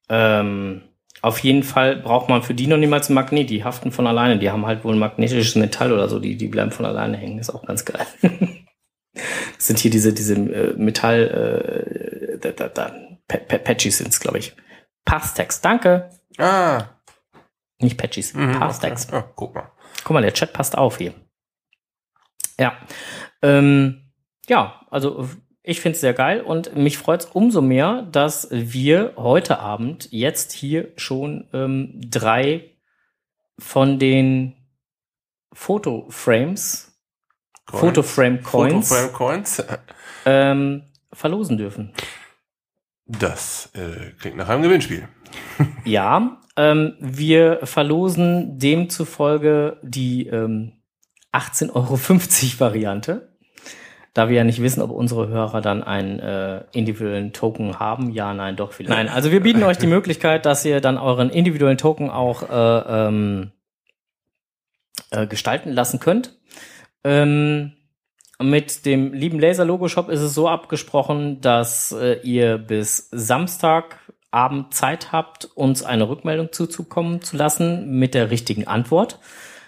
Ähm, 0.08 0.82
auf 1.20 1.38
jeden 1.38 1.62
Fall 1.62 1.96
braucht 1.96 2.28
man 2.28 2.42
für 2.42 2.54
die 2.54 2.66
noch 2.66 2.76
niemals 2.76 3.08
ein 3.08 3.14
Magnet. 3.14 3.50
Die 3.50 3.62
haften 3.64 3.92
von 3.92 4.06
alleine. 4.06 4.38
Die 4.38 4.50
haben 4.50 4.66
halt 4.66 4.84
wohl 4.84 4.94
ein 4.94 4.98
magnetisches 4.98 5.54
Metall 5.54 5.92
oder 5.92 6.08
so. 6.08 6.18
Die, 6.18 6.36
die 6.36 6.48
bleiben 6.48 6.72
von 6.72 6.84
alleine 6.84 7.16
hängen. 7.16 7.38
Ist 7.38 7.50
auch 7.50 7.64
ganz 7.64 7.84
geil. 7.84 8.04
Das 9.12 9.22
sind 9.66 9.78
hier 9.78 9.90
diese, 9.92 10.12
diese 10.12 10.34
äh, 10.34 10.74
Metall, 10.76 12.32
äh, 12.34 12.38
da, 12.38 12.50
da, 12.50 12.68
da, 12.68 12.96
Pa- 13.28 13.38
Pa- 13.38 13.58
Patchies 13.58 13.98
sind's, 13.98 14.18
glaube 14.18 14.38
ich. 14.38 14.54
Pastex, 15.04 15.60
danke. 15.60 16.10
Ah. 16.38 16.84
Nicht 17.80 17.96
Patchies, 17.98 18.34
Mhm, 18.34 18.58
Pastex. 18.58 19.06
okay. 19.06 19.16
Ja, 19.16 19.32
guck 19.36 19.54
mal. 19.54 19.70
Guck 20.02 20.14
mal, 20.14 20.22
der 20.22 20.32
Chat 20.34 20.52
passt 20.52 20.76
auf 20.76 20.98
hier. 20.98 21.14
Ja. 22.58 22.76
Ähm, 23.42 24.10
ja, 24.48 24.84
also 24.90 25.28
ich 25.62 25.80
find's 25.80 26.00
sehr 26.00 26.14
geil 26.14 26.40
und 26.40 26.76
mich 26.76 26.98
freut's 26.98 27.26
umso 27.26 27.62
mehr, 27.62 28.02
dass 28.10 28.48
wir 28.50 29.14
heute 29.16 29.60
Abend 29.60 30.08
jetzt 30.10 30.52
hier 30.52 30.92
schon 30.96 31.48
ähm, 31.52 32.00
drei 32.04 32.72
von 33.58 33.98
den 33.98 34.54
Fotoframes. 35.52 36.88
Fotoframe 37.68 38.42
Coins, 38.42 38.88
Photoframe 38.88 39.12
Coins. 39.12 39.64
ähm, 40.26 40.82
verlosen 41.12 41.56
dürfen. 41.56 41.94
Das 43.06 43.70
äh, 43.74 44.12
klingt 44.18 44.36
nach 44.36 44.48
einem 44.48 44.62
Gewinnspiel. 44.62 45.08
Ja, 45.84 46.40
ähm, 46.56 46.94
wir 47.00 47.60
verlosen 47.64 48.58
demzufolge 48.58 49.78
die 49.82 50.26
ähm, 50.26 50.82
18,50 51.32 51.72
Euro 51.74 51.98
Variante. 52.60 53.31
Da 54.14 54.28
wir 54.28 54.36
ja 54.36 54.44
nicht 54.44 54.60
wissen, 54.60 54.82
ob 54.82 54.90
unsere 54.90 55.28
Hörer 55.28 55.62
dann 55.62 55.82
einen 55.82 56.18
äh, 56.18 56.64
individuellen 56.72 57.32
Token 57.32 57.78
haben. 57.78 58.10
Ja, 58.10 58.34
nein, 58.34 58.56
doch, 58.56 58.72
vielleicht. 58.72 58.94
Nein, 58.94 59.08
also 59.08 59.32
wir 59.32 59.40
bieten 59.40 59.62
euch 59.62 59.78
die 59.78 59.86
Möglichkeit, 59.88 60.44
dass 60.44 60.64
ihr 60.64 60.80
dann 60.80 60.98
euren 60.98 61.30
individuellen 61.30 61.78
Token 61.78 62.10
auch 62.10 62.42
äh, 62.50 63.08
ähm, 63.08 63.52
äh, 65.10 65.26
gestalten 65.26 65.72
lassen 65.72 65.98
könnt. 65.98 66.36
Ähm, 67.04 67.72
mit 68.40 68.86
dem 68.86 69.12
lieben 69.12 69.38
Laser 69.38 69.64
Logo 69.64 69.88
Shop 69.88 70.08
ist 70.08 70.20
es 70.20 70.34
so 70.34 70.48
abgesprochen, 70.48 71.40
dass 71.40 71.92
äh, 71.92 72.20
ihr 72.22 72.58
bis 72.58 73.08
Samstagabend 73.12 74.74
Zeit 74.74 75.12
habt, 75.12 75.46
uns 75.54 75.82
eine 75.82 76.08
Rückmeldung 76.08 76.52
zuzukommen 76.52 77.22
zu 77.22 77.36
lassen 77.36 77.98
mit 77.98 78.14
der 78.14 78.30
richtigen 78.30 78.66
Antwort 78.66 79.18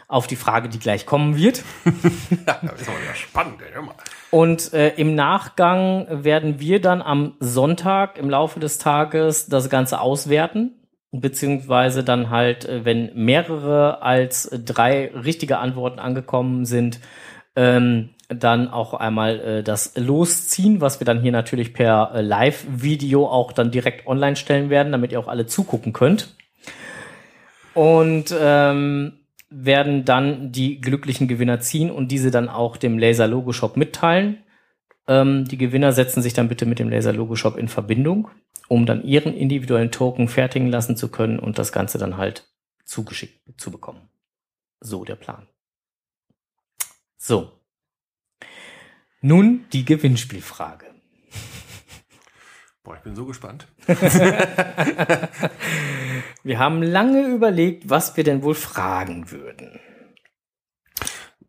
auf 0.08 0.26
die 0.26 0.36
Frage, 0.36 0.68
die 0.68 0.78
gleich 0.78 1.06
kommen 1.06 1.36
wird. 1.36 1.62
Das 2.46 2.62
ist 2.80 2.88
aber 2.88 3.02
ja 3.06 3.14
spannend, 3.14 3.60
ey, 3.62 3.82
mal. 3.82 3.94
Und 4.34 4.72
äh, 4.72 4.88
im 4.96 5.14
Nachgang 5.14 6.08
werden 6.10 6.58
wir 6.58 6.80
dann 6.80 7.02
am 7.02 7.34
Sonntag 7.38 8.18
im 8.18 8.28
Laufe 8.28 8.58
des 8.58 8.78
Tages 8.78 9.46
das 9.46 9.70
Ganze 9.70 10.00
auswerten, 10.00 10.72
beziehungsweise 11.12 12.02
dann 12.02 12.30
halt, 12.30 12.64
äh, 12.64 12.84
wenn 12.84 13.12
mehrere 13.14 14.02
als 14.02 14.50
drei 14.64 15.12
richtige 15.14 15.58
Antworten 15.58 16.00
angekommen 16.00 16.64
sind, 16.64 16.98
ähm, 17.54 18.08
dann 18.28 18.66
auch 18.66 18.94
einmal 18.94 19.38
äh, 19.38 19.62
das 19.62 19.92
losziehen, 19.96 20.80
was 20.80 20.98
wir 20.98 21.04
dann 21.04 21.20
hier 21.20 21.30
natürlich 21.30 21.72
per 21.72 22.10
äh, 22.12 22.20
Live-Video 22.20 23.28
auch 23.28 23.52
dann 23.52 23.70
direkt 23.70 24.04
online 24.08 24.34
stellen 24.34 24.68
werden, 24.68 24.90
damit 24.90 25.12
ihr 25.12 25.20
auch 25.20 25.28
alle 25.28 25.46
zugucken 25.46 25.92
könnt. 25.92 26.34
Und 27.72 28.34
ähm, 28.36 29.12
werden 29.50 30.04
dann 30.04 30.52
die 30.52 30.80
glücklichen 30.80 31.28
Gewinner 31.28 31.60
ziehen 31.60 31.90
und 31.90 32.08
diese 32.08 32.30
dann 32.30 32.48
auch 32.48 32.76
dem 32.76 32.98
Laser 32.98 33.26
Logo 33.26 33.52
Shop 33.52 33.76
mitteilen. 33.76 34.42
Ähm, 35.06 35.44
die 35.46 35.58
Gewinner 35.58 35.92
setzen 35.92 36.22
sich 36.22 36.32
dann 36.32 36.48
bitte 36.48 36.66
mit 36.66 36.78
dem 36.78 36.88
Laser 36.88 37.12
Logo 37.12 37.36
Shop 37.36 37.56
in 37.56 37.68
Verbindung, 37.68 38.28
um 38.68 38.86
dann 38.86 39.04
ihren 39.04 39.34
individuellen 39.34 39.90
Token 39.90 40.28
fertigen 40.28 40.70
lassen 40.70 40.96
zu 40.96 41.08
können 41.10 41.38
und 41.38 41.58
das 41.58 41.72
Ganze 41.72 41.98
dann 41.98 42.16
halt 42.16 42.48
zugeschickt 42.84 43.60
zu 43.60 43.70
bekommen. 43.70 44.08
So 44.80 45.04
der 45.04 45.16
Plan. 45.16 45.46
So. 47.16 47.52
Nun 49.20 49.64
die 49.72 49.84
Gewinnspielfrage. 49.84 50.93
Boah, 52.84 52.96
ich 52.96 53.02
bin 53.02 53.16
so 53.16 53.24
gespannt. 53.24 53.66
Wir 56.42 56.58
haben 56.58 56.82
lange 56.82 57.26
überlegt, 57.28 57.88
was 57.88 58.14
wir 58.16 58.24
denn 58.24 58.42
wohl 58.42 58.54
fragen 58.54 59.30
würden. 59.30 59.80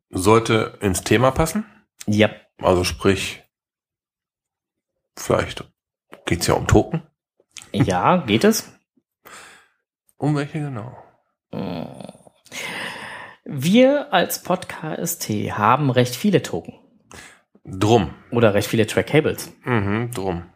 Sollte 0.10 0.78
ins 0.82 1.04
Thema 1.04 1.32
passen. 1.32 1.66
Ja, 2.08 2.30
Also 2.62 2.86
sprich, 2.86 3.44
vielleicht 5.18 5.66
geht's 6.26 6.48
ja 6.48 6.54
um 6.54 6.68
Token. 6.68 7.04
ja, 7.74 8.18
geht 8.26 8.46
es? 8.46 8.72
Um 10.18 10.36
welche 10.38 10.60
genau? 10.60 10.96
Wir 13.44 14.14
als 14.14 14.42
Podcast 14.42 15.28
haben 15.30 15.90
recht 15.90 16.16
viele 16.16 16.42
Token 16.42 16.80
Drum. 17.66 18.14
oder 18.32 18.54
recht 18.54 18.70
viele 18.70 18.88
Track-Cables. 18.88 19.52
Mhm, 19.66 20.12
drum. 20.12 20.50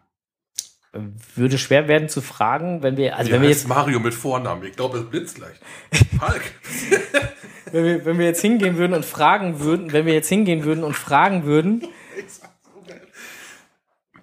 Würde 0.92 1.56
schwer 1.56 1.86
werden 1.86 2.08
zu 2.08 2.20
fragen, 2.20 2.82
wenn 2.82 2.96
wir, 2.96 3.16
also 3.16 3.28
Wie 3.28 3.34
wenn 3.34 3.42
wir 3.42 3.48
jetzt, 3.48 3.68
Mario 3.68 4.00
mit 4.00 4.12
Vornamen. 4.12 4.64
Ich 4.64 4.74
glaube, 4.74 4.98
es 4.98 5.04
blitzt 5.04 5.36
gleich. 5.36 5.54
Falk. 6.18 6.42
wenn 7.70 7.84
wir, 7.84 8.04
wenn 8.04 8.18
wir 8.18 8.26
jetzt 8.26 8.40
hingehen 8.40 8.76
würden 8.76 8.94
und 8.94 9.04
fragen 9.04 9.60
würden, 9.60 9.92
wenn 9.92 10.04
wir 10.04 10.14
jetzt 10.14 10.28
hingehen 10.28 10.64
würden 10.64 10.82
und 10.82 10.94
fragen 10.94 11.44
würden, 11.44 11.86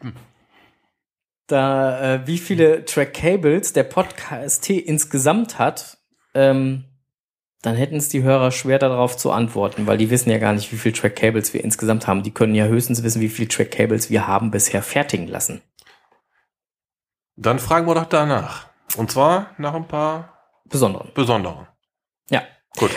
da 1.48 2.16
äh, 2.16 2.28
wie 2.28 2.38
viele 2.38 2.84
Track-Cables 2.84 3.72
der 3.72 3.84
Podcast 3.84 4.70
insgesamt 4.70 5.60
hat, 5.60 5.98
ähm, 6.34 6.84
dann 7.62 7.76
hätten 7.76 7.96
es 7.96 8.10
die 8.10 8.24
Hörer 8.24 8.52
schwer 8.52 8.78
darauf 8.78 9.18
zu 9.18 9.32
antworten, 9.32 9.88
weil 9.88 9.98
die 9.98 10.10
wissen 10.10 10.30
ja 10.30 10.38
gar 10.38 10.54
nicht, 10.54 10.72
wie 10.72 10.78
viele 10.78 10.94
Track-Cables 10.94 11.54
wir 11.54 11.64
insgesamt 11.64 12.08
haben. 12.08 12.24
Die 12.24 12.32
können 12.32 12.56
ja 12.56 12.66
höchstens 12.66 13.04
wissen, 13.04 13.22
wie 13.22 13.30
viele 13.30 13.48
Track-Cables 13.48 14.10
wir 14.10 14.28
haben 14.28 14.52
bisher 14.52 14.82
fertigen 14.82 15.28
lassen. 15.28 15.62
Dann 17.38 17.60
fragen 17.60 17.88
wir 17.88 17.94
doch 17.96 18.06
danach. 18.06 18.66
Und 18.98 19.12
zwar 19.12 19.52
nach 19.58 19.76
ein 19.76 19.88
paar 19.88 20.34
Besonderen. 20.66 21.12
besonderen. 21.14 21.68
Ja. 22.30 22.42
Gut. 22.78 22.92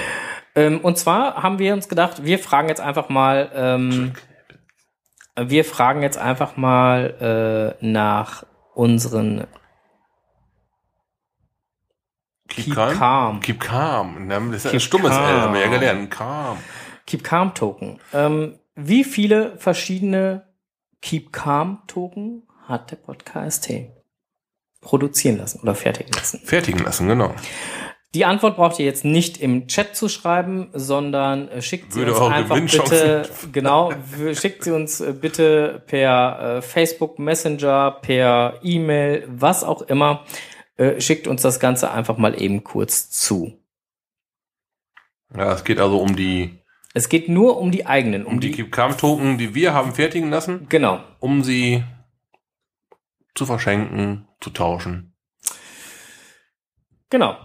Ähm, 0.55 0.81
und 0.81 0.99
zwar 0.99 1.43
haben 1.43 1.59
wir 1.59 1.75
uns 1.75 1.89
gedacht, 1.89 2.25
wir 2.25 2.39
fragen 2.39 2.69
jetzt 2.69 2.81
einfach 2.81 3.09
mal, 3.09 3.51
ähm, 3.55 4.15
wir 5.37 5.65
fragen 5.65 6.03
jetzt 6.03 6.19
einfach 6.19 6.57
mal 6.57 7.77
äh, 7.81 7.87
nach 7.87 8.45
unseren 8.75 9.47
Keep 12.49 12.75
calm. 12.75 13.41
Keep 13.41 13.61
calm. 13.61 14.29
Das 14.29 14.57
ist 14.57 14.65
ja 14.65 14.71
ein 14.71 14.73
Keep 14.73 14.83
stummes 14.83 15.11
L, 15.13 15.41
haben 15.41 15.55
wir 15.55 15.61
ja 15.61 15.69
calm. 15.69 15.81
gelernt. 15.81 16.11
Calm. 16.11 16.59
Keep 17.07 17.25
Calm 17.25 17.55
Token. 17.55 18.01
Ähm, 18.13 18.59
wie 18.75 19.05
viele 19.05 19.57
verschiedene 19.59 20.49
Keep 21.03 21.33
Calm 21.33 21.83
Token 21.87 22.43
hat 22.67 22.91
der 22.91 22.97
Podcast 22.97 23.67
produzieren 24.81 25.39
lassen 25.39 25.61
oder 25.61 25.75
fertigen 25.75 26.13
lassen? 26.13 26.41
Fertigen 26.45 26.83
lassen, 26.83 27.09
genau. 27.09 27.35
Die 28.13 28.25
Antwort 28.25 28.57
braucht 28.57 28.81
ihr 28.81 28.87
jetzt 28.87 29.05
nicht 29.05 29.41
im 29.41 29.69
Chat 29.69 29.95
zu 29.95 30.09
schreiben, 30.09 30.69
sondern 30.73 31.47
äh, 31.49 31.63
schickt 31.63 31.93
sie 31.93 32.01
Würde 32.01 32.15
uns 32.15 32.35
einfach 32.35 32.61
bitte, 32.61 33.29
genau, 33.53 33.93
schickt 34.33 34.65
sie 34.65 34.73
uns 34.73 35.01
äh, 35.01 35.13
bitte 35.13 35.85
per 35.87 36.57
äh, 36.59 36.63
Facebook 36.63 37.21
Messenger, 37.21 37.99
per 38.03 38.59
E-Mail, 38.63 39.29
was 39.29 39.63
auch 39.63 39.83
immer. 39.83 40.25
Äh, 40.77 41.01
schickt 41.01 41.29
uns 41.29 41.43
das 41.43 41.61
Ganze 41.61 41.93
einfach 41.93 42.17
mal 42.19 42.41
eben 42.41 42.65
kurz 42.65 43.11
zu. 43.11 43.53
Ja, 45.37 45.53
es 45.53 45.63
geht 45.63 45.79
also 45.79 46.01
um 46.01 46.17
die, 46.17 46.59
Es 46.95 47.09
geht 47.09 47.29
nur 47.29 47.59
um 47.59 47.71
die 47.71 47.87
eigenen, 47.87 48.27
um 48.27 48.41
die 48.41 48.51
Keep 48.51 48.73
calm 48.73 48.99
Token, 48.99 49.39
die 49.39 49.55
wir 49.55 49.73
haben 49.73 49.95
fertigen 49.95 50.31
lassen, 50.31 50.67
genau. 50.69 50.99
um 51.21 51.45
sie 51.45 51.85
zu 53.41 53.47
verschenken, 53.47 54.29
zu 54.39 54.51
tauschen. 54.51 55.15
Genau. 57.09 57.39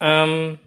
Ähm, 0.00 0.58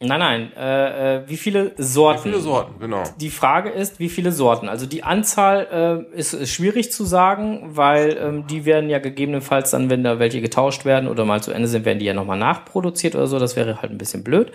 nein, 0.00 0.18
nein. 0.18 0.52
Äh, 0.56 1.16
äh, 1.16 1.28
wie 1.28 1.36
viele 1.36 1.74
Sorten? 1.76 2.20
Wie 2.20 2.30
viele 2.30 2.40
Sorten, 2.40 2.80
genau. 2.80 3.04
Die 3.20 3.28
Frage 3.28 3.68
ist, 3.68 4.00
wie 4.00 4.08
viele 4.08 4.32
Sorten? 4.32 4.70
Also 4.70 4.86
die 4.86 5.02
Anzahl 5.02 6.08
äh, 6.10 6.16
ist, 6.16 6.32
ist 6.32 6.50
schwierig 6.50 6.90
zu 6.90 7.04
sagen, 7.04 7.76
weil 7.76 8.16
ähm, 8.18 8.46
die 8.46 8.64
werden 8.64 8.88
ja 8.88 8.98
gegebenenfalls 8.98 9.72
dann, 9.72 9.90
wenn 9.90 10.04
da 10.04 10.18
welche 10.18 10.40
getauscht 10.40 10.86
werden 10.86 11.06
oder 11.06 11.26
mal 11.26 11.42
zu 11.42 11.52
Ende 11.52 11.68
sind, 11.68 11.84
werden 11.84 11.98
die 11.98 12.06
ja 12.06 12.14
nochmal 12.14 12.38
nachproduziert 12.38 13.14
oder 13.14 13.26
so. 13.26 13.38
Das 13.38 13.56
wäre 13.56 13.82
halt 13.82 13.92
ein 13.92 13.98
bisschen 13.98 14.24
blöd. 14.24 14.52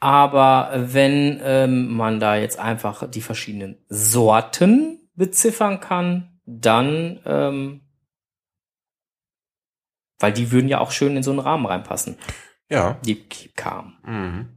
Aber 0.00 0.70
wenn 0.74 1.40
ähm, 1.44 1.94
man 1.94 2.18
da 2.18 2.34
jetzt 2.34 2.58
einfach 2.58 3.08
die 3.08 3.20
verschiedenen 3.20 3.84
Sorten 3.88 5.08
beziffern 5.14 5.78
kann, 5.78 6.40
dann, 6.44 7.20
ähm, 7.24 7.82
weil 10.20 10.32
die 10.32 10.52
würden 10.52 10.68
ja 10.68 10.78
auch 10.80 10.92
schön 10.92 11.16
in 11.16 11.22
so 11.22 11.30
einen 11.30 11.40
Rahmen 11.40 11.66
reinpassen. 11.66 12.16
Ja. 12.68 12.98
Die 13.04 13.16
Keep 13.16 13.56
Calm. 13.56 13.94
Mhm. 14.04 14.48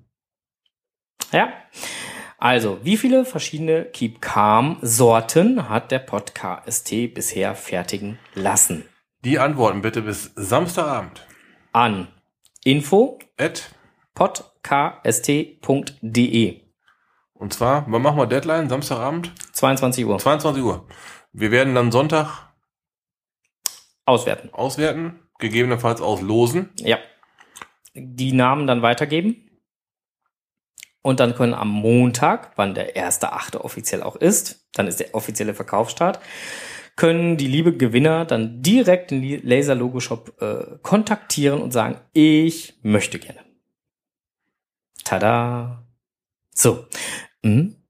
Ja. 1.32 1.52
Also, 2.38 2.80
wie 2.84 2.98
viele 2.98 3.26
verschiedene 3.26 3.86
Keep 3.86 4.22
Calm 4.22 4.78
Sorten 4.82 5.70
hat 5.70 5.92
der 5.92 6.00
Podcast 6.00 6.90
bisher 7.14 7.56
fertigen 7.56 8.20
lassen? 8.36 8.86
Die 9.24 9.40
Antworten 9.40 9.82
bitte 9.82 10.02
bis 10.02 10.32
Samstagabend. 10.36 11.26
An 11.72 12.10
info 12.64 13.18
At, 13.38 13.74
podcast.de 14.14 15.44
und 17.44 17.52
zwar, 17.54 17.86
wann 17.90 18.02
machen 18.02 18.18
wir 18.18 18.26
Deadline? 18.26 18.70
Samstagabend? 18.70 19.34
22 19.52 20.06
Uhr. 20.06 20.18
22 20.18 20.64
Uhr. 20.64 20.88
Wir 21.34 21.52
werden 21.52 21.76
dann 21.76 21.92
Sonntag 21.92 22.54
Auswerten. 24.06 24.54
auswerten, 24.54 25.20
gegebenenfalls 25.44 26.02
auslosen. 26.02 26.70
Ja. 26.78 26.98
Die 27.94 28.32
Namen 28.32 28.66
dann 28.66 28.82
weitergeben. 28.82 29.50
Und 31.02 31.20
dann 31.20 31.36
können 31.36 31.54
am 31.54 31.70
Montag, 31.70 32.54
wann 32.56 32.74
der 32.74 32.96
erste 32.96 33.34
Achte 33.34 33.64
offiziell 33.64 34.02
auch 34.02 34.16
ist, 34.16 34.70
dann 34.74 34.88
ist 34.88 35.02
der 35.02 35.14
offizielle 35.14 35.54
Verkaufsstart, 35.54 36.20
können 36.96 37.36
die 37.36 37.48
liebe 37.48 37.76
Gewinner 37.76 38.24
dann 38.24 38.62
direkt 38.62 39.12
den 39.12 39.22
Laser 39.46 39.76
Logo 39.76 40.00
Shop 40.00 40.42
äh, 40.42 40.78
kontaktieren 40.82 41.62
und 41.62 41.72
sagen, 41.72 42.00
ich 42.14 42.80
möchte 42.84 43.20
gerne. 43.20 43.40
Tada. 45.04 45.86
So. 46.52 46.88
Mhm. 47.42 47.83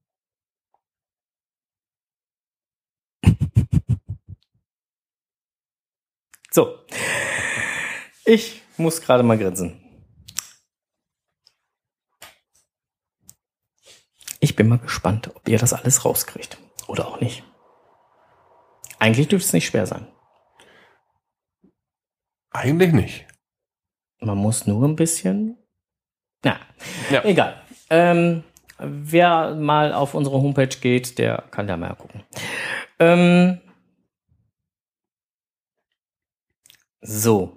So. 6.54 6.78
Ich 8.24 8.62
muss 8.76 9.00
gerade 9.00 9.24
mal 9.24 9.36
grinsen. 9.36 9.80
Ich 14.38 14.54
bin 14.54 14.68
mal 14.68 14.78
gespannt, 14.78 15.34
ob 15.34 15.48
ihr 15.48 15.58
das 15.58 15.72
alles 15.72 16.04
rauskriegt. 16.04 16.58
Oder 16.86 17.08
auch 17.08 17.20
nicht. 17.20 17.42
Eigentlich 19.00 19.26
dürfte 19.26 19.46
es 19.48 19.52
nicht 19.52 19.66
schwer 19.66 19.86
sein. 19.86 20.06
Eigentlich 22.52 22.92
nicht. 22.92 23.26
Man 24.20 24.38
muss 24.38 24.68
nur 24.68 24.86
ein 24.86 24.94
bisschen. 24.94 25.58
Na, 26.44 26.60
Ja. 27.10 27.24
egal. 27.24 27.60
Ähm, 27.90 28.44
wer 28.78 29.56
mal 29.56 29.92
auf 29.92 30.14
unsere 30.14 30.36
Homepage 30.36 30.68
geht, 30.68 31.18
der 31.18 31.42
kann 31.50 31.66
da 31.66 31.76
mal 31.76 31.96
gucken. 31.96 32.22
Ähm, 33.00 33.60
so. 37.04 37.56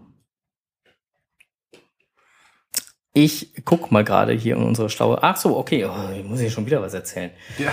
Ich 3.13 3.53
guck 3.65 3.91
mal 3.91 4.03
gerade 4.03 4.33
hier 4.33 4.55
in 4.55 4.61
unsere 4.63 4.89
schlaue. 4.91 5.17
Ach 5.23 5.35
so, 5.37 5.57
okay. 5.57 5.85
Oh, 5.85 6.11
ich 6.15 6.23
muss 6.23 6.39
hier 6.39 6.51
schon 6.51 6.67
wieder 6.67 6.81
was 6.81 6.93
erzählen. 6.93 7.31
Ja, 7.57 7.71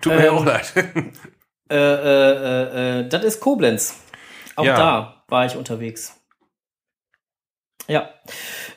tut 0.00 0.14
mir 0.14 0.26
Ähm, 0.26 0.34
auch 0.34 0.44
leid. 0.44 0.72
Äh, 1.70 1.76
äh, 1.76 1.78
äh, 1.78 3.00
äh, 3.00 3.08
das 3.08 3.24
ist 3.24 3.40
Koblenz. 3.40 3.98
Auch 4.56 4.64
Ja. 4.64 4.76
da 4.76 5.24
war 5.28 5.46
ich 5.46 5.56
unterwegs. 5.56 6.20
Ja. 7.88 8.10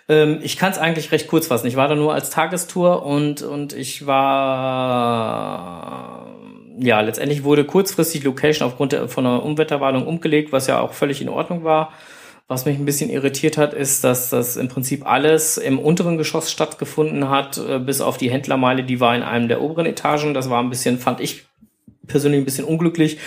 Ähm, 0.08 0.40
ich 0.42 0.56
kann 0.56 0.72
es 0.72 0.78
eigentlich 0.78 1.12
recht 1.12 1.28
kurz 1.28 1.48
fassen. 1.48 1.68
Ich 1.68 1.76
war 1.76 1.90
da 1.90 1.96
nur 1.96 2.14
als 2.14 2.30
Tagestour 2.30 3.04
und, 3.06 3.42
und 3.42 3.74
ich 3.74 4.08
war 4.08 6.26
ja, 6.78 7.02
letztendlich 7.02 7.44
wurde 7.44 7.66
kurzfristig 7.66 8.24
Location 8.24 8.66
aufgrund 8.66 8.94
der, 8.94 9.10
von 9.10 9.26
einer 9.26 9.44
Unwetterwarnung 9.44 10.08
umgelegt, 10.08 10.54
was 10.54 10.68
ja 10.68 10.80
auch 10.80 10.94
völlig 10.94 11.22
in 11.22 11.28
Ordnung 11.28 11.66
war. 11.66 11.92
Was 12.48 12.66
mich 12.66 12.78
ein 12.78 12.86
bisschen 12.86 13.10
irritiert 13.10 13.58
hat, 13.58 13.74
ist, 13.74 14.04
dass 14.04 14.30
das 14.30 14.56
im 14.56 14.68
Prinzip 14.68 15.08
alles 15.08 15.58
im 15.58 15.80
unteren 15.80 16.18
Geschoss 16.18 16.52
stattgefunden 16.52 17.30
hat, 17.30 17.58
äh, 17.58 17.80
bis 17.80 18.02
auf 18.02 18.18
die 18.18 18.30
Händlermeile, 18.30 18.84
die 18.84 19.00
war 19.00 19.16
in 19.16 19.24
einem 19.24 19.48
der 19.48 19.62
oberen 19.62 19.88
Etagen. 19.88 20.36
Das 20.36 20.50
war 20.50 20.62
ein 20.62 20.70
bisschen, 20.70 21.00
fand 21.00 21.22
ich 21.22 21.46
persönlich 22.06 22.42
ein 22.42 22.46
bisschen 22.46 22.66
unglücklich. 22.66 23.18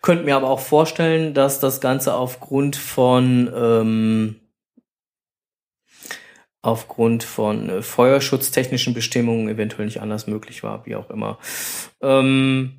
Könnte 0.00 0.24
mir 0.24 0.36
aber 0.36 0.48
auch 0.48 0.60
vorstellen, 0.60 1.34
dass 1.34 1.58
das 1.58 1.80
Ganze 1.80 2.14
aufgrund 2.14 2.76
von 2.76 3.50
ähm, 3.52 4.36
aufgrund 6.62 7.24
von 7.24 7.68
äh, 7.70 7.82
feuerschutztechnischen 7.82 8.94
Bestimmungen 8.94 9.48
eventuell 9.48 9.86
nicht 9.86 10.00
anders 10.00 10.26
möglich 10.26 10.62
war, 10.62 10.86
wie 10.86 10.96
auch 10.96 11.10
immer. 11.10 11.38
Ähm, 12.00 12.74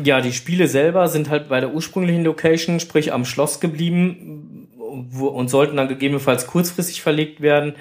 ja, 0.00 0.20
die 0.20 0.32
Spiele 0.32 0.68
selber 0.68 1.08
sind 1.08 1.28
halt 1.30 1.48
bei 1.48 1.60
der 1.60 1.74
ursprünglichen 1.74 2.24
Location, 2.24 2.78
sprich 2.78 3.12
am 3.12 3.24
Schloss 3.24 3.58
geblieben 3.58 4.57
und 5.20 5.48
sollten 5.48 5.76
dann 5.76 5.88
gegebenenfalls 5.88 6.46
kurzfristig 6.46 7.02
verlegt 7.02 7.40
werden. 7.40 7.74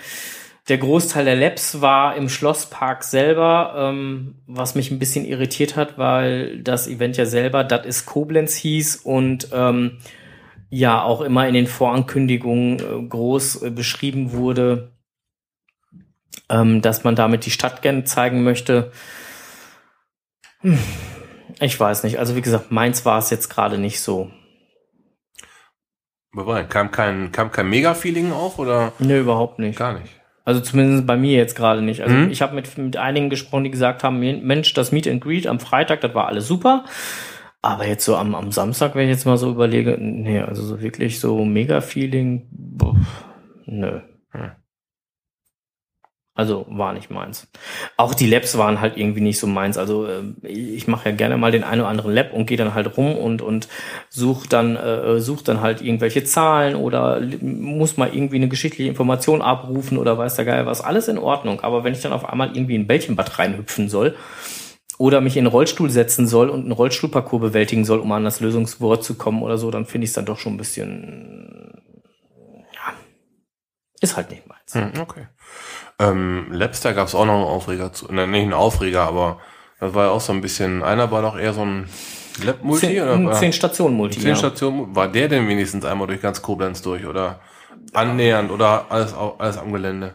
Der 0.69 0.77
Großteil 0.77 1.23
der 1.23 1.35
Labs 1.37 1.79
war 1.79 2.15
im 2.17 2.27
Schlosspark 2.27 3.03
selber, 3.03 3.73
ähm, 3.77 4.35
was 4.47 4.75
mich 4.75 4.91
ein 4.91 4.99
bisschen 4.99 5.23
irritiert 5.23 5.77
hat, 5.77 5.97
weil 5.97 6.61
das 6.61 6.87
Event 6.87 7.15
ja 7.15 7.25
selber, 7.25 7.63
das 7.63 7.85
ist 7.85 8.05
Koblenz 8.05 8.55
hieß 8.55 8.97
und 8.97 9.47
ähm, 9.53 9.99
ja 10.69 11.01
auch 11.01 11.21
immer 11.21 11.47
in 11.47 11.53
den 11.53 11.67
Vorankündigungen 11.67 12.79
äh, 12.79 13.07
groß 13.07 13.63
äh, 13.63 13.69
beschrieben 13.69 14.33
wurde, 14.33 14.91
ähm, 16.49 16.81
dass 16.81 17.05
man 17.05 17.15
damit 17.15 17.45
die 17.45 17.51
Stadt 17.51 17.81
gerne 17.81 18.03
zeigen 18.03 18.43
möchte. 18.43 18.91
Hm, 20.59 20.77
Ich 21.59 21.79
weiß 21.79 22.03
nicht. 22.03 22.19
Also 22.19 22.35
wie 22.35 22.41
gesagt, 22.41 22.71
meins 22.71 23.05
war 23.05 23.19
es 23.19 23.29
jetzt 23.29 23.49
gerade 23.49 23.77
nicht 23.77 24.01
so. 24.01 24.31
Wobei, 26.37 26.63
kam 26.65 26.91
kein, 26.91 27.31
kam 27.31 27.51
kein 27.51 27.67
Mega-Feeling 27.67 28.31
auf 28.31 28.59
oder 28.59 28.93
Nö, 28.99 29.21
überhaupt 29.21 29.57
nicht. 29.57 29.77
gar 29.79 29.93
nicht? 29.99 30.13
Also 30.45 30.61
zumindest 30.61 31.07
bei 31.07 31.17
mir 31.17 31.35
jetzt 31.35 31.55
gerade 31.55 31.81
nicht. 31.81 32.01
Also 32.03 32.15
Mhm. 32.15 32.29
ich 32.29 32.43
habe 32.43 32.53
mit, 32.53 32.77
mit 32.77 32.95
einigen 32.95 33.31
gesprochen, 33.31 33.63
die 33.63 33.71
gesagt 33.71 34.03
haben, 34.03 34.19
Mensch, 34.19 34.71
das 34.75 34.91
Meet 34.91 35.07
and 35.07 35.19
Greet 35.21 35.47
am 35.47 35.59
Freitag, 35.59 36.01
das 36.01 36.13
war 36.13 36.27
alles 36.27 36.47
super. 36.47 36.85
Aber 37.63 37.87
jetzt 37.87 38.05
so 38.05 38.15
am, 38.15 38.35
am 38.35 38.51
Samstag, 38.51 38.93
wenn 38.93 39.05
ich 39.05 39.15
jetzt 39.15 39.25
mal 39.25 39.37
so 39.37 39.49
überlege, 39.49 39.97
nee, 39.99 40.39
also 40.39 40.61
so 40.63 40.79
wirklich 40.79 41.19
so 41.19 41.43
Mega-Feeling, 41.43 42.47
nö. 43.65 43.99
Hm. 44.31 44.51
Also 46.37 46.67
war 46.69 46.93
nicht 46.93 47.09
meins. 47.09 47.47
Auch 47.97 48.13
die 48.13 48.27
Labs 48.27 48.59
waren 48.59 48.79
halt 48.79 48.95
irgendwie 48.95 49.21
nicht 49.21 49.39
so 49.39 49.47
meins. 49.47 49.75
Also 49.75 50.05
äh, 50.05 50.47
ich 50.47 50.87
mache 50.87 51.09
ja 51.09 51.15
gerne 51.15 51.35
mal 51.35 51.51
den 51.51 51.63
einen 51.63 51.81
oder 51.81 51.89
anderen 51.89 52.13
Lab 52.13 52.31
und 52.31 52.45
gehe 52.45 52.57
dann 52.57 52.75
halt 52.75 52.95
rum 52.95 53.17
und 53.17 53.41
und 53.41 53.67
such 54.09 54.45
dann 54.45 54.75
äh, 54.75 55.19
such 55.19 55.41
dann 55.41 55.61
halt 55.61 55.81
irgendwelche 55.81 56.23
Zahlen 56.23 56.75
oder 56.75 57.19
muss 57.41 57.97
mal 57.97 58.13
irgendwie 58.13 58.35
eine 58.35 58.49
geschichtliche 58.49 58.87
Information 58.87 59.41
abrufen 59.41 59.97
oder 59.97 60.15
weiß 60.19 60.35
der 60.35 60.45
Geil 60.45 60.67
was. 60.67 60.81
Alles 60.81 61.07
in 61.07 61.17
Ordnung. 61.17 61.61
Aber 61.61 61.83
wenn 61.83 61.93
ich 61.93 62.01
dann 62.01 62.13
auf 62.13 62.29
einmal 62.29 62.55
irgendwie 62.55 62.75
in 62.75 62.81
ein 62.81 62.87
Bällchenbad 62.87 63.39
reinhüpfen 63.39 63.89
soll 63.89 64.15
oder 64.99 65.21
mich 65.21 65.37
in 65.37 65.47
einen 65.47 65.51
Rollstuhl 65.51 65.89
setzen 65.89 66.27
soll 66.27 66.49
und 66.49 66.61
einen 66.61 66.71
Rollstuhlparcours 66.71 67.41
bewältigen 67.41 67.83
soll, 67.83 67.97
um 67.97 68.11
an 68.11 68.23
das 68.23 68.41
Lösungswort 68.41 69.03
zu 69.03 69.15
kommen 69.15 69.41
oder 69.41 69.57
so, 69.57 69.71
dann 69.71 69.87
finde 69.87 70.05
ich 70.05 70.11
es 70.11 70.13
dann 70.13 70.25
doch 70.25 70.37
schon 70.37 70.53
ein 70.53 70.57
bisschen 70.57 71.81
ja 72.75 72.93
ist 74.01 74.15
halt 74.15 74.29
nicht 74.29 74.45
meins. 74.47 74.75
Hm, 74.75 75.01
okay. 75.01 75.27
Ähm, 75.99 76.47
Labster 76.51 76.93
gab 76.93 77.07
es 77.07 77.15
auch 77.15 77.25
noch 77.25 77.33
einen 77.35 77.43
Aufreger 77.43 77.91
zu. 77.93 78.07
Nein, 78.11 78.29
nicht 78.31 78.43
einen 78.43 78.53
Aufreger, 78.53 79.03
aber 79.03 79.39
das 79.79 79.93
war 79.93 80.05
ja 80.05 80.11
auch 80.11 80.21
so 80.21 80.31
ein 80.33 80.41
bisschen. 80.41 80.83
Einer 80.83 81.09
war 81.11 81.21
doch 81.21 81.37
eher 81.37 81.53
so 81.53 81.61
ein 81.65 81.89
Lab-Multi 82.43 82.85
Zehn, 82.87 83.01
oder 83.03 83.31
zehn 83.33 83.51
Stationen 83.53 83.95
Multi. 83.95 84.19
Zehn 84.19 84.29
ja. 84.29 84.35
Stationen. 84.35 84.95
War 84.95 85.07
der 85.07 85.27
denn 85.27 85.47
wenigstens 85.47 85.85
einmal 85.85 86.05
durch 86.07 86.21
ganz 86.21 86.41
Koblenz 86.41 86.81
durch 86.83 87.05
oder 87.07 87.39
annähernd 87.93 88.51
oder 88.51 88.85
alles, 88.89 89.13
alles 89.15 89.57
am 89.57 89.73
Gelände? 89.73 90.13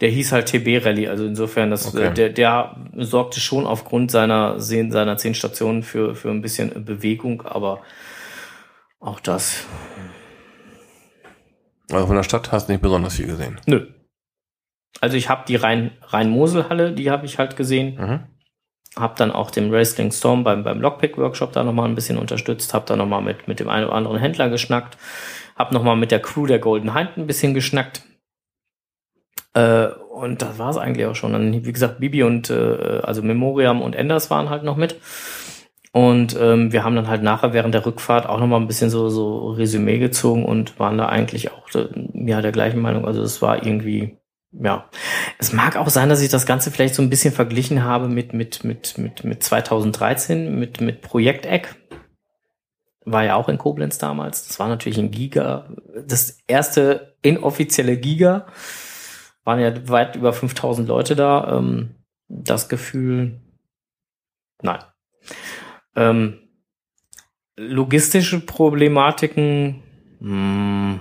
Der 0.00 0.08
hieß 0.10 0.32
halt 0.32 0.46
TB 0.46 0.84
Rally, 0.84 1.06
also 1.06 1.24
insofern, 1.24 1.70
das, 1.70 1.86
Okay. 1.94 2.06
äh, 2.06 2.12
der, 2.12 2.30
der 2.30 2.76
sorgte 2.96 3.38
schon 3.38 3.66
aufgrund 3.66 4.10
seiner, 4.10 4.58
sehen- 4.58 4.90
seiner 4.90 5.16
zehn 5.16 5.34
Stationen 5.34 5.84
für, 5.84 6.16
für 6.16 6.30
ein 6.30 6.42
bisschen 6.42 6.84
Bewegung, 6.84 7.42
aber 7.42 7.82
auch 8.98 9.20
das, 9.20 9.64
Also 11.92 12.06
von 12.08 12.16
der 12.16 12.24
Stadt 12.24 12.50
hast 12.50 12.66
du 12.68 12.72
nicht 12.72 12.82
besonders 12.82 13.14
viel 13.14 13.26
gesehen. 13.28 13.60
nö. 13.66 13.86
Also 15.04 15.18
ich 15.18 15.28
habe 15.28 15.42
die 15.46 15.56
Rhein- 15.56 15.90
Rhein-Mosel-Halle, 16.00 16.92
die 16.92 17.10
habe 17.10 17.26
ich 17.26 17.38
halt 17.38 17.56
gesehen, 17.58 17.96
Mhm. 18.00 18.20
habe 18.98 19.14
dann 19.18 19.30
auch 19.32 19.50
den 19.50 19.70
Wrestling 19.70 20.10
Storm 20.12 20.44
beim, 20.44 20.64
beim 20.64 20.80
Lockpick-Workshop 20.80 21.52
da 21.52 21.62
nochmal 21.62 21.86
ein 21.90 21.94
bisschen 21.94 22.16
unterstützt, 22.16 22.72
habe 22.72 22.86
da 22.86 22.96
nochmal 22.96 23.20
mit, 23.20 23.46
mit 23.46 23.60
dem 23.60 23.68
einen 23.68 23.84
oder 23.84 23.96
anderen 23.96 24.16
Händler 24.18 24.48
geschnackt, 24.48 24.96
habe 25.56 25.74
nochmal 25.74 25.96
mit 25.96 26.10
der 26.10 26.20
Crew 26.20 26.46
der 26.46 26.58
Golden 26.58 26.94
Hind 26.96 27.10
ein 27.18 27.26
bisschen 27.26 27.52
geschnackt. 27.52 28.00
Äh, 29.52 29.88
und 30.10 30.40
das 30.40 30.58
war 30.58 30.70
es 30.70 30.78
eigentlich 30.78 31.06
auch 31.06 31.14
schon. 31.14 31.34
Dann, 31.34 31.52
wie 31.66 31.72
gesagt, 31.72 32.00
Bibi 32.00 32.22
und 32.22 32.48
äh, 32.48 33.00
also 33.02 33.20
Memoriam 33.22 33.82
und 33.82 33.94
Enders 33.94 34.30
waren 34.30 34.48
halt 34.48 34.62
noch 34.64 34.76
mit. 34.76 34.98
Und 35.92 36.34
ähm, 36.40 36.72
wir 36.72 36.82
haben 36.82 36.96
dann 36.96 37.08
halt 37.08 37.22
nachher 37.22 37.52
während 37.52 37.74
der 37.74 37.84
Rückfahrt 37.84 38.26
auch 38.26 38.40
nochmal 38.40 38.58
ein 38.60 38.66
bisschen 38.66 38.88
so, 38.88 39.10
so 39.10 39.50
Resümee 39.50 39.98
gezogen 39.98 40.46
und 40.46 40.78
waren 40.80 40.96
da 40.96 41.06
eigentlich 41.10 41.52
auch 41.52 41.68
äh, 41.74 41.88
ja, 42.14 42.40
der 42.40 42.52
gleichen 42.52 42.80
Meinung. 42.80 43.04
Also 43.06 43.22
es 43.22 43.42
war 43.42 43.64
irgendwie, 43.64 44.16
ja. 44.60 44.88
Es 45.38 45.52
mag 45.52 45.76
auch 45.76 45.88
sein, 45.88 46.08
dass 46.08 46.20
ich 46.20 46.28
das 46.28 46.46
Ganze 46.46 46.70
vielleicht 46.70 46.94
so 46.94 47.02
ein 47.02 47.10
bisschen 47.10 47.34
verglichen 47.34 47.84
habe 47.84 48.08
mit, 48.08 48.32
mit, 48.32 48.64
mit, 48.64 48.98
mit, 48.98 49.24
mit 49.24 49.42
2013, 49.42 50.58
mit, 50.58 50.80
mit 50.80 51.00
Projekt 51.00 51.46
Eck. 51.46 51.74
War 53.04 53.24
ja 53.24 53.34
auch 53.34 53.48
in 53.48 53.58
Koblenz 53.58 53.98
damals. 53.98 54.46
Das 54.46 54.58
war 54.58 54.68
natürlich 54.68 54.98
ein 54.98 55.10
Giga. 55.10 55.68
Das 56.06 56.38
erste 56.46 57.16
inoffizielle 57.22 57.98
Giga. 57.98 58.46
Waren 59.44 59.60
ja 59.60 59.88
weit 59.88 60.16
über 60.16 60.32
5000 60.32 60.88
Leute 60.88 61.16
da. 61.16 61.58
Ähm, 61.58 61.96
das 62.28 62.68
Gefühl, 62.68 63.40
nein. 64.62 64.78
Ähm, 65.96 66.38
logistische 67.56 68.40
Problematiken 68.40 69.82
mh, 70.20 71.00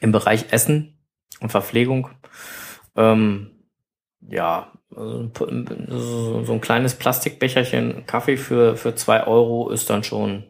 im 0.00 0.12
Bereich 0.12 0.52
Essen 0.52 0.91
und 1.42 1.50
Verpflegung. 1.50 2.08
Ähm, 2.96 3.50
ja, 4.28 4.72
also 4.94 5.30
so 5.88 6.44
so 6.44 6.52
ein 6.52 6.60
kleines 6.60 6.94
Plastikbecherchen 6.94 8.06
Kaffee 8.06 8.36
für, 8.36 8.76
für 8.76 8.94
zwei 8.94 9.26
Euro 9.26 9.70
ist 9.70 9.90
dann 9.90 10.04
schon 10.04 10.44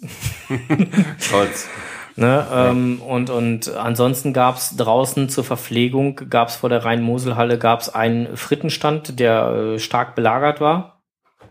Stolz. 1.18 1.68
Ne, 2.16 2.46
ähm, 2.52 3.00
und, 3.00 3.30
und 3.30 3.74
ansonsten 3.76 4.34
gab's 4.34 4.76
draußen 4.76 5.30
zur 5.30 5.44
Verpflegung, 5.44 6.16
gab's 6.28 6.56
vor 6.56 6.68
der 6.68 6.84
Rhein-Mosel-Halle 6.84 7.56
gab's 7.56 7.88
einen 7.88 8.36
Frittenstand, 8.36 9.18
der 9.18 9.46
äh, 9.46 9.78
stark 9.78 10.16
belagert 10.16 10.60
war. 10.60 11.02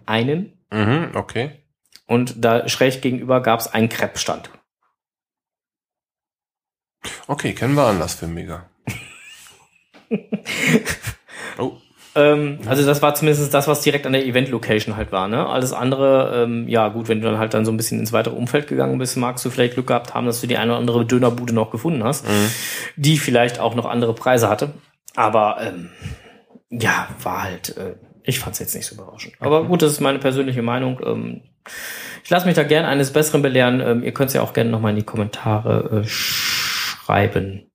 Einen. 0.05 0.59
Mhm, 0.71 1.11
okay. 1.15 1.63
Und 2.05 2.43
da 2.43 2.67
schräg 2.67 3.01
gegenüber 3.01 3.41
gab's 3.41 3.67
einen 3.67 3.89
Crepe-Stand. 3.89 4.51
Okay, 7.27 7.53
kennen 7.53 7.75
wir 7.75 7.85
anders 7.85 8.15
für 8.15 8.27
Mega. 8.27 8.65
oh, 11.57 11.77
Ähm, 12.15 12.59
also 12.65 12.85
das 12.85 13.01
war 13.01 13.13
zumindest 13.15 13.53
das, 13.53 13.67
was 13.67 13.81
direkt 13.81 14.05
an 14.05 14.13
der 14.13 14.25
Event-Location 14.25 14.97
halt 14.97 15.11
war. 15.11 15.27
Ne? 15.27 15.45
Alles 15.47 15.73
andere, 15.73 16.43
ähm, 16.43 16.67
ja 16.67 16.87
gut, 16.89 17.07
wenn 17.07 17.21
du 17.21 17.27
dann 17.29 17.37
halt 17.37 17.53
dann 17.53 17.65
so 17.65 17.71
ein 17.71 17.77
bisschen 17.77 17.99
ins 17.99 18.11
weitere 18.11 18.35
Umfeld 18.35 18.67
gegangen 18.67 18.97
bist, 18.97 19.15
magst 19.17 19.45
du 19.45 19.49
vielleicht 19.49 19.75
Glück 19.75 19.87
gehabt 19.87 20.13
haben, 20.13 20.25
dass 20.25 20.41
du 20.41 20.47
die 20.47 20.57
eine 20.57 20.71
oder 20.71 20.79
andere 20.79 21.05
Dönerbude 21.05 21.53
noch 21.53 21.71
gefunden 21.71 22.03
hast, 22.03 22.25
die 22.95 23.17
vielleicht 23.17 23.59
auch 23.59 23.75
noch 23.75 23.85
andere 23.85 24.13
Preise 24.13 24.49
hatte. 24.49 24.71
Aber 25.15 25.57
ähm, 25.61 25.91
ja, 26.69 27.09
war 27.21 27.43
halt, 27.43 27.77
äh, 27.77 27.95
ich 28.23 28.39
fand's 28.39 28.59
jetzt 28.59 28.75
nicht 28.75 28.85
so 28.85 28.95
berauschend. 28.95 29.35
Aber 29.39 29.65
gut, 29.65 29.81
das 29.81 29.91
ist 29.91 30.01
meine 30.01 30.19
persönliche 30.19 30.61
Meinung. 30.61 30.99
Ähm, 31.05 31.41
ich 32.23 32.29
lasse 32.29 32.45
mich 32.45 32.55
da 32.55 32.63
gerne 32.63 32.87
eines 32.87 33.11
Besseren 33.13 33.41
belehren. 33.41 33.81
Ähm, 33.81 34.03
ihr 34.03 34.13
könnt 34.13 34.29
es 34.29 34.33
ja 34.33 34.41
auch 34.41 34.53
gerne 34.53 34.69
nochmal 34.69 34.91
in 34.91 34.97
die 34.97 35.03
Kommentare 35.03 36.03
äh, 36.03 36.07
schreiben. 37.09 37.71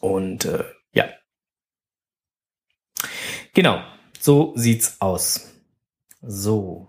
Und 0.00 0.44
äh, 0.46 0.64
ja, 0.92 1.08
Genau, 3.54 3.82
so 4.18 4.52
sieht's 4.56 5.00
aus. 5.00 5.52
So. 6.22 6.88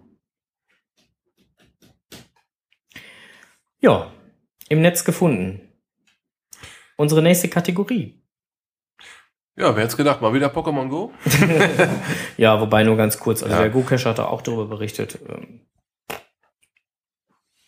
Ja, 3.81 4.11
im 4.69 4.81
Netz 4.81 5.03
gefunden. 5.03 5.69
Unsere 6.97 7.21
nächste 7.21 7.49
Kategorie. 7.49 8.23
Ja, 9.55 9.75
wer 9.75 9.83
hätte 9.83 9.97
gedacht, 9.97 10.21
mal 10.21 10.33
wieder 10.33 10.47
Pokémon 10.47 10.87
Go? 10.87 11.13
Ja, 12.37 12.59
wobei 12.59 12.83
nur 12.83 12.97
ganz 12.97 13.19
kurz. 13.19 13.43
Also 13.43 13.53
Ja. 13.55 13.61
der 13.61 13.69
GoCache 13.69 14.05
hat 14.09 14.17
da 14.17 14.25
auch 14.25 14.41
darüber 14.41 14.65
berichtet. 14.65 15.19
Ähm, 15.29 15.67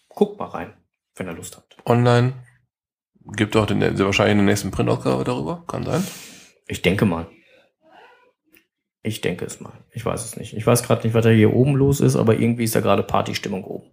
Guckt 0.09 0.39
mal 0.39 0.45
rein, 0.47 0.73
wenn 1.15 1.27
ihr 1.27 1.33
Lust 1.33 1.57
habt. 1.57 1.75
Online. 1.85 2.33
Gibt 3.33 3.55
auch 3.55 3.65
den, 3.65 3.81
wahrscheinlich 3.81 4.33
in 4.33 4.37
der 4.37 4.45
nächsten 4.45 4.71
Printausgabe 4.71 5.23
darüber. 5.23 5.63
Kann 5.67 5.83
sein. 5.83 6.03
Ich 6.67 6.81
denke 6.81 7.05
mal. 7.05 7.27
Ich 9.01 9.21
denke 9.21 9.45
es 9.45 9.59
mal. 9.59 9.73
Ich 9.91 10.05
weiß 10.05 10.25
es 10.25 10.35
nicht. 10.37 10.53
Ich 10.53 10.65
weiß 10.65 10.83
gerade 10.83 11.05
nicht, 11.05 11.13
was 11.13 11.23
da 11.23 11.29
hier 11.29 11.53
oben 11.53 11.75
los 11.75 11.99
ist, 11.99 12.15
aber 12.15 12.39
irgendwie 12.39 12.63
ist 12.63 12.75
da 12.75 12.81
gerade 12.81 13.03
Partystimmung 13.03 13.63
oben. 13.63 13.91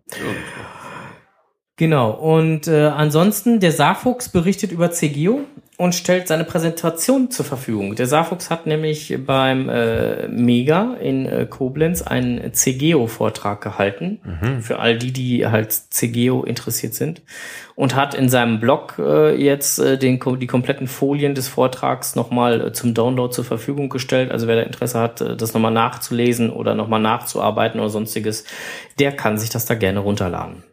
Genau. 1.76 2.12
Und 2.12 2.66
äh, 2.68 2.86
ansonsten, 2.86 3.60
der 3.60 3.72
Saarfuchs 3.72 4.30
berichtet 4.30 4.72
über 4.72 4.90
CGO 4.90 5.40
und 5.78 5.94
stellt 5.94 6.28
seine 6.28 6.44
Präsentation 6.44 7.30
zur 7.30 7.46
Verfügung. 7.46 7.96
Der 7.96 8.06
Saarfuchs 8.06 8.50
hat 8.50 8.66
nämlich 8.66 9.18
beim 9.26 9.68
äh, 9.68 10.28
Mega 10.28 10.94
in 11.00 11.26
äh, 11.26 11.46
Koblenz 11.46 12.02
einen 12.02 12.52
CGO-Vortrag 12.52 13.60
gehalten. 13.62 14.20
Mhm. 14.22 14.62
Für 14.62 14.78
all 14.78 14.98
die, 14.98 15.12
die 15.12 15.46
halt 15.46 15.72
CGO 15.72 16.44
interessiert 16.44 16.94
sind. 16.94 17.22
Und 17.74 17.94
hat 17.94 18.14
in 18.14 18.28
seinem 18.28 18.60
Blog 18.60 18.96
äh, 18.98 19.34
jetzt 19.34 19.78
äh, 19.78 19.96
den, 19.96 20.20
die 20.38 20.46
kompletten 20.46 20.86
Folien 20.86 21.34
des 21.34 21.48
Vortrags 21.48 22.16
nochmal 22.16 22.60
äh, 22.60 22.72
zum 22.72 22.92
Download 22.92 23.32
zur 23.32 23.44
Verfügung 23.44 23.88
gestellt. 23.88 24.30
Also 24.30 24.46
wer 24.46 24.56
da 24.56 24.62
Interesse 24.62 25.00
hat, 25.00 25.22
äh, 25.22 25.36
das 25.36 25.54
nochmal 25.54 25.72
nachzulesen 25.72 26.50
oder 26.50 26.74
nochmal 26.74 27.00
nachzuarbeiten 27.00 27.80
oder 27.80 27.88
sonstiges, 27.88 28.44
der 28.98 29.12
kann 29.12 29.38
sich 29.38 29.48
das 29.48 29.64
da 29.64 29.74
gerne 29.74 30.00
runterladen. 30.00 30.64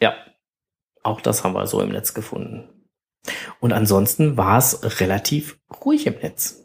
Ja, 0.00 0.14
auch 1.02 1.20
das 1.20 1.42
haben 1.42 1.54
wir 1.54 1.66
so 1.66 1.80
im 1.80 1.90
Netz 1.90 2.14
gefunden. 2.14 2.68
Und 3.60 3.72
ansonsten 3.72 4.36
war 4.36 4.58
es 4.58 5.00
relativ 5.00 5.58
ruhig 5.84 6.06
im 6.06 6.14
Netz. 6.14 6.62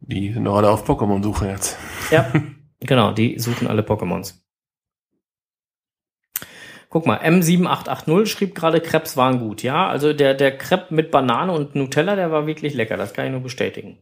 Die 0.00 0.32
sind 0.32 0.44
doch 0.44 0.56
alle 0.56 0.70
auf 0.70 0.88
Pokémon-Suche 0.88 1.48
jetzt. 1.48 1.76
Ja, 2.10 2.30
genau, 2.80 3.12
die 3.12 3.38
suchen 3.38 3.66
alle 3.66 3.82
Pokémons. 3.82 4.34
Guck 6.90 7.04
mal, 7.04 7.18
M7880 7.18 8.26
schrieb 8.26 8.54
gerade, 8.54 8.80
Krebs 8.80 9.16
waren 9.16 9.40
gut. 9.40 9.62
Ja, 9.62 9.88
also 9.88 10.14
der, 10.14 10.34
der 10.34 10.56
Crepe 10.56 10.94
mit 10.94 11.10
Banane 11.10 11.52
und 11.52 11.74
Nutella, 11.74 12.16
der 12.16 12.30
war 12.30 12.46
wirklich 12.46 12.72
lecker. 12.72 12.96
Das 12.96 13.12
kann 13.12 13.26
ich 13.26 13.32
nur 13.32 13.42
bestätigen. 13.42 13.98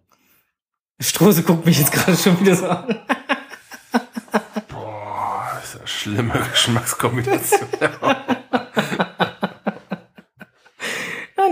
Strose 1.00 1.42
guckt 1.42 1.66
mich 1.66 1.78
jetzt 1.78 1.92
gerade 1.92 2.16
schon 2.16 2.40
wieder 2.40 2.54
so 2.54 2.68
an. 2.68 2.86
Boah, 4.68 5.50
das 5.54 5.74
ist 5.74 5.78
eine 5.78 5.88
schlimme 5.88 6.46
Geschmackskombination. 6.52 7.68
Nein, 7.80 8.36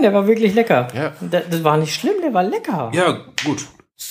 der 0.05 0.13
war 0.13 0.27
wirklich 0.27 0.53
lecker. 0.53 0.87
ja. 0.93 1.13
Der, 1.19 1.41
das 1.41 1.63
war 1.63 1.77
nicht 1.77 1.93
schlimm, 1.93 2.15
der 2.21 2.33
war 2.33 2.43
lecker. 2.43 2.91
ja, 2.93 3.25
gut. 3.43 3.65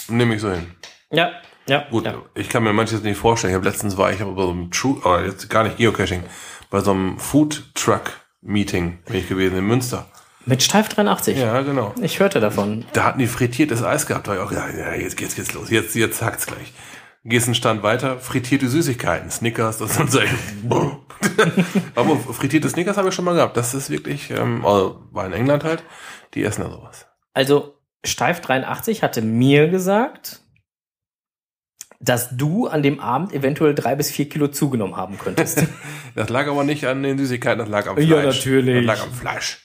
Nehme 0.09 0.35
ich 0.35 0.41
so 0.41 0.51
hin. 0.51 0.67
ja, 1.11 1.31
ja. 1.67 1.87
Gut, 1.91 2.05
ja. 2.05 2.21
ich 2.35 2.49
kann 2.49 2.63
mir 2.63 2.73
manches 2.73 3.03
nicht 3.03 3.17
vorstellen. 3.17 3.53
Ich 3.53 3.57
habe 3.57 3.67
letztens 3.67 3.97
war 3.97 4.13
ich 4.13 4.19
bei 4.19 4.25
so 4.25 4.51
einem 4.51 4.71
True, 4.71 5.01
oh, 5.05 5.17
jetzt 5.25 5.49
gar 5.49 5.63
nicht 5.63 5.79
Geocaching, 5.79 6.23
bei 6.69 6.81
so 6.81 6.91
einem 6.91 7.19
Food 7.19 7.71
Truck 7.75 8.13
Meeting 8.43 8.99
bin 9.07 9.17
ich 9.17 9.29
gewesen 9.29 9.57
in 9.57 9.67
Münster. 9.67 10.07
Mit 10.47 10.63
Steif 10.63 10.89
83. 10.91 11.39
Ja, 11.39 11.63
genau. 11.63 11.95
Ich 12.03 12.21
hörte 12.21 12.41
davon. 12.41 12.85
Da 12.93 13.05
hatten 13.05 13.19
die 13.19 13.27
frittiertes 13.27 13.83
Eis 13.83 14.07
gehabt. 14.07 14.27
Da 14.27 14.33
war 14.33 14.37
ich 14.37 14.43
auch, 14.43 14.53
ja, 14.53 14.69
ja 14.69 14.95
jetzt 14.95 15.17
geht's, 15.17 15.37
geht's 15.37 15.55
los. 15.55 15.71
Jetzt, 15.71 15.95
jetzt 15.95 16.21
hackt's 16.21 16.47
gleich. 16.47 16.75
Gehst 17.27 17.47
einen 17.47 17.55
Stand 17.55 17.83
weiter, 17.83 18.19
frittierte 18.19 18.69
Süßigkeiten, 18.69 19.31
Snickers, 19.31 19.79
das 19.79 19.99
und 19.99 20.11
so. 20.13 20.21
Aber 21.95 22.17
frittierte 22.19 22.69
Snickers 22.69 22.99
habe 22.99 23.09
ich 23.09 23.15
schon 23.15 23.25
mal 23.25 23.35
gehabt. 23.35 23.57
Das 23.57 23.73
ist 23.73 23.89
wirklich, 23.89 24.31
ähm, 24.31 24.65
also 24.65 25.01
war 25.11 25.25
in 25.27 25.33
England 25.33 25.65
halt, 25.65 25.83
die 26.35 26.43
essen 26.45 26.63
da 26.63 26.71
sowas. 26.71 27.07
Also, 27.33 27.79
Steif 28.05 28.43
83 28.43 29.03
hatte 29.03 29.23
mir 29.23 29.69
gesagt, 29.69 30.43
dass 31.99 32.37
du 32.37 32.67
an 32.67 32.83
dem 32.83 33.01
Abend 33.01 33.33
eventuell 33.33 33.75
drei 33.75 33.95
bis 33.95 34.11
vier 34.11 34.29
Kilo 34.29 34.49
zugenommen 34.49 34.97
haben 34.97 35.19
könntest. 35.19 35.65
Das 36.17 36.29
lag 36.29 36.47
aber 36.47 36.63
nicht 36.63 36.87
an 36.87 37.03
den 37.03 37.19
Süßigkeiten, 37.19 37.59
das 37.59 37.69
lag 37.69 37.89
am 37.89 37.99
Ja, 37.99 38.21
Fleisch. 38.21 38.37
natürlich. 38.37 38.87
Das 38.87 38.99
lag 38.99 39.05
am 39.05 39.13
Fleisch. 39.13 39.64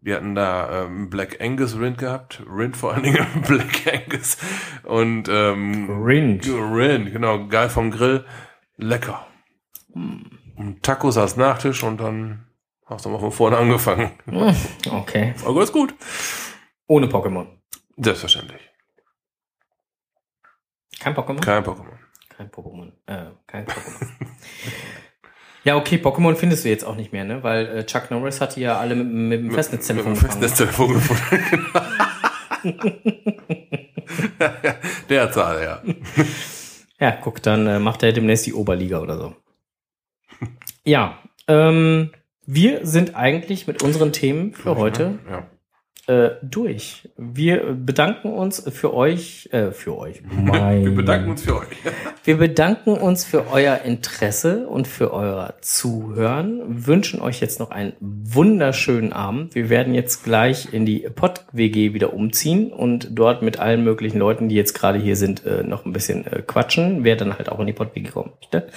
Wir 0.00 0.16
hatten 0.16 0.34
da 0.34 0.84
ähm, 0.84 1.10
Black 1.10 1.40
Angus 1.40 1.78
Rind 1.78 1.98
gehabt. 1.98 2.42
Rind 2.48 2.76
vor 2.76 2.94
allen 2.94 3.02
Dingen 3.02 3.26
Black 3.46 3.92
Angus. 3.92 4.38
Und 4.84 5.28
ähm, 5.28 6.02
Rind. 6.02 6.46
Rind, 6.46 7.12
genau, 7.12 7.46
geil 7.48 7.68
vom 7.68 7.90
Grill. 7.90 8.24
Lecker. 8.76 9.26
Hm. 9.92 10.30
Und 10.56 10.82
Tacos 10.82 11.16
als 11.16 11.36
Nachtisch 11.36 11.82
und 11.84 12.00
dann 12.00 12.46
hast 12.86 13.04
du 13.04 13.10
mal 13.10 13.20
von 13.20 13.32
vorne 13.32 13.58
angefangen. 13.58 14.10
Okay. 14.90 15.34
Aber 15.44 15.62
ist 15.62 15.72
gut. 15.72 15.94
Ohne 16.88 17.06
Pokémon. 17.06 17.46
Selbstverständlich. 17.96 18.68
Kein 20.98 21.14
Pokémon? 21.14 21.40
Kein 21.40 21.62
Pokémon. 21.64 21.98
Kein 22.28 22.50
Pokémon. 22.50 22.92
Äh, 23.06 23.30
kein 23.46 23.66
Pokémon. 23.66 24.08
ja, 25.68 25.76
okay, 25.76 25.96
Pokémon 25.96 26.34
findest 26.34 26.64
du 26.64 26.70
jetzt 26.70 26.84
auch 26.84 26.96
nicht 26.96 27.12
mehr, 27.12 27.24
ne? 27.24 27.42
Weil 27.42 27.66
äh, 27.66 27.84
Chuck 27.84 28.10
Norris 28.10 28.40
hat 28.40 28.56
die 28.56 28.62
ja 28.62 28.78
alle 28.78 28.94
mit, 28.96 29.06
mit 29.06 29.40
dem 29.40 29.50
Festnetztelefon 29.50 30.12
Mit 30.12 30.22
dem 30.22 30.24
gefangen. 30.24 30.40
Festnetztelefon 30.42 30.94
gefunden. 30.94 31.66
Der 35.08 35.22
hat's 35.22 35.36
alle, 35.36 35.62
ja. 35.62 35.82
Ja, 37.00 37.12
guck, 37.12 37.40
dann 37.42 37.66
äh, 37.68 37.78
macht 37.78 38.02
er 38.02 38.12
demnächst 38.12 38.46
die 38.46 38.54
Oberliga 38.54 38.98
oder 39.00 39.16
so. 39.18 39.36
ja, 40.84 41.16
ähm, 41.46 42.10
wir 42.44 42.84
sind 42.86 43.14
eigentlich 43.14 43.66
mit 43.68 43.82
unseren 43.84 44.12
Themen 44.12 44.52
für 44.54 44.76
heute 44.76 45.18
Ja. 45.30 45.46
Äh, 46.08 46.36
durch. 46.42 47.08
Wir 47.16 47.74
bedanken 47.74 48.32
uns 48.32 48.62
für 48.70 48.94
euch, 48.94 49.48
äh, 49.52 49.72
für 49.72 49.96
euch. 49.98 50.22
Wir 50.30 50.94
bedanken 50.94 51.30
uns 51.30 51.42
für 51.42 51.58
euch. 51.58 51.68
Wir 52.24 52.38
bedanken 52.38 52.94
uns 52.94 53.24
für 53.24 53.50
euer 53.50 53.82
Interesse 53.82 54.66
und 54.66 54.88
für 54.88 55.12
euer 55.12 55.54
Zuhören. 55.60 56.86
Wünschen 56.86 57.20
euch 57.20 57.40
jetzt 57.40 57.60
noch 57.60 57.70
einen 57.70 57.92
wunderschönen 58.00 59.12
Abend. 59.12 59.54
Wir 59.54 59.68
werden 59.70 59.94
jetzt 59.94 60.24
gleich 60.24 60.72
in 60.72 60.86
die 60.86 61.00
Pod-WG 61.00 61.92
wieder 61.92 62.14
umziehen 62.14 62.72
und 62.72 63.08
dort 63.10 63.42
mit 63.42 63.58
allen 63.58 63.84
möglichen 63.84 64.18
Leuten, 64.18 64.48
die 64.48 64.56
jetzt 64.56 64.72
gerade 64.74 64.98
hier 64.98 65.16
sind, 65.16 65.44
äh, 65.44 65.62
noch 65.62 65.84
ein 65.84 65.92
bisschen 65.92 66.26
äh, 66.26 66.42
quatschen. 66.42 67.04
Wer 67.04 67.16
dann 67.16 67.36
halt 67.36 67.50
auch 67.50 67.60
in 67.60 67.66
die 67.66 67.72
Pod-WG 67.72 68.08
kommen 68.08 68.32
möchte. 68.40 68.68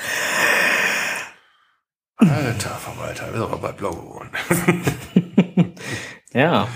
Alter 2.18 2.70
Verwalter, 2.70 3.28
wir 3.32 3.40
sind 3.40 3.52
aber 3.52 3.58
bei 3.58 3.72
Blau 3.72 3.92
geworden. 3.92 4.30
Ja. 6.34 6.68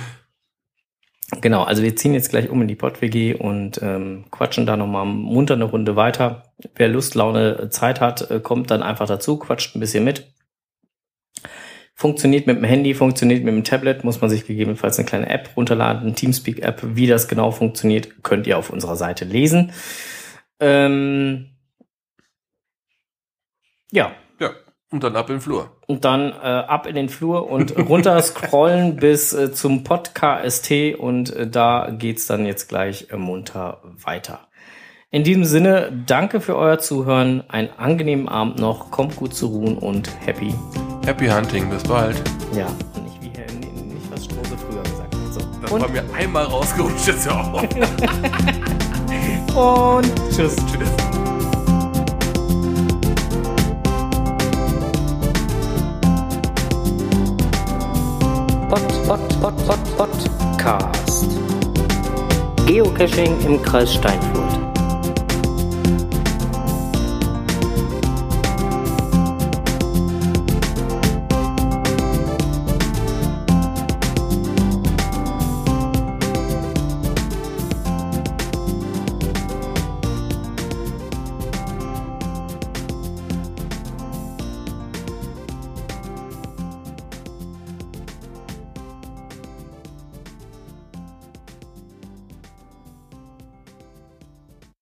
Genau, 1.42 1.64
also 1.64 1.84
wir 1.84 1.96
ziehen 1.96 2.14
jetzt 2.14 2.30
gleich 2.30 2.50
um 2.50 2.62
in 2.62 2.68
die 2.68 2.76
Pott-WG 2.76 3.34
und 3.34 3.82
ähm, 3.82 4.26
quatschen 4.32 4.66
da 4.66 4.78
nochmal 4.78 5.06
munter 5.06 5.56
eine 5.56 5.66
Runde 5.66 5.96
weiter. 5.96 6.44
Wer 6.76 6.88
Lust, 6.88 7.16
Laune, 7.16 7.70
Zeit 7.70 8.02
hat, 8.02 8.30
äh, 8.32 8.40
kommt 8.40 8.72
dann 8.72 8.84
einfach 8.84 9.08
dazu, 9.08 9.38
quatscht 9.38 9.76
ein 9.76 9.80
bisschen 9.80 10.04
mit. 10.04 10.32
Funktioniert 11.94 12.46
mit 12.46 12.58
dem 12.58 12.64
Handy, 12.64 12.94
funktioniert 12.94 13.44
mit 13.44 13.54
dem 13.54 13.64
Tablet, 13.64 14.04
muss 14.04 14.22
man 14.22 14.30
sich 14.30 14.46
gegebenenfalls 14.46 14.98
eine 15.00 15.08
kleine 15.08 15.30
App 15.30 15.50
runterladen, 15.56 16.04
eine 16.04 16.14
Teamspeak-App. 16.14 16.82
Wie 16.96 17.08
das 17.08 17.28
genau 17.28 17.52
funktioniert, 17.52 18.24
könnt 18.24 18.48
ihr 18.48 18.58
auf 18.58 18.70
unserer 18.70 18.96
Seite 18.96 19.26
lesen. 19.26 19.72
Ähm, 20.60 21.52
ja, 23.92 24.12
Ja, 24.12 24.12
und 24.92 25.04
dann 25.04 25.16
ab 25.16 25.30
in 25.30 25.36
den 25.36 25.42
Flur. 25.42 25.72
und 25.88 26.06
dann 26.06 26.32
äh, 26.32 26.46
ab 26.46 26.86
in 26.86 26.96
den 26.96 27.10
Flur 27.10 27.50
und 27.50 27.78
runter 27.78 28.22
scrollen 28.22 28.96
bis 29.00 29.34
äh, 29.34 29.52
zum 29.52 29.84
Podcast 29.84 30.72
und 30.98 31.36
äh, 31.36 31.50
da 31.50 31.90
geht's 31.92 32.28
dann 32.28 32.46
jetzt 32.46 32.70
gleich 32.70 33.08
äh, 33.12 33.18
munter 33.18 33.82
weiter. 34.04 34.48
In 35.12 35.24
diesem 35.24 35.46
Sinne, 35.46 36.04
danke 36.06 36.42
für 36.42 36.56
euer 36.58 36.80
Zuhören, 36.80 37.44
einen 37.48 37.70
angenehmen 37.78 38.28
Abend 38.28 38.60
noch, 38.60 38.92
kommt 38.92 39.16
gut 39.16 39.34
zu 39.34 39.48
ruhen 39.48 39.78
und 39.78 40.10
happy. 40.26 40.54
Happy 41.06 41.28
Hunting, 41.28 41.70
bis 41.70 41.84
bald. 41.84 42.22
Ja, 42.54 42.68
und 42.96 43.04
nicht 43.06 43.22
wie 43.22 43.30
Herr, 43.30 43.46
nicht 43.54 44.12
was 44.12 44.26
Strose 44.26 44.58
früher 44.58 44.84
gesagt 44.84 45.16
hat. 45.16 45.34
So. 45.34 45.40
Das 45.62 45.72
war 45.72 45.90
mir 45.90 46.04
einmal 46.14 46.46
rausgerutscht 46.46 47.08
jetzt 47.08 47.26
ja 47.28 47.40
auch. 47.40 47.64
Und, 47.64 47.76
und 49.56 50.32
tschüss. 50.32 50.56
Tschüss. 50.56 51.15
Pod, 59.42 59.54
Pod, 59.68 59.80
Pod, 59.98 60.10
Podcast. 60.66 61.26
Geocaching 62.66 63.46
im 63.46 63.62
Kreis 63.62 63.94
Steinfurt. 63.94 64.65